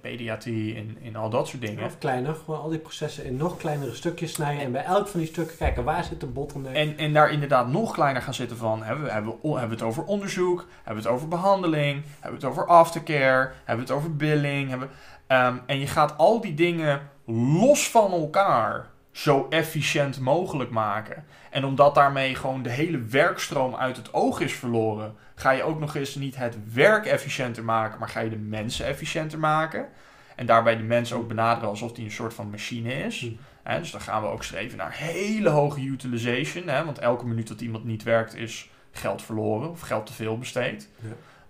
pediatrie, 0.00 0.74
in, 0.74 0.98
in 1.00 1.16
al 1.16 1.30
dat 1.30 1.48
soort 1.48 1.62
dingen. 1.62 1.84
Of 1.84 1.98
kleiner, 1.98 2.34
gewoon 2.34 2.60
al 2.60 2.68
die 2.68 2.78
processen 2.78 3.24
in 3.24 3.36
nog 3.36 3.56
kleinere 3.56 3.94
stukjes 3.94 4.32
snijden. 4.32 4.64
En 4.64 4.72
bij 4.72 4.84
elk 4.84 5.08
van 5.08 5.20
die 5.20 5.28
stukken 5.28 5.56
kijken 5.56 5.84
waar 5.84 6.04
zit 6.04 6.20
de 6.20 6.26
bottleneck. 6.26 6.74
En, 6.74 6.98
en 6.98 7.12
daar 7.12 7.30
inderdaad 7.30 7.68
nog 7.68 7.92
kleiner 7.92 8.22
gaan 8.22 8.34
zitten 8.34 8.56
van, 8.56 8.82
hebben 8.82 9.04
we, 9.04 9.10
hebben, 9.10 9.32
we, 9.42 9.48
hebben 9.48 9.68
we 9.68 9.74
het 9.74 9.84
over 9.84 10.04
onderzoek, 10.04 10.66
hebben 10.82 11.02
we 11.02 11.08
het 11.08 11.18
over 11.18 11.28
behandeling, 11.28 12.02
hebben 12.20 12.40
we 12.40 12.46
het 12.46 12.56
over 12.56 12.66
aftercare, 12.66 13.52
hebben 13.64 13.86
we 13.86 13.92
het 13.92 14.00
over 14.00 14.16
billing. 14.16 14.68
Hebben, 14.68 14.88
um, 15.28 15.60
en 15.66 15.78
je 15.78 15.86
gaat 15.86 16.18
al 16.18 16.40
die 16.40 16.54
dingen 16.54 17.00
los 17.24 17.90
van 17.90 18.12
elkaar 18.12 18.86
zo 19.20 19.46
efficiënt 19.48 20.20
mogelijk 20.20 20.70
maken. 20.70 21.24
En 21.50 21.64
omdat 21.64 21.94
daarmee 21.94 22.34
gewoon 22.34 22.62
de 22.62 22.70
hele 22.70 22.98
werkstroom 22.98 23.74
uit 23.76 23.96
het 23.96 24.14
oog 24.14 24.40
is 24.40 24.52
verloren, 24.52 25.14
ga 25.34 25.50
je 25.50 25.62
ook 25.62 25.80
nog 25.80 25.94
eens 25.94 26.14
niet 26.14 26.36
het 26.36 26.56
werk 26.72 27.06
efficiënter 27.06 27.64
maken, 27.64 27.98
maar 27.98 28.08
ga 28.08 28.20
je 28.20 28.30
de 28.30 28.36
mensen 28.36 28.86
efficiënter 28.86 29.38
maken. 29.38 29.88
En 30.36 30.46
daarbij 30.46 30.76
de 30.76 30.82
mensen 30.82 31.16
ook 31.16 31.28
benaderen 31.28 31.68
alsof 31.68 31.92
die 31.92 32.04
een 32.04 32.10
soort 32.10 32.34
van 32.34 32.50
machine 32.50 32.92
is. 32.92 33.20
Hm. 33.64 33.78
dus 33.78 33.90
dan 33.90 34.00
gaan 34.00 34.22
we 34.22 34.28
ook 34.28 34.44
streven 34.44 34.78
naar 34.78 34.92
hele 34.92 35.48
hoge 35.48 35.80
utilization. 35.80 36.68
Hè, 36.68 36.84
want 36.84 36.98
elke 36.98 37.26
minuut 37.26 37.48
dat 37.48 37.60
iemand 37.60 37.84
niet 37.84 38.02
werkt 38.02 38.34
is 38.34 38.70
geld 38.92 39.22
verloren 39.22 39.70
of 39.70 39.80
geld 39.80 40.06
te 40.06 40.12
veel 40.12 40.38
besteed. 40.38 40.88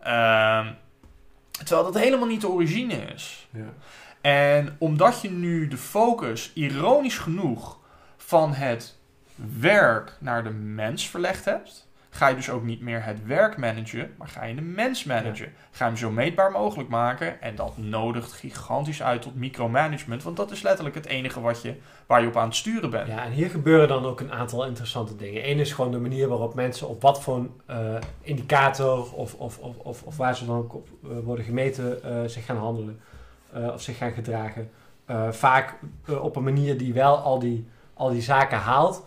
Ja. 0.02 0.60
Uh, 0.64 0.72
terwijl 1.64 1.92
dat 1.92 2.02
helemaal 2.02 2.28
niet 2.28 2.40
de 2.40 2.48
origine 2.48 2.94
is. 2.94 3.48
Ja. 3.50 3.72
En 4.20 4.76
omdat 4.78 5.20
je 5.20 5.30
nu 5.30 5.68
de 5.68 5.76
focus, 5.76 6.50
ironisch 6.54 7.18
genoeg, 7.18 7.78
van 8.16 8.52
het 8.52 8.98
werk 9.60 10.16
naar 10.18 10.44
de 10.44 10.50
mens 10.50 11.08
verlegd 11.08 11.44
hebt, 11.44 11.88
ga 12.10 12.28
je 12.28 12.34
dus 12.34 12.50
ook 12.50 12.64
niet 12.64 12.80
meer 12.80 13.04
het 13.04 13.26
werk 13.26 13.56
managen, 13.56 14.14
maar 14.18 14.28
ga 14.28 14.44
je 14.44 14.54
de 14.54 14.60
mens 14.60 15.04
managen. 15.04 15.52
Ga 15.70 15.84
je 15.84 15.90
hem 15.90 15.96
zo 15.96 16.10
meetbaar 16.10 16.50
mogelijk 16.50 16.88
maken 16.88 17.40
en 17.40 17.54
dat 17.54 17.76
nodigt 17.76 18.32
gigantisch 18.32 19.02
uit 19.02 19.22
tot 19.22 19.34
micromanagement, 19.34 20.22
want 20.22 20.36
dat 20.36 20.50
is 20.50 20.62
letterlijk 20.62 20.94
het 20.94 21.06
enige 21.06 21.40
wat 21.40 21.62
je, 21.62 21.74
waar 22.06 22.20
je 22.20 22.28
op 22.28 22.36
aan 22.36 22.46
het 22.46 22.56
sturen 22.56 22.90
bent. 22.90 23.06
Ja, 23.06 23.24
en 23.24 23.32
hier 23.32 23.50
gebeuren 23.50 23.88
dan 23.88 24.04
ook 24.04 24.20
een 24.20 24.32
aantal 24.32 24.66
interessante 24.66 25.16
dingen. 25.16 25.50
Eén 25.50 25.58
is 25.58 25.72
gewoon 25.72 25.90
de 25.90 25.98
manier 25.98 26.28
waarop 26.28 26.54
mensen 26.54 26.88
op 26.88 27.02
wat 27.02 27.22
voor 27.22 27.46
uh, 27.70 27.76
indicator 28.20 29.14
of, 29.14 29.34
of, 29.34 29.58
of, 29.58 29.76
of, 29.76 30.02
of 30.02 30.16
waar 30.16 30.36
ze 30.36 30.46
dan 30.46 30.56
ook 30.56 30.74
op 30.74 30.88
uh, 31.04 31.18
worden 31.18 31.44
gemeten 31.44 32.00
uh, 32.04 32.20
zich 32.26 32.44
gaan 32.44 32.56
handelen 32.56 33.00
of 33.54 33.82
zich 33.82 33.96
gaan 33.96 34.12
gedragen. 34.12 34.70
vaak 35.30 35.78
op 36.20 36.36
een 36.36 36.44
manier 36.44 36.78
die 36.78 36.92
wel 36.92 37.16
al 37.16 37.38
die, 37.38 37.66
al 37.94 38.10
die 38.10 38.22
zaken 38.22 38.58
haalt, 38.58 39.04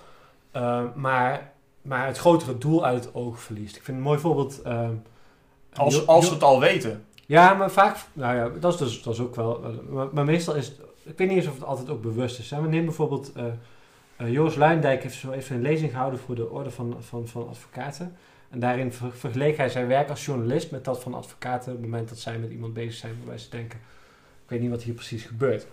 maar 0.95 1.51
maar 1.81 2.07
het 2.07 2.17
grotere 2.17 2.57
doel 2.57 2.85
uit 2.85 3.03
het 3.03 3.15
oog 3.15 3.39
verliest. 3.39 3.75
Ik 3.75 3.83
vind 3.83 3.97
een 3.97 4.03
mooi 4.03 4.19
voorbeeld. 4.19 4.61
Als, 5.73 6.07
als 6.07 6.27
we 6.27 6.33
het 6.33 6.43
al 6.43 6.59
weten. 6.59 7.05
Ja, 7.25 7.53
maar 7.53 7.71
vaak. 7.71 7.97
Nou 8.13 8.35
ja, 8.35 8.59
dat 8.59 8.73
is, 8.73 8.79
dus, 8.79 9.01
dat 9.01 9.13
is 9.13 9.19
ook 9.19 9.35
wel. 9.35 9.63
Maar, 9.89 10.07
maar 10.11 10.25
meestal 10.25 10.55
is 10.55 10.67
het. 10.67 10.77
Ik 11.03 11.17
weet 11.17 11.27
niet 11.27 11.37
eens 11.37 11.47
of 11.47 11.53
het 11.53 11.63
altijd 11.63 11.89
ook 11.89 12.01
bewust 12.01 12.39
is. 12.39 12.49
Hè? 12.49 12.61
We 12.61 12.67
nemen 12.67 12.85
bijvoorbeeld. 12.85 13.31
Uh, 13.37 14.31
Joris 14.31 14.55
Luindijk 14.55 15.03
heeft 15.03 15.15
zo 15.15 15.31
even 15.31 15.55
een 15.55 15.61
lezing 15.61 15.91
gehouden 15.91 16.19
voor 16.19 16.35
de 16.35 16.49
Orde 16.49 16.71
van, 16.71 16.95
van, 16.99 17.27
van 17.27 17.47
Advocaten. 17.49 18.15
En 18.49 18.59
daarin 18.59 18.93
ver, 18.93 19.11
vergeleek 19.11 19.57
hij 19.57 19.69
zijn 19.69 19.87
werk 19.87 20.09
als 20.09 20.25
journalist 20.25 20.71
met 20.71 20.85
dat 20.85 21.01
van 21.01 21.13
advocaten. 21.13 21.71
Op 21.71 21.77
het 21.77 21.89
moment 21.89 22.09
dat 22.09 22.17
zij 22.17 22.39
met 22.39 22.51
iemand 22.51 22.73
bezig 22.73 22.93
zijn, 22.93 23.15
waarbij 23.17 23.37
ze 23.37 23.49
denken: 23.49 23.79
Ik 24.43 24.49
weet 24.49 24.61
niet 24.61 24.69
wat 24.69 24.83
hier 24.83 24.93
precies 24.93 25.23
gebeurt. 25.23 25.67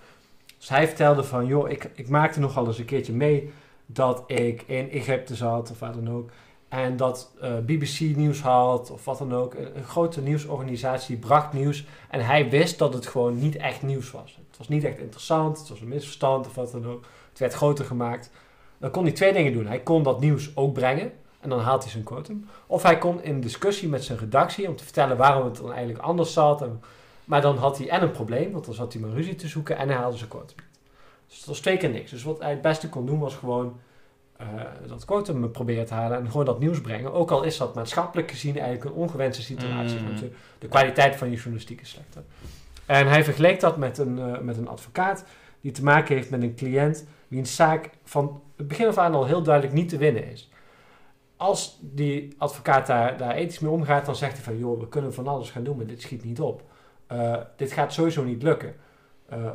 Dus 0.58 0.68
hij 0.68 0.86
vertelde 0.86 1.24
van: 1.24 1.46
Joh, 1.46 1.70
ik, 1.70 1.90
ik 1.94 2.08
maakte 2.08 2.40
nogal 2.40 2.66
eens 2.66 2.78
een 2.78 2.84
keertje 2.84 3.12
mee 3.12 3.52
dat 3.86 4.22
ik 4.26 4.62
in 4.66 4.90
Egypte 4.90 5.34
zat 5.34 5.70
of 5.70 5.78
waar 5.78 5.92
dan 5.92 6.10
ook. 6.10 6.30
En 6.68 6.96
dat 6.96 7.30
eh, 7.40 7.52
BBC 7.58 8.00
nieuws 8.00 8.40
had 8.40 8.90
of 8.90 9.04
wat 9.04 9.18
dan 9.18 9.34
ook. 9.34 9.54
Een, 9.54 9.84
grote 9.84 10.20
nieuwsorganisatie 10.20 11.16
bracht 11.16 11.52
nieuws. 11.52 11.84
En 12.10 12.24
hij 12.24 12.50
wist 12.50 12.78
dat 12.78 12.94
het 12.94 13.06
gewoon 13.06 13.38
niet 13.38 13.56
echt 13.56 13.82
nieuws 13.82 14.10
was. 14.10 14.38
Het 14.48 14.58
was 14.58 14.68
niet 14.68 14.84
echt 14.84 14.98
interessant, 14.98 15.58
het 15.58 15.68
was 15.68 15.80
een 15.80 15.88
misverstand 15.88 16.46
of 16.46 16.54
wat 16.54 16.72
dan 16.72 16.86
ook. 16.86 17.04
Het 17.28 17.38
werd 17.38 17.54
groter 17.54 17.84
gemaakt. 17.84 18.30
Dan 18.78 18.90
kon 18.90 19.02
hij 19.02 19.12
twee 19.12 19.32
dingen 19.32 19.52
doen. 19.52 19.66
Hij 19.66 19.80
kon 19.80 20.02
dat 20.02 20.20
nieuws 20.20 20.56
ook 20.56 20.72
brengen. 20.72 21.12
En 21.40 21.48
dan 21.48 21.60
haalt 21.60 21.82
hij 21.82 21.90
zijn 21.92 22.04
quotum. 22.04 22.46
Of 22.66 22.82
hij 22.82 22.98
kon 22.98 23.22
in 23.22 23.40
discussie 23.40 23.88
met 23.88 24.04
zijn 24.04 24.18
redactie 24.18 24.68
om 24.68 24.76
te 24.76 24.84
vertellen 24.84 25.16
waarom 25.16 25.44
het 25.44 25.56
dan 25.56 25.72
eigenlijk 25.72 26.04
anders 26.04 26.32
zat. 26.32 26.62
En, 26.62 26.80
maar 27.24 27.40
dan 27.40 27.56
had 27.56 27.78
hij 27.78 27.88
en 27.88 28.02
een 28.02 28.10
probleem, 28.10 28.52
want 28.52 28.64
dan 28.64 28.74
zat 28.74 28.92
hij 28.92 29.02
maar 29.02 29.10
ruzie 29.10 29.34
te 29.34 29.48
zoeken 29.48 29.76
en 29.76 29.88
hij 29.88 29.96
haalde 29.96 30.16
zijn 30.16 30.30
quotum. 30.30 30.56
Dus 31.26 31.38
dat 31.38 31.46
was 31.46 31.60
twee 31.60 31.76
keer 31.76 31.90
niks. 31.90 32.10
Dus 32.10 32.22
wat 32.22 32.38
hij 32.38 32.50
het 32.50 32.60
beste 32.60 32.88
kon 32.88 33.06
doen 33.06 33.18
was 33.18 33.34
gewoon 33.34 33.78
uh, 34.40 34.46
dat 34.88 35.04
quotum 35.04 35.50
proberen 35.50 35.86
te 35.86 35.94
halen 35.94 36.18
en 36.18 36.26
gewoon 36.26 36.44
dat 36.44 36.58
nieuws 36.60 36.80
brengen. 36.80 37.12
Ook 37.12 37.30
al 37.30 37.42
is 37.42 37.56
dat 37.56 37.74
maatschappelijk 37.74 38.30
gezien 38.30 38.58
eigenlijk 38.58 38.84
een 38.84 39.02
ongewenste 39.02 39.42
situatie. 39.42 39.98
Mm. 39.98 40.06
Want 40.06 40.18
de, 40.18 40.30
de, 40.58 40.68
kwaliteit 40.68 41.16
van 41.16 41.30
je 41.30 41.36
journalistiek 41.36 41.80
is 41.80 41.90
slechter. 41.90 42.22
En 42.86 43.08
hij 43.08 43.24
vergeleek 43.24 43.60
dat 43.60 43.76
met 43.76 43.98
een, 43.98 44.18
uh, 44.18 44.38
met 44.38 44.56
een 44.56 44.68
advocaat 44.68 45.24
die 45.60 45.72
te 45.72 45.82
maken 45.82 46.14
heeft 46.14 46.30
met 46.30 46.42
een 46.42 46.54
cliënt 46.54 47.06
een 47.30 47.46
zaak 47.46 47.90
van 48.04 48.42
het 48.56 48.68
begin 48.68 48.86
af 48.86 48.98
aan 48.98 49.14
al 49.14 49.26
heel 49.26 49.42
duidelijk 49.42 49.74
niet 49.74 49.88
te 49.88 49.96
winnen 49.96 50.30
is. 50.30 50.50
Als 51.36 51.78
die 51.80 52.34
advocaat 52.38 52.86
daar, 52.86 53.16
daar 53.16 53.34
ethisch 53.34 53.58
mee 53.58 53.70
omgaat, 53.70 54.06
dan 54.06 54.16
zegt 54.16 54.32
hij 54.32 54.42
van 54.42 54.58
joh, 54.58 54.80
we 54.80 54.88
kunnen 54.88 55.14
van 55.14 55.26
alles 55.26 55.50
gaan 55.50 55.64
doen, 55.64 55.76
maar 55.76 55.86
dit 55.86 56.00
schiet 56.00 56.24
niet 56.24 56.40
op. 56.40 56.62
Uh, 57.12 57.36
dit 57.56 57.72
gaat 57.72 57.92
sowieso 57.92 58.24
niet 58.24 58.42
lukken. 58.42 58.74
Uh, 59.32 59.36
uh, 59.36 59.52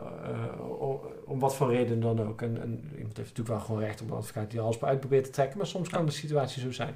om 1.26 1.40
wat 1.40 1.56
voor 1.56 1.70
reden 1.70 2.00
dan 2.00 2.28
ook. 2.28 2.42
En, 2.42 2.62
en, 2.62 2.92
iemand 2.96 3.18
heeft 3.18 3.30
natuurlijk 3.30 3.48
wel 3.48 3.60
gewoon 3.60 3.82
recht 3.82 4.02
op 4.02 4.10
een 4.10 4.18
advocaat 4.18 4.52
die 4.52 4.60
alles 4.60 4.84
uit 4.84 5.00
probeert 5.00 5.24
te 5.24 5.30
trekken, 5.30 5.58
maar 5.58 5.68
soms 5.68 5.90
kan 5.90 6.06
de 6.06 6.12
situatie 6.12 6.62
zo 6.62 6.72
zijn. 6.72 6.96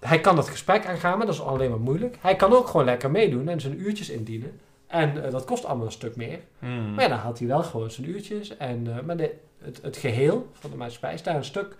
Hij 0.00 0.20
kan 0.20 0.36
dat 0.36 0.48
gesprek 0.48 0.86
aangaan, 0.86 1.18
maar 1.18 1.26
dat 1.26 1.34
is 1.34 1.40
alleen 1.40 1.70
maar 1.70 1.80
moeilijk. 1.80 2.16
Hij 2.20 2.36
kan 2.36 2.52
ook 2.52 2.66
gewoon 2.66 2.86
lekker 2.86 3.10
meedoen 3.10 3.48
en 3.48 3.60
zijn 3.60 3.80
uurtjes 3.80 4.10
indienen. 4.10 4.60
En 4.86 5.16
uh, 5.16 5.30
dat 5.30 5.44
kost 5.44 5.64
allemaal 5.64 5.86
een 5.86 5.92
stuk 5.92 6.16
meer. 6.16 6.40
Mm. 6.58 6.94
Maar 6.94 7.02
ja, 7.02 7.08
dan 7.08 7.18
haalt 7.18 7.38
hij 7.38 7.48
wel 7.48 7.62
gewoon 7.62 7.90
zijn 7.90 8.08
uurtjes. 8.08 8.56
En, 8.56 9.04
maar 9.06 9.16
de, 9.16 9.34
het, 9.58 9.82
het, 9.82 9.96
geheel 9.96 10.50
van 10.52 10.70
de 10.70 10.76
maatschappij 10.76 11.14
is 11.14 11.22
daar 11.22 11.36
een 11.36 11.44
stuk, 11.44 11.76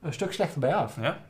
een 0.00 0.12
stuk 0.12 0.32
slechter 0.32 0.60
bij 0.60 0.74
af. 0.74 1.00
Ja. 1.00 1.24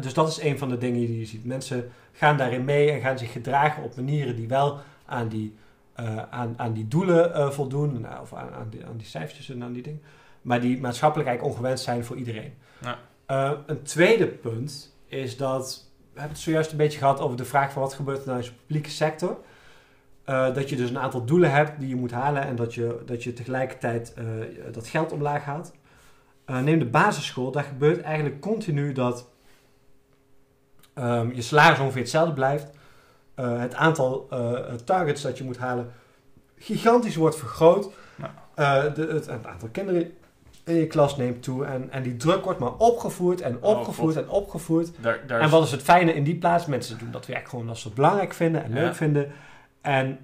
Dus 0.00 0.14
dat 0.14 0.28
is 0.28 0.40
een 0.40 0.58
van 0.58 0.68
de 0.68 0.78
dingen 0.78 1.00
die 1.00 1.18
je 1.18 1.26
ziet. 1.26 1.44
Mensen 1.44 1.90
gaan 2.12 2.36
daarin 2.36 2.64
mee 2.64 2.90
en 2.90 3.00
gaan 3.00 3.18
zich 3.18 3.32
gedragen 3.32 3.82
op 3.82 3.96
manieren 3.96 4.36
die 4.36 4.48
wel 4.48 4.78
aan 5.06 5.28
die 5.28 5.54
uh, 6.00 6.22
aan, 6.30 6.54
aan 6.56 6.72
die 6.72 6.88
doelen 6.88 7.30
uh, 7.30 7.50
voldoen, 7.50 8.00
nou, 8.00 8.20
of 8.20 8.34
aan, 8.34 8.52
aan, 8.52 8.68
die, 8.70 8.86
aan 8.86 8.96
die 8.96 9.06
cijfertjes 9.06 9.50
en 9.50 9.62
aan 9.62 9.72
die 9.72 9.82
dingen, 9.82 10.02
maar 10.42 10.60
die 10.60 10.80
maatschappelijk 10.80 11.28
eigenlijk 11.28 11.56
ongewenst 11.56 11.84
zijn 11.84 12.04
voor 12.04 12.16
iedereen. 12.16 12.54
Ja. 12.78 12.98
Een 13.66 13.82
tweede 13.82 14.26
punt 14.26 14.96
is 15.06 15.36
dat, 15.36 15.90
we 16.12 16.18
hebben 16.18 16.36
het 16.36 16.44
zojuist 16.44 16.70
een 16.70 16.76
beetje 16.76 16.98
gehad 16.98 17.20
over 17.20 17.36
de 17.36 17.44
vraag 17.44 17.72
van 17.72 17.82
wat 17.82 17.94
gebeurt 17.94 18.20
er 18.20 18.26
nou 18.26 18.38
in 18.38 18.44
de 18.44 18.52
publieke 18.52 18.90
sector. 18.90 19.38
dat 20.24 20.68
je 20.68 20.76
dus 20.76 20.90
een 20.90 20.98
aantal 20.98 21.24
doelen 21.24 21.50
hebt 21.50 21.80
die 21.80 21.88
je 21.88 21.96
moet 21.96 22.10
halen 22.10 22.42
en 22.42 22.56
dat 22.56 22.74
je, 22.74 23.02
dat 23.06 23.22
je 23.22 23.32
tegelijkertijd 23.32 24.14
dat 24.72 24.88
geld 24.88 25.12
omlaag 25.12 25.44
haalt. 25.44 25.72
neem 26.46 26.78
de 26.78 26.86
basisschool, 26.86 27.50
daar 27.50 27.64
gebeurt 27.64 28.00
eigenlijk 28.00 28.40
continu 28.40 28.92
dat 28.92 29.30
um, 30.94 31.34
je 31.34 31.42
salaris 31.42 31.78
ongeveer 31.78 32.00
hetzelfde 32.00 32.34
blijft, 32.34 32.66
uh, 33.40 33.60
het 33.60 33.74
aantal 33.74 34.28
uh, 34.32 34.58
targets 34.84 35.22
dat 35.22 35.38
je 35.38 35.44
moet 35.44 35.58
halen 35.58 35.92
gigantisch 36.58 37.16
wordt 37.16 37.36
vergroot. 37.36 37.90
Ja. 38.16 38.34
Uh, 38.86 38.94
de, 38.94 39.06
het, 39.06 39.26
het, 39.26 39.46
aantal 39.46 39.68
kinderen 39.72 40.12
in 40.64 40.74
je 40.74 40.86
klas 40.86 41.16
neemt 41.16 41.42
toe 41.42 41.64
en, 41.64 41.90
en 41.90 42.02
die 42.02 42.16
druk 42.16 42.44
wordt 42.44 42.58
maar 42.58 42.76
opgevoerd 42.76 43.40
en 43.40 43.56
oh, 43.60 43.78
opgevoerd 43.78 44.16
en 44.16 44.28
opgevoerd. 44.28 44.90
Daar, 45.00 45.20
daar 45.26 45.40
en 45.40 45.50
wat 45.50 45.64
is 45.64 45.70
het 45.70 45.82
fijne 45.82 46.14
in 46.14 46.24
die 46.24 46.36
plaats? 46.36 46.66
Mensen 46.66 46.98
doen 46.98 47.10
dat 47.10 47.26
werk 47.26 47.48
gewoon 47.48 47.68
als 47.68 47.80
ze 47.80 47.86
het 47.86 47.96
belangrijk 47.96 48.32
vinden 48.32 48.64
en 48.64 48.70
ja. 48.70 48.80
leuk 48.80 48.94
vinden. 48.94 49.32
En 49.80 50.18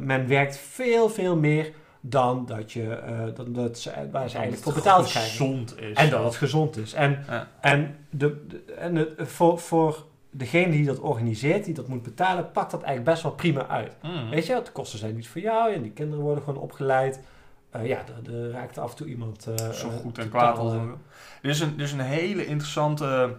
men 0.00 0.28
werkt 0.28 0.56
veel, 0.56 1.08
veel 1.08 1.36
meer 1.36 1.72
dan 2.00 2.46
dat 2.46 2.72
je 2.72 2.82
uh, 2.82 3.34
dat, 3.34 3.54
dat 3.54 3.78
ze, 3.78 3.90
waar 4.10 4.30
ze 4.30 4.36
eigenlijk 4.36 4.64
voor 4.64 4.72
betaald 4.72 5.06
krijgen. 5.06 5.30
Gezond 5.30 5.80
is. 5.80 5.96
En 5.96 6.10
dat 6.10 6.24
het 6.24 6.36
gezond 6.36 6.76
is. 6.76 6.92
En, 6.92 7.24
ja. 7.28 7.48
en, 7.60 7.96
de, 8.10 8.46
de, 8.48 8.74
en 8.78 8.96
het, 8.96 9.12
voor, 9.16 9.58
voor 9.58 10.04
degene 10.30 10.70
die 10.70 10.84
dat 10.84 11.00
organiseert, 11.00 11.64
die 11.64 11.74
dat 11.74 11.88
moet 11.88 12.02
betalen, 12.02 12.50
pakt 12.50 12.70
dat 12.70 12.82
eigenlijk 12.82 13.10
best 13.10 13.22
wel 13.22 13.32
prima 13.32 13.66
uit. 13.66 13.96
Mm. 14.02 14.30
Weet 14.30 14.46
je, 14.46 14.60
de 14.64 14.72
kosten 14.72 14.98
zijn 14.98 15.14
niet 15.14 15.28
voor 15.28 15.40
jou 15.40 15.72
en 15.72 15.82
die 15.82 15.92
kinderen 15.92 16.24
worden 16.24 16.44
gewoon 16.44 16.62
opgeleid. 16.62 17.20
Uh, 17.76 17.86
ja, 17.86 18.04
er 18.26 18.50
raakt 18.50 18.78
af 18.78 18.90
en 18.90 18.96
toe 18.96 19.06
iemand. 19.06 19.48
Uh, 19.48 19.70
Zo 19.70 19.90
goed 19.90 20.18
en 20.18 20.28
kwaad. 20.28 20.56
Dit 21.42 21.50
is, 21.54 21.60
een, 21.60 21.76
dit 21.76 21.86
is 21.86 21.92
een 21.92 22.00
hele 22.00 22.46
interessante. 22.46 23.36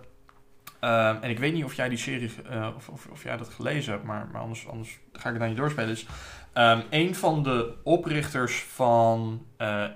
Uh, 0.83 1.23
en 1.23 1.29
ik 1.29 1.39
weet 1.39 1.53
niet 1.53 1.63
of 1.63 1.73
jij 1.73 1.89
die 1.89 1.97
serie, 1.97 2.31
of, 2.75 2.89
of, 2.89 3.07
of, 3.11 3.23
jij 3.23 3.37
dat 3.37 3.49
gelezen 3.49 3.93
hebt, 3.93 4.05
maar, 4.05 4.27
maar 4.31 4.41
anders, 4.41 4.67
anders 4.67 4.99
ga 5.13 5.27
ik 5.27 5.33
het 5.33 5.43
aan 5.43 5.49
je 5.49 5.55
doorspelen. 5.55 5.89
Is 5.89 6.07
um, 6.53 6.83
een 6.89 7.15
van 7.15 7.43
de 7.43 7.73
oprichters 7.83 8.63
van 8.63 9.45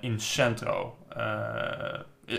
Incentro. 0.00 0.96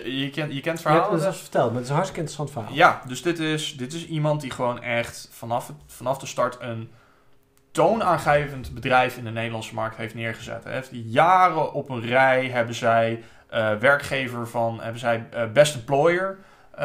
Je, 0.03 0.29
kent, 0.29 0.53
je 0.53 0.61
kent 0.61 0.77
het 0.77 0.81
verhaal? 0.81 1.15
Ja, 1.15 1.23
dat 1.23 1.33
is 1.33 1.39
verteld, 1.39 1.65
maar 1.65 1.75
het 1.75 1.83
is 1.83 1.89
een 1.89 1.95
hartstikke 1.95 2.27
interessant 2.27 2.51
verhaal. 2.51 2.73
Ja, 2.73 3.01
dus 3.07 3.21
dit 3.21 3.39
is, 3.39 3.77
dit 3.77 3.93
is 3.93 4.07
iemand 4.07 4.41
die 4.41 4.51
gewoon 4.51 4.81
echt 4.81 5.29
vanaf, 5.31 5.71
vanaf 5.87 6.17
de 6.17 6.25
start 6.25 6.57
een 6.59 6.89
toonaangevend 7.71 8.73
bedrijf 8.73 9.17
in 9.17 9.23
de 9.23 9.31
Nederlandse 9.31 9.73
markt 9.73 9.97
heeft 9.97 10.15
neergezet. 10.15 10.63
Hij 10.63 10.73
heeft 10.73 10.89
jaren 10.91 11.73
op 11.73 11.89
een 11.89 12.01
rij 12.01 12.47
hebben 12.47 12.75
zij 12.75 13.23
uh, 13.53 13.73
werkgever 13.73 14.47
van, 14.47 14.79
hebben 14.81 14.99
zij 14.99 15.27
uh, 15.33 15.51
best 15.51 15.75
employer 15.75 16.37
uh, 16.75 16.81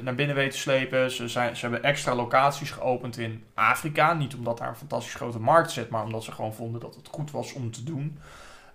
naar 0.00 0.14
binnen 0.14 0.36
weten 0.36 0.52
te 0.52 0.58
slepen. 0.58 1.10
Ze, 1.10 1.28
zijn, 1.28 1.56
ze 1.56 1.62
hebben 1.62 1.82
extra 1.82 2.14
locaties 2.14 2.70
geopend 2.70 3.18
in 3.18 3.44
Afrika. 3.54 4.12
Niet 4.12 4.34
omdat 4.34 4.58
daar 4.58 4.68
een 4.68 4.76
fantastisch 4.76 5.14
grote 5.14 5.40
markt 5.40 5.70
zit, 5.70 5.90
maar 5.90 6.04
omdat 6.04 6.24
ze 6.24 6.32
gewoon 6.32 6.54
vonden 6.54 6.80
dat 6.80 6.94
het 6.94 7.08
goed 7.10 7.30
was 7.30 7.52
om 7.52 7.70
te 7.70 7.84
doen. 7.84 8.18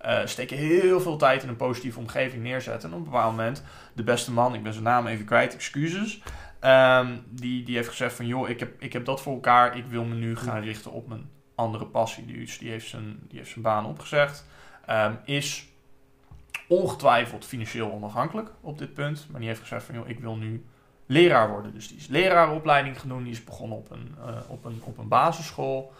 Eh, 0.02 0.26
steken 0.26 0.58
heel 0.58 1.02
veel 1.02 1.18
tijd 1.18 1.44
in 1.44 1.50
een 1.50 1.56
positieve 1.56 2.00
omgeving 2.00 2.44
neerzetten. 2.44 2.90
En 2.90 2.96
op 2.96 3.06
een 3.06 3.12
bepaald 3.12 3.36
moment, 3.36 3.64
de 3.94 4.04
beste 4.04 4.32
man, 4.32 4.54
ik 4.54 4.64
ben 4.64 4.74
zijn 4.74 4.86
naam 4.86 5.08
even 5.08 5.26
kwijt, 5.26 5.54
excuses. 5.54 6.22
ehm, 6.60 7.18
die, 7.30 7.64
die 7.64 7.76
heeft 7.76 7.90
gezegd 7.90 8.16
van, 8.16 8.26
joh, 8.26 8.50
ik 8.50 8.60
heb, 8.60 8.82
ik 8.82 8.94
heb 8.94 9.06
dat 9.06 9.22
voor 9.22 9.34
elkaar. 9.34 9.78
Ik 9.78 9.86
wil 9.86 10.04
me 10.04 10.16
nu 10.16 10.36
gaan 10.36 10.62
richten 10.62 10.92
op 10.92 11.08
mijn 11.08 11.30
andere 11.56 11.86
passie. 11.86 12.26
Dus 12.26 12.58
die 12.58 12.70
heeft 12.70 12.88
zijn, 12.88 13.20
die 13.28 13.38
heeft 13.38 13.52
zijn 13.52 13.64
baan 13.64 13.86
opgezegd. 13.86 14.46
Ehm, 14.86 15.14
is 15.26 15.68
ongetwijfeld 16.68 17.46
financieel 17.46 17.92
onafhankelijk 17.92 18.52
op 18.62 18.78
dit 18.78 18.94
punt. 18.94 19.28
Maar 19.30 19.40
die 19.40 19.50
heeft 19.50 19.62
gezegd 19.62 19.84
van, 19.84 19.96
joh, 19.96 20.10
ik 20.10 20.20
wil 20.20 20.36
nu 20.36 20.66
leraar 21.06 21.50
worden. 21.50 21.74
Dus 21.74 21.88
die 21.88 21.98
is 21.98 22.08
leraaropleiding 22.08 23.00
gaan 23.00 23.10
doen. 23.10 23.24
Die 23.24 23.32
is 23.32 23.44
begonnen 23.44 23.78
op 23.78 23.92
een, 23.92 24.16
eh, 24.26 24.36
op 24.48 24.66
een, 24.66 24.82
op 24.84 24.98
een 24.98 25.08
basisschool. 25.08 25.94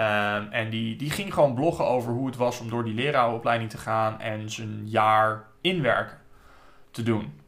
Ehm, 0.00 0.46
en 0.50 0.70
die, 0.70 0.96
die 0.96 1.10
ging 1.10 1.34
gewoon 1.34 1.54
bloggen 1.54 1.86
over 1.86 2.12
hoe 2.12 2.26
het 2.26 2.36
was 2.36 2.60
om 2.60 2.68
door 2.68 2.84
die 2.84 2.94
leraaropleiding 2.94 3.70
te 3.70 3.78
gaan 3.78 4.20
en 4.20 4.50
zijn 4.50 4.88
jaar 4.88 5.44
inwerken 5.60 6.18
te 6.90 7.02
doen. 7.02 7.40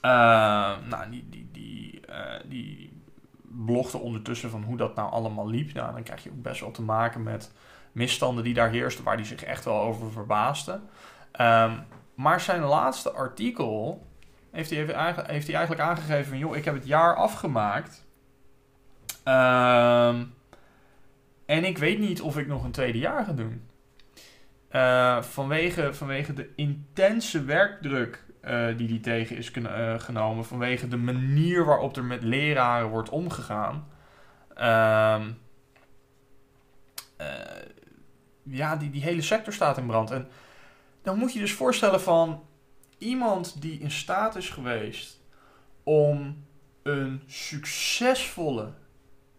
Ehm, 0.00 0.88
nou, 0.88 1.10
die, 1.10 1.26
die, 1.30 1.48
die, 1.52 2.00
eh, 2.00 2.40
die 2.44 3.02
blogde 3.42 3.98
ondertussen 3.98 4.50
van 4.50 4.62
hoe 4.62 4.76
dat 4.76 4.94
nou 4.94 5.10
allemaal 5.10 5.48
liep. 5.48 5.72
Nou, 5.72 5.92
dan 5.92 6.02
krijg 6.02 6.22
je 6.22 6.30
ook 6.30 6.42
best 6.42 6.60
wel 6.60 6.70
te 6.70 6.82
maken 6.82 7.22
met 7.22 7.52
misstanden 7.92 8.44
die 8.44 8.54
daar 8.54 8.70
heersten, 8.70 9.04
waar 9.04 9.16
hij 9.16 9.24
zich 9.24 9.44
echt 9.44 9.64
wel 9.64 9.80
over 9.80 10.12
verbaasde. 10.12 10.80
Ehm, 11.32 11.72
maar 12.14 12.40
zijn 12.40 12.62
laatste 12.62 13.10
artikel 13.10 14.06
heeft 14.50 14.70
hij, 14.70 14.78
heeft 15.26 15.46
hij 15.46 15.56
eigenlijk 15.56 15.80
aangegeven 15.80 16.28
van... 16.28 16.38
joh, 16.38 16.56
ik 16.56 16.64
heb 16.64 16.74
het 16.74 16.86
jaar 16.86 17.16
afgemaakt. 17.16 18.04
Ehm, 19.24 20.24
en 21.46 21.64
ik 21.64 21.78
weet 21.78 21.98
niet 21.98 22.20
of 22.20 22.38
ik 22.38 22.46
nog 22.46 22.64
een 22.64 22.70
tweede 22.70 22.98
jaar 22.98 23.24
ga 23.24 23.32
doen. 23.32 23.62
Eh, 24.68 25.22
vanwege, 25.22 25.94
vanwege 25.94 26.32
de 26.32 26.48
intense 26.56 27.44
werkdruk 27.44 28.24
eh, 28.46 28.76
die 28.76 28.88
die 28.88 29.00
tegen 29.00 29.36
is 29.36 29.50
eh, 29.50 29.98
genomen. 29.98 30.44
Vanwege 30.44 30.88
de 30.88 30.96
manier 30.96 31.64
waarop 31.64 31.96
er 31.96 32.04
met 32.04 32.22
leraren 32.22 32.88
wordt 32.88 33.08
omgegaan. 33.08 33.88
Ehm, 34.54 35.30
eh, 37.16 37.28
ja, 38.42 38.76
die, 38.76 38.90
die 38.90 39.02
hele 39.02 39.22
sector 39.22 39.52
staat 39.52 39.78
in 39.78 39.86
brand. 39.86 40.10
En 40.10 40.28
dan 41.02 41.18
moet 41.18 41.32
je 41.32 41.38
dus 41.38 41.52
voorstellen 41.52 42.00
van 42.00 42.44
iemand 42.98 43.60
die 43.60 43.78
in 43.78 43.90
staat 43.90 44.36
is 44.36 44.50
geweest 44.50 45.20
om 45.82 46.44
een 46.82 47.22
succesvolle 47.26 48.72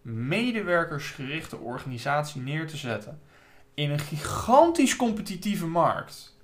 medewerkersgerichte 0.07 1.57
organisatie 1.57 2.41
neer 2.41 2.67
te 2.67 2.77
zetten 2.77 3.21
in 3.73 3.91
een 3.91 3.99
gigantisch 3.99 4.95
competitieve 4.95 5.67
markt. 5.67 6.35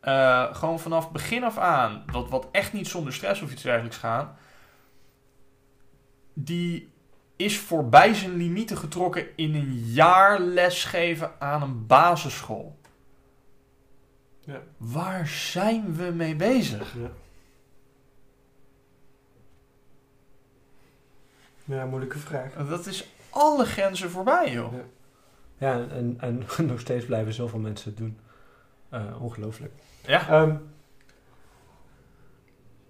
Eh, 0.00 0.54
gewoon 0.54 0.80
vanaf 0.80 1.12
begin 1.12 1.44
af 1.44 1.58
aan, 1.58 2.04
wat, 2.06 2.28
wat 2.28 2.48
echt 2.52 2.72
niet 2.72 2.88
zonder 2.88 3.12
stress 3.12 3.42
of 3.42 3.52
iets 3.52 3.62
dergelijks 3.62 3.96
gaan, 3.96 4.36
die 6.32 6.92
is 7.36 7.58
voorbij 7.58 8.14
zijn 8.14 8.36
limieten 8.36 8.76
getrokken 8.76 9.26
in 9.36 9.54
een 9.54 9.74
jaar 9.74 10.40
lesgeven 10.40 11.40
aan 11.40 11.62
een 11.62 11.86
basisschool. 11.86 12.78
Ja. 14.40 14.60
Waar 14.76 15.28
zijn 15.28 15.96
we 15.96 16.04
mee 16.04 16.36
bezig? 16.36 16.94
Ja. 16.94 17.10
Ja, 21.64 21.86
moeilijke 21.86 22.18
vraag. 22.18 22.52
Dat 22.68 22.86
is 22.86 23.08
alle 23.30 23.64
grenzen 23.64 24.10
voorbij, 24.10 24.52
joh. 24.52 24.72
Ja. 24.72 24.84
Ja, 25.58 25.86
en, 25.88 26.16
en 26.20 26.44
nog 26.66 26.80
steeds 26.80 27.04
blijven 27.04 27.32
zoveel 27.32 27.58
mensen 27.58 27.90
het 27.90 27.98
doen. 27.98 28.18
Eh, 28.88 29.22
ongelooflijk. 29.22 29.72
Ja. 30.06 30.28
Ehm, 30.28 30.56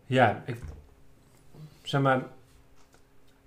ja, 0.06 0.42
ik, 0.46 0.58
zeg 1.82 2.00
maar. 2.00 2.22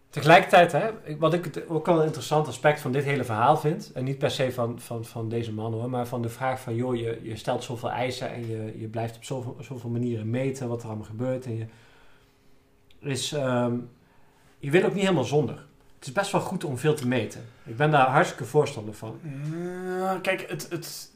Tegelijkertijd, 0.10 0.72
hè, 0.72 1.18
wat 1.18 1.34
ik 1.34 1.44
het 1.44 1.70
ook 1.70 1.86
wel 1.86 2.00
een 2.00 2.06
interessant 2.06 2.48
aspect 2.48 2.82
van 2.82 2.92
dit 2.92 3.04
hele 3.04 3.24
verhaal 3.24 3.58
vind, 3.58 3.92
en 3.92 4.04
niet 4.04 4.18
per 4.18 4.32
se 4.32 4.52
van, 4.52 4.80
van, 4.80 5.06
van 5.06 5.30
deze 5.30 5.54
man 5.54 5.74
hoor, 5.74 5.90
maar 5.90 6.08
van 6.08 6.22
de 6.22 6.30
vraag 6.30 6.60
van, 6.60 6.76
joh, 6.76 6.96
je, 6.96 7.20
je 7.24 7.36
stelt 7.36 7.64
zoveel 7.64 7.92
eisen 7.92 8.30
en 8.30 8.48
je, 8.48 8.80
je 8.80 8.88
blijft 8.88 9.16
op 9.16 9.24
zoveel, 9.24 9.58
zoveel 9.60 9.90
manieren 9.90 10.30
meten 10.30 10.68
wat 10.68 10.82
er 10.82 10.88
allemaal 10.88 11.06
gebeurt. 11.06 11.46
En 11.46 11.58
je, 11.58 11.66
is, 13.00 13.32
ehm, 13.32 13.76
je 14.60 14.72
wil 14.72 14.84
ook 14.84 14.94
niet 14.94 15.02
helemaal 15.02 15.24
zonder. 15.24 15.66
Het 15.96 16.08
is 16.08 16.12
best 16.12 16.32
wel 16.32 16.42
goed 16.42 16.64
om 16.64 16.78
veel 16.78 16.94
te 16.94 17.08
meten. 17.08 17.46
Ik 17.64 17.78
ben 17.78 17.92
daar 17.92 18.08
hartstikke 18.08 18.46
voorstander 18.46 18.94
van. 18.94 19.20
Kijk, 20.22 20.50
het, 20.50 20.70
het, 20.70 21.12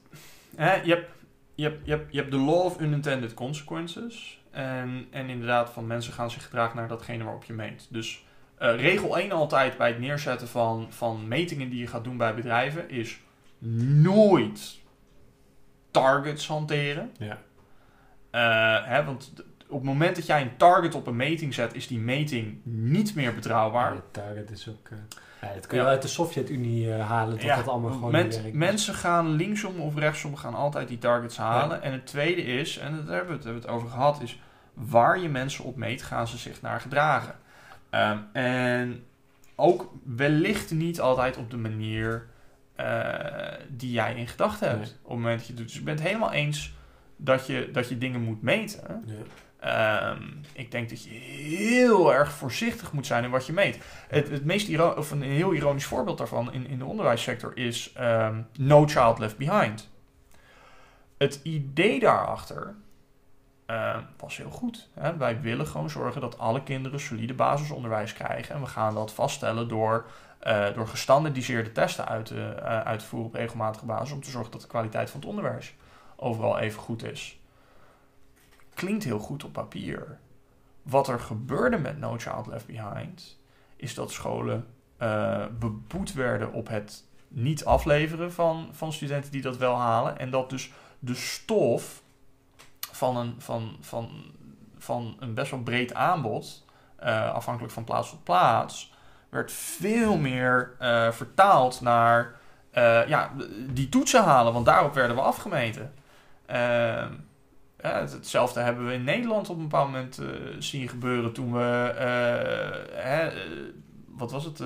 hè, 0.55 0.73
je, 0.73 0.89
hebt, 0.89 1.09
je, 1.55 1.63
hebt, 1.63 1.79
je, 1.83 1.91
hebt, 1.91 2.11
je 2.11 2.17
hebt 2.17 2.31
de 2.31 2.37
law 2.37 2.65
of 2.65 2.79
unintended 2.79 3.33
consequences. 3.33 4.41
En, 4.51 5.07
en 5.09 5.29
inderdaad, 5.29 5.69
van 5.69 5.87
mensen 5.87 6.13
gaan 6.13 6.31
zich 6.31 6.43
gedragen 6.43 6.75
naar 6.75 6.87
datgene 6.87 7.23
waarop 7.23 7.43
je 7.43 7.53
meet. 7.53 7.87
Dus 7.89 8.23
eh, 8.57 8.75
regel 8.75 9.17
1 9.17 9.31
altijd 9.31 9.77
bij 9.77 9.87
het 9.87 9.99
neerzetten 9.99 10.47
van, 10.47 10.87
van 10.89 11.27
metingen 11.27 11.69
die 11.69 11.79
je 11.79 11.87
gaat 11.87 12.03
doen 12.03 12.17
bij 12.17 12.35
bedrijven 12.35 12.89
is 12.89 13.19
nooit 14.01 14.79
targets 15.91 16.47
hanteren. 16.47 17.11
Ja. 17.17 17.41
Eh, 18.31 18.87
hè, 18.87 19.03
want 19.03 19.33
op 19.71 19.77
het 19.77 19.83
moment 19.89 20.15
dat 20.15 20.25
jij 20.25 20.41
een 20.41 20.57
target 20.57 20.95
op 20.95 21.07
een 21.07 21.15
meting 21.15 21.53
zet, 21.53 21.73
is 21.75 21.87
die 21.87 21.99
meting 21.99 22.57
niet 22.63 23.15
meer 23.15 23.35
betrouwbaar. 23.35 23.93
Ja, 23.93 24.01
target 24.11 24.51
is 24.51 24.69
ook... 24.69 24.89
eh, 24.89 24.97
ja, 25.41 25.53
dat 25.53 25.67
kun 25.67 25.77
je 25.77 25.83
Ja. 25.83 25.89
uit 25.89 26.01
de 26.01 26.07
Sovjet-Unie 26.07 26.93
eh, 26.93 27.07
halen, 27.07 27.33
dat 27.33 27.41
Ja, 27.43 27.55
dat 27.55 27.67
allemaal 27.67 27.91
gewoon 27.91 28.11
men- 28.11 28.31
mensen 28.53 28.93
gaan 28.93 29.29
linksom 29.31 29.79
of 29.79 29.95
rechtsom 29.95 30.35
gaan 30.35 30.53
altijd 30.55 30.87
die 30.87 30.97
targets 30.97 31.37
halen. 31.37 31.81
En 31.81 31.91
het 31.91 32.05
tweede 32.05 32.41
is, 32.41 32.77
en 32.77 32.91
daar 33.05 33.15
hebben 33.15 33.27
we 33.27 33.33
het, 33.33 33.43
hebben 33.43 33.61
we 33.61 33.67
het 33.67 33.75
over 33.77 33.89
gehad, 33.89 34.21
is 34.21 34.39
waar 34.73 35.19
je 35.19 35.29
mensen 35.29 35.63
op 35.65 35.75
meet, 35.75 36.01
gaan 36.03 36.27
ze 36.27 36.37
zich 36.37 36.61
naar 36.61 36.81
gedragen. 36.81 37.35
Ehm, 37.89 38.17
en 38.33 39.03
ook 39.55 39.91
wellicht 40.03 40.71
niet 40.71 41.01
altijd 41.01 41.37
op 41.37 41.49
de 41.51 41.57
manier 41.57 42.27
eh, 42.75 43.53
die 43.69 43.91
jij 43.91 44.15
in 44.15 44.27
gedachten 44.27 44.67
hebt. 44.69 44.79
Nee. 44.81 44.89
Op 45.01 45.09
het 45.09 45.17
moment 45.17 45.37
dat 45.37 45.47
je 45.47 45.53
het 45.53 45.57
doet. 45.61 45.67
Dus 45.67 45.77
ik 45.79 45.85
ben 45.85 45.93
het 45.95 46.03
helemaal 46.03 46.31
eens 46.31 46.73
dat 47.15 47.47
je, 47.47 47.69
dat 47.73 47.89
je 47.89 47.97
dingen 47.97 48.21
moet 48.21 48.41
meten. 48.41 49.03
Ja. 49.05 49.13
Ehm, 49.61 50.23
ik 50.53 50.71
denk 50.71 50.89
dat 50.89 51.03
je 51.03 51.09
heel 51.09 52.13
erg 52.13 52.31
voorzichtig 52.31 52.91
moet 52.91 53.05
zijn 53.05 53.23
in 53.23 53.29
wat 53.29 53.45
je 53.45 53.53
meet. 53.53 53.79
Het, 54.07 54.29
het 54.29 54.45
meest 54.45 54.79
of 54.79 55.11
een 55.11 55.21
heel 55.21 55.53
ironisch 55.53 55.85
voorbeeld 55.85 56.17
daarvan 56.17 56.53
in, 56.53 56.67
in 56.67 56.77
de 56.77 56.85
onderwijssector 56.85 57.57
is 57.57 57.93
ehm, 57.93 58.41
No 58.57 58.87
Child 58.87 59.19
Left 59.19 59.37
Behind. 59.37 59.89
Het 61.17 61.39
idee 61.43 61.99
daarachter 61.99 62.75
ehm, 63.65 64.01
was 64.17 64.37
heel 64.37 64.49
goed. 64.49 64.89
Hè? 64.93 65.17
Wij 65.17 65.41
willen 65.41 65.67
gewoon 65.67 65.89
zorgen 65.89 66.21
dat 66.21 66.37
alle 66.37 66.63
kinderen 66.63 66.99
solide 66.99 67.33
basisonderwijs 67.33 68.13
krijgen. 68.13 68.55
En 68.55 68.61
we 68.61 68.67
gaan 68.67 68.93
dat 68.93 69.13
vaststellen 69.13 69.67
door, 69.67 70.05
eh, 70.39 70.73
door 70.73 70.87
gestandardiseerde 70.87 71.71
testen 71.71 72.07
uit 72.07 72.31
eh, 72.31 72.55
uit 72.65 72.99
te 72.99 73.05
voeren 73.05 73.29
op 73.29 73.35
regelmatige 73.35 73.85
basis. 73.85 74.11
Om 74.11 74.21
te 74.21 74.29
zorgen 74.29 74.51
dat 74.51 74.61
de 74.61 74.67
kwaliteit 74.67 75.09
van 75.09 75.19
het 75.19 75.29
onderwijs 75.29 75.73
overal 76.15 76.59
even 76.59 76.79
goed 76.79 77.03
is 77.03 77.40
klinkt 78.73 79.03
heel 79.03 79.19
goed 79.19 79.43
op 79.43 79.53
papier. 79.53 80.19
Wat 80.81 81.07
er 81.07 81.19
gebeurde 81.19 81.77
met 81.77 81.99
No 81.99 82.17
Child 82.17 82.47
Left 82.47 82.65
Behind, 82.65 83.39
is 83.75 83.93
dat 83.93 84.11
scholen 84.11 84.67
eh, 84.97 85.45
beboet 85.59 86.13
werden 86.13 86.53
op 86.53 86.67
het 86.67 87.03
niet 87.27 87.65
afleveren 87.65 88.33
van, 88.33 88.69
van 88.71 88.93
studenten 88.93 89.31
die 89.31 89.41
dat 89.41 89.57
wel 89.57 89.75
halen. 89.75 90.19
En 90.19 90.29
dat 90.29 90.49
dus 90.49 90.71
de 90.99 91.15
stof 91.15 92.01
van 92.91 93.17
een, 93.17 93.35
van, 93.37 93.77
van, 93.79 94.09
van 94.77 95.15
een 95.19 95.33
best 95.33 95.51
wel 95.51 95.59
breed 95.59 95.93
aanbod, 95.93 96.65
eh, 96.95 97.33
afhankelijk 97.33 97.73
van 97.73 97.83
plaats 97.83 98.09
tot 98.09 98.23
plaats, 98.23 98.93
werd 99.29 99.51
veel 99.51 100.17
meer 100.17 100.75
eh, 100.79 101.11
vertaald 101.11 101.81
naar 101.81 102.39
ja, 103.07 103.31
die 103.67 103.89
toetsen 103.89 104.23
halen, 104.23 104.53
want 104.53 104.65
daarop 104.65 104.93
werden 104.93 105.15
we 105.15 105.21
afgemeten. 105.21 105.93
Ehm, 106.45 107.13
ja, 107.81 108.01
hetzelfde 108.01 108.59
hebben 108.59 108.87
we 108.87 108.93
in 108.93 109.03
Nederland 109.03 109.49
op 109.49 109.55
een 109.55 109.61
bepaald 109.61 109.91
moment 109.91 110.17
eh, 110.17 110.27
zien 110.59 110.89
gebeuren 110.89 111.33
toen 111.33 111.53
we, 111.53 111.93
eh, 111.97 113.03
hè, 113.03 113.27
eh, 113.27 113.37
wat 114.07 114.31
was 114.31 114.45
het, 114.45 114.63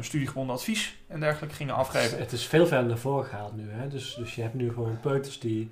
studiegebonden 0.00 0.54
advies 0.54 0.96
en 1.06 1.20
dergelijke 1.20 1.54
gingen 1.54 1.74
afgeven. 1.74 2.18
Het 2.18 2.32
is 2.32 2.46
veel 2.46 2.66
verder 2.66 2.86
naar 2.86 2.98
voren 2.98 3.24
gehaald 3.24 3.56
nu. 3.56 3.70
Hè? 3.70 3.88
Dus, 3.88 4.14
dus 4.14 4.34
je 4.34 4.42
hebt 4.42 4.54
nu 4.54 4.72
gewoon 4.72 5.00
peuters 5.00 5.40
die, 5.40 5.70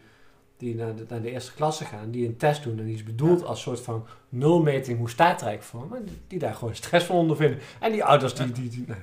die 0.57 0.75
naar, 0.75 0.97
de, 0.97 1.05
naar 1.09 1.23
de 1.23 1.31
eerste 1.31 1.55
klasse 1.55 1.85
gaan, 1.85 2.11
die 2.11 2.27
een 2.27 2.37
test 2.37 2.63
doen 2.63 2.79
en 2.79 2.85
die 2.85 2.95
is 2.95 3.03
bedoeld 3.03 3.45
als 3.45 3.61
soort 3.61 3.81
van 3.81 4.07
nulmeting 4.29 4.99
hoe 4.99 5.11
staat 5.11 5.41
er 5.41 5.47
eigenlijk 5.47 5.63
voor, 5.63 5.87
maar 5.91 6.05
die, 6.05 6.21
die 6.27 6.39
daar 6.39 6.55
gewoon 6.55 6.75
stress 6.75 7.07
van 7.07 7.17
ondervinden. 7.17 7.59
En 7.81 7.93
die 7.93 8.05
ouders 8.05 8.35
die... 8.35 8.53
die, 8.53 8.69
die 8.69 8.85
nou, 8.87 9.01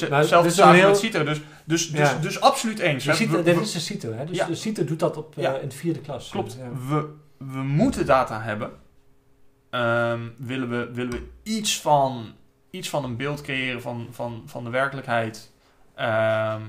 Hetzelfde 0.00 0.50
zaken 0.50 0.74
heel- 0.78 0.88
met 0.88 0.98
CITO, 0.98 1.24
dus, 1.24 1.40
dus, 1.64 1.90
dus, 1.90 2.10
Ja. 2.10 2.18
dus 2.18 2.40
absoluut 2.40 2.78
eens. 2.78 3.04
Hè. 3.04 3.26
We- 3.26 3.42
dit 3.42 3.60
is 3.60 3.72
de 3.72 3.80
CITO, 3.80 4.12
hè? 4.12 4.24
Dus 4.24 4.36
Ja. 4.36 4.46
de 4.46 4.54
CITO 4.54 4.84
doet 4.84 4.98
dat 4.98 5.16
op, 5.16 5.38
eh, 5.38 5.62
in 5.62 5.68
de 5.68 5.74
vierde 5.76 6.00
klas. 6.00 6.30
Klopt. 6.30 6.52
Ja. 6.58 6.68
We, 6.88 7.08
we 7.38 7.58
moeten 7.62 8.06
data 8.06 8.40
hebben. 8.42 8.70
ehm, 9.70 10.20
willen, 10.36 10.68
we, 10.68 10.90
willen 10.92 11.12
we 11.12 11.26
iets 11.42 11.80
van, 11.80 12.32
iets 12.70 12.88
van 12.88 13.04
een 13.04 13.16
beeld 13.16 13.40
creëren 13.40 13.82
van, 13.82 14.08
van, 14.10 14.42
van 14.46 14.64
de 14.64 14.70
werkelijkheid. 14.70 15.50
ehm, 15.94 16.60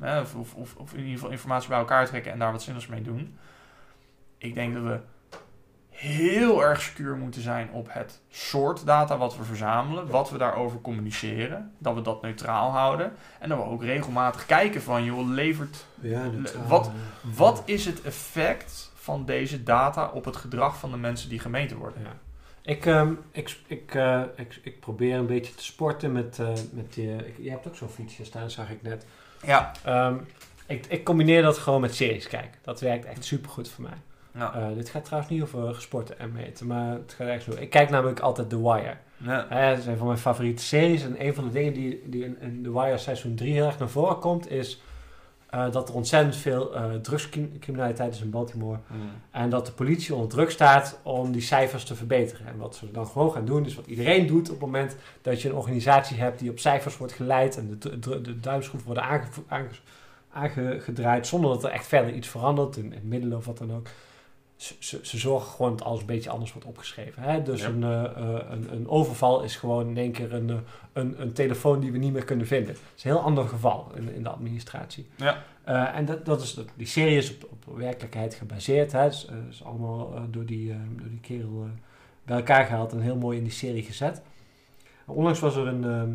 hè, 0.00 0.20
of, 0.20 0.34
of, 0.54 0.74
of 0.76 0.92
in 0.92 0.98
ieder 0.98 1.12
geval 1.14 1.30
informatie 1.30 1.68
bij 1.68 1.78
elkaar 1.78 2.06
trekken 2.06 2.32
en 2.32 2.38
daar 2.38 2.52
wat 2.52 2.62
zinnigs 2.62 2.86
mee 2.86 3.02
doen. 3.02 3.36
Ik 4.38 4.54
denk 4.54 4.74
dat 4.74 4.82
we 4.82 4.98
heel 6.02 6.62
erg 6.64 6.82
secuur 6.82 7.16
moeten 7.16 7.42
zijn 7.42 7.70
op 7.72 7.86
het 7.90 8.20
soort 8.30 8.86
data 8.86 9.16
wat 9.16 9.36
we 9.36 9.44
verzamelen, 9.44 10.06
wat 10.10 10.30
we 10.30 10.38
daarover 10.38 10.80
communiceren, 10.80 11.72
dat 11.78 11.94
we 11.94 12.00
dat 12.02 12.22
neutraal 12.22 12.70
houden 12.70 13.12
en 13.38 13.48
dat 13.48 13.58
we 13.58 13.64
ook 13.64 13.82
regelmatig 13.82 14.46
kijken 14.46 14.82
van, 14.82 15.04
joh, 15.04 15.28
levert 15.28 15.84
Ja, 16.00 16.24
eh, 16.24 16.68
wat- 16.68 16.90
wat 17.36 17.62
is 17.64 17.84
het 17.86 18.02
effect 18.02 18.90
van 18.94 19.24
deze 19.24 19.62
data 19.62 20.10
op 20.14 20.24
het 20.24 20.36
gedrag 20.36 20.78
van 20.78 20.90
de 20.90 20.96
mensen 20.96 21.28
die 21.28 21.38
gemeten 21.38 21.76
worden? 21.76 22.02
Ja. 22.02 22.12
Ik, 22.62 22.86
ehm, 22.86 23.12
ik, 23.30 23.56
ik, 23.66 23.94
eh, 23.94 24.22
ik, 24.36 24.58
ik 24.62 24.80
probeer 24.80 25.16
een 25.16 25.26
beetje 25.26 25.54
te 25.54 25.64
sporten 25.64 26.12
met, 26.12 26.38
eh 26.38 26.48
met 26.70 26.92
die... 26.94 27.16
ik- 27.16 27.36
je 27.38 27.50
hebt 27.50 27.66
ook 27.66 27.76
zo'n 27.76 27.88
fietsje 27.88 28.24
staan, 28.24 28.50
zag 28.50 28.70
ik 28.70 28.82
net. 28.82 29.06
Ja. 29.46 29.72
Ehm, 29.84 30.16
ik, 30.66 30.86
ik 30.86 31.04
combineer 31.04 31.42
dat 31.42 31.58
gewoon 31.58 31.80
met 31.80 31.94
series 31.94 32.28
kijken. 32.28 32.58
Dat 32.62 32.80
werkt 32.80 33.04
echt 33.04 33.24
supergoed 33.24 33.68
voor 33.70 33.82
mij. 33.84 33.96
Ja. 34.34 34.54
Eh, 34.54 34.74
dit 34.74 34.88
gaat 34.88 35.04
trouwens 35.04 35.32
niet 35.32 35.42
over 35.42 35.80
sporten 35.80 36.18
en 36.18 36.32
meten, 36.32 36.66
maar 36.66 36.92
het 36.92 37.14
gaat 37.16 37.28
echt 37.28 37.42
zo. 37.42 37.50
Ik 37.58 37.70
kijk 37.70 37.90
namelijk 37.90 38.20
altijd 38.20 38.48
The 38.48 38.62
Wire. 38.62 38.94
Ja. 39.16 39.68
Dat 39.70 39.78
is 39.78 39.86
een 39.86 39.96
van 39.96 40.06
mijn 40.06 40.18
favoriete 40.18 40.62
series. 40.62 41.02
En 41.02 41.26
een 41.26 41.34
van 41.34 41.44
de 41.44 41.50
dingen 41.52 41.72
die, 41.72 42.02
die 42.06 42.24
in, 42.24 42.36
in 42.40 42.62
The 42.62 42.72
Wire 42.72 42.98
seizoen 42.98 43.34
3 43.34 43.52
heel 43.52 43.66
erg 43.66 43.78
naar 43.78 43.88
voren 43.88 44.18
komt, 44.18 44.50
is 44.50 44.80
eh, 45.50 45.70
dat 45.72 45.88
er 45.88 45.94
ontzettend 45.94 46.36
veel 46.36 46.74
eh 46.74 46.94
drugscriminaliteit 46.94 48.14
is 48.14 48.20
in 48.20 48.30
Baltimore. 48.30 48.78
Mm. 48.86 48.98
En 49.30 49.50
dat 49.50 49.66
de 49.66 49.72
politie 49.72 50.14
onder 50.14 50.28
druk 50.30 50.50
staat 50.50 50.98
om 51.02 51.32
die 51.32 51.40
cijfers 51.42 51.84
te 51.84 51.94
verbeteren. 51.94 52.46
En 52.46 52.56
wat 52.56 52.76
ze 52.76 52.90
dan 52.90 53.06
gewoon 53.06 53.32
gaan 53.32 53.44
doen, 53.44 53.64
is 53.66 53.74
wat 53.74 53.86
iedereen 53.86 54.26
doet 54.26 54.48
op 54.50 54.54
het 54.60 54.64
moment 54.70 54.96
dat 55.22 55.42
je 55.42 55.48
een 55.48 55.54
organisatie 55.54 56.16
hebt 56.16 56.38
die 56.38 56.50
op 56.50 56.58
cijfers 56.58 56.96
wordt 56.96 57.12
geleid 57.12 57.56
en 57.56 57.76
de, 57.80 57.98
de, 57.98 58.20
de 58.20 58.40
duimschroeven 58.40 58.86
worden 58.88 59.04
aange, 59.08 59.24
aange- 59.48 59.68
aangedraaid 60.32 61.26
zonder 61.26 61.50
dat 61.50 61.64
er 61.64 61.70
echt 61.70 61.86
verder 61.86 62.14
iets 62.14 62.28
verandert 62.28 62.76
in, 62.76 62.92
in 62.92 63.08
middelen 63.08 63.38
of 63.38 63.44
wat 63.46 63.58
dan 63.58 63.72
ook. 63.74 63.86
Ze, 64.62 64.98
ze, 65.02 65.18
zorgen 65.18 65.52
gewoon 65.52 65.76
dat 65.76 65.86
alles 65.86 66.00
een 66.00 66.06
beetje 66.06 66.30
anders 66.30 66.52
wordt 66.52 66.68
opgeschreven. 66.68 67.22
Hè? 67.22 67.42
Dus 67.42 67.60
Ja. 67.60 67.68
een, 67.68 67.82
eh, 67.82 68.04
eh, 68.04 68.50
een, 68.50 68.72
een 68.72 68.88
overval 68.88 69.42
is 69.42 69.56
gewoon 69.56 69.88
in 69.88 69.96
één 69.96 70.12
keer 70.12 70.32
een, 70.32 70.50
eh, 70.50 70.56
een, 70.92 71.20
een 71.20 71.32
telefoon 71.32 71.80
die 71.80 71.92
we 71.92 71.98
niet 71.98 72.12
meer 72.12 72.24
kunnen 72.24 72.46
vinden. 72.46 72.74
Dat 72.74 72.82
is 72.96 73.04
een 73.04 73.10
heel 73.10 73.20
ander 73.20 73.48
geval 73.48 73.92
in, 73.94 74.14
in 74.14 74.22
de 74.22 74.28
administratie. 74.28 75.06
Ja. 75.16 75.44
En 75.92 76.04
dat, 76.04 76.24
dat 76.24 76.42
is, 76.42 76.58
die 76.74 76.86
serie 76.86 77.16
is 77.16 77.34
op, 77.34 77.50
op 77.50 77.76
werkelijkheid 77.76 78.34
gebaseerd. 78.34 78.92
Hè. 78.92 79.00
Het 79.00 79.12
is, 79.12 79.26
is 79.50 79.64
allemaal 79.64 80.14
door, 80.30 80.44
die, 80.46 80.68
door 80.96 81.08
die 81.08 81.20
kerel 81.20 81.66
bij 82.24 82.36
elkaar 82.36 82.64
gehaald 82.64 82.92
en 82.92 83.00
heel 83.00 83.16
mooi 83.16 83.38
in 83.38 83.44
die 83.44 83.52
serie 83.52 83.82
gezet. 83.82 84.22
Onlangs 85.06 85.40
was 85.40 85.56
er 85.56 85.66
een, 85.66 85.84
ehm, 85.84 86.12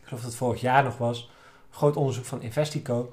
ik 0.00 0.04
geloof 0.04 0.20
dat 0.20 0.30
het 0.30 0.34
vorig 0.34 0.60
jaar 0.60 0.84
nog 0.84 0.98
was, 0.98 1.30
groot 1.70 1.96
onderzoek 1.96 2.24
van 2.24 2.42
Investico. 2.42 3.12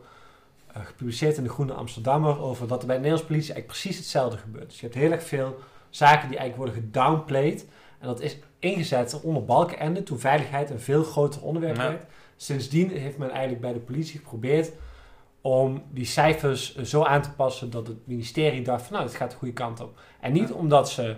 Eh, 0.75 0.85
gepubliceerd 0.85 1.37
in 1.37 1.43
de 1.43 1.49
Groene 1.49 1.73
Amsterdammer 1.73 2.39
over 2.39 2.67
dat 2.67 2.81
er 2.81 2.87
bij 2.87 2.95
de 2.95 3.01
Nederlandse 3.01 3.33
politie 3.33 3.53
eigenlijk 3.53 3.81
precies 3.81 3.97
hetzelfde 4.01 4.37
gebeurt. 4.37 4.65
Dus 4.69 4.79
je 4.79 4.85
hebt 4.85 4.97
heel 4.97 5.11
erg 5.11 5.23
veel 5.23 5.55
zaken 5.89 6.29
die 6.29 6.37
eigenlijk 6.37 6.55
worden 6.57 6.75
gedownplayed. 6.83 7.65
En 7.99 8.07
dat 8.07 8.21
is 8.21 8.37
ingezet 8.59 9.21
onder 9.21 9.45
balkenende 9.45 10.03
toen 10.03 10.19
veiligheid 10.19 10.69
een 10.69 10.79
veel 10.79 11.03
groter 11.03 11.41
onderwerp 11.41 11.75
Ja. 11.75 11.87
werd. 11.87 12.05
Sindsdien 12.35 12.89
heeft 12.89 13.17
men 13.17 13.29
eigenlijk 13.29 13.61
bij 13.61 13.73
de 13.73 13.79
politie 13.79 14.19
geprobeerd 14.19 14.71
om 15.41 15.83
die 15.91 16.05
cijfers 16.05 16.75
zo 16.75 17.03
aan 17.03 17.21
te 17.21 17.31
passen 17.31 17.69
dat 17.71 17.87
het 17.87 18.07
ministerie 18.07 18.61
dacht 18.61 18.83
van 18.83 18.93
nou, 18.93 19.05
het 19.05 19.15
gaat 19.15 19.31
de 19.31 19.37
goede 19.37 19.53
kant 19.53 19.79
op. 19.79 19.99
En 20.19 20.33
niet 20.33 20.49
Ja. 20.49 20.55
omdat 20.55 20.89
ze 20.89 21.17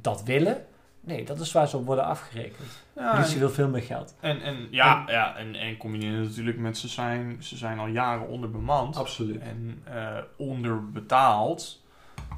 dat 0.00 0.22
willen. 0.22 0.64
Nee, 1.04 1.24
dat 1.24 1.40
is 1.40 1.52
waar 1.52 1.68
ze 1.68 1.76
op 1.76 1.86
worden 1.86 2.04
afgerekend. 2.04 2.68
Ja, 2.96 3.10
politie 3.12 3.32
en, 3.34 3.38
wil 3.40 3.50
veel 3.50 3.68
meer 3.68 3.82
geld. 3.82 4.14
en, 4.20 4.42
en- 4.42 4.68
ja, 4.70 5.04
ja, 5.06 5.36
en, 5.36 5.54
en 5.54 5.76
combineer 5.76 6.18
het 6.18 6.28
natuurlijk 6.28 6.58
met 6.58 6.78
ze 6.78 6.88
zijn, 6.88 7.36
ze 7.42 7.56
zijn 7.56 7.78
al 7.78 7.86
jaren 7.86 8.28
onderbemand 8.28 8.96
Absoluut. 8.96 9.40
en 9.42 9.82
eh, 9.84 10.16
onderbetaald. 10.36 11.80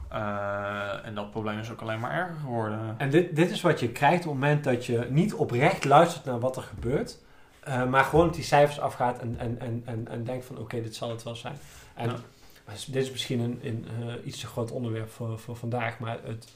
Eh, 0.08 1.06
en 1.06 1.14
dat 1.14 1.30
probleem 1.30 1.58
is 1.58 1.70
ook 1.70 1.80
alleen 1.80 2.00
maar 2.00 2.10
erger 2.12 2.34
geworden. 2.40 2.94
En 2.98 3.10
dit, 3.10 3.36
dit 3.36 3.50
is 3.50 3.60
wat 3.60 3.80
je 3.80 3.88
krijgt 3.88 4.26
op 4.26 4.30
het 4.32 4.40
moment 4.40 4.64
dat 4.64 4.86
je 4.86 5.06
niet 5.10 5.34
oprecht 5.34 5.84
luistert 5.84 6.24
naar 6.24 6.40
wat 6.40 6.56
er 6.56 6.62
gebeurt. 6.62 7.18
eh, 7.60 7.84
maar 7.86 8.04
gewoon 8.04 8.26
op 8.26 8.34
die 8.34 8.44
cijfers 8.44 8.80
afgaat 8.80 9.18
en, 9.18 9.34
en, 9.38 9.60
en, 9.60 9.82
en, 9.84 10.08
en 10.08 10.24
denkt 10.24 10.44
van 10.46 10.58
oké, 10.58 10.82
dit 10.82 10.94
zal 10.94 11.10
het 11.10 11.22
wel 11.22 11.36
zijn. 11.36 11.56
En 11.94 12.08
Ja. 12.10 12.16
dit 12.86 13.02
is 13.04 13.10
misschien 13.10 13.40
een, 13.40 13.60
een 13.62 13.86
iets 14.24 14.40
te 14.40 14.46
groot 14.46 14.70
onderwerp 14.70 15.10
voor, 15.10 15.38
voor 15.38 15.56
vandaag. 15.56 15.98
Maar 15.98 16.18
het, 16.24 16.48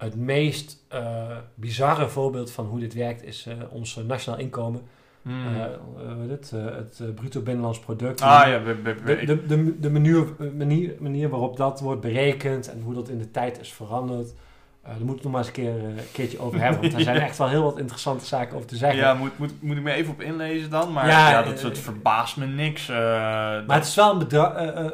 het 0.00 0.16
meest 0.16 0.84
eh, 0.88 1.36
bizarre 1.54 2.08
voorbeeld 2.08 2.50
van 2.50 2.66
hoe 2.66 2.80
dit 2.80 2.94
werkt 2.94 3.24
is 3.24 3.46
eh, 3.46 3.54
ons 3.70 3.96
nationaal 4.06 4.38
inkomen. 4.38 4.80
Is 5.22 6.30
het, 6.30 6.50
het 6.50 7.14
bruto 7.14 7.40
binnenlands 7.40 7.78
product. 7.78 8.20
ah 8.20 8.48
ja, 8.48 8.58
De, 8.58 9.24
de, 9.26 9.46
de, 9.46 9.80
de 9.80 9.90
manier, 9.90 10.26
manier, 10.56 10.94
manier 11.00 11.28
waarop 11.28 11.56
dat 11.56 11.80
wordt 11.80 12.00
berekend 12.00 12.68
en 12.68 12.80
hoe 12.80 12.94
dat 12.94 13.08
in 13.08 13.18
de 13.18 13.30
tijd 13.30 13.60
is 13.60 13.72
veranderd. 13.72 14.34
Eh 14.82 14.88
daar 14.90 15.04
moeten 15.04 15.16
we 15.16 15.22
nog 15.22 15.32
maar 15.32 15.40
eens 15.40 15.46
een, 15.46 15.52
keer, 15.64 15.76
eh, 15.78 15.84
een 15.84 16.12
keertje 16.12 16.38
over 16.40 16.60
hebben. 16.60 16.80
Want 16.80 16.94
er 16.94 17.00
zijn 17.00 17.20
echt 17.28 17.38
wel 17.38 17.48
heel 17.48 17.62
wat 17.62 17.78
interessante 17.78 18.24
zaken 18.26 18.56
over 18.56 18.68
te 18.68 18.76
zeggen. 18.76 18.98
ja, 18.98 19.14
moet, 19.14 19.38
moet, 19.38 19.62
moet 19.62 19.76
ik 19.76 19.82
me 19.82 19.92
even 19.92 20.12
op 20.12 20.20
inlezen 20.20 20.70
dan? 20.70 20.92
Maar 20.92 21.06
Ja, 21.06 21.30
ja, 21.30 21.42
dat, 21.42 21.56
eh, 21.56 21.62
dat 21.62 21.78
verbaast 21.78 22.36
me 22.36 22.46
niks. 22.46 22.86
Maar 22.88 23.64
dat- 23.66 23.74
het 23.76 23.86
is 23.86 23.94
wel 23.94 24.20
een, 24.20 24.36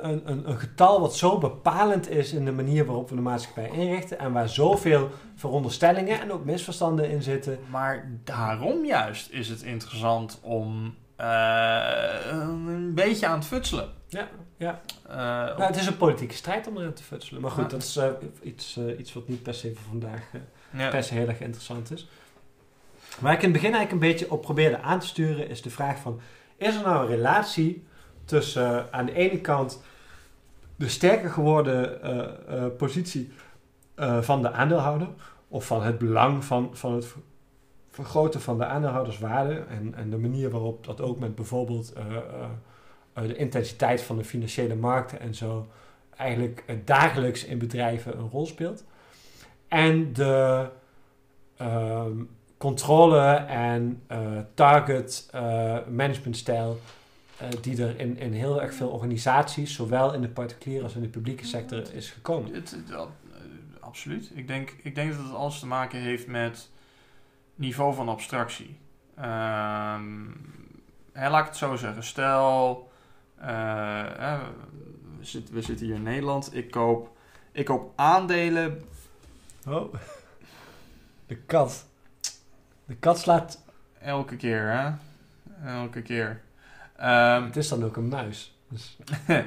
een, 0.09 0.21
een, 0.31 0.49
een 0.49 0.59
getal 0.59 1.01
wat 1.01 1.17
zo 1.17 1.39
bepalend 1.39 2.11
is 2.11 2.33
in 2.33 2.45
de 2.45 2.53
manier 2.53 2.85
waarop 2.87 3.09
we 3.09 3.15
de 3.15 3.21
maatschappij 3.21 3.71
inrichten. 3.73 4.19
En 4.19 4.33
waar 4.33 4.49
zoveel 4.49 5.11
veronderstellingen 5.37 6.21
en 6.21 6.33
ook 6.33 6.45
misverstanden 6.45 7.11
in 7.11 7.23
zitten. 7.23 7.59
Maar 7.71 8.09
daarom 8.25 8.85
juist 8.85 9.31
is 9.31 9.49
het 9.49 9.63
interessant 9.63 10.39
om 10.43 10.95
een 11.17 12.93
beetje 12.95 13.27
aan 13.27 13.39
het 13.39 13.47
futselen. 13.47 13.89
Ja, 14.09 14.29
ja. 14.57 14.81
Eh, 15.09 15.17
Nou, 15.17 15.63
het 15.63 15.77
is 15.77 15.87
een 15.87 15.97
politieke 15.97 16.35
strijd 16.35 16.67
om 16.67 16.77
erin 16.79 16.93
te 16.93 17.03
futselen. 17.03 17.43
Maar 17.43 17.51
goed, 17.51 17.63
Ja. 17.63 17.69
dat 17.69 17.83
is 17.83 17.97
eh, 17.97 18.09
iets, 18.43 18.77
eh, 18.77 18.99
iets 18.99 19.13
wat 19.13 19.29
niet 19.29 19.43
per 19.43 19.55
se 19.55 19.75
voor 19.75 19.85
vandaag 19.89 20.23
ja. 20.71 20.89
per 20.89 21.03
se 21.03 21.15
heel 21.15 21.29
erg 21.29 21.41
interessant 21.41 21.93
is. 21.93 22.09
Waar 23.21 23.33
ik 23.33 23.39
in 23.43 23.45
het 23.45 23.53
begin 23.61 23.75
eigenlijk 23.75 23.93
een 24.05 24.11
beetje 24.11 24.31
op 24.31 24.43
probeerde 24.43 24.79
aan 24.81 24.99
te 25.01 25.07
sturen, 25.07 25.49
is 25.49 25.63
de 25.63 25.71
vraag 25.71 25.99
van... 25.99 26.21
Is 26.57 26.75
er 26.77 26.83
nou 26.83 27.01
een 27.03 27.17
relatie 27.17 27.85
tussen 28.25 28.93
aan 28.93 29.07
de 29.07 29.13
ene 29.15 29.41
kant 29.41 29.83
de 30.77 30.89
sterker 30.89 31.31
geworden 31.31 32.03
eh, 32.03 32.65
eh, 32.65 32.73
positie 32.77 33.33
eh, 33.95 34.21
van 34.23 34.43
de 34.43 34.51
aandeelhouder... 34.53 35.09
of 35.49 35.67
van 35.67 35.83
het 35.83 35.99
belang 35.99 36.45
van, 36.45 36.71
van 36.73 36.93
het 36.95 37.07
ver- 37.07 37.21
vergroten 37.91 38.41
van 38.41 38.59
de 38.59 38.65
aandeelhouderswaarde... 38.65 39.55
En, 39.69 39.95
en 39.95 40.11
de 40.11 40.17
manier 40.19 40.51
waarop 40.51 40.85
dat 40.85 41.01
ook 41.01 41.19
met 41.19 41.35
bijvoorbeeld 41.35 41.93
eh, 41.93 42.05
eh, 42.07 42.17
eh, 42.17 42.23
de 43.23 43.37
intensiteit 43.37 44.03
van 44.03 44.17
de 44.17 44.25
financiële 44.25 44.75
markten 44.75 45.21
en 45.21 45.35
zo... 45.35 45.69
eigenlijk 46.17 46.63
eh, 46.67 46.77
dagelijks 46.85 47.45
in 47.45 47.59
bedrijven 47.59 48.19
een 48.19 48.29
rol 48.29 48.47
speelt... 48.47 48.85
En 49.69 50.13
de 50.13 50.69
ehm, 51.57 52.23
controle 52.59 53.27
en 53.49 54.03
eh, 54.07 54.39
target 54.55 55.29
eh, 55.33 55.77
managementstijl 55.91 56.81
eh, 57.39 57.49
die 57.61 57.83
er 57.85 58.01
in, 58.01 58.19
in 58.19 58.33
heel 58.33 58.63
erg 58.63 58.75
veel 58.75 58.89
organisaties, 58.89 59.75
zowel 59.75 60.15
in 60.15 60.21
de 60.21 60.29
particuliere 60.29 60.85
als 60.85 60.95
in 60.95 61.03
de 61.03 61.09
publieke 61.09 61.47
sector, 61.47 61.95
is 61.95 62.11
gekomen. 62.11 62.55
Het, 62.55 62.71
het- 62.71 62.89
dat, 62.89 63.09
eh, 63.33 63.39
absoluut. 63.81 64.31
Ik 64.35 64.47
denk, 64.47 64.75
ik 64.83 64.95
denk 64.95 65.11
dat 65.17 65.25
het 65.25 65.35
alles 65.35 65.59
te 65.59 65.67
maken 65.67 66.01
heeft 66.01 66.27
met 66.27 66.71
niveau 67.55 67.95
van 67.95 68.09
abstractie. 68.09 68.79
Ehm, 69.17 70.05
hè, 71.13 71.31
laat 71.31 71.41
ik 71.41 71.47
het 71.47 71.57
zo 71.57 71.77
zeggen. 71.77 72.05
Stel, 72.05 72.91
eh, 73.39 74.05
hè, 74.17 74.39
we, 75.51 75.63
zitten, 75.63 75.87
hier 75.87 75.95
in 75.95 76.03
Nederland. 76.03 76.55
Ik 76.55 76.71
koop, 76.71 77.17
ik 77.53 77.65
koop 77.65 77.93
aandelen. 77.97 78.83
Oh. 79.69 79.95
De 81.27 81.37
kat. 81.37 81.87
De 82.85 82.95
kat 82.95 83.19
slaat. 83.19 83.63
Elke 84.01 84.37
keer, 84.37 84.71
hè? 84.71 84.91
Elke 85.71 86.03
keer. 86.03 86.41
Ehm, 86.97 87.45
Het 87.45 87.57
is 87.57 87.69
dan 87.69 87.85
ook 87.85 87.97
een 87.97 88.09
muis. 88.09 88.57
Dus, 88.69 88.97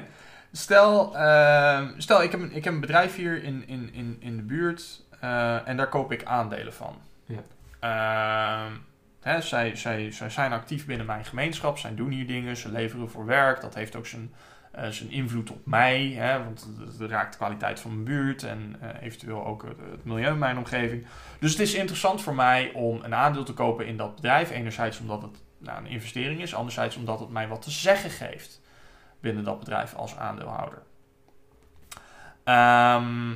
Stel, 0.52 1.16
ehm, 1.16 1.92
stel 1.96 2.22
ik, 2.22 2.30
heb 2.30 2.40
een, 2.40 2.52
ik 2.52 2.64
heb 2.64 2.72
een 2.72 2.80
bedrijf 2.80 3.16
hier 3.16 3.42
in, 3.42 3.68
in, 3.68 3.92
in, 3.92 4.16
in 4.20 4.36
de 4.36 4.42
buurt 4.42 5.02
eh, 5.20 5.68
en 5.68 5.76
daar 5.76 5.88
koop 5.88 6.12
ik 6.12 6.24
aandelen 6.24 6.72
van. 6.72 6.96
Ja. 7.24 7.42
Ehm, 7.80 8.72
zij, 9.20 9.76
zij, 9.76 10.10
zij 10.10 10.30
zijn 10.30 10.52
actief 10.52 10.86
binnen 10.86 11.06
mijn 11.06 11.24
gemeenschap, 11.24 11.78
zij 11.78 11.94
doen 11.94 12.10
hier 12.10 12.26
dingen, 12.26 12.56
ze 12.56 12.70
leveren 12.70 13.10
voor 13.10 13.26
werk. 13.26 13.60
Dat 13.60 13.74
heeft 13.74 13.96
ook 13.96 14.06
zijn, 14.06 14.34
eh, 14.72 14.88
zijn 14.88 15.10
invloed 15.10 15.50
op 15.50 15.66
mij, 15.66 16.08
hè, 16.08 16.44
want 16.44 16.68
het, 16.78 17.10
raakt 17.10 17.32
de 17.32 17.38
kwaliteit 17.38 17.80
van 17.80 17.90
mijn 17.90 18.04
buurt 18.04 18.42
en 18.42 18.76
eh, 18.80 19.02
eventueel 19.02 19.46
ook 19.46 19.62
het, 19.62 19.78
het 19.90 20.04
milieu 20.04 20.32
in 20.32 20.38
mijn 20.38 20.58
omgeving. 20.58 21.06
Dus 21.38 21.50
het 21.50 21.60
is 21.60 21.74
interessant 21.74 22.22
voor 22.22 22.34
mij 22.34 22.72
om 22.72 23.00
een 23.02 23.14
aandeel 23.14 23.44
te 23.44 23.54
kopen 23.54 23.86
in 23.86 23.96
dat 23.96 24.14
bedrijf. 24.14 24.50
Enerzijds 24.50 25.00
omdat 25.00 25.22
het 25.22 25.42
nou, 25.58 25.78
een 25.78 25.90
investering 25.90 26.40
is, 26.40 26.54
anderzijds 26.54 26.96
omdat 26.96 27.20
het 27.20 27.30
mij 27.30 27.48
wat 27.48 27.62
te 27.62 27.70
zeggen 27.70 28.10
geeft 28.10 28.60
binnen 29.20 29.44
dat 29.44 29.58
bedrijf 29.58 29.94
als 29.94 30.16
aandeelhouder. 30.16 30.82
Ehm, 32.44 33.32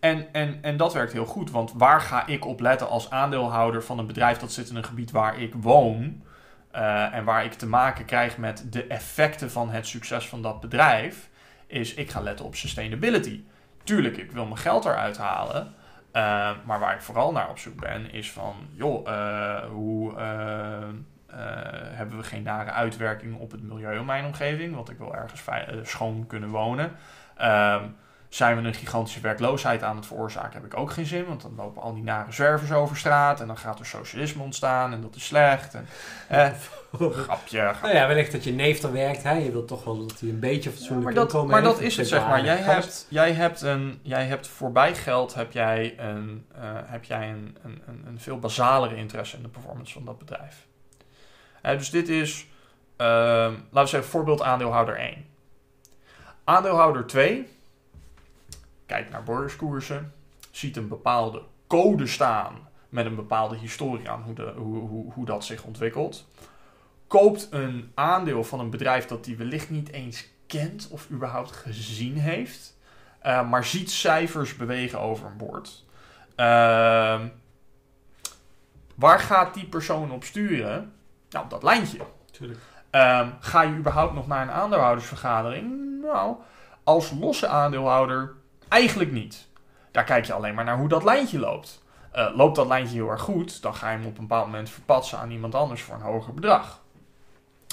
en, 0.00 0.32
en, 0.32 0.58
en 0.62 0.76
dat 0.76 0.92
werkt 0.92 1.12
heel 1.12 1.26
goed, 1.26 1.50
want 1.50 1.72
waar 1.72 2.00
ga 2.00 2.26
ik 2.26 2.46
op 2.46 2.60
letten 2.60 2.88
als 2.88 3.10
aandeelhouder 3.10 3.82
van 3.84 3.98
een 3.98 4.06
bedrijf 4.06 4.38
dat 4.38 4.52
zit 4.52 4.68
in 4.68 4.76
een 4.76 4.84
gebied 4.84 5.10
waar 5.10 5.40
ik 5.40 5.54
woon 5.54 6.22
eh, 6.70 7.14
en 7.14 7.24
waar 7.24 7.44
ik 7.44 7.52
te 7.52 7.66
maken 7.66 8.04
krijg 8.04 8.36
met 8.36 8.72
de 8.72 8.86
effecten 8.86 9.50
van 9.50 9.70
het 9.70 9.86
succes 9.86 10.28
van 10.28 10.42
dat 10.42 10.60
bedrijf, 10.60 11.28
is 11.66 11.94
ik 11.94 12.10
ga 12.10 12.20
letten 12.20 12.44
op 12.44 12.54
sustainability. 12.54 13.42
Tuurlijk, 13.84 14.16
ik 14.16 14.32
wil 14.32 14.44
mijn 14.44 14.58
geld 14.58 14.84
eruit 14.84 15.18
halen, 15.18 15.74
eh, 16.12 16.50
maar 16.64 16.78
waar 16.78 16.94
ik 16.94 17.00
vooral 17.00 17.32
naar 17.32 17.50
op 17.50 17.58
zoek 17.58 17.80
ben, 17.80 18.12
is 18.12 18.30
van, 18.32 18.54
joh, 18.72 19.08
eh, 19.08 19.64
hoe 19.64 20.18
hebben 21.94 22.16
we 22.16 22.22
geen 22.22 22.42
nare 22.42 22.70
uitwerking 22.70 23.38
op 23.38 23.50
het 23.50 23.62
milieu 23.62 24.04
mijn 24.04 24.24
omgeving? 24.24 24.74
Want 24.74 24.90
ik 24.90 24.98
wil 24.98 25.14
ergens 25.14 25.44
schoon 25.82 26.26
kunnen 26.26 26.48
wonen. 26.48 26.92
Ehm, 27.36 27.84
zijn 28.30 28.62
we 28.62 28.68
een 28.68 28.74
gigantische 28.74 29.20
werkloosheid 29.20 29.82
aan 29.82 29.96
het 29.96 30.06
veroorzaken, 30.06 30.52
heb 30.52 30.64
ik 30.64 30.76
ook 30.76 30.90
geen 30.90 31.06
zin. 31.06 31.26
Want 31.26 31.42
dan 31.42 31.54
lopen 31.56 31.82
al 31.82 31.94
die 31.94 32.02
nare 32.02 32.32
zwervers 32.32 32.72
over 32.72 32.96
straat. 32.96 33.40
En 33.40 33.46
dan 33.46 33.58
gaat 33.58 33.78
er 33.78 33.86
socialisme 33.86 34.42
ontstaan. 34.42 34.92
En 34.92 35.00
dat 35.00 35.16
is 35.16 35.24
slecht. 35.24 35.74
En, 35.74 35.86
eh, 36.28 36.50
grapje, 36.98 37.74
Nou 37.82 37.94
ja, 37.94 38.06
wellicht 38.06 38.32
dat 38.32 38.44
je 38.44 38.52
neef 38.52 38.82
er 38.82 38.92
werkt. 38.92 39.22
Hè? 39.22 39.32
Je 39.32 39.52
wilt 39.52 39.68
toch 39.68 39.84
wel 39.84 40.06
dat 40.06 40.20
hij 40.20 40.28
een 40.28 40.38
beetje 40.38 40.70
fatsoenlijk 40.70 41.16
ja, 41.16 41.22
maar 41.22 41.32
dat, 41.32 41.46
Maar 41.46 41.62
dat 41.62 41.80
is 41.80 41.96
het, 41.96 42.08
zeg 42.08 42.26
maar. 42.26 42.44
Jij 42.44 42.56
hebt, 42.56 43.06
jij, 43.08 43.32
hebt 43.32 43.60
een, 43.60 44.00
jij 44.02 44.24
hebt 44.24 44.48
voorbij 44.48 44.94
geld 44.94 45.34
heb 45.34 45.52
jij, 45.52 45.94
een, 45.98 46.46
uh, 46.56 46.60
heb 46.84 47.04
jij 47.04 47.28
een, 47.28 47.56
een, 47.62 47.82
een, 47.86 48.04
een, 48.06 48.20
veel 48.20 48.38
basalere 48.38 48.96
interesse 48.96 49.36
in 49.36 49.42
de 49.42 49.48
performance 49.48 49.92
van 49.92 50.04
dat 50.04 50.18
bedrijf. 50.18 50.66
Uh, 51.62 51.72
dus 51.72 51.90
dit 51.90 52.08
is, 52.08 52.46
uh, 52.96 53.06
laten 53.06 53.62
we 53.70 53.86
zeggen, 53.86 54.10
voorbeeld 54.10 54.42
aandeelhouder 54.42 54.96
1. 54.96 55.26
Aandeelhouder 56.44 57.06
2 57.06 57.58
kijkt 58.90 59.10
naar 59.10 59.22
beurskoersen, 59.22 60.12
ziet 60.50 60.76
een 60.76 60.88
bepaalde 60.88 61.42
code 61.66 62.06
staan 62.06 62.68
met 62.88 63.06
een 63.06 63.14
bepaalde 63.14 63.56
historie 63.56 64.10
aan 64.10 64.22
hoe, 64.22 64.34
de, 64.34 64.52
hoe, 64.56 64.78
hoe, 64.78 65.12
hoe 65.12 65.24
dat 65.24 65.44
zich 65.44 65.64
ontwikkelt. 65.64 66.26
Koopt 67.06 67.48
een 67.50 67.92
aandeel 67.94 68.44
van 68.44 68.60
een 68.60 68.70
bedrijf 68.70 69.06
dat 69.06 69.26
hij 69.26 69.36
wellicht 69.36 69.70
niet 69.70 69.92
eens 69.92 70.28
kent 70.46 70.88
of 70.90 71.10
überhaupt 71.10 71.50
gezien 71.50 72.16
heeft, 72.16 72.78
uh, 73.26 73.50
maar 73.50 73.64
ziet 73.64 73.90
cijfers 73.90 74.56
bewegen 74.56 75.00
over 75.00 75.26
een 75.26 75.36
bord. 75.36 75.84
Uh, 76.36 77.20
waar 78.94 79.20
gaat 79.20 79.54
die 79.54 79.66
persoon 79.66 80.10
op 80.10 80.24
sturen? 80.24 80.92
Nou, 81.30 81.48
dat 81.48 81.62
lijntje. 81.62 81.98
Tuurlijk. 82.30 82.60
Uh, 82.92 83.28
ga 83.40 83.62
je 83.62 83.76
überhaupt 83.76 84.14
nog 84.14 84.26
naar 84.26 84.42
een 84.42 84.50
aandeelhoudersvergadering? 84.50 86.00
Nou, 86.02 86.36
als 86.84 87.10
losse 87.20 87.46
aandeelhouder 87.46 88.38
Eigenlijk 88.70 89.12
niet. 89.12 89.48
Daar 89.90 90.04
kijk 90.04 90.24
je 90.24 90.32
alleen 90.32 90.54
maar 90.54 90.64
naar 90.64 90.78
hoe 90.78 90.88
dat 90.88 91.04
lijntje 91.04 91.38
loopt. 91.38 91.82
Uh, 92.14 92.30
loopt 92.34 92.56
dat 92.56 92.66
lijntje 92.66 92.94
heel 92.94 93.10
erg 93.10 93.20
goed, 93.20 93.62
dan 93.62 93.74
ga 93.74 93.90
je 93.90 93.98
hem 93.98 94.06
op 94.06 94.18
een 94.18 94.26
bepaald 94.26 94.46
moment 94.46 94.70
verpatsen 94.70 95.18
aan 95.18 95.30
iemand 95.30 95.54
anders 95.54 95.82
voor 95.82 95.94
een 95.94 96.00
hoger 96.00 96.34
bedrag. 96.34 96.82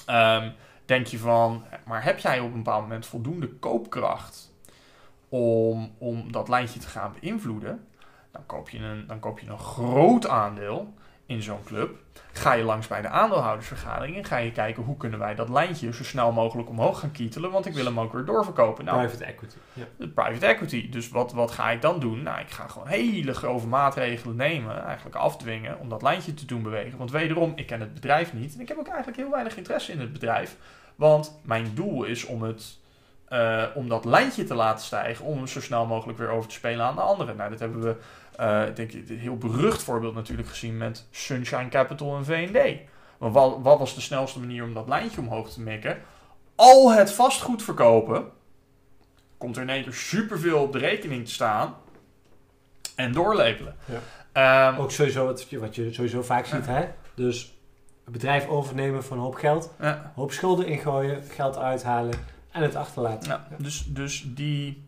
Um, 0.10 0.53
denk 0.86 1.07
je 1.07 1.18
van, 1.18 1.65
maar 1.86 2.03
heb 2.03 2.19
jij 2.19 2.40
op 2.40 2.52
een 2.52 2.64
bepaald 2.64 2.82
moment 2.82 3.06
voldoende 3.06 3.48
koopkracht 3.48 4.53
om, 5.30 5.95
om 5.98 6.32
dat 6.32 6.49
lijntje 6.49 6.80
te 6.80 6.88
gaan 6.88 7.15
beïnvloeden? 7.19 7.88
Dan 8.32 8.45
koop 8.45 8.69
je 8.69 8.80
een, 8.80 9.07
dan 9.07 9.19
koop 9.19 9.40
je 9.40 9.49
een 9.49 9.60
groot 9.60 10.28
aandeel 10.28 10.94
in 11.26 11.41
zo'n 11.41 11.64
club. 11.64 11.99
Ga 12.31 12.53
je 12.53 12.64
langs 12.64 12.88
bij 12.88 13.02
de 13.02 13.07
aandeelhoudersvergadering 13.07 14.18
en 14.18 14.26
ga 14.26 14.38
je 14.38 14.52
kijken 14.52 14.84
hoe 14.84 14.98
kunnen 14.98 15.19
wij 15.19 15.35
dat 15.35 15.49
lijntje 15.49 15.94
zo 15.94 16.03
snel 16.03 16.31
mogelijk 16.31 16.69
omhoog 16.69 16.99
gaan 16.99 17.11
kietelen, 17.11 17.52
want 17.52 17.65
ik 17.65 17.73
wil 17.73 17.85
hem 17.85 17.99
ook 17.99 18.14
weer 18.14 18.26
doorverkopen. 18.26 18.85
Nou, 18.85 18.98
private 18.98 19.26
equity. 19.26 19.56
Ja. 19.73 19.85
Private 19.98 20.45
equity. 20.45 20.89
Dus 20.89 21.10
wat, 21.10 21.34
wat 21.34 21.52
ga 21.52 21.72
ik 21.72 21.81
dan 21.81 21.99
doen? 21.99 22.23
Nou, 22.23 22.39
ik 22.39 22.49
ga 22.49 22.68
gewoon 22.68 22.88
hele 22.88 23.34
grove 23.34 23.68
maatregelen 23.68 24.35
nemen, 24.35 24.84
eigenlijk 24.85 25.15
afdwingen, 25.15 25.80
om 25.80 25.89
dat 25.89 26.02
lijntje 26.02 26.34
te 26.34 26.45
doen 26.45 26.61
bewegen. 26.61 26.98
Want 26.98 27.11
wederom, 27.11 27.53
ik 27.56 27.68
ken 27.68 27.80
het 27.80 27.94
bedrijf 27.94 28.34
niet 28.34 28.53
en 28.53 28.61
ik 28.61 28.68
heb 28.68 28.77
ook 28.77 28.88
eigenlijk 28.88 29.18
heel 29.18 29.31
weinig 29.31 29.57
interesse 29.57 29.91
in 29.91 29.99
het 29.99 30.14
bedrijf. 30.14 30.56
Want 30.95 31.39
mijn 31.44 31.72
doel 31.73 32.03
is 32.03 32.26
om 32.26 32.41
het 32.41 32.77
uh, 33.30 33.64
om 33.73 33.89
dat 33.89 34.06
lijntje 34.06 34.44
te 34.44 34.56
laten 34.56 34.85
stijgen, 34.85 35.26
om 35.26 35.38
hem 35.38 35.48
zo 35.48 35.61
snel 35.61 35.85
mogelijk 35.85 36.18
weer 36.18 36.30
over 36.30 36.49
te 36.49 36.56
spelen 36.56 36.85
aan 36.85 36.95
de 36.95 37.02
anderen. 37.02 37.35
Nou, 37.35 37.49
dat 37.49 37.60
hebben 37.60 37.81
we 37.81 37.95
uh, 38.40 38.64
denk 38.76 38.92
ik, 38.92 39.10
een 39.10 39.18
heel 39.18 39.38
berucht 39.38 39.84
voorbeeld 39.84 40.16
natuurlijk 40.16 40.48
gezien 40.48 40.78
met 40.78 41.08
Sunshine 41.12 41.70
Capital 41.70 42.18
en 42.18 42.26
V&D. 42.26 42.80
Maar 43.18 43.32
wat, 43.32 43.58
wat, 43.62 43.80
was 43.80 43.96
de 43.96 44.02
snelste 44.02 44.40
manier 44.40 44.64
om 44.64 44.74
dat 44.74 44.88
lijntje 44.88 45.22
omhoog 45.22 45.50
te 45.50 45.62
mikken? 45.62 45.98
Al 46.56 46.92
het 46.92 47.12
vastgoed 47.12 47.64
verkopen. 47.64 48.26
Komt 49.38 49.56
er 49.56 49.62
in 49.62 49.70
één 49.70 49.84
keer 49.84 49.94
superveel 49.94 50.62
op 50.62 50.72
de 50.72 50.78
rekening 50.78 51.26
te 51.26 51.32
staan. 51.32 51.76
En 52.96 53.12
doorlepelen. 53.12 53.76
Ja. 54.34 54.74
Um, 54.74 54.80
Ook 54.80 54.92
sowieso 54.92 55.26
wat, 55.26 55.50
wat, 55.52 55.76
je 55.76 55.94
sowieso 55.94 56.22
vaak 56.22 56.46
ziet. 56.46 56.66
Hè? 56.66 56.88
Dus 57.16 57.58
een 58.06 58.12
bedrijf 58.12 58.48
overnemen 58.48 59.04
van 59.04 59.18
een 59.18 59.24
hoop 59.24 59.36
geld. 59.36 59.74
Ja. 59.80 60.12
hoop 60.16 60.32
schulden 60.32 60.68
ingooien. 60.68 61.24
Geld 61.24 61.58
uithalen. 61.58 62.14
En 62.52 62.62
het 62.62 62.76
achterlaten. 62.76 63.30
Ja, 63.30 63.48
Dus, 63.58 63.86
dus 63.88 64.24
die 64.28 64.87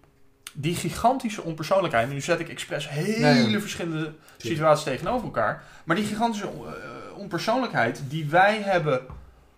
die 0.53 0.75
gigantische 0.75 1.43
onpersoonlijkheid, 1.43 2.09
nu 2.09 2.21
zet 2.21 2.39
ik 2.39 2.49
expres 2.49 2.89
hele 2.89 3.59
verschillende 3.59 4.13
situaties 4.37 4.83
tegenover 4.83 5.25
elkaar, 5.25 5.63
maar 5.83 5.95
die 5.95 6.05
gigantische 6.05 6.45
uh, 6.45 7.17
onpersoonlijkheid 7.17 8.01
die 8.07 8.25
wij 8.29 8.61
hebben 8.61 9.01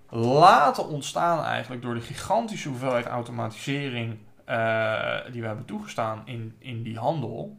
laten 0.10 0.88
ontstaan 0.88 1.44
eigenlijk 1.44 1.82
door 1.82 1.94
de 1.94 2.02
gigantische 2.02 2.70
hoeveelheid 2.70 3.06
automatisering 3.06 4.18
uh, 4.50 5.18
die 5.32 5.42
we 5.42 5.48
hebben 5.48 5.66
toegestaan 5.66 6.22
in, 6.26 6.56
in 6.60 6.84
die 6.84 6.98
handel, 6.98 7.58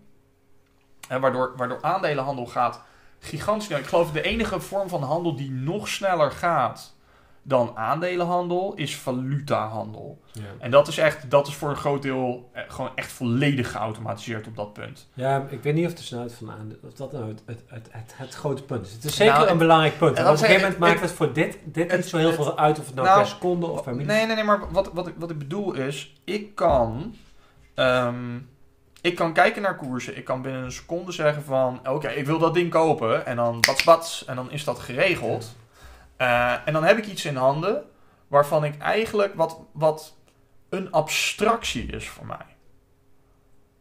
en 1.09 1.21
waardoor, 1.21 1.53
waardoor 1.57 1.83
aandelenhandel 1.83 2.47
gaat 2.47 2.83
gigantisch. 3.19 3.69
Ik 3.69 3.87
geloof 3.87 4.13
de 4.13 4.23
enige 4.23 4.61
vorm 4.61 4.89
van 4.89 5.03
handel 5.03 5.37
die 5.37 5.51
nog 5.51 5.89
sneller 5.89 6.31
gaat 6.31 6.95
dan 7.43 7.73
aandelenhandel 7.75 8.75
is 8.75 8.97
valutahandel. 8.97 10.21
Ja. 10.33 10.43
En 10.59 10.71
dat 10.71 10.89
is 10.89 10.99
echt, 10.99 11.31
dat 11.31 11.47
is 11.47 11.55
voor 11.55 11.71
een 11.71 11.77
groot 11.77 12.03
deel 12.03 12.51
eh, 12.53 12.63
gewoon 12.69 12.91
echt 12.95 13.13
volledig 13.13 13.71
geautomatiseerd 13.71 14.47
op 14.47 14.57
dat 14.57 14.73
punt. 14.73 15.09
Ja, 15.15 15.47
ik 15.49 15.63
weet 15.63 15.75
niet 15.75 15.87
of 15.87 15.95
de 15.95 16.03
snelheid 16.03 16.33
van 16.33 16.51
aandelen, 16.51 16.79
of 16.83 16.93
dat 16.93 17.13
nou 17.13 17.29
het, 17.29 17.43
het, 17.47 17.63
het, 17.67 17.89
het, 17.91 18.13
het 18.17 18.35
grote 18.35 18.63
punt 18.63 18.87
is. 18.87 18.93
Het 18.93 19.05
is 19.05 19.17
zeker 19.17 19.35
nou, 19.35 19.49
een 19.49 19.59
belangrijk 19.59 19.99
punt. 19.99 20.19
op 20.19 20.27
een 20.27 20.39
gegeven 20.39 20.61
moment 20.61 20.79
maakt 20.79 21.01
het, 21.01 21.13
voor 21.13 21.33
dit, 21.33 21.59
dit 21.65 21.97
niet 21.97 22.07
zo 22.07 22.17
heel 22.17 22.33
veel 22.33 22.59
uit 22.59 22.79
of 22.79 22.87
het 22.87 22.95
nou, 22.95 23.07
nou 23.07 23.21
per 23.21 23.29
seconde 23.29 23.67
of 23.67 23.83
per 23.83 23.93
minuut 23.93 24.07
Nee, 24.07 24.27
nee, 24.27 24.35
nee, 24.35 24.45
maar 24.45 24.71
wat, 24.71 24.91
wat, 24.93 25.07
ik, 25.07 25.15
wat 25.19 25.31
ik 25.31 25.39
bedoel 25.39 25.75
is, 25.75 26.15
ik 26.25 26.55
kan... 26.55 27.15
Um, 27.75 28.51
ik 29.01 29.15
kan 29.15 29.33
kijken 29.33 29.63
naar 29.63 29.77
koersen. 29.77 30.17
Ik 30.17 30.25
kan 30.25 30.43
binnen 30.43 30.63
een 30.63 30.73
seconde 30.73 31.13
zeggen 31.13 31.43
van... 31.43 31.81
Oké, 31.89 32.09
ik 32.09 32.27
wil 32.27 32.39
dat 32.39 32.55
ding 32.55 32.71
kopen. 32.71 33.27
En 33.27 33.37
dan 33.37 33.61
bats, 33.61 33.85
bats. 33.85 34.25
En 34.25 34.37
dan 34.37 34.51
is 34.51 34.65
dat 34.65 34.79
geregeld. 34.79 35.55
Uh, 36.23 36.67
en 36.67 36.73
dan 36.73 36.85
heb 36.85 36.99
ik 36.99 37.07
iets 37.07 37.25
in 37.25 37.37
handen 37.37 37.85
waarvan 38.29 38.65
ik 38.65 38.79
eigenlijk 38.79 39.35
wat, 39.35 39.61
wat 39.73 40.17
een 40.69 40.93
abstractie 40.93 41.87
is 41.87 42.09
voor 42.09 42.27
mij 42.27 42.47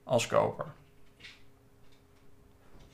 als 0.03 0.27
koper. 0.27 0.65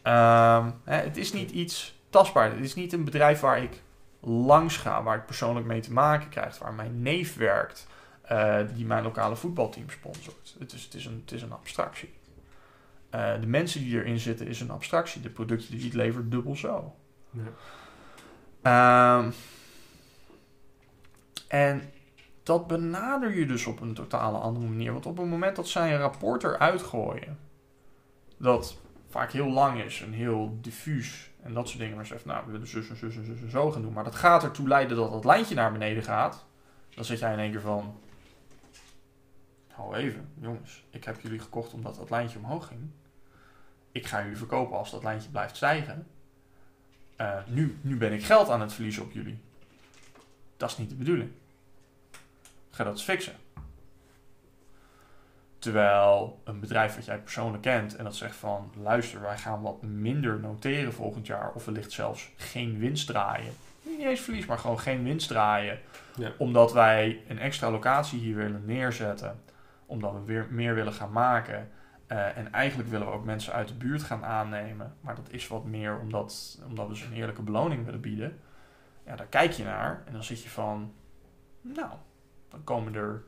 Hè, 0.04 0.96
het 0.96 1.18
is 1.18 1.34
niet 1.34 1.52
iets 1.52 2.00
tastbaar. 2.10 2.52
Het 2.52 2.60
is 2.60 2.76
niet 2.76 2.94
een 2.94 3.04
bedrijf 3.04 3.40
waar 3.40 3.64
ik 3.64 3.82
langs 4.20 4.78
ga, 4.78 5.04
waar 5.04 5.18
ik 5.18 5.26
persoonlijk 5.26 5.66
mee 5.66 5.82
te 5.82 5.94
maken 5.94 6.30
krijg, 6.30 6.58
waar 6.58 6.74
mijn 6.74 7.02
neef 7.02 7.36
werkt, 7.36 7.88
uh, 8.32 8.60
die 8.74 8.86
mijn 8.86 9.04
lokale 9.04 9.36
voetbalteam 9.36 9.90
sponsort. 9.90 10.56
Het 10.60 10.74
is, 10.74 10.84
het 10.84 10.94
is, 10.94 11.06
een, 11.06 11.22
het 11.26 11.32
is 11.32 11.42
een 11.42 11.52
abstractie. 11.52 12.14
Uh, 13.16 13.40
de 13.40 13.48
mensen 13.48 13.82
die 13.82 14.00
erin 14.00 14.20
zitten 14.20 14.48
is 14.48 14.60
een 14.60 14.72
abstractie. 14.72 15.22
De 15.22 15.30
producten 15.30 15.72
die 15.72 15.84
het 15.84 15.94
levert 15.94 16.32
dubbel 16.32 16.56
zo. 16.56 16.96
Ja. 17.30 17.42
Um, 18.68 19.34
en 21.48 21.92
dat 22.44 22.68
benader 22.68 23.38
je 23.38 23.46
dus 23.46 23.66
op 23.66 23.82
een 23.82 23.94
totale 23.94 24.38
andere 24.38 24.66
manier. 24.66 24.92
Want 24.92 25.06
op 25.06 25.18
het 25.18 25.28
moment 25.28 25.56
dat 25.56 25.68
zij 25.68 25.94
een 25.94 26.00
rapport 26.00 26.44
eruit 26.44 26.82
gooien, 26.82 27.40
dat 28.38 28.78
vaak 29.10 29.32
heel 29.32 29.50
lang 29.50 29.84
is 29.84 30.02
en 30.02 30.12
heel 30.12 30.58
diffuus 30.62 31.32
en 31.44 31.54
dat 31.54 31.68
soort 31.68 31.80
dingen, 31.80 31.96
maar 31.96 32.06
ze 32.06 32.14
zegt, 32.14 32.26
nou, 32.26 32.46
we 32.46 32.52
willen 32.52 32.68
zus 32.68 32.90
en 32.90 32.98
zus 32.98 33.16
en 33.16 33.26
zus 33.26 33.42
en 33.42 33.50
zo 33.50 33.72
gaan 33.72 33.82
doen, 33.82 33.94
maar 33.94 34.04
dat 34.04 34.16
gaat 34.16 34.44
ertoe 34.44 34.68
leiden 34.68 34.98
dat 34.98 35.12
dat 35.12 35.26
lijntje 35.26 35.56
naar 35.56 35.72
beneden 35.72 36.04
gaat, 36.04 36.46
dan 36.90 37.06
zit 37.06 37.20
jij 37.20 37.34
in 37.34 37.40
één 37.40 37.52
keer 37.52 37.62
van, 37.62 38.00
hou 39.68 39.96
even, 39.96 40.30
jongens, 40.40 40.86
ik 40.90 41.04
heb 41.04 41.22
jullie 41.22 41.40
gekocht 41.40 41.74
omdat 41.74 41.96
dat 41.96 42.10
lijntje 42.10 42.38
omhoog 42.38 42.68
ging. 42.68 42.90
Ik 43.92 44.06
ga 44.06 44.22
jullie 44.22 44.38
verkopen 44.38 44.78
als 44.78 44.92
dat 44.92 45.04
lijntje 45.04 45.30
blijft 45.30 45.56
stijgen. 45.56 46.08
Uh, 47.22 47.38
nu, 47.48 47.78
nu 47.82 47.98
ben 47.98 48.14
ik 48.14 48.24
geld 48.24 48.50
aan 48.50 48.62
het 48.62 48.74
verliezen 48.74 49.04
op 49.04 49.12
jullie. 49.12 49.40
Dat 50.58 50.70
is 50.70 50.78
niet 50.78 50.90
de 50.90 50.96
bedoeling. 50.96 51.32
Ga 52.70 52.84
dat 52.84 52.94
eens 52.94 53.04
fixen. 53.04 53.34
Terwijl 55.60 56.42
een 56.44 56.60
bedrijf 56.60 56.96
wat 56.96 57.06
jij 57.06 57.18
persoonlijk 57.20 57.64
kent 57.64 57.96
en 57.96 58.04
dat 58.04 58.16
zegt 58.16 58.36
van 58.36 58.72
luister, 58.82 59.22
wij 59.22 59.38
gaan 59.38 59.62
wat 59.62 59.82
minder 59.82 60.40
noteren 60.40 60.94
volgend 60.94 61.28
jaar 61.28 61.52
of 61.54 61.66
wellicht 61.66 61.92
zelfs 61.92 62.30
geen 62.36 62.80
winst 62.80 63.08
draaien. 63.08 63.54
Niet 63.82 64.00
eens 64.00 64.20
verlies, 64.20 64.46
maar 64.46 64.60
gewoon 64.60 64.80
geen 64.80 65.04
winst 65.04 65.28
draaien. 65.28 65.80
Ja. 66.16 66.32
Omdat 66.38 66.74
wij 66.74 67.22
een 67.28 67.40
extra 67.40 67.72
locatie 67.72 68.20
hier 68.20 68.36
willen 68.36 68.66
neerzetten. 68.66 69.40
Omdat 69.86 70.14
we 70.14 70.24
weer 70.26 70.48
meer 70.50 70.76
willen 70.76 70.94
gaan 70.94 71.12
maken. 71.12 71.72
Eh, 72.08 72.38
en 72.38 72.52
eigenlijk 72.52 72.90
willen 72.90 73.08
we 73.08 73.14
ook 73.14 73.26
mensen 73.26 73.54
uit 73.54 73.68
de 73.68 73.74
buurt 73.74 74.04
gaan 74.04 74.26
aannemen. 74.26 74.96
Maar 75.02 75.16
dat 75.16 75.32
is 75.32 75.48
wat 75.48 75.66
meer 75.66 76.00
omdat, 76.00 76.62
omdat 76.68 76.88
we 76.88 76.96
ze 76.96 77.06
een 77.06 77.14
eerlijke 77.14 77.42
beloning 77.42 77.86
willen 77.86 78.02
bieden. 78.02 78.40
Ja, 79.06 79.16
daar 79.16 79.28
kijk 79.28 79.52
je 79.52 79.64
naar 79.64 80.04
en 80.06 80.14
dan 80.14 80.24
zit 80.24 80.44
je 80.44 80.50
van... 80.50 80.94
Nou, 81.62 81.92
dan 82.50 82.64
komen 82.64 82.96
er 82.96 83.24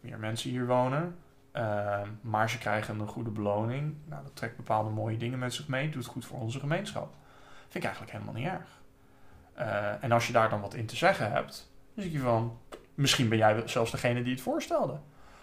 meer 0.00 0.18
mensen 0.18 0.50
hier 0.50 0.66
wonen. 0.66 1.16
Uh, 1.52 2.00
maar 2.20 2.50
ze 2.50 2.58
krijgen 2.58 3.00
een 3.00 3.06
goede 3.06 3.30
beloning. 3.30 3.96
Nou, 4.04 4.22
dat 4.22 4.36
trekt 4.36 4.56
bepaalde 4.56 4.90
mooie 4.90 5.16
dingen 5.16 5.38
met 5.38 5.54
zich 5.54 5.68
mee. 5.68 5.90
Doet 5.90 6.06
goed 6.06 6.24
voor 6.24 6.40
onze 6.40 6.58
gemeenschap. 6.58 7.14
Vind 7.60 7.74
ik 7.74 7.82
eigenlijk 7.82 8.12
helemaal 8.12 8.34
niet 8.34 8.46
erg. 8.46 8.80
Uh, 9.58 10.04
en 10.04 10.12
als 10.12 10.26
je 10.26 10.32
daar 10.32 10.50
dan 10.50 10.60
wat 10.60 10.74
in 10.74 10.86
te 10.86 10.96
zeggen 10.96 11.32
hebt, 11.32 11.70
dan 11.94 12.04
zeg 12.04 12.12
je 12.12 12.18
van, 12.18 12.58
misschien 12.94 13.28
ben 13.28 13.38
jij 13.38 13.68
zelfs 13.68 13.90
degene 13.90 14.22
die 14.22 14.32
het 14.32 14.42
voorstelde. 14.42 14.98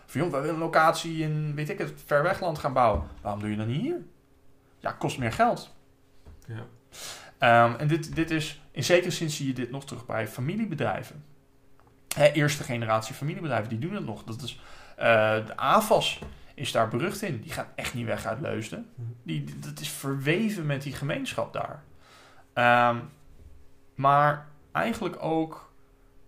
Van 0.06 0.22
joh, 0.22 0.32
we 0.32 0.38
willen 0.40 0.54
een 0.54 0.62
locatie 0.62 1.22
in, 1.22 1.56
weet 1.56 1.70
ik 1.70 1.78
het, 1.78 1.94
ver 2.06 2.24
wegland 2.24 2.60
gaan 2.60 2.74
bouwen. 2.74 3.04
Waarom 3.22 3.40
doe 3.42 3.50
je 3.50 3.58
dan 3.58 3.68
niet 3.68 3.82
hier? 3.82 4.02
Ja, 4.80 4.92
kost 4.92 5.18
meer 5.18 5.32
geld. 5.32 5.76
Ja. 6.48 7.66
Um, 7.66 7.76
en 7.76 7.88
dit, 7.88 8.16
dit 8.16 8.32
is, 8.32 8.62
in 8.72 8.84
zekere 8.84 9.12
zin 9.12 9.30
zie 9.30 9.48
je 9.48 9.54
dit 9.54 9.72
nog 9.72 9.86
terug 9.86 10.06
bij 10.06 10.28
familiebedrijven. 10.28 11.26
Hè, 12.16 12.32
eerste 12.32 12.64
generatie 12.64 13.16
familiebedrijven, 13.16 13.70
die 13.70 13.80
doen 13.80 13.94
het 13.94 14.06
nog. 14.06 14.24
Dat 14.24 14.42
is, 14.42 14.62
uh, 14.98 15.04
de 15.46 15.58
AFAS 15.58 16.22
is 16.54 16.72
daar 16.72 16.88
berucht 16.88 17.22
in. 17.22 17.42
Die 17.42 17.52
gaat 17.52 17.68
echt 17.76 17.94
niet 17.94 18.06
weg 18.06 18.26
uit 18.26 18.40
Leusden. 18.40 18.90
Die, 19.24 19.60
dat 19.60 19.80
is 19.80 19.90
verweven 19.90 20.66
met 20.66 20.82
die 20.82 20.94
gemeenschap 20.94 21.54
daar. 21.54 21.84
Um, 22.90 23.10
maar 23.96 24.48
eigenlijk 24.72 25.24
ook, 25.24 25.74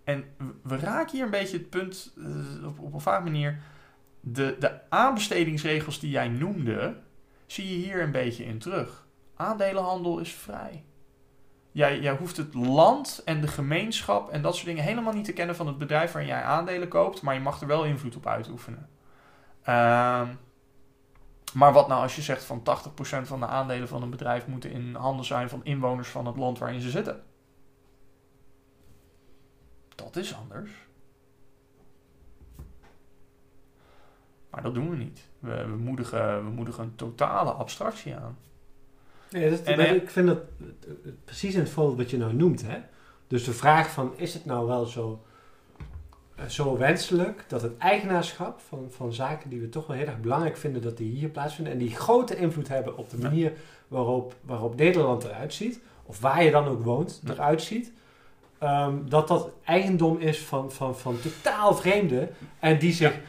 en 0.08 0.26
we 0.64 0.78
raken 0.78 1.16
hier 1.16 1.26
een 1.26 1.32
beetje 1.32 1.58
het 1.58 1.70
punt 1.70 2.14
uh, 2.18 2.68
op, 2.68 2.80
op 2.80 2.94
een 2.94 3.02
vaak 3.02 3.24
manier. 3.24 3.62
De, 4.20 4.56
de 4.60 4.90
aanbestedingsregels 4.90 6.00
die 6.00 6.10
jij 6.10 6.28
noemde, 6.28 6.98
zie 7.46 7.70
je 7.70 7.86
hier 7.86 8.02
een 8.02 8.12
beetje 8.12 8.46
in 8.46 8.60
terug. 8.60 9.08
Aandelenhandel 9.36 10.20
is 10.20 10.34
vrij. 10.34 10.84
Jij, 11.72 12.00
jij 12.00 12.16
hoeft 12.16 12.38
het 12.38 12.54
land 12.54 13.22
en 13.26 13.42
de 13.42 13.48
gemeenschap 13.48 14.30
en 14.30 14.42
dat 14.42 14.56
soort 14.56 14.68
dingen 14.68 14.84
helemaal 14.84 15.14
niet 15.14 15.26
te 15.26 15.34
kennen 15.34 15.56
van 15.56 15.68
het 15.68 15.78
bedrijf 15.78 16.12
waarin 16.12 16.32
jij 16.32 16.42
aandelen 16.42 16.88
koopt, 16.88 17.22
maar 17.22 17.34
je 17.34 17.40
mag 17.40 17.62
er 17.62 17.68
wel 17.68 17.84
invloed 17.84 18.16
op 18.16 18.28
uitoefenen. 18.28 18.90
Uh, 19.62 20.28
maar 21.54 21.74
wat 21.74 21.88
nou 21.88 22.02
als 22.02 22.16
je 22.16 22.22
zegt 22.22 22.44
van 22.44 22.60
80% 22.60 22.64
van 23.22 23.40
de 23.40 23.48
aandelen 23.48 23.88
van 23.88 24.02
een 24.02 24.10
bedrijf 24.10 24.48
moeten 24.48 24.72
in 24.72 24.96
handen 24.96 25.26
zijn 25.26 25.50
van 25.50 25.64
inwoners 25.64 26.10
van 26.10 26.26
het 26.26 26.38
land 26.38 26.60
waarin 26.60 26.82
ze 26.82 26.90
zitten? 26.90 27.24
Dat 29.98 30.16
is 30.16 30.36
anders. 30.36 30.72
Maar 34.50 34.62
dat 34.62 34.74
doen 34.74 34.90
we 34.90 34.96
niet. 34.96 35.22
We, 35.40 35.66
we, 35.66 35.76
moedigen, 35.76 36.44
we 36.46 36.50
moedigen 36.50 36.84
een 36.84 36.96
totale 36.96 37.52
abstractie 37.52 38.16
aan. 38.16 38.38
Ja, 39.30 39.50
dat, 39.50 39.62
en, 39.62 39.96
ik 39.96 40.10
vind 40.10 40.28
dat 40.28 40.40
precies 41.26 41.54
in 41.54 41.60
het 41.60 41.70
voorbeeld 41.70 41.98
wat 41.98 42.10
je 42.10 42.18
nou 42.18 42.34
noemt. 42.34 42.62
Hè? 42.62 42.80
Dus 43.28 43.44
de 43.44 43.54
vraag 43.54 43.92
van, 43.92 44.14
is 44.18 44.34
het 44.34 44.46
nou 44.46 44.68
wel 44.68 44.86
zo, 44.86 45.24
zo 46.48 46.78
wenselijk 46.78 47.46
dat 47.48 47.62
het 47.62 47.78
eigenaarschap 47.78 48.60
van, 48.60 48.88
van 48.90 49.14
zaken 49.14 49.50
die 49.50 49.62
we 49.62 49.70
toch 49.70 49.88
wel 49.88 49.98
heel 49.98 50.08
erg 50.08 50.20
belangrijk 50.20 50.58
vinden, 50.58 50.82
dat 50.82 50.98
die 50.98 51.12
hier 51.12 51.30
plaatsvinden 51.30 51.74
en 51.74 51.80
die 51.80 51.96
grote 51.96 52.38
invloed 52.38 52.68
hebben 52.68 52.98
op 52.98 53.10
de 53.10 53.18
manier 53.18 53.54
waarop, 53.88 54.36
waarop 54.42 54.76
Nederland 54.76 55.24
eruit 55.24 55.54
ziet, 55.54 55.80
of 56.04 56.20
waar 56.20 56.44
je 56.44 56.52
dan 56.52 56.68
ook 56.68 56.84
woont, 56.84 57.22
eruit 57.28 57.62
ziet, 57.62 57.92
um, 58.64 59.10
dat 59.10 59.28
dat 59.28 59.50
eigendom 59.64 60.18
is 60.18 60.40
van, 60.40 60.72
van, 60.72 60.96
van 60.96 61.20
totaal 61.22 61.76
vreemden 61.76 62.30
en 62.60 62.80
die 62.80 62.94
zich... 62.94 63.20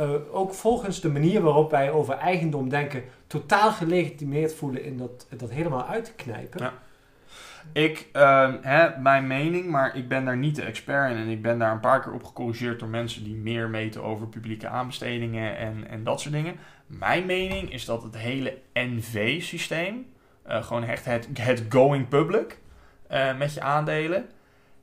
Uh, 0.00 0.10
ook 0.32 0.54
volgens 0.54 1.00
de 1.00 1.10
manier 1.10 1.42
waarop 1.42 1.70
wij 1.70 1.90
over 1.90 2.14
eigendom 2.14 2.68
denken, 2.68 3.02
totaal 3.26 3.72
gelegitimeerd 3.72 4.54
voelen 4.54 4.84
in 4.84 4.96
dat, 4.96 5.26
dat 5.36 5.50
helemaal 5.50 5.86
uit 5.86 6.04
te 6.04 6.12
knijpen. 6.12 6.62
Ja. 6.62 6.72
Ik, 7.72 8.08
uh, 8.12 8.52
hè, 8.60 8.98
mijn 8.98 9.26
mening, 9.26 9.66
maar 9.66 9.96
ik 9.96 10.08
ben 10.08 10.24
daar 10.24 10.36
niet 10.36 10.56
de 10.56 10.62
expert 10.62 11.10
in. 11.10 11.16
En 11.16 11.28
ik 11.28 11.42
ben 11.42 11.58
daar 11.58 11.72
een 11.72 11.80
paar 11.80 12.02
keer 12.02 12.12
op 12.12 12.24
gecorrigeerd 12.24 12.80
door 12.80 12.88
mensen 12.88 13.24
die 13.24 13.34
meer 13.34 13.68
meten 13.68 14.02
over 14.02 14.26
publieke 14.26 14.68
aanbestedingen 14.68 15.56
en, 15.56 15.88
en 15.88 16.04
dat 16.04 16.20
soort 16.20 16.34
dingen. 16.34 16.56
Mijn 16.86 17.26
mening 17.26 17.72
is 17.72 17.84
dat 17.84 18.02
het 18.02 18.16
hele 18.16 18.58
NV-systeem, 18.74 20.06
uh, 20.48 20.62
gewoon 20.62 20.84
echt 20.84 21.04
het, 21.04 21.28
het 21.40 21.64
going 21.68 22.08
public 22.08 22.58
uh, 23.10 23.38
met 23.38 23.54
je 23.54 23.60
aandelen. 23.60 24.28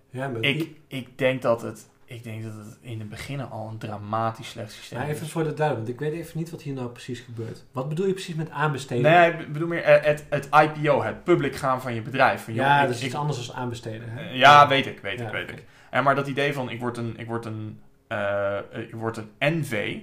Ja, 0.09 0.31
ik, 0.41 0.69
ik 0.87 1.17
denk 1.17 1.41
dat 1.41 1.61
het 1.61 1.87
ik 2.09 2.23
denk 2.23 2.43
dat 2.43 2.53
het 2.53 2.77
in 2.81 2.99
het 2.99 3.09
begin 3.09 3.41
al 3.41 3.67
een 3.67 3.77
dramatisch 3.77 4.49
slecht 4.49 4.71
systeem 4.71 4.99
maar 4.99 5.09
is. 5.09 5.15
Even 5.15 5.27
voor 5.27 5.43
de 5.43 5.53
duidelijk, 5.53 5.87
want 5.87 6.01
ik 6.01 6.09
weet 6.09 6.21
even 6.21 6.37
niet 6.37 6.49
wat 6.49 6.61
hier 6.61 6.73
nou 6.73 6.89
precies 6.89 7.19
gebeurt. 7.19 7.65
Wat 7.71 7.89
bedoel 7.89 8.05
je 8.05 8.13
precies 8.13 8.35
met 8.35 8.49
aanbesteden? 8.49 9.11
Nee, 9.11 9.31
ik 9.31 9.53
bedoel 9.53 9.67
meer 9.67 9.83
eh, 9.83 10.03
het, 10.03 10.25
het 10.29 10.49
IPO, 10.51 11.03
het 11.03 11.23
public 11.23 11.55
gaan 11.55 11.81
van 11.81 11.93
je 11.93 12.01
bedrijf. 12.01 12.43
Van, 12.43 12.53
ja, 12.53 12.81
dat 12.81 12.95
is 12.95 13.03
iets 13.03 13.15
anders 13.15 13.47
dan 13.47 13.55
aanbesteden. 13.55 14.09
Hè? 14.09 14.29
Ja, 14.29 14.67
weet 14.67 14.85
ik, 14.85 14.99
weet 14.99 15.19
ja, 15.19 15.25
ik, 15.25 15.31
weet 15.31 15.43
okay. 15.43 15.55
ik. 15.55 15.65
En 15.89 16.03
maar 16.03 16.15
dat 16.15 16.27
idee 16.27 16.53
van, 16.53 16.69
ik 16.69 16.79
word 16.79 16.97
een, 16.97 17.17
ik 17.17 17.27
word 17.27 17.45
een, 17.45 17.79
uh, 18.09 18.57
ik 18.71 18.95
word 18.95 19.17
een 19.17 19.29
NV, 19.39 19.99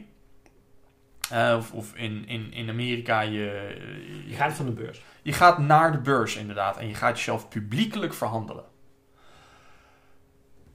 of, 1.57 1.73
of 1.73 1.95
in, 1.95 2.29
in, 2.29 2.53
in 2.53 2.69
Amerika 2.69 3.21
je, 3.21 3.31
je... 3.33 4.25
Je 4.27 4.35
gaat 4.35 4.53
van 4.53 4.67
de 4.67 4.73
beurs. 4.73 5.03
Je 5.23 5.33
gaat 5.33 5.59
naar 5.59 5.93
de 5.93 5.99
beurs 5.99 6.37
inderdaad 6.37 6.77
en 6.77 6.89
je 6.89 6.95
gaat 6.95 7.17
jezelf 7.17 7.49
publiekelijk 7.49 8.15
verhandelen. 8.15 8.65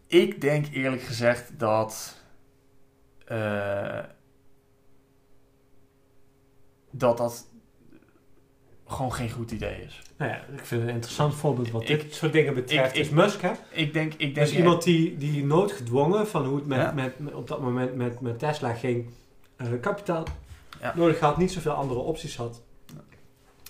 Ik 0.09 0.41
denk 0.41 0.65
eerlijk 0.73 1.01
gezegd 1.01 1.59
dat. 1.59 2.17
Uh, 3.31 3.99
dat 6.91 7.17
dat 7.17 7.47
gewoon 8.87 9.13
geen 9.13 9.31
goed 9.31 9.51
idee 9.51 9.81
is. 9.81 10.01
Nou 10.17 10.31
ja, 10.31 10.37
ik 10.37 10.65
vind 10.65 10.81
het 10.81 10.89
een 10.89 10.95
interessant 10.95 11.35
voorbeeld 11.35 11.71
wat 11.71 11.89
ik, 11.89 12.01
dit 12.01 12.13
soort 12.15 12.33
dingen 12.33 12.53
betreft 12.53 12.95
ik, 12.95 13.01
is 13.01 13.09
Musk. 13.09 13.41
Hè? 13.41 13.51
Ik 13.71 13.93
denk, 13.93 14.13
ik 14.13 14.35
denk 14.35 14.47
dus 14.47 14.57
iemand 14.57 14.83
die, 14.83 15.17
die 15.17 15.45
noodgedwongen 15.45 16.27
van 16.27 16.45
hoe 16.45 16.55
het 16.55 16.65
met, 16.65 16.79
ja. 16.79 16.91
met, 16.91 17.19
met, 17.19 17.33
op 17.33 17.47
dat 17.47 17.61
moment 17.61 17.95
met, 17.95 18.19
met 18.19 18.39
Tesla 18.39 18.73
ging, 18.73 19.09
uh, 19.57 19.67
kapitaal 19.81 20.23
ja. 20.81 20.93
nodig 20.95 21.19
had, 21.19 21.37
niet 21.37 21.51
zoveel 21.51 21.71
andere 21.71 21.99
opties 21.99 22.37
had. 22.37 22.61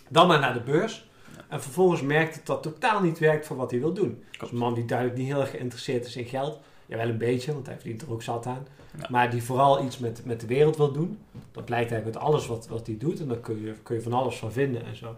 Dan 0.10 0.28
maar 0.28 0.40
naar 0.40 0.54
de 0.54 0.62
beurs. 0.62 1.09
En 1.50 1.62
vervolgens 1.62 2.02
merkt 2.02 2.36
dat 2.36 2.46
dat 2.46 2.64
totaal 2.64 3.02
niet 3.02 3.20
werkt 3.20 3.46
voor 3.46 3.58
wat 3.58 3.72
hij 3.72 3.80
wil 3.80 3.94
doen. 3.94 4.24
Dus 4.40 4.52
een 4.52 4.58
man 4.58 4.74
die 4.74 4.86
duidelijk 4.86 5.18
niet 5.18 5.28
heel 5.28 5.40
erg 5.40 5.50
geïnteresseerd 5.50 6.06
is 6.06 6.16
in 6.16 6.26
geld. 6.26 6.60
Ja, 6.86 6.98
wel 6.98 7.10
een 7.10 7.18
beetje, 7.18 7.54
want 7.54 7.66
hij 7.66 7.76
verdient 7.76 8.02
er 8.02 8.12
ook 8.12 8.22
zat 8.22 8.46
aan. 8.46 8.68
Ja. 8.98 9.08
Maar 9.10 9.30
die 9.30 9.44
vooral 9.44 9.84
iets 9.84 9.98
met, 9.98 10.26
met 10.26 10.42
de 10.42 10.48
wereld 10.48 10.78
wil 10.78 10.92
doen. 10.92 11.20
Dat 11.52 11.66
blijkt 11.66 11.92
eigenlijk 11.92 12.22
uit 12.22 12.28
alles 12.28 12.48
wat, 12.48 12.68
wat 12.68 12.88
hij 12.88 12.98
doet. 12.98 13.20
En 13.20 13.28
daar 13.28 13.38
kun 13.38 13.62
je, 13.62 13.74
kun 13.84 13.96
je 13.96 14.02
van 14.02 14.14
alles 14.14 14.36
van 14.36 14.52
vinden 14.52 14.86
en 14.86 14.96
zo. 14.96 15.06
Uh, 15.06 15.16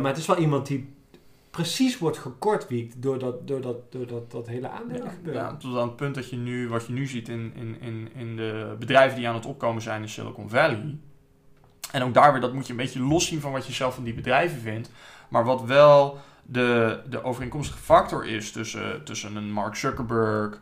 maar 0.00 0.10
het 0.10 0.16
is 0.16 0.26
wel 0.26 0.38
iemand 0.38 0.66
die 0.66 0.92
precies 1.50 1.98
wordt 1.98 2.18
gekortwiekt 2.18 3.02
door 3.02 3.18
dat, 3.18 3.48
door 3.48 3.60
dat, 3.60 3.92
door 3.92 4.06
dat, 4.06 4.30
dat 4.30 4.46
hele 4.46 4.68
aandelen 4.68 5.10
gebeuren. 5.10 5.42
Ja, 5.42 5.56
tot 5.56 5.76
aan 5.76 5.86
het 5.86 5.96
punt 5.96 6.14
dat 6.14 6.30
je 6.30 6.36
nu, 6.36 6.68
wat 6.68 6.86
je 6.86 6.92
nu 6.92 7.06
ziet 7.06 7.28
in, 7.28 7.52
in, 7.56 7.80
in, 7.80 8.08
in 8.14 8.36
de 8.36 8.76
bedrijven 8.78 9.16
die 9.16 9.28
aan 9.28 9.34
het 9.34 9.46
opkomen 9.46 9.82
zijn 9.82 10.02
in 10.02 10.08
Silicon 10.08 10.48
Valley. 10.48 10.96
En 11.92 12.02
ook 12.02 12.14
daar 12.14 12.32
weer, 12.32 12.40
dat 12.40 12.52
moet 12.52 12.66
je 12.66 12.70
een 12.70 12.78
beetje 12.78 13.00
los 13.00 13.26
zien 13.26 13.40
van 13.40 13.52
wat 13.52 13.66
je 13.66 13.72
zelf 13.72 13.94
van 13.94 14.04
die 14.04 14.14
bedrijven 14.14 14.60
vindt. 14.60 14.90
Maar 15.34 15.44
wat 15.44 15.62
wel 15.62 16.20
de, 16.42 17.00
de 17.08 17.22
overeenkomstige 17.22 17.78
factor 17.78 18.26
is 18.26 18.52
tussen, 18.52 19.04
tussen 19.04 19.36
een 19.36 19.52
Mark 19.52 19.74
Zuckerberg 19.74 20.54
um, 20.54 20.60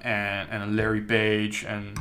en, 0.00 0.48
en 0.48 0.60
een 0.60 0.74
Larry 0.74 1.00
Page 1.00 1.66
en, 1.66 1.92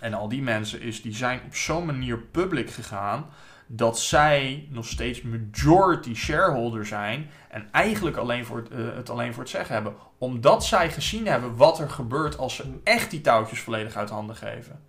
en 0.00 0.14
al 0.14 0.28
die 0.28 0.42
mensen, 0.42 0.80
is 0.80 1.02
die 1.02 1.14
zijn 1.14 1.40
op 1.46 1.54
zo'n 1.54 1.86
manier 1.86 2.18
public 2.18 2.70
gegaan 2.70 3.26
dat 3.66 3.98
zij 3.98 4.68
nog 4.70 4.86
steeds 4.86 5.22
majority 5.22 6.14
shareholder 6.14 6.86
zijn 6.86 7.30
en 7.48 7.68
eigenlijk 7.72 8.16
alleen 8.16 8.44
voor 8.44 8.56
het, 8.56 8.70
uh, 8.72 8.94
het 8.94 9.10
alleen 9.10 9.32
voor 9.32 9.42
het 9.42 9.52
zeggen 9.52 9.74
hebben. 9.74 9.94
Omdat 10.18 10.64
zij 10.64 10.90
gezien 10.90 11.26
hebben 11.26 11.56
wat 11.56 11.78
er 11.78 11.90
gebeurt 11.90 12.38
als 12.38 12.54
ze 12.54 12.78
echt 12.84 13.10
die 13.10 13.20
touwtjes 13.20 13.60
volledig 13.60 13.96
uit 13.96 14.10
handen 14.10 14.36
geven. 14.36 14.80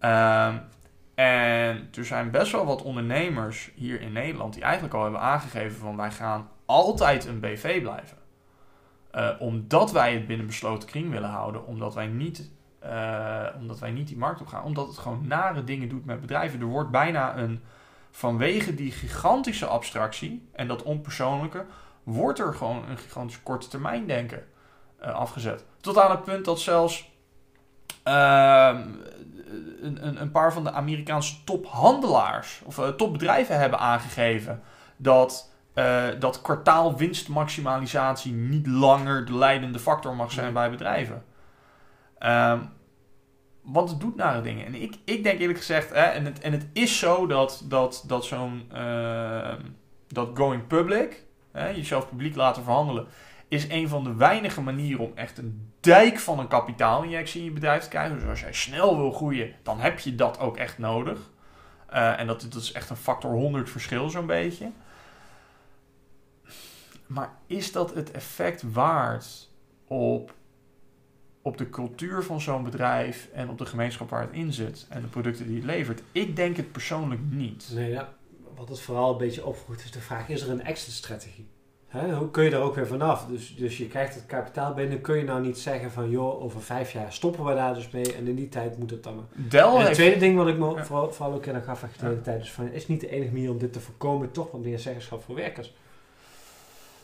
Um, 0.00 0.60
en 1.14 1.88
er 1.94 2.04
zijn 2.04 2.30
best 2.30 2.52
wel 2.52 2.64
wat 2.64 2.82
ondernemers 2.82 3.70
hier 3.74 4.00
in 4.00 4.12
Nederland 4.12 4.54
die 4.54 4.62
eigenlijk 4.62 4.94
al 4.94 5.02
hebben 5.02 5.20
aangegeven 5.20 5.78
van 5.78 5.96
wij 5.96 6.10
gaan 6.10 6.48
altijd 6.66 7.24
een 7.26 7.40
BV 7.40 7.82
blijven. 7.82 8.16
Uh, 9.14 9.30
omdat 9.38 9.92
wij 9.92 10.14
het 10.14 10.26
binnen 10.26 10.46
besloten 10.46 10.88
kring 10.88 11.10
willen 11.10 11.28
houden, 11.28 11.66
omdat 11.66 11.94
wij 11.94 12.06
niet, 12.06 12.50
uh, 12.84 13.46
omdat 13.60 13.78
wij 13.78 13.90
niet 13.90 14.08
die 14.08 14.16
markt 14.16 14.40
op 14.40 14.46
gaan, 14.46 14.64
omdat 14.64 14.86
het 14.86 14.98
gewoon 14.98 15.26
nare 15.26 15.64
dingen 15.64 15.88
doet 15.88 16.04
met 16.04 16.20
bedrijven. 16.20 16.60
Er 16.60 16.66
wordt 16.66 16.90
bijna 16.90 17.36
een, 17.36 17.62
vanwege 18.10 18.74
die 18.74 18.92
gigantische 18.92 19.66
abstractie 19.66 20.48
en 20.52 20.68
dat 20.68 20.82
onpersoonlijke, 20.82 21.64
wordt 22.02 22.38
er 22.38 22.54
gewoon 22.54 22.88
een 22.88 22.98
gigantisch 22.98 23.42
korte 23.42 23.68
termijn 23.68 24.06
denken 24.06 24.44
uh, 25.02 25.14
afgezet. 25.14 25.64
Tot 25.80 25.98
aan 25.98 26.10
het 26.10 26.24
punt 26.24 26.44
dat 26.44 26.60
zelfs 26.60 27.10
een, 28.02 29.02
een, 29.82 30.20
een, 30.20 30.30
paar 30.30 30.52
van 30.52 30.64
de 30.64 30.72
Amerikaanse 30.72 31.44
tophandelaars 31.44 32.62
of 32.64 32.78
uh, 32.78 32.88
topbedrijven 32.88 33.58
hebben 33.58 33.78
aangegeven 33.78 34.62
dat, 34.96 35.52
uh, 35.74 36.04
dat 36.18 36.42
kwartaalwinstmaximalisatie 36.42 38.32
niet 38.32 38.66
langer 38.66 39.24
de 39.24 39.34
leidende 39.34 39.78
factor 39.78 40.16
mag 40.16 40.32
zijn 40.32 40.52
bij 40.52 40.70
bedrijven. 40.70 41.24
Um, 42.18 42.70
want 43.62 43.90
het 43.90 44.00
doet 44.00 44.16
nare 44.16 44.40
dingen. 44.40 44.66
En 44.66 44.74
ik, 44.74 44.98
ik 45.04 45.22
denk 45.22 45.40
eerlijk 45.40 45.58
gezegd, 45.58 45.90
hè, 45.90 46.02
en, 46.02 46.24
het, 46.24 46.40
en 46.40 46.52
het 46.52 46.66
is 46.72 46.98
zo 46.98 47.26
dat, 47.26 47.64
dat, 47.64 48.04
dat 48.06 48.24
zo'n 48.24 48.70
uh, 48.74 49.52
dat 50.08 50.28
going 50.34 50.66
public, 50.66 51.24
hè, 51.52 51.68
jezelf 51.68 52.08
publiek 52.08 52.36
laten 52.36 52.62
verhandelen, 52.62 53.06
is 53.52 53.68
een 53.68 53.88
van 53.88 54.04
de 54.04 54.14
weinige 54.14 54.60
manieren 54.60 55.04
om 55.04 55.12
echt 55.14 55.38
een 55.38 55.72
dijk 55.80 56.18
van 56.18 56.38
een 56.38 56.48
kapitaalinjectie 56.48 57.40
in 57.40 57.46
je 57.46 57.52
bedrijf 57.52 57.82
te 57.82 57.88
krijgen. 57.88 58.18
Dus 58.18 58.28
als 58.28 58.40
jij 58.40 58.52
snel 58.52 58.96
wil 58.96 59.12
groeien, 59.12 59.54
dan 59.62 59.80
heb 59.80 59.98
je 59.98 60.14
dat 60.14 60.38
ook 60.38 60.56
echt 60.56 60.78
nodig. 60.78 61.30
Uh, 61.92 62.20
en 62.20 62.26
dat, 62.26 62.40
dat 62.40 62.62
is 62.62 62.72
echt 62.72 62.90
een 62.90 62.96
factor 62.96 63.32
100 63.32 63.70
verschil 63.70 64.10
zo'n 64.10 64.26
beetje. 64.26 64.70
Maar 67.06 67.32
is 67.46 67.72
dat 67.72 67.94
het 67.94 68.10
effect 68.10 68.62
waard 68.72 69.50
op, 69.86 70.34
op 71.42 71.56
de 71.56 71.70
cultuur 71.70 72.22
van 72.22 72.40
zo'n 72.40 72.64
bedrijf 72.64 73.28
en 73.32 73.48
op 73.48 73.58
de 73.58 73.66
gemeenschap 73.66 74.10
waar 74.10 74.22
het 74.22 74.32
in 74.32 74.52
zit 74.52 74.86
en 74.88 75.00
de 75.00 75.08
producten 75.08 75.46
die 75.46 75.56
het 75.56 75.64
levert? 75.64 76.02
Ik 76.12 76.36
denk 76.36 76.56
het 76.56 76.72
persoonlijk 76.72 77.20
niet. 77.30 77.70
Nee, 77.74 77.90
ja. 77.90 78.12
wat 78.54 78.68
het 78.68 78.80
vooral 78.80 79.12
een 79.12 79.18
beetje 79.18 79.46
opvoegt 79.46 79.84
is 79.84 79.90
de 79.90 80.00
vraag: 80.00 80.28
is 80.28 80.42
er 80.42 80.50
een 80.50 80.64
exit-strategie? 80.64 81.48
Hè? 81.92 82.14
Hoe 82.14 82.30
kun 82.30 82.44
je 82.44 82.50
daar 82.50 82.60
ook 82.60 82.74
weer 82.74 82.86
vanaf? 82.86 83.26
Dus, 83.26 83.56
dus 83.56 83.78
je 83.78 83.86
krijgt 83.86 84.14
het 84.14 84.26
kapitaal 84.26 84.74
binnen. 84.74 85.00
Kun 85.00 85.16
je 85.16 85.24
nou 85.24 85.40
niet 85.40 85.58
zeggen 85.58 85.90
van 85.90 86.10
joh, 86.10 86.42
over 86.42 86.62
vijf 86.62 86.92
jaar 86.92 87.12
stoppen 87.12 87.44
we 87.44 87.54
daar 87.54 87.74
dus 87.74 87.90
mee 87.90 88.14
en 88.14 88.26
in 88.26 88.34
die 88.34 88.48
tijd 88.48 88.78
moet 88.78 88.90
het 88.90 89.02
dan. 89.02 89.26
Dell 89.34 89.74
en 89.74 89.84
het 89.84 89.94
tweede 89.94 90.18
ding 90.18 90.36
wat 90.36 90.48
ik 90.48 90.58
me 90.58 90.74
ja. 90.74 90.84
vooral, 90.84 91.12
vooral 91.12 91.34
ook 91.34 91.46
in 91.46 91.54
de 91.54 91.60
gaf 91.60 91.80
de 91.80 91.86
hele 92.06 92.20
tijd 92.20 92.42
is 92.42 92.52
van 92.52 92.72
is 92.72 92.88
niet 92.88 93.00
de 93.00 93.10
enige 93.10 93.32
manier 93.32 93.50
om 93.50 93.58
dit 93.58 93.72
te 93.72 93.80
voorkomen, 93.80 94.30
toch 94.30 94.50
wat 94.50 94.60
meer 94.60 94.78
zeggenschap 94.78 95.22
voor 95.22 95.34
werkers. 95.34 95.74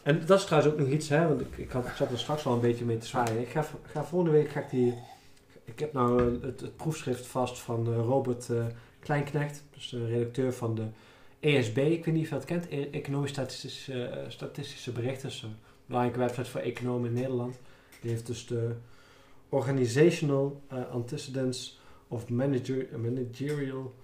En 0.03 0.27
dat 0.27 0.39
is 0.39 0.45
trouwens 0.45 0.73
ook 0.73 0.79
nog 0.79 0.89
iets, 0.89 1.09
hè, 1.09 1.29
want 1.29 1.41
ik, 1.41 1.57
ik 1.57 1.71
had, 1.71 1.85
zat 1.97 2.11
er 2.11 2.19
straks 2.19 2.47
al 2.47 2.53
een 2.53 2.61
beetje 2.61 2.85
mee 2.85 2.99
te 2.99 3.07
zwaaien. 3.07 3.41
Ik 3.41 3.49
ga, 3.49 3.65
ga 3.83 4.05
volgende 4.05 4.35
week 4.35 4.51
ga 4.51 4.61
ik 4.61 4.71
die. 4.71 4.95
Ik 5.65 5.79
heb 5.79 5.93
nou 5.93 6.23
het, 6.47 6.61
het 6.61 6.77
proefschrift 6.77 7.27
vast 7.27 7.59
van 7.59 7.89
uh, 7.89 7.97
Robert 7.97 8.49
uh, 8.49 8.65
Kleinknecht, 9.01 9.65
dus 9.75 9.89
de 9.89 10.07
redacteur 10.07 10.53
van 10.53 10.75
de 10.75 10.85
ESB. 11.41 11.77
Ik 11.79 12.05
weet 12.05 12.15
niet 12.15 12.23
of 12.23 12.29
je 12.29 12.35
dat 12.35 12.45
kent, 12.45 12.67
e 12.71 12.89
Economisch 12.91 13.31
Statistische, 13.31 13.93
uh, 13.93 14.31
Statistische 14.31 14.93
Berichten. 14.93 15.31
een 15.43 15.57
belangrijke 15.87 16.21
website 16.21 16.51
voor 16.51 16.61
economen 16.61 17.09
in 17.09 17.15
Nederland. 17.15 17.59
Die 18.01 18.11
heeft 18.11 18.27
dus 18.27 18.47
de 18.47 18.75
Organizational 19.49 20.63
Antecedents 20.93 21.81
of 22.09 22.29
manager, 22.29 22.87
Managerial 22.99 23.95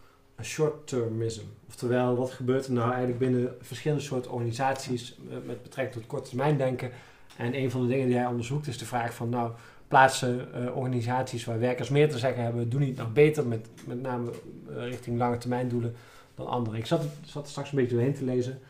short-termism. 0.42 1.42
Oftewel, 1.68 2.16
wat 2.16 2.30
gebeurt 2.30 2.66
er 2.66 2.72
nou 2.72 2.88
eigenlijk 2.88 3.18
binnen 3.18 3.56
verschillende 3.60 4.02
soorten 4.02 4.30
organisaties 4.30 5.18
met 5.46 5.62
betrekking 5.62 5.96
tot 5.96 6.06
korte 6.06 6.28
termijn 6.28 6.56
denken. 6.56 6.90
En 7.36 7.54
een 7.54 7.70
van 7.70 7.82
de 7.82 7.88
dingen 7.88 8.06
die 8.06 8.16
hij 8.16 8.26
onderzoekt 8.26 8.66
is 8.66 8.78
de 8.78 8.84
vraag 8.84 9.14
van, 9.14 9.28
nou, 9.28 9.52
plaatsen 9.88 10.48
organisaties 10.74 11.44
waar 11.44 11.58
werkers 11.58 11.88
meer 11.88 12.10
te 12.10 12.18
zeggen 12.18 12.42
hebben, 12.42 12.68
doen 12.68 12.80
niet 12.80 12.96
nog 12.96 13.12
beter, 13.12 13.46
met, 13.46 13.68
met 13.86 14.00
name 14.00 14.30
richting 14.68 15.18
lange 15.18 15.38
termijn 15.38 15.68
doelen 15.68 15.94
dan 16.34 16.46
anderen. 16.46 16.78
Ik 16.78 16.86
zat, 16.86 17.02
zat 17.24 17.44
er 17.44 17.50
straks 17.50 17.72
een 17.72 17.78
beetje 17.78 17.94
doorheen 17.94 18.14
te 18.14 18.24
lezen. 18.24 18.60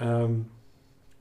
Um, 0.00 0.50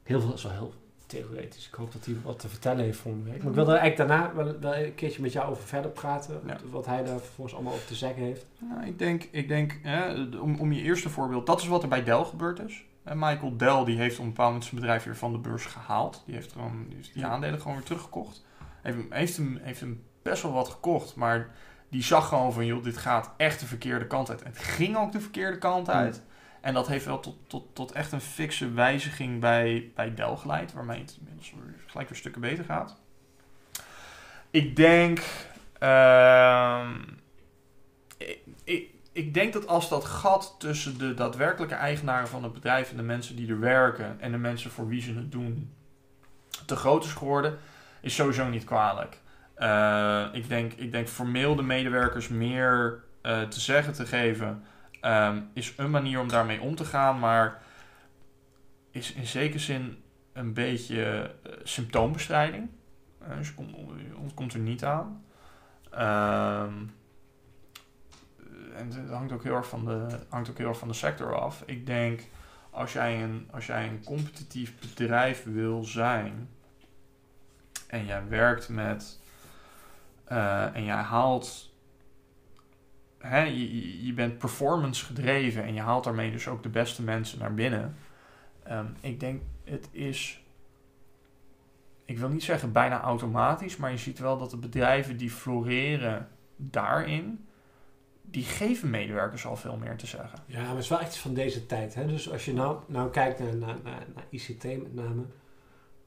heel 0.03 0.21
veel, 0.21 0.33
is 0.33 0.43
wel 0.43 0.51
heel 0.51 0.73
theoretisch. 1.05 1.67
Ik 1.67 1.73
hoop 1.73 1.91
dat 1.91 2.05
hij 2.05 2.15
wat 2.23 2.39
te 2.39 2.49
vertellen 2.49 2.83
heeft 2.83 2.99
volgende 2.99 3.29
week. 3.29 3.39
Maar 3.39 3.49
ik 3.49 3.55
wil 3.55 3.69
er 3.69 3.77
eigenlijk 3.79 4.09
daarna 4.09 4.35
wel, 4.35 4.59
wel 4.59 4.75
een 4.75 4.95
keertje 4.95 5.21
met 5.21 5.31
jou 5.31 5.49
over 5.49 5.63
verder 5.63 5.91
praten. 5.91 6.41
Ja. 6.45 6.57
Wat 6.69 6.85
hij 6.85 7.03
daar 7.03 7.19
vervolgens 7.19 7.55
allemaal 7.55 7.73
over 7.73 7.85
te 7.85 7.95
zeggen 7.95 8.23
heeft. 8.23 8.45
Nou, 8.57 8.85
ik 8.85 8.99
denk, 8.99 9.27
ik 9.31 9.47
denk 9.47 9.79
hè, 9.81 10.23
om, 10.39 10.59
om 10.59 10.71
je 10.71 10.81
eerste 10.81 11.09
voorbeeld, 11.09 11.45
dat 11.45 11.61
is 11.61 11.67
wat 11.67 11.83
er 11.83 11.89
bij 11.89 12.03
Dell 12.03 12.23
gebeurd 12.23 12.59
is. 12.59 12.83
En 13.03 13.19
Michael 13.19 13.57
Dell 13.57 13.83
die 13.85 13.97
heeft 13.97 14.17
op 14.17 14.23
een 14.23 14.29
bepaald 14.29 14.47
moment 14.47 14.69
zijn 14.69 14.81
bedrijf 14.81 15.03
weer 15.03 15.15
van 15.15 15.31
de 15.31 15.37
beurs 15.37 15.65
gehaald. 15.65 16.23
Die 16.25 16.35
heeft, 16.35 16.51
gewoon, 16.51 16.85
die, 16.87 16.95
heeft 16.95 17.13
die 17.13 17.25
aandelen 17.25 17.59
gewoon 17.61 17.77
weer 17.77 17.85
teruggekocht. 17.85 18.45
Heeft, 18.81 18.97
heeft, 19.09 19.37
hem, 19.37 19.59
heeft 19.61 19.79
hem 19.79 20.03
best 20.21 20.43
wel 20.43 20.51
wat 20.51 20.69
gekocht, 20.69 21.15
maar 21.15 21.55
die 21.89 22.03
zag 22.03 22.27
gewoon 22.27 22.53
van, 22.53 22.65
joh, 22.65 22.83
dit 22.83 22.97
gaat 22.97 23.31
echt 23.37 23.59
de 23.59 23.65
verkeerde 23.65 24.07
kant 24.07 24.29
uit. 24.29 24.41
En 24.41 24.51
het 24.51 24.61
ging 24.61 24.97
ook 24.97 25.11
de 25.11 25.19
verkeerde 25.19 25.57
kant 25.57 25.89
uit. 25.89 26.21
En 26.61 26.73
dat 26.73 26.87
heeft 26.87 27.05
wel 27.05 27.19
tot, 27.19 27.35
tot, 27.47 27.75
tot 27.75 27.91
echt 27.91 28.11
een 28.11 28.21
fikse 28.21 28.71
wijziging 28.71 29.39
bij, 29.39 29.91
bij 29.95 30.13
Dell 30.13 30.35
geleid, 30.35 30.73
waarmee 30.73 30.99
het 30.99 31.17
inmiddels 31.19 31.53
gelijk 31.85 32.09
weer 32.09 32.17
stukken 32.17 32.41
beter 32.41 32.65
gaat. 32.65 32.97
Ik 34.51 34.75
denk. 34.75 35.19
Uh, 35.83 36.89
ik, 38.17 38.39
ik, 38.63 38.89
ik, 39.11 39.33
denk 39.33 39.53
dat 39.53 39.67
als 39.67 39.89
dat 39.89 40.05
gat 40.05 40.55
tussen 40.57 40.97
de 40.97 41.13
daadwerkelijke 41.13 41.75
eigenaren 41.75 42.27
van 42.27 42.43
het 42.43 42.53
bedrijf 42.53 42.91
en 42.91 42.97
de 42.97 43.03
mensen 43.03 43.35
die 43.35 43.49
er 43.49 43.59
werken 43.59 44.19
en 44.19 44.31
de 44.31 44.37
mensen 44.37 44.71
voor 44.71 44.87
wie 44.87 45.01
ze 45.01 45.13
het 45.13 45.31
doen 45.31 45.73
te 46.65 46.75
groot 46.75 47.03
is 47.03 47.13
geworden, 47.13 47.57
is 48.01 48.15
sowieso 48.15 48.47
niet 48.47 48.63
kwalijk. 48.63 49.17
Uh, 49.59 50.25
ik, 50.31 50.47
denk, 50.47 50.73
ik 50.73 50.91
denk 50.91 51.07
formeel 51.07 51.55
de 51.55 51.63
medewerkers 51.63 52.27
meer 52.27 53.03
uh, 53.23 53.41
te 53.41 53.59
zeggen 53.59 53.93
te 53.93 54.05
geven 54.05 54.63
um, 55.01 55.49
is 55.53 55.73
een 55.77 55.89
manier 55.89 56.19
om 56.19 56.27
daarmee 56.27 56.61
om 56.61 56.75
te 56.75 56.85
gaan, 56.85 57.19
maar 57.19 57.61
is 58.91 59.13
in 59.13 59.27
zekere 59.27 59.59
zin 59.59 60.03
een 60.33 60.53
beetje 60.53 61.31
uh, 61.47 61.53
symptoombestrijding. 61.63 62.69
Uh, 63.21 63.37
dus 63.37 63.53
komt, 63.53 63.75
ontkomt 64.17 64.53
er 64.53 64.59
niet 64.59 64.83
aan. 64.83 65.23
Um, 65.93 66.93
en 68.75 68.91
het 68.91 69.09
hangt 69.09 69.31
ook, 69.31 69.43
heel 69.43 69.55
erg 69.55 69.67
van 69.67 69.85
de, 69.85 70.07
hangt 70.29 70.49
ook 70.49 70.57
heel 70.57 70.67
erg 70.67 70.77
van 70.77 70.87
de 70.87 70.93
sector 70.93 71.39
af. 71.39 71.63
Ik 71.65 71.85
denk, 71.85 72.21
als 72.69 72.93
jij 72.93 73.23
een, 73.23 73.47
als 73.51 73.65
jij 73.65 73.87
een 73.87 74.03
competitief 74.03 74.73
bedrijf 74.79 75.43
wil 75.43 75.83
zijn 75.83 76.49
en 77.87 78.05
jij 78.05 78.27
werkt 78.27 78.69
met 78.69 79.18
uh, 80.31 80.75
en 80.75 80.83
jij 80.83 80.95
haalt 80.95 81.69
hè, 83.19 83.41
je, 83.41 84.05
je 84.05 84.13
bent 84.13 84.37
performance 84.37 85.05
gedreven 85.05 85.63
en 85.63 85.73
je 85.73 85.81
haalt 85.81 86.03
daarmee 86.03 86.31
dus 86.31 86.47
ook 86.47 86.63
de 86.63 86.69
beste 86.69 87.03
mensen 87.03 87.39
naar 87.39 87.53
binnen. 87.53 87.95
Um, 88.71 88.95
ik 88.99 89.19
denk, 89.19 89.41
het 89.63 89.87
is, 89.91 90.43
ik 92.05 92.17
wil 92.17 92.29
niet 92.29 92.43
zeggen 92.43 92.71
bijna 92.71 93.01
automatisch, 93.01 93.77
maar 93.77 93.91
je 93.91 93.97
ziet 93.97 94.19
wel 94.19 94.37
dat 94.37 94.49
de 94.49 94.57
bedrijven 94.57 95.17
die 95.17 95.31
floreren 95.31 96.27
daarin, 96.55 97.47
die 98.21 98.43
geven 98.43 98.89
medewerkers 98.89 99.45
al 99.45 99.55
veel 99.55 99.77
meer 99.77 99.97
te 99.97 100.07
zeggen. 100.07 100.39
Ja, 100.45 100.59
maar 100.59 100.69
het 100.69 100.83
is 100.83 100.89
wel 100.89 100.99
echt 100.99 101.17
van 101.17 101.33
deze 101.33 101.65
tijd. 101.65 101.95
Hè? 101.95 102.07
Dus 102.07 102.31
als 102.31 102.45
je 102.45 102.53
nou, 102.53 102.79
nou 102.87 103.09
kijkt 103.09 103.39
naar, 103.39 103.77
naar, 103.83 104.05
ICT 104.29 104.63
met 104.63 104.95
name, 104.95 105.23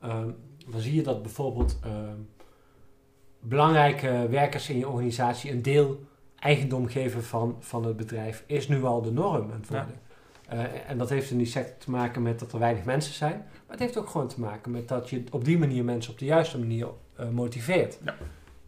um, 0.05 0.37
dan 0.67 0.81
zie 0.81 0.95
je 0.95 1.03
dat 1.03 1.23
bijvoorbeeld 1.23 1.81
um, 1.85 2.29
belangrijke 3.43 4.27
werkers 4.31 4.69
in 4.69 4.79
je 4.79 4.89
organisatie 4.89 5.51
een 5.51 5.63
deel 5.63 6.01
eigendom 6.39 6.89
geven 6.89 7.25
van, 7.25 7.57
van 7.61 7.85
het 7.85 7.97
bedrijf 7.97 8.45
is 8.47 8.69
nu 8.69 8.85
al 8.85 9.03
de 9.03 9.13
norm 9.13 9.51
aan 9.51 9.61
het 9.61 9.69
worden. 9.69 10.01
Ja. 10.49 10.55
Uh, 10.55 10.91
en 10.91 10.99
dat 10.99 11.09
heeft 11.09 11.31
in 11.31 11.39
die 11.39 11.47
sector 11.47 11.79
te 11.79 11.91
maken 11.91 12.23
met 12.23 12.39
dat 12.39 12.53
er 12.53 12.59
weinig 12.59 12.85
mensen 12.85 13.15
zijn. 13.15 13.37
Maar 13.37 13.77
het 13.77 13.79
heeft 13.79 13.97
ook 13.97 14.09
gewoon 14.09 14.29
te 14.29 14.41
maken 14.41 14.71
met 14.71 14.89
dat 14.89 15.11
je 15.11 15.25
op 15.31 15.45
die 15.45 15.59
manier 15.59 15.85
mensen 15.85 16.13
op 16.13 16.19
de 16.19 16.25
juiste 16.25 16.59
manier 16.59 16.87
uh, 17.21 17.29
motiveert. 17.29 17.99
Ja. 18.05 18.15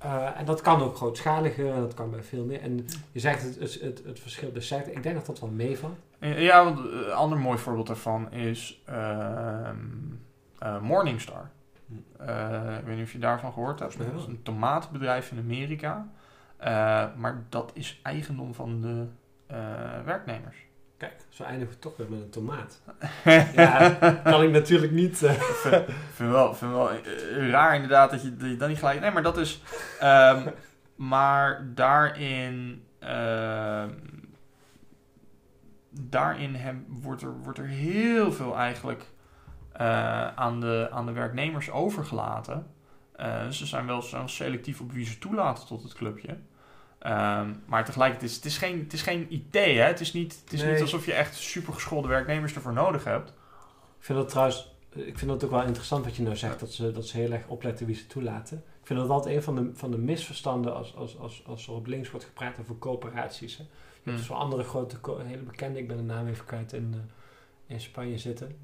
Uh, 0.05 0.41
en 0.41 0.45
dat 0.45 0.61
kan 0.61 0.83
ook 0.83 0.97
grootschaliger 0.97 1.73
en 1.73 1.81
dat 1.81 1.95
kan 1.95 2.11
bij 2.11 2.23
veel 2.23 2.45
meer. 2.45 2.61
En 2.61 2.87
je 3.13 3.21
zegt 3.21 3.43
het, 3.43 3.59
het, 3.59 3.81
het, 3.81 4.03
het 4.05 4.21
verschil 4.21 4.53
de 4.53 4.61
sector. 4.61 4.93
Ik 4.93 5.03
denk 5.03 5.15
dat 5.15 5.27
dat 5.27 5.41
wel 5.41 5.51
meevalt. 5.51 5.99
Ja, 6.19 6.67
een 6.67 7.13
ander 7.13 7.39
mooi 7.39 7.59
voorbeeld 7.59 7.87
daarvan 7.87 8.33
is 8.33 8.83
ehm, 8.85 9.77
Morningstar. 10.81 11.51
Hm. 12.17 12.23
ik 12.79 12.85
weet 12.85 12.97
niet 12.97 13.05
of 13.05 13.13
je 13.13 13.19
daarvan 13.19 13.53
gehoord 13.53 13.79
hebt. 13.79 13.99
Dat 13.99 14.07
is 14.17 14.27
een 14.27 14.43
tomatenbedrijf 14.43 15.31
in 15.31 15.39
Amerika. 15.39 16.09
Uh, 16.61 16.67
maar 17.17 17.45
dat 17.49 17.71
is 17.75 18.01
eigendom 18.03 18.55
van 18.55 18.81
de 18.81 19.07
uh, 19.51 19.57
werknemers. 20.05 20.57
Kijk, 20.97 21.13
zo 21.29 21.43
eindigen 21.43 21.75
we 21.75 21.79
toch 21.79 21.97
weer 21.97 22.11
met 22.11 22.21
een 22.21 22.31
tomaat. 22.31 22.83
ja, 23.55 23.91
kan 24.25 24.43
ik 24.43 24.51
natuurlijk 24.51 24.93
niet. 24.93 25.23
Uh... 25.23 25.31
vind, 25.31 25.85
vind 26.13 26.31
wel, 26.31 26.55
vind 26.55 26.73
wel 26.73 26.91
raar 27.51 27.75
inderdaad 27.75 28.11
dat 28.11 28.23
je, 28.23 28.37
dat 28.37 28.49
je 28.49 28.57
dan 28.57 28.69
niet 28.69 28.79
gelijk. 28.79 29.01
Nee, 29.01 29.11
maar 29.11 29.23
dat 29.23 29.39
is. 29.39 29.63
Um, 30.03 30.45
maar 30.95 31.67
daarin. 31.75 32.85
Uh, 33.01 33.85
daarin 35.91 36.55
hem, 36.55 36.87
wordt, 36.89 37.23
er, 37.23 37.39
wordt 37.39 37.59
er 37.59 37.67
heel 37.67 38.33
veel 38.33 38.57
eigenlijk 38.57 39.05
aan, 40.35 40.61
de, 40.61 40.89
aan 40.91 41.07
de 41.07 41.13
werknemers 41.13 41.71
overgelaten. 41.71 42.67
Uh, 43.21 43.49
ze 43.49 43.67
zijn 43.67 43.87
wel 43.87 44.03
zo 44.03 44.27
selectief 44.27 44.81
op 44.81 44.93
wie 44.93 45.07
ze 45.07 45.19
toelaten 45.19 45.67
tot 45.67 45.83
het 45.83 45.93
clubje. 45.93 46.37
Um, 47.07 47.63
maar 47.67 47.85
tegelijkertijd 47.85 48.31
is 48.31 48.37
het 48.37 48.45
is 48.45 48.59
geen, 48.59 48.79
het 48.79 48.93
is 48.93 49.03
geen 49.03 49.27
IT, 49.31 49.55
hè? 49.55 49.83
Het 49.83 50.01
is, 50.01 50.13
niet, 50.13 50.41
het 50.45 50.53
is 50.53 50.63
nee. 50.63 50.73
niet 50.73 50.81
alsof 50.81 51.07
je 51.07 51.13
echt 51.13 51.35
supergeschoolde 51.37 52.09
werknemers 52.09 52.55
ervoor 52.55 52.73
nodig 52.73 53.05
hebt. 53.05 53.29
Ik 53.99 54.05
vind 54.05 54.19
dat 54.19 54.29
trouwens, 54.29 54.77
ik 54.91 55.19
vind 55.19 55.31
dat 55.31 55.45
ook 55.45 55.51
wel 55.51 55.63
interessant 55.63 56.05
wat 56.05 56.17
je 56.17 56.23
nou 56.23 56.37
zegt, 56.37 56.61
dat 56.61 56.73
ze, 56.73 56.93
dat 56.93 57.07
ze 57.07 57.17
heel 57.17 57.33
erg 57.33 57.47
opletten 57.47 57.87
wie 57.87 57.95
ze 57.95 58.07
toelaten. 58.07 58.65
Ik 58.81 58.87
vind 58.87 58.99
dat 58.99 59.09
altijd 59.09 59.37
een 59.37 59.43
van 59.43 59.55
de, 59.55 59.71
van 59.75 59.91
de 59.91 59.99
misverstanden 59.99 60.75
als, 60.75 60.97
als, 60.97 61.19
als, 61.19 61.43
als 61.47 61.67
er 61.67 61.73
op 61.73 61.87
links 61.87 62.11
wordt 62.11 62.27
gepraat 62.27 62.61
over 62.61 62.79
coöperaties. 62.79 63.57
Hè. 63.57 63.63
Je 63.63 64.01
hmm. 64.03 64.13
hebt 64.13 64.25
zo'n 64.25 64.37
andere 64.37 64.63
grote, 64.63 64.97
hele 65.25 65.43
bekende, 65.43 65.79
ik 65.79 65.89
ben 65.89 65.97
de 65.97 66.03
naam 66.03 66.27
even 66.27 66.45
kwijt, 66.45 66.73
in, 66.73 67.11
in 67.67 67.81
Spanje 67.81 68.19
zitten. 68.19 68.57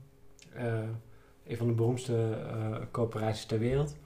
Uh, 0.57 0.63
een 1.47 1.57
van 1.57 1.67
de 1.67 1.73
beroemdste 1.73 2.13
uh, 2.13 2.77
coöperaties 2.91 3.45
ter 3.45 3.59
wereld. 3.59 3.97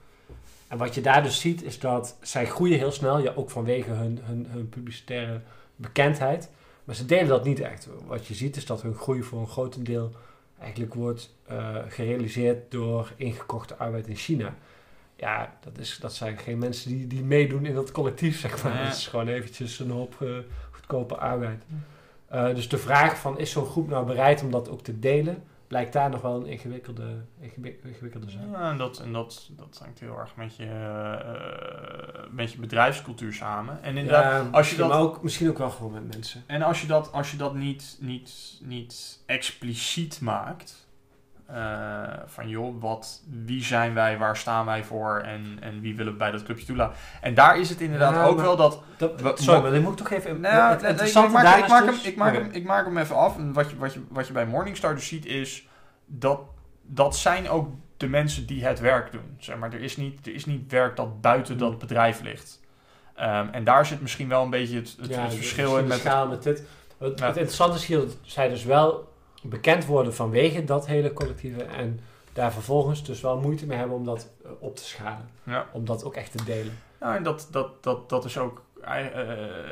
En 0.68 0.78
wat 0.78 0.94
je 0.94 1.00
daar 1.00 1.22
dus 1.22 1.40
ziet 1.40 1.62
is 1.62 1.78
dat 1.78 2.16
zij 2.20 2.46
groeien 2.46 2.78
heel 2.78 2.92
snel, 2.92 3.18
ja, 3.18 3.32
ook 3.34 3.50
vanwege 3.50 3.90
hun, 3.90 4.18
hun, 4.22 4.46
hun 4.50 4.68
publicitaire 4.68 5.40
bekendheid. 5.76 6.50
Maar 6.84 6.94
ze 6.94 7.06
delen 7.06 7.28
dat 7.28 7.44
niet 7.44 7.60
echt. 7.60 7.88
Wat 8.06 8.26
je 8.26 8.34
ziet 8.34 8.56
is 8.56 8.66
dat 8.66 8.82
hun 8.82 8.94
groei 8.94 9.22
voor 9.22 9.40
een 9.40 9.48
grotendeel 9.48 10.12
eigenlijk 10.60 10.94
wordt 10.94 11.34
eh, 11.46 11.76
gerealiseerd 11.88 12.70
door 12.70 13.12
ingekochte 13.16 13.76
arbeid 13.76 14.06
in 14.06 14.16
China. 14.16 14.54
Ja, 15.16 15.56
dat, 15.60 15.78
is, 15.78 15.98
dat 16.00 16.14
zijn 16.14 16.38
geen 16.38 16.58
mensen 16.58 16.90
die, 16.90 17.06
die 17.06 17.22
meedoen 17.22 17.66
in 17.66 17.74
dat 17.74 17.92
collectief, 17.92 18.40
zeg 18.40 18.62
maar. 18.62 18.74
Ja. 18.74 18.84
Dat 18.84 18.94
is 18.94 19.06
gewoon 19.06 19.28
eventjes 19.28 19.78
een 19.78 19.90
hoop 19.90 20.14
eh, 20.20 20.28
goedkope 20.70 21.16
arbeid. 21.16 21.62
Eh, 22.26 22.54
dus 22.54 22.68
de 22.68 22.78
vraag 22.78 23.18
van, 23.18 23.38
is 23.38 23.50
zo'n 23.50 23.66
groep 23.66 23.88
nou 23.88 24.06
bereid 24.06 24.42
om 24.42 24.50
dat 24.50 24.68
ook 24.68 24.82
te 24.82 24.98
delen? 24.98 25.42
Blijkt 25.74 25.92
daar 25.92 26.10
nog 26.10 26.20
wel 26.20 26.36
een 26.36 26.46
ingewikkelde, 26.46 27.24
ingewi- 27.40 27.78
ingewikkelde 27.84 28.30
zaak. 28.30 28.42
Ja, 28.52 28.70
en 28.70 28.78
dat, 28.78 28.98
en 28.98 29.12
dat, 29.12 29.48
dat 29.50 29.78
hangt 29.82 30.00
heel 30.00 30.18
erg 30.18 30.36
met 30.36 30.56
je, 30.56 30.64
eh, 30.64 32.30
met 32.30 32.52
je 32.52 32.58
bedrijfscultuur 32.58 33.32
samen. 33.32 33.82
En 33.82 33.96
inderdaad, 33.96 34.22
Ja, 34.24 34.38
als 34.38 34.44
je 34.50 34.50
misschien, 34.56 34.78
dat- 34.78 34.88
maar 34.88 34.98
ook, 34.98 35.22
misschien 35.22 35.48
ook 35.48 35.58
wel 35.58 35.70
gewoon 35.70 35.92
met 35.92 36.12
mensen. 36.14 36.42
En 36.46 36.62
als 36.62 36.80
je 36.80 36.86
dat, 36.86 37.12
als 37.12 37.30
je 37.30 37.36
dat 37.36 37.54
niet, 37.54 37.96
niet, 38.00 38.60
niet 38.62 39.22
expliciet 39.26 40.20
maakt, 40.20 40.83
eh, 41.46 42.02
van 42.26 42.48
joh, 42.48 42.80
wat, 42.82 43.22
wie 43.44 43.64
zijn 43.64 43.94
wij, 43.94 44.18
waar 44.18 44.36
staan 44.36 44.66
wij 44.66 44.84
voor 44.84 45.18
en, 45.18 45.56
en 45.60 45.80
wie 45.80 45.96
willen 45.96 46.12
we 46.12 46.18
bij 46.18 46.30
dat 46.30 46.42
clubje 46.42 46.64
toelaten. 46.64 46.96
En 47.20 47.34
daar 47.34 47.58
is 47.58 47.68
het 47.68 47.80
inderdaad 47.80 48.28
ook 48.28 48.40
wel 48.40 48.56
dat... 48.56 48.82
Sorry, 49.34 49.62
maar 49.62 49.70
dan 49.70 49.82
moet 49.82 49.92
ik 49.92 50.06
toch 50.06 50.10
even... 50.10 50.40
Nou, 50.40 50.84
het 50.84 51.00
ik, 51.00 51.14
maak, 51.30 51.42
daar 51.44 51.58
ik, 51.58 51.68
maak 51.68 51.86
dus- 51.86 52.02
hem, 52.02 52.10
ik, 52.12 52.16
maak 52.16 52.34
hem, 52.34 52.48
ik 52.52 52.64
maak 52.64 52.84
hem 52.84 52.98
even 52.98 53.16
af. 53.16 53.36
En 53.38 53.52
wat 53.52 53.70
je, 53.70 53.76
wat, 53.76 53.92
je, 53.94 54.00
wat 54.08 54.26
je 54.26 54.32
bij 54.32 54.46
Morningstar 54.46 54.94
dus 54.94 55.06
ziet 55.08 55.26
is, 55.26 55.66
dat, 56.06 56.40
dat 56.82 57.16
zijn 57.16 57.48
ook 57.48 57.68
de 57.96 58.08
mensen 58.08 58.46
die 58.46 58.64
het 58.64 58.80
werk 58.80 59.12
doen. 59.12 59.36
Zeg 59.38 59.56
maar, 59.56 59.72
er, 59.72 59.80
is 59.80 59.96
niet, 59.96 60.26
er 60.26 60.34
is 60.34 60.44
niet 60.46 60.70
werk 60.70 60.96
dat 60.96 61.20
buiten 61.20 61.58
dat 61.58 61.70
Hmm. 61.70 61.78
bedrijf 61.78 62.20
ligt. 62.22 62.60
Ehm, 63.14 63.48
en 63.52 63.64
daar 63.64 63.86
zit 63.86 64.00
misschien 64.00 64.28
wel 64.28 64.42
een 64.42 64.50
beetje 64.50 64.76
het, 64.76 64.96
het, 65.00 65.10
Ja, 65.10 65.20
het 65.22 65.30
de- 65.30 65.36
verschil 65.36 65.78
in 65.78 65.86
met... 65.86 66.42
dit. 66.42 66.62
Het, 66.98 67.18
Ja. 67.18 67.26
het 67.26 67.36
interessante 67.36 67.76
is 67.76 67.86
hier 67.86 67.98
dat 67.98 68.16
zij 68.22 68.48
dus 68.48 68.64
wel 68.64 69.12
bekend 69.48 69.86
worden 69.86 70.14
vanwege 70.14 70.64
dat 70.64 70.86
hele 70.86 71.12
collectieve 71.12 71.62
en 71.62 72.00
daar 72.32 72.52
vervolgens 72.52 73.04
dus 73.04 73.20
wel 73.20 73.40
moeite 73.40 73.66
mee 73.66 73.78
hebben 73.78 73.96
om 73.96 74.04
dat 74.04 74.28
eh, 74.44 74.50
op 74.58 74.76
te 74.76 74.84
schalen. 74.84 75.28
Ja. 75.42 75.66
Om 75.72 75.84
dat 75.84 76.04
ook 76.04 76.14
echt 76.14 76.36
te 76.36 76.44
delen. 76.44 76.78
Nou, 77.00 77.16
en 77.16 77.22
dat, 77.22 77.48
dat, 77.50 77.82
dat, 77.82 78.08
dat 78.08 78.24
is 78.24 78.38
ook 78.38 78.62
eh, 78.80 78.92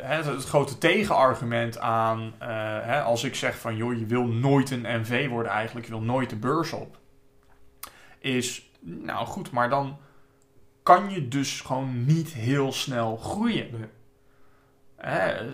hè, 0.02 0.14
het, 0.14 0.24
het 0.24 0.44
grote 0.44 0.78
tegenargument 0.78 1.78
aan 1.78 2.34
eh, 2.38 2.48
hè, 2.82 3.02
als 3.02 3.24
ik 3.24 3.34
zeg 3.34 3.58
van 3.58 3.76
joh, 3.76 3.98
je 3.98 4.06
wil 4.06 4.24
nooit 4.24 4.70
een 4.70 5.00
NV 5.00 5.28
worden 5.28 5.52
eigenlijk, 5.52 5.86
je 5.86 5.92
wil 5.92 6.02
nooit 6.02 6.30
de 6.30 6.36
beurs 6.36 6.72
op. 6.72 6.98
Is, 8.18 8.70
nou 8.80 9.26
goed, 9.26 9.50
maar 9.50 9.70
dan 9.70 9.98
kan 10.82 11.10
je 11.10 11.28
dus 11.28 11.60
gewoon 11.60 12.04
niet 12.04 12.32
heel 12.32 12.72
snel 12.72 13.16
groeien. 13.16 13.68
Nee. 13.70 13.88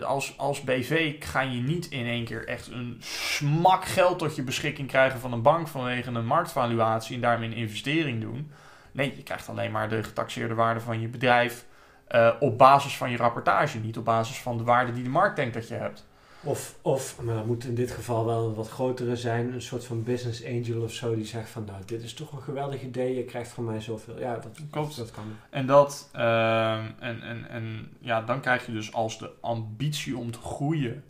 Als, 0.04 0.38
als 0.38 0.60
BV 0.60 1.24
ga 1.24 1.40
je 1.40 1.60
niet 1.60 1.86
in 1.86 2.06
één 2.06 2.24
keer 2.24 2.48
echt 2.48 2.66
een 2.66 2.96
smak 3.00 3.84
geld 3.84 4.18
tot 4.18 4.36
je 4.36 4.42
beschikking 4.42 4.88
krijgen 4.88 5.20
van 5.20 5.32
een 5.32 5.42
bank 5.42 5.68
vanwege 5.68 6.10
een 6.10 6.26
marktvaluatie 6.26 7.14
en 7.14 7.20
daarmee 7.20 7.48
een 7.48 7.56
investering 7.56 8.20
doen. 8.20 8.52
Nee, 8.92 9.16
je 9.16 9.22
krijgt 9.22 9.48
alleen 9.48 9.70
maar 9.70 9.88
de 9.88 10.02
getaxeerde 10.02 10.54
waarde 10.54 10.80
van 10.80 11.00
je 11.00 11.08
bedrijf 11.08 11.64
eh, 12.06 12.30
op 12.40 12.58
basis 12.58 12.96
van 12.96 13.10
je 13.10 13.16
rapportage, 13.16 13.78
niet 13.78 13.96
op 13.96 14.04
basis 14.04 14.38
van 14.38 14.58
de 14.58 14.64
waarde 14.64 14.92
die 14.92 15.02
de 15.02 15.08
markt 15.08 15.36
denkt 15.36 15.54
dat 15.54 15.68
je 15.68 15.74
hebt. 15.74 16.06
Of, 16.43 16.78
of, 16.82 17.20
maar 17.23 17.35
dat 17.35 17.47
moet 17.47 17.65
in 17.65 17.74
dit 17.74 17.90
geval 17.90 18.27
wel 18.27 18.47
een 18.48 18.55
wat 18.55 18.69
grotere 18.69 19.16
zijn, 19.16 19.52
een 19.52 19.62
soort 19.62 19.85
van 19.85 20.02
business 20.02 20.44
angel 20.44 20.82
of 20.82 20.93
zo, 20.93 21.15
die 21.15 21.24
zegt 21.24 21.51
van 21.51 21.65
nou, 21.65 21.85
dit 21.86 22.02
is 22.02 22.15
toch 22.15 22.32
een 22.32 22.43
geweldig 22.43 22.82
idee, 22.82 23.15
je 23.16 23.24
krijgt 23.24 23.51
van 23.51 23.65
mij 23.65 23.81
zoveel. 23.81 24.19
Ja, 24.19 24.35
dat, 24.35 24.59
Klopt. 24.70 24.97
dat 24.97 25.10
kan. 25.10 25.24
En, 25.51 25.66
dat, 25.66 26.09
ehm, 26.12 26.86
en, 26.98 27.23
en, 27.23 27.48
en 27.48 27.93
ja, 28.01 28.23
dan 28.23 28.40
krijg 28.40 28.66
je 28.66 28.73
dus 28.73 28.93
als 28.93 29.19
de 29.19 29.31
ambitie 29.40 30.16
om 30.16 30.31
te 30.31 30.39
groeien. 30.40 31.05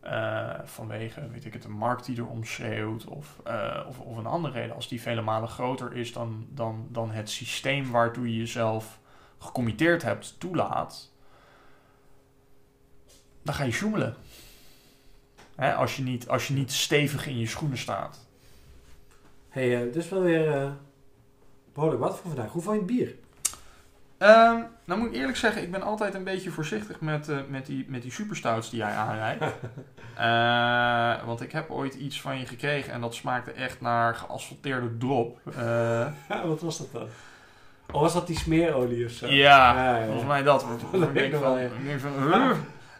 eh, 0.00 0.54
vanwege, 0.64 1.28
weet 1.30 1.44
ik 1.44 1.52
het, 1.52 1.64
een 1.64 1.70
markt 1.70 2.04
die 2.06 2.16
er 2.16 2.26
omschreeuwt 2.26 3.04
of, 3.04 3.40
eh, 3.44 3.84
of, 3.88 3.98
of 3.98 4.16
een 4.16 4.26
andere 4.26 4.54
reden. 4.54 4.74
Als 4.74 4.88
die 4.88 5.00
vele 5.00 5.22
malen 5.22 5.48
groter 5.48 5.92
is 5.96 6.12
dan, 6.12 6.46
dan, 6.50 6.86
dan 6.90 7.10
het 7.10 7.30
systeem 7.30 7.90
waartoe 7.90 8.30
je 8.30 8.36
jezelf 8.36 8.98
gecommitteerd 9.38 10.02
hebt 10.02 10.34
toelaat. 10.40 11.12
Dan 13.42 13.54
ga 13.54 13.64
je 13.64 13.70
sjoemelen. 13.72 14.16
Hè, 15.56 15.74
als, 15.74 15.96
je 15.96 16.02
niet, 16.02 16.28
als 16.28 16.48
je 16.48 16.54
niet 16.54 16.72
stevig 16.72 17.26
in 17.26 17.38
je 17.38 17.46
schoenen 17.46 17.78
staat. 17.78 18.26
Hé, 19.48 19.72
hey, 19.72 19.90
dus 19.90 20.08
wel 20.08 20.22
weer 20.22 20.52
eh, 20.54 20.70
behoorlijk 21.74 22.02
wat 22.02 22.18
voor 22.18 22.30
vandaag. 22.30 22.52
Hoe 22.52 22.62
vond 22.62 22.74
je 22.74 22.82
het 22.82 22.96
bier? 22.96 23.14
Ehm, 24.18 24.60
nou 24.84 25.00
moet 25.00 25.08
ik 25.08 25.14
eerlijk 25.14 25.36
zeggen, 25.36 25.62
ik 25.62 25.70
ben 25.70 25.82
altijd 25.82 26.14
een 26.14 26.24
beetje 26.24 26.50
voorzichtig 26.50 27.00
met, 27.00 27.28
eh, 27.28 27.36
met, 27.48 27.66
die, 27.66 27.84
met 27.88 28.02
die 28.02 28.12
superstouts 28.12 28.70
die 28.70 28.78
jij 28.78 28.92
aanrijdt. 28.92 29.44
Eh, 30.16 31.24
want 31.24 31.40
ik 31.40 31.52
heb 31.52 31.70
ooit 31.70 31.94
iets 31.94 32.20
van 32.20 32.38
je 32.38 32.46
gekregen 32.46 32.92
en 32.92 33.00
dat 33.00 33.14
smaakte 33.14 33.50
echt 33.50 33.80
naar 33.80 34.14
geasfalteerde 34.14 34.96
drop. 34.98 35.38
Eh, 35.56 36.06
wat 36.44 36.60
was 36.60 36.78
dat 36.78 36.92
dan? 36.92 37.08
Of 37.92 38.00
was 38.00 38.12
dat 38.12 38.26
die 38.26 38.38
smeerolie 38.38 39.04
of 39.04 39.10
zo? 39.10 39.26
ja, 39.26 39.74
Ja, 39.74 39.96
ja. 39.96 40.04
volgens 40.04 40.26
mij 40.26 40.42
dat. 40.42 40.60
Dat 40.92 41.02
Ik 41.02 41.14
denk 41.14 41.34
van, 41.34 41.58
ik 41.58 41.84
denk 41.84 42.00
van, 42.00 42.12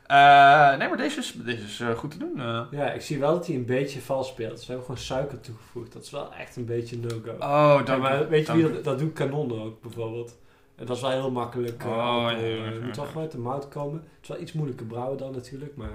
Eh, 0.07 0.77
nee, 0.77 0.89
maar 0.89 0.97
deze 0.97 1.19
is, 1.19 1.33
deze 1.45 1.63
is 1.65 1.81
eh, 1.81 1.91
goed 1.91 2.11
te 2.11 2.19
doen. 2.19 2.41
eh. 2.41 2.63
Ja, 2.71 2.91
ik 2.93 3.01
zie 3.01 3.19
wel 3.19 3.33
dat 3.35 3.47
hij 3.47 3.57
een 3.57 3.65
beetje 3.65 4.01
vals 4.01 4.29
speelt. 4.29 4.61
Ze 4.61 4.67
hebben 4.67 4.85
gewoon 4.87 5.01
suiker 5.01 5.41
toegevoegd. 5.41 5.93
Dat 5.93 6.03
is 6.03 6.11
wel 6.11 6.35
echt 6.35 6.57
een 6.57 6.65
beetje 6.65 6.99
no-go. 6.99 7.31
Oh, 7.39 7.81
Ja, 7.85 7.97
maar 7.97 8.29
weet 8.29 8.47
je 8.47 8.53
wie 8.53 8.73
dat, 8.73 8.85
dat 8.85 8.99
doet 8.99 9.13
Canon 9.13 9.63
ook 9.63 9.81
bijvoorbeeld. 9.83 10.37
En 10.77 10.87
dat 10.87 10.97
is 10.97 11.03
wel 11.03 11.11
heel 11.11 11.31
makkelijk. 11.31 11.85
Oh, 11.85 12.27
ja, 12.31 12.31
ja, 12.31 12.71
moet 12.83 12.95
toch 12.95 13.13
wel 13.13 13.23
uit 13.23 13.33
de 13.33 13.39
mout 13.39 13.69
komen. 13.69 13.99
Het 14.01 14.23
is 14.23 14.29
wel 14.29 14.41
iets 14.41 14.53
moeilijker 14.53 14.87
brouwen 14.87 15.19
dan 15.19 15.33
natuurlijk, 15.33 15.77
maar, 15.77 15.91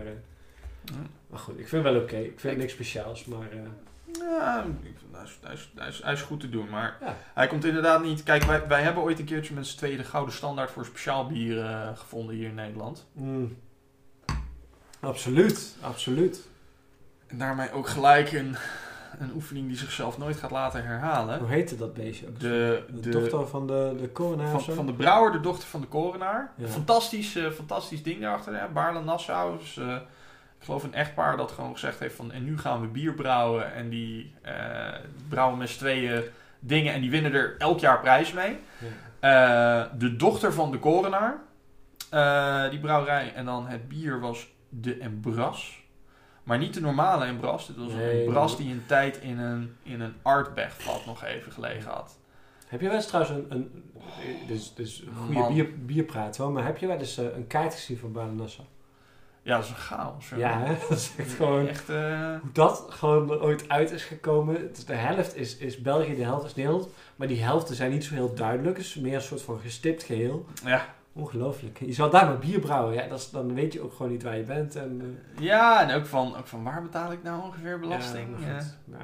goed, 1.33 1.59
ik 1.59 1.67
vind 1.67 1.83
het 1.83 1.93
wel 1.93 2.01
oké. 2.01 2.15
Ik 2.17 2.39
vind 2.39 2.57
niks 2.57 2.73
speciaals, 2.73 3.25
maar 3.25 3.47
Ja, 4.19 4.57
ik 4.59 4.63
vind- 4.63 4.97
hij, 5.11 5.23
is, 5.23 5.38
hij, 5.41 5.53
is, 5.53 5.71
hij, 5.75 5.88
is, 5.88 6.01
hij 6.03 6.13
is 6.13 6.21
goed 6.21 6.39
te 6.39 6.49
doen, 6.49 6.69
maar 6.69 6.97
Ja. 7.01 7.15
hij 7.33 7.47
komt 7.47 7.65
inderdaad 7.65 8.03
niet... 8.03 8.23
Kijk, 8.23 8.43
wij, 8.43 8.67
wij 8.67 8.81
hebben 8.81 9.03
ooit 9.03 9.19
een 9.19 9.25
keertje 9.25 9.53
met 9.53 9.67
z'n 9.67 9.77
tweeën 9.77 9.97
de 9.97 10.03
gouden 10.03 10.33
standaard 10.33 10.71
voor 10.71 10.85
speciaal 10.85 11.27
bier 11.27 11.65
gevonden 11.95 12.35
hier 12.35 12.47
in 12.47 12.55
Nederland. 12.55 13.07
mm. 13.13 13.57
Absoluut, 15.02 15.76
absoluut. 15.82 16.49
En 17.32 17.38
daarmee 17.38 17.72
ook 17.72 17.88
gelijk 17.88 18.32
een, 18.32 18.56
een 19.19 19.32
oefening 19.36 19.68
die 19.68 19.78
zichzelf 19.78 20.18
nooit 20.18 20.38
gaat 20.38 20.52
laten 20.52 20.86
herhalen. 20.86 21.40
Hoe 21.40 21.49
heette 21.49 21.76
dat 21.76 21.94
beestje 21.94 22.28
ook? 22.28 22.40
De, 22.40 22.84
de, 22.90 22.99
de, 22.99 23.10
dochter 23.10 23.48
van 23.48 23.68
de, 23.68 23.95
de 24.14 24.23
of 24.53 24.65
van, 24.73 24.86
de 24.86 24.94
brouwer, 24.94 25.32
de 25.32 25.40
dochter 25.40 25.68
van 25.68 25.82
de 25.82 25.88
korenaar. 25.88 26.52
Ja. 26.56 26.68
Fantastisch, 26.68 27.36
eh, 27.36 27.49
fantastisch 27.49 28.03
ding 28.03 28.22
daarachter. 28.22 28.60
Hè? 28.60 28.68
Baarle 28.68 29.03
Nassau. 29.03 29.60
Eh, 29.78 29.95
ik 30.60 30.65
geloof 30.65 30.84
een 30.84 30.94
echtpaar 30.94 31.38
dat 31.38 31.52
gewoon 31.52 31.73
gezegd 31.73 31.99
heeft 31.99 32.15
van... 32.15 32.32
En 32.32 32.44
nu 32.44 32.57
gaan 32.57 32.82
we 32.82 32.88
bier 32.88 33.14
brouwen. 33.14 33.73
En 33.73 33.90
die 33.90 34.34
eh, 34.41 34.53
brouwen 35.30 35.57
met 35.57 35.69
z'n 35.69 35.78
tweeën 35.78 36.23
dingen. 36.60 36.94
En 36.94 37.02
die 37.02 37.11
winnen 37.11 37.34
er 37.34 37.56
elk 37.57 37.80
jaar 37.80 37.99
prijs 37.99 38.34
mee. 38.34 38.57
Ja. 39.22 39.91
De 39.98 40.15
dochter 40.15 40.53
van 40.53 40.72
de 40.72 40.80
korenaar. 40.80 41.40
die 42.69 42.80
brouwerij. 42.80 43.34
En 43.34 43.45
dan 43.45 43.68
het 43.68 43.88
bier 43.88 44.19
was 44.19 44.48
de 44.73 44.93
Embras. 44.98 45.80
Maar 46.43 46.57
niet 46.57 46.73
de 46.73 46.81
normale 46.81 47.26
Embras. 47.26 47.68
Dit 47.68 47.76
was 47.77 47.91
Nee, 47.93 48.19
een 48.22 48.26
Embras 48.27 48.57
die 48.57 48.72
een 48.72 48.84
tijd 48.85 49.18
in 49.18 49.38
een, 49.39 49.76
in 49.84 50.02
een 50.02 50.14
Artbegvat 50.22 51.06
nog 51.06 51.23
even 51.23 51.52
gelegen 51.52 51.91
had. 51.91 52.18
Heb 52.68 52.81
je 52.81 52.88
wel 52.88 52.95
eens 52.95 53.07
trouwens 53.07 53.35
een, 53.38 53.45
een 53.49 53.84
dus, 54.48 54.73
dus 54.73 55.02
een 55.02 55.15
goede 55.15 55.34
Man. 55.39 55.53
bier, 55.53 55.69
bierpraat 55.85 56.38
hoor, 56.38 56.52
maar 56.52 56.65
heb 56.65 56.77
je 56.77 56.88
wel 56.88 56.98
eens 56.98 57.18
eh, 57.18 57.26
een 57.35 57.48
kaart 57.48 57.73
gezien 57.73 57.98
van 57.98 58.11
Balen 58.11 58.35
Nassau? 58.35 58.68
Ja, 59.43 59.56
dat 59.56 59.64
is 59.64 59.69
een 59.69 59.76
chaos. 59.76 60.30
hoor. 60.30 60.39
Ja, 60.39 60.60
hè? 60.60 60.73
dat 60.89 60.98
is 60.98 61.11
echt 61.18 61.31
gewoon... 61.34 61.68
Echt, 61.68 61.89
eh, 61.89 62.35
Hoe 62.41 62.52
dat 62.52 62.85
gewoon 62.89 63.31
ooit 63.31 63.69
uit 63.69 63.91
is 63.91 64.03
gekomen. 64.03 64.72
De 64.85 64.93
helft 64.93 65.35
is, 65.35 65.57
is 65.57 65.81
België, 65.81 66.15
de 66.15 66.23
helft 66.23 66.45
is 66.45 66.56
Nederland. 66.56 66.88
Maar 67.15 67.27
die 67.27 67.43
helften 67.43 67.76
zijn 67.76 67.91
niet 67.91 68.03
zo 68.03 68.14
heel 68.14 68.34
duidelijk. 68.35 68.77
Het 68.77 68.85
is 68.85 68.95
meer 68.95 69.15
een 69.15 69.22
soort 69.22 69.41
van 69.41 69.60
gestipt 69.60 70.03
geheel. 70.03 70.45
ja. 70.65 70.93
Ongelooflijk. 71.13 71.79
Je 71.79 71.93
zou 71.93 72.11
daar 72.11 72.25
maar 72.25 72.38
bier 72.38 72.59
brouwen. 72.59 72.93
Ja, 72.93 73.07
dat 73.07 73.19
is, 73.19 73.29
dan 73.29 73.53
weet 73.53 73.73
je 73.73 73.81
ook 73.81 73.93
gewoon 73.93 74.11
niet 74.11 74.23
waar 74.23 74.38
je 74.38 74.43
bent. 74.43 74.75
En, 74.75 75.19
eh, 75.35 75.43
ja, 75.43 75.81
en 75.89 75.95
ook 75.95 76.05
van, 76.05 76.35
ook 76.38 76.47
van 76.47 76.63
waar 76.63 76.81
betaal 76.81 77.11
ik 77.11 77.23
nou 77.23 77.41
ongeveer 77.43 77.79
belasting? 77.79 78.27
Ja. 78.39 78.63
Nou, 78.85 79.03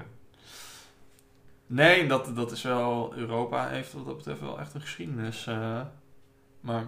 Nee, 1.68 2.08
dat, 2.08 2.36
dat 2.36 2.52
is 2.52 2.62
wel... 2.62 3.14
Europa 3.16 3.68
heeft 3.68 3.94
wat 3.94 4.06
dat 4.06 4.18
betreft 4.18 4.40
wel 4.40 4.60
echt 4.60 4.74
een 4.74 4.82
geschiedenis. 4.82 5.48
eh. 5.48 5.82
maar 6.60 6.88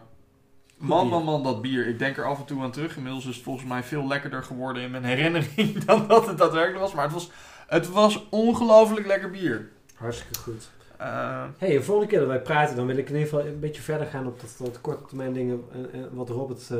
man, 0.77 1.07
man, 1.07 1.23
man, 1.23 1.43
dat 1.43 1.61
bier. 1.61 1.87
Ik 1.87 1.99
denk 1.99 2.17
er 2.17 2.25
af 2.25 2.39
en 2.39 2.45
toe 2.45 2.61
aan 2.63 2.71
terug. 2.71 2.97
Inmiddels 2.97 3.25
is 3.25 3.35
het 3.35 3.43
volgens 3.43 3.65
mij 3.65 3.83
veel 3.83 4.07
lekkerder 4.07 4.43
geworden 4.43 4.83
in 4.83 4.91
mijn 4.91 5.03
herinnering 5.03 5.77
dan 5.85 6.07
dat 6.07 6.27
het 6.27 6.37
daadwerkelijk 6.37 6.79
was. 6.79 6.93
Maar 6.93 7.03
het 7.03 7.13
was, 7.13 7.29
het 7.67 7.89
was 7.89 8.29
ongelooflijk 8.29 9.05
lekker 9.07 9.31
bier. 9.31 9.69
hartstikke 9.95 10.39
goed. 10.39 10.69
Eh, 10.99 11.43
hey, 11.57 11.69
de 11.71 11.81
volgende 11.83 12.09
keer 12.09 12.19
dat 12.19 12.27
wij 12.27 12.41
praten, 12.41 12.75
dan 12.75 12.85
wil 12.85 12.97
ik 12.97 13.09
in 13.09 13.15
ieder 13.15 13.29
geval 13.29 13.45
een 13.45 13.59
beetje 13.59 13.81
verder 13.81 14.07
gaan 14.07 14.27
op 14.27 14.39
dat, 14.41 14.55
dat 14.67 14.81
korte 14.81 15.05
termijn 15.05 15.33
dingen. 15.33 15.63
En, 15.73 15.93
en 15.93 16.09
wat 16.15 16.29
Robert 16.29 16.69
eh 16.71 16.77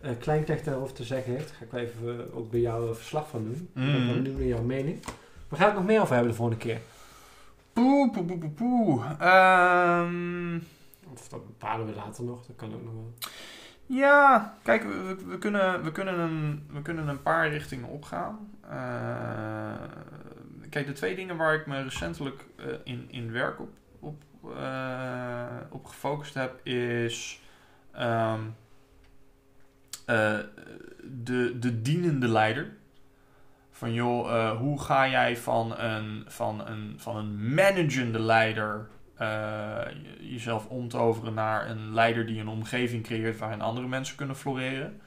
eh, 0.00 0.18
Kleinknecht 0.18 0.64
daarover 0.64 0.94
te 0.94 1.04
zeggen 1.04 1.32
heeft. 1.32 1.48
Daar 1.48 1.56
ga 1.58 1.64
ik 1.64 1.70
wel 1.70 1.80
even 1.80 2.26
eh, 2.30 2.36
ook 2.36 2.50
bij 2.50 2.60
jou 2.60 2.88
een 2.88 2.94
verslag 2.94 3.28
van 3.28 3.44
doen. 3.44 3.54
Ik 3.54 3.92
ben 3.92 4.06
wel 4.06 4.14
benieuwd 4.14 4.38
naar 4.38 4.46
jouw 4.46 4.62
mening. 4.62 5.04
Waar 5.48 5.58
gaan 5.58 5.68
we 5.68 5.74
het 5.74 5.74
nog 5.74 5.84
meer 5.84 6.00
over 6.00 6.12
hebben 6.14 6.30
de 6.32 6.36
volgende 6.38 6.62
keer? 6.62 6.78
poe, 7.72 8.10
poe, 8.10 8.24
poe, 8.24 8.38
poe, 8.38 8.50
poe. 8.50 9.02
Ehm, 9.18 10.56
Of 11.12 11.28
dat 11.28 11.46
bepalen 11.46 11.86
we 11.86 11.94
later 11.94 12.24
nog. 12.24 12.46
Dat 12.46 12.56
kan 12.56 12.74
ook 12.74 12.84
nog 12.84 12.92
wel. 12.92 13.12
Ja, 13.86 14.54
kijk, 14.62 14.82
we, 14.82 14.88
we- 15.16 15.24
we 15.26 15.38
kunnen, 15.38 15.82
we, 15.84 15.92
kunnen 15.92 16.18
een, 16.18 16.66
we 16.72 16.82
kunnen 16.82 17.08
een 17.08 17.22
paar 17.22 17.48
richtingen 17.48 17.88
opgaan. 17.88 18.38
Eh, 18.68 19.72
kijk, 20.70 20.86
de 20.86 20.92
twee 20.92 21.14
dingen 21.14 21.36
waar 21.36 21.54
ik 21.54 21.66
me 21.66 21.82
recentelijk 21.82 22.44
eh, 22.56 22.66
in, 22.84 23.06
in 23.10 23.32
werk 23.32 23.60
op, 23.60 23.68
op, 24.00 24.22
eh, 24.56 25.56
op 25.70 25.86
gefocust 25.86 26.34
heb, 26.34 26.66
is 26.66 27.40
ehm, 27.92 28.40
eh, 30.06 30.38
de, 31.04 31.58
de 31.58 31.82
dienende 31.82 32.28
leider. 32.28 32.78
Van 33.70 33.92
joh, 33.92 34.58
hoe 34.58 34.80
ga 34.80 35.08
jij 35.08 35.36
van 35.36 35.78
een, 35.78 36.24
van 36.26 36.66
een, 36.66 36.94
van 36.96 37.16
een 37.16 37.54
managende 37.54 38.18
leider 38.18 38.88
je- 39.18 40.16
jezelf 40.20 40.66
omtoveren 40.66 41.34
naar 41.34 41.70
een 41.70 41.94
leider 41.94 42.26
die 42.26 42.40
een 42.40 42.48
omgeving 42.48 43.02
creëert 43.04 43.38
waarin 43.38 43.60
andere 43.60 43.86
mensen 43.88 44.16
kunnen 44.16 44.36
floreren. 44.36 45.00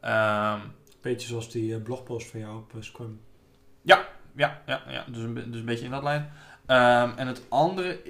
Ehm, 0.00 0.58
Beetje 1.00 1.28
zoals 1.28 1.50
die 1.50 1.80
blogpost 1.80 2.30
van 2.30 2.40
jou 2.40 2.56
op 2.56 2.72
Scrum. 2.80 3.20
ja, 3.82 4.08
ja, 4.66 4.82
ja 4.88 5.04
dus, 5.06 5.22
een, 5.22 5.34
dus 5.34 5.60
een 5.60 5.64
beetje 5.64 5.84
in 5.84 5.90
dat 5.90 6.02
lijn. 6.02 6.30
Ehm, 6.66 7.10
en 7.16 7.26
het 7.26 7.42
andere 7.48 8.02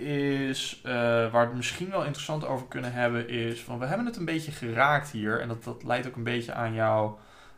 is, 0.49 0.81
eh, 0.85 0.93
waar 0.93 1.31
we 1.31 1.39
het 1.39 1.55
misschien 1.55 1.91
wel 1.91 2.05
interessant 2.05 2.45
over 2.47 2.67
kunnen 2.67 2.93
hebben, 2.93 3.29
is 3.29 3.63
van 3.63 3.79
we 3.79 3.87
hebben 3.87 4.07
het 4.07 4.17
een 4.17 4.25
beetje 4.25 4.53
geraakt 4.53 5.11
hier. 5.11 5.41
En 5.41 5.49
dat, 5.49 5.65
dat 5.65 5.83
leidt 5.83 6.07
ook 6.07 6.17
een 6.17 6.23
beetje 6.23 6.53
aan, 6.53 6.75
jou, 6.75 7.15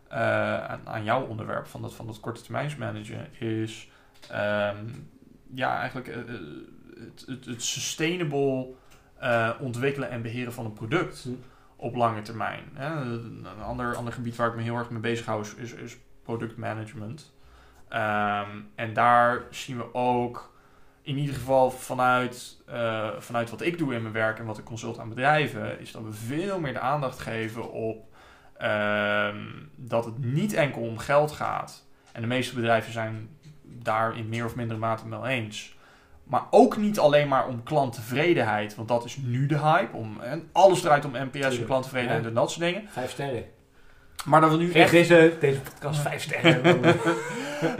eh, 0.09 0.65
aan, 0.65 0.81
aan 0.85 1.05
jouw 1.05 1.27
onderwerp 1.27 1.67
van 1.67 1.83
dat, 1.83 1.95
van 1.95 2.07
dat 2.07 2.21
korte 2.21 2.43
termijnsmanagen. 2.43 3.29
Is 3.39 3.89
ehm, 4.29 4.87
ja, 5.55 5.79
eigenlijk 5.79 6.09
eh, 6.09 6.17
het, 6.99 7.25
het, 7.27 7.45
het 7.45 7.63
sustainable 7.63 8.75
ontwikkelen 9.61 10.11
en 10.11 10.23
beheren 10.23 10.53
van 10.53 10.65
een 10.65 10.73
product 10.73 11.23
Hm. 11.23 11.31
op 11.77 11.95
lange 11.95 12.23
termijn. 12.23 12.65
Hè. 12.75 13.01
Een 13.01 13.47
ander, 13.63 13.95
ander 13.95 14.13
gebied 14.13 14.37
waar 14.37 14.49
ik 14.49 14.57
me 14.57 14.63
heel 14.63 14.77
erg 14.77 14.91
mee 14.91 15.01
bezig 15.01 15.27
hou 15.27 15.41
is, 15.41 15.55
is, 15.55 15.73
is 15.73 15.97
productmanagement. 16.23 17.33
Ehm, 17.93 18.49
en 18.75 18.93
daar 18.93 19.43
zien 19.51 19.77
we 19.77 19.95
ook, 19.95 20.53
in 21.03 21.17
ieder 21.19 21.35
geval 21.35 21.71
vanuit, 21.71 22.63
eh, 22.67 23.09
vanuit 23.19 23.51
wat 23.51 23.61
ik 23.61 23.79
doe 23.79 23.95
in 23.95 24.03
mijn 24.03 24.15
werk 24.15 24.39
en 24.39 24.45
wat 24.45 24.59
ik 24.59 24.65
consult 24.65 24.99
aan 24.99 25.09
bedrijven, 25.09 25.81
is 25.81 25.93
dat 25.93 26.03
we 26.03 26.13
veel 26.13 26.61
meer 26.61 26.73
de 26.73 26.81
aandacht 26.81 27.19
geven 27.19 27.73
op 27.73 28.11
ehm, 28.59 29.37
dat 29.77 30.05
het 30.05 30.19
niet 30.25 30.53
enkel 30.53 30.83
om 30.83 30.99
geld 30.99 31.33
gaat. 31.33 31.85
En 32.13 32.21
de 32.21 32.27
meeste 32.27 32.55
bedrijven 32.55 32.93
zijn 32.93 33.29
daar 33.63 34.17
in 34.17 34.29
meer 34.29 34.45
of 34.45 34.55
mindere 34.57 34.81
mate 34.81 35.09
wel 35.09 35.27
eens. 35.27 35.77
Maar 36.25 36.43
ook 36.51 36.77
niet 36.77 36.99
alleen 36.99 37.29
maar 37.29 37.47
om 37.47 37.63
klanttevredenheid, 37.63 38.75
want 38.75 38.89
dat 38.89 39.05
is 39.05 39.17
nu 39.17 39.47
de 39.47 39.59
hype. 39.59 39.97
Om, 39.97 40.21
en 40.21 40.49
alles 40.53 40.81
draait 40.81 41.05
om 41.05 41.13
NPS 41.13 41.59
en 41.59 41.65
klanttevredenheid 41.65 42.23
Ja. 42.23 42.29
en 42.29 42.35
dat 42.35 42.51
soort 42.51 42.65
dingen. 42.65 42.89
Vijf 42.89 43.11
sterren. 43.11 43.45
Maar 44.25 44.41
dat 44.41 44.51
we 44.51 44.57
nu 44.57 44.73
echt 44.73 44.91
deze, 44.91 45.37
deze 45.41 45.61
podcast 45.61 46.01
vijf 46.01 46.23
sterren. 46.23 46.81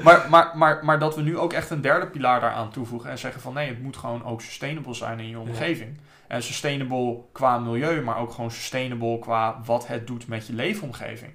Maar, 0.03 0.27
maar, 0.31 0.51
maar, 0.55 0.85
maar 0.85 0.99
dat 0.99 1.17
we 1.17 1.23
nu 1.23 1.39
ook 1.39 1.53
echt 1.53 1.71
een 1.71 1.81
derde 1.81 2.07
pilaar 2.07 2.41
daaraan 2.41 2.71
toevoegen 2.71 3.11
en 3.11 3.19
zeggen 3.19 3.41
van 3.41 3.55
nee, 3.55 3.69
het 3.69 3.83
moet 3.83 3.97
gewoon 3.97 4.25
ook 4.25 4.41
sustainable 4.41 4.95
zijn 4.95 5.21
in 5.21 5.29
je 5.29 5.39
omgeving. 5.39 5.99
En 6.27 6.43
sustainable 6.43 7.19
qua 7.33 7.59
milieu, 7.59 8.03
maar 8.03 8.17
ook 8.19 8.33
gewoon 8.33 8.51
sustainable 8.51 9.19
qua 9.19 9.61
wat 9.65 9.87
het 9.87 10.07
doet 10.07 10.27
met 10.27 10.47
je 10.47 10.53
leefomgeving. 10.53 11.33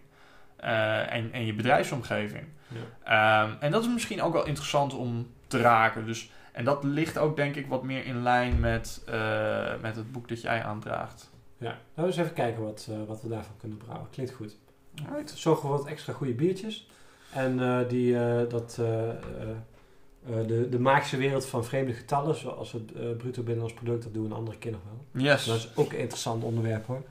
Eh, 0.56 1.14
en, 1.14 1.32
en 1.32 1.46
je 1.46 1.54
bedrijfsomgeving. 1.54 2.44
Ja. 2.68 3.44
Ehm, 3.44 3.56
en 3.60 3.72
dat 3.72 3.84
is 3.84 3.90
misschien 3.90 4.22
ook 4.22 4.34
wel 4.34 4.46
interessant 4.46 4.94
om 4.94 5.28
te 5.48 5.62
raken. 5.62 6.06
Dus, 6.06 6.32
en 6.52 6.66
dat 6.66 6.84
ligt 6.84 7.18
ook 7.18 7.36
denk 7.36 7.56
ik 7.56 7.68
wat 7.68 7.84
meer 7.84 8.06
in 8.06 8.24
lijn 8.24 8.60
met, 8.60 9.04
eh, 9.06 9.74
met 9.82 9.96
het 9.96 10.12
boek 10.12 10.28
dat 10.28 10.42
jij 10.42 10.64
aandraagt. 10.64 11.30
ja. 11.58 11.66
Laten 11.66 11.80
we 11.96 12.04
eens 12.04 12.18
even 12.18 12.34
kijken 12.34 12.64
wat, 12.64 12.88
eh, 12.90 12.98
wat 13.08 13.22
we 13.22 13.30
daarvan 13.30 13.58
kunnen 13.58 13.78
brouwen. 13.78 14.10
Klinkt 14.10 14.34
goed. 14.34 14.58
Zorgen 15.34 15.70
we 15.70 15.76
wat 15.78 15.88
extra 15.88 16.14
goede 16.14 16.34
biertjes. 16.34 16.88
En 17.34 17.60
eh, 17.60 17.90
die, 17.90 18.20
eh, 18.20 18.50
dat, 18.50 18.78
eh, 18.80 20.46
de, 20.48 20.70
de 20.70 20.80
magische 20.80 21.18
wereld 21.18 21.46
van 21.46 21.66
vreemde 21.66 21.94
getallen, 21.94 22.36
zoals 22.36 22.72
het 22.72 23.18
bruto 23.18 23.42
binnenlands 23.42 23.74
product, 23.74 24.04
dat 24.04 24.14
doen 24.14 24.24
we 24.24 24.30
een 24.30 24.36
andere 24.36 24.58
keer 24.58 24.72
nog 24.72 24.82
wel. 24.84 25.24
Yes. 25.24 25.46
Dat 25.46 25.56
is 25.56 25.70
ook 25.76 25.92
een 25.92 26.00
interessant 26.00 26.44
onderwerp 26.44 26.86
hoor. 26.86 27.02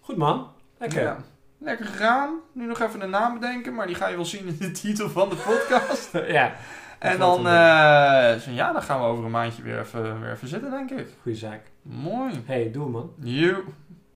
Goed 0.00 0.16
man. 0.16 0.48
Lekker. 0.78 1.02
Ja. 1.02 1.24
Lekker 1.58 1.86
gegaan. 1.86 2.38
Nu 2.52 2.66
nog 2.66 2.80
even 2.80 3.00
een 3.00 3.10
naam 3.10 3.34
bedenken, 3.34 3.74
maar 3.74 3.86
die 3.86 3.96
ga 3.96 4.08
je 4.08 4.16
wel 4.16 4.24
zien 4.24 4.46
in 4.46 4.56
de 4.58 4.70
titel 4.80 5.10
van 5.10 5.28
de 5.28 5.36
podcast. 5.36 6.10
ja. 6.38 6.56
En 6.98 7.18
dan, 7.18 7.38
eh, 7.46 8.36
zo, 8.36 8.50
ja, 8.50 8.72
dan 8.72 8.82
gaan 8.82 9.00
we 9.00 9.06
over 9.06 9.24
een 9.24 9.30
maandje 9.30 9.62
weer 9.62 9.78
even, 9.78 10.20
weer 10.20 10.32
even 10.32 10.48
zitten, 10.48 10.70
denk 10.70 10.90
ik. 10.90 11.08
Goeie 11.22 11.38
zaak. 11.38 11.62
Mooi. 11.82 12.42
Hey, 12.44 12.70
doe 12.70 12.88
man. 12.88 13.10
You. 13.16 13.64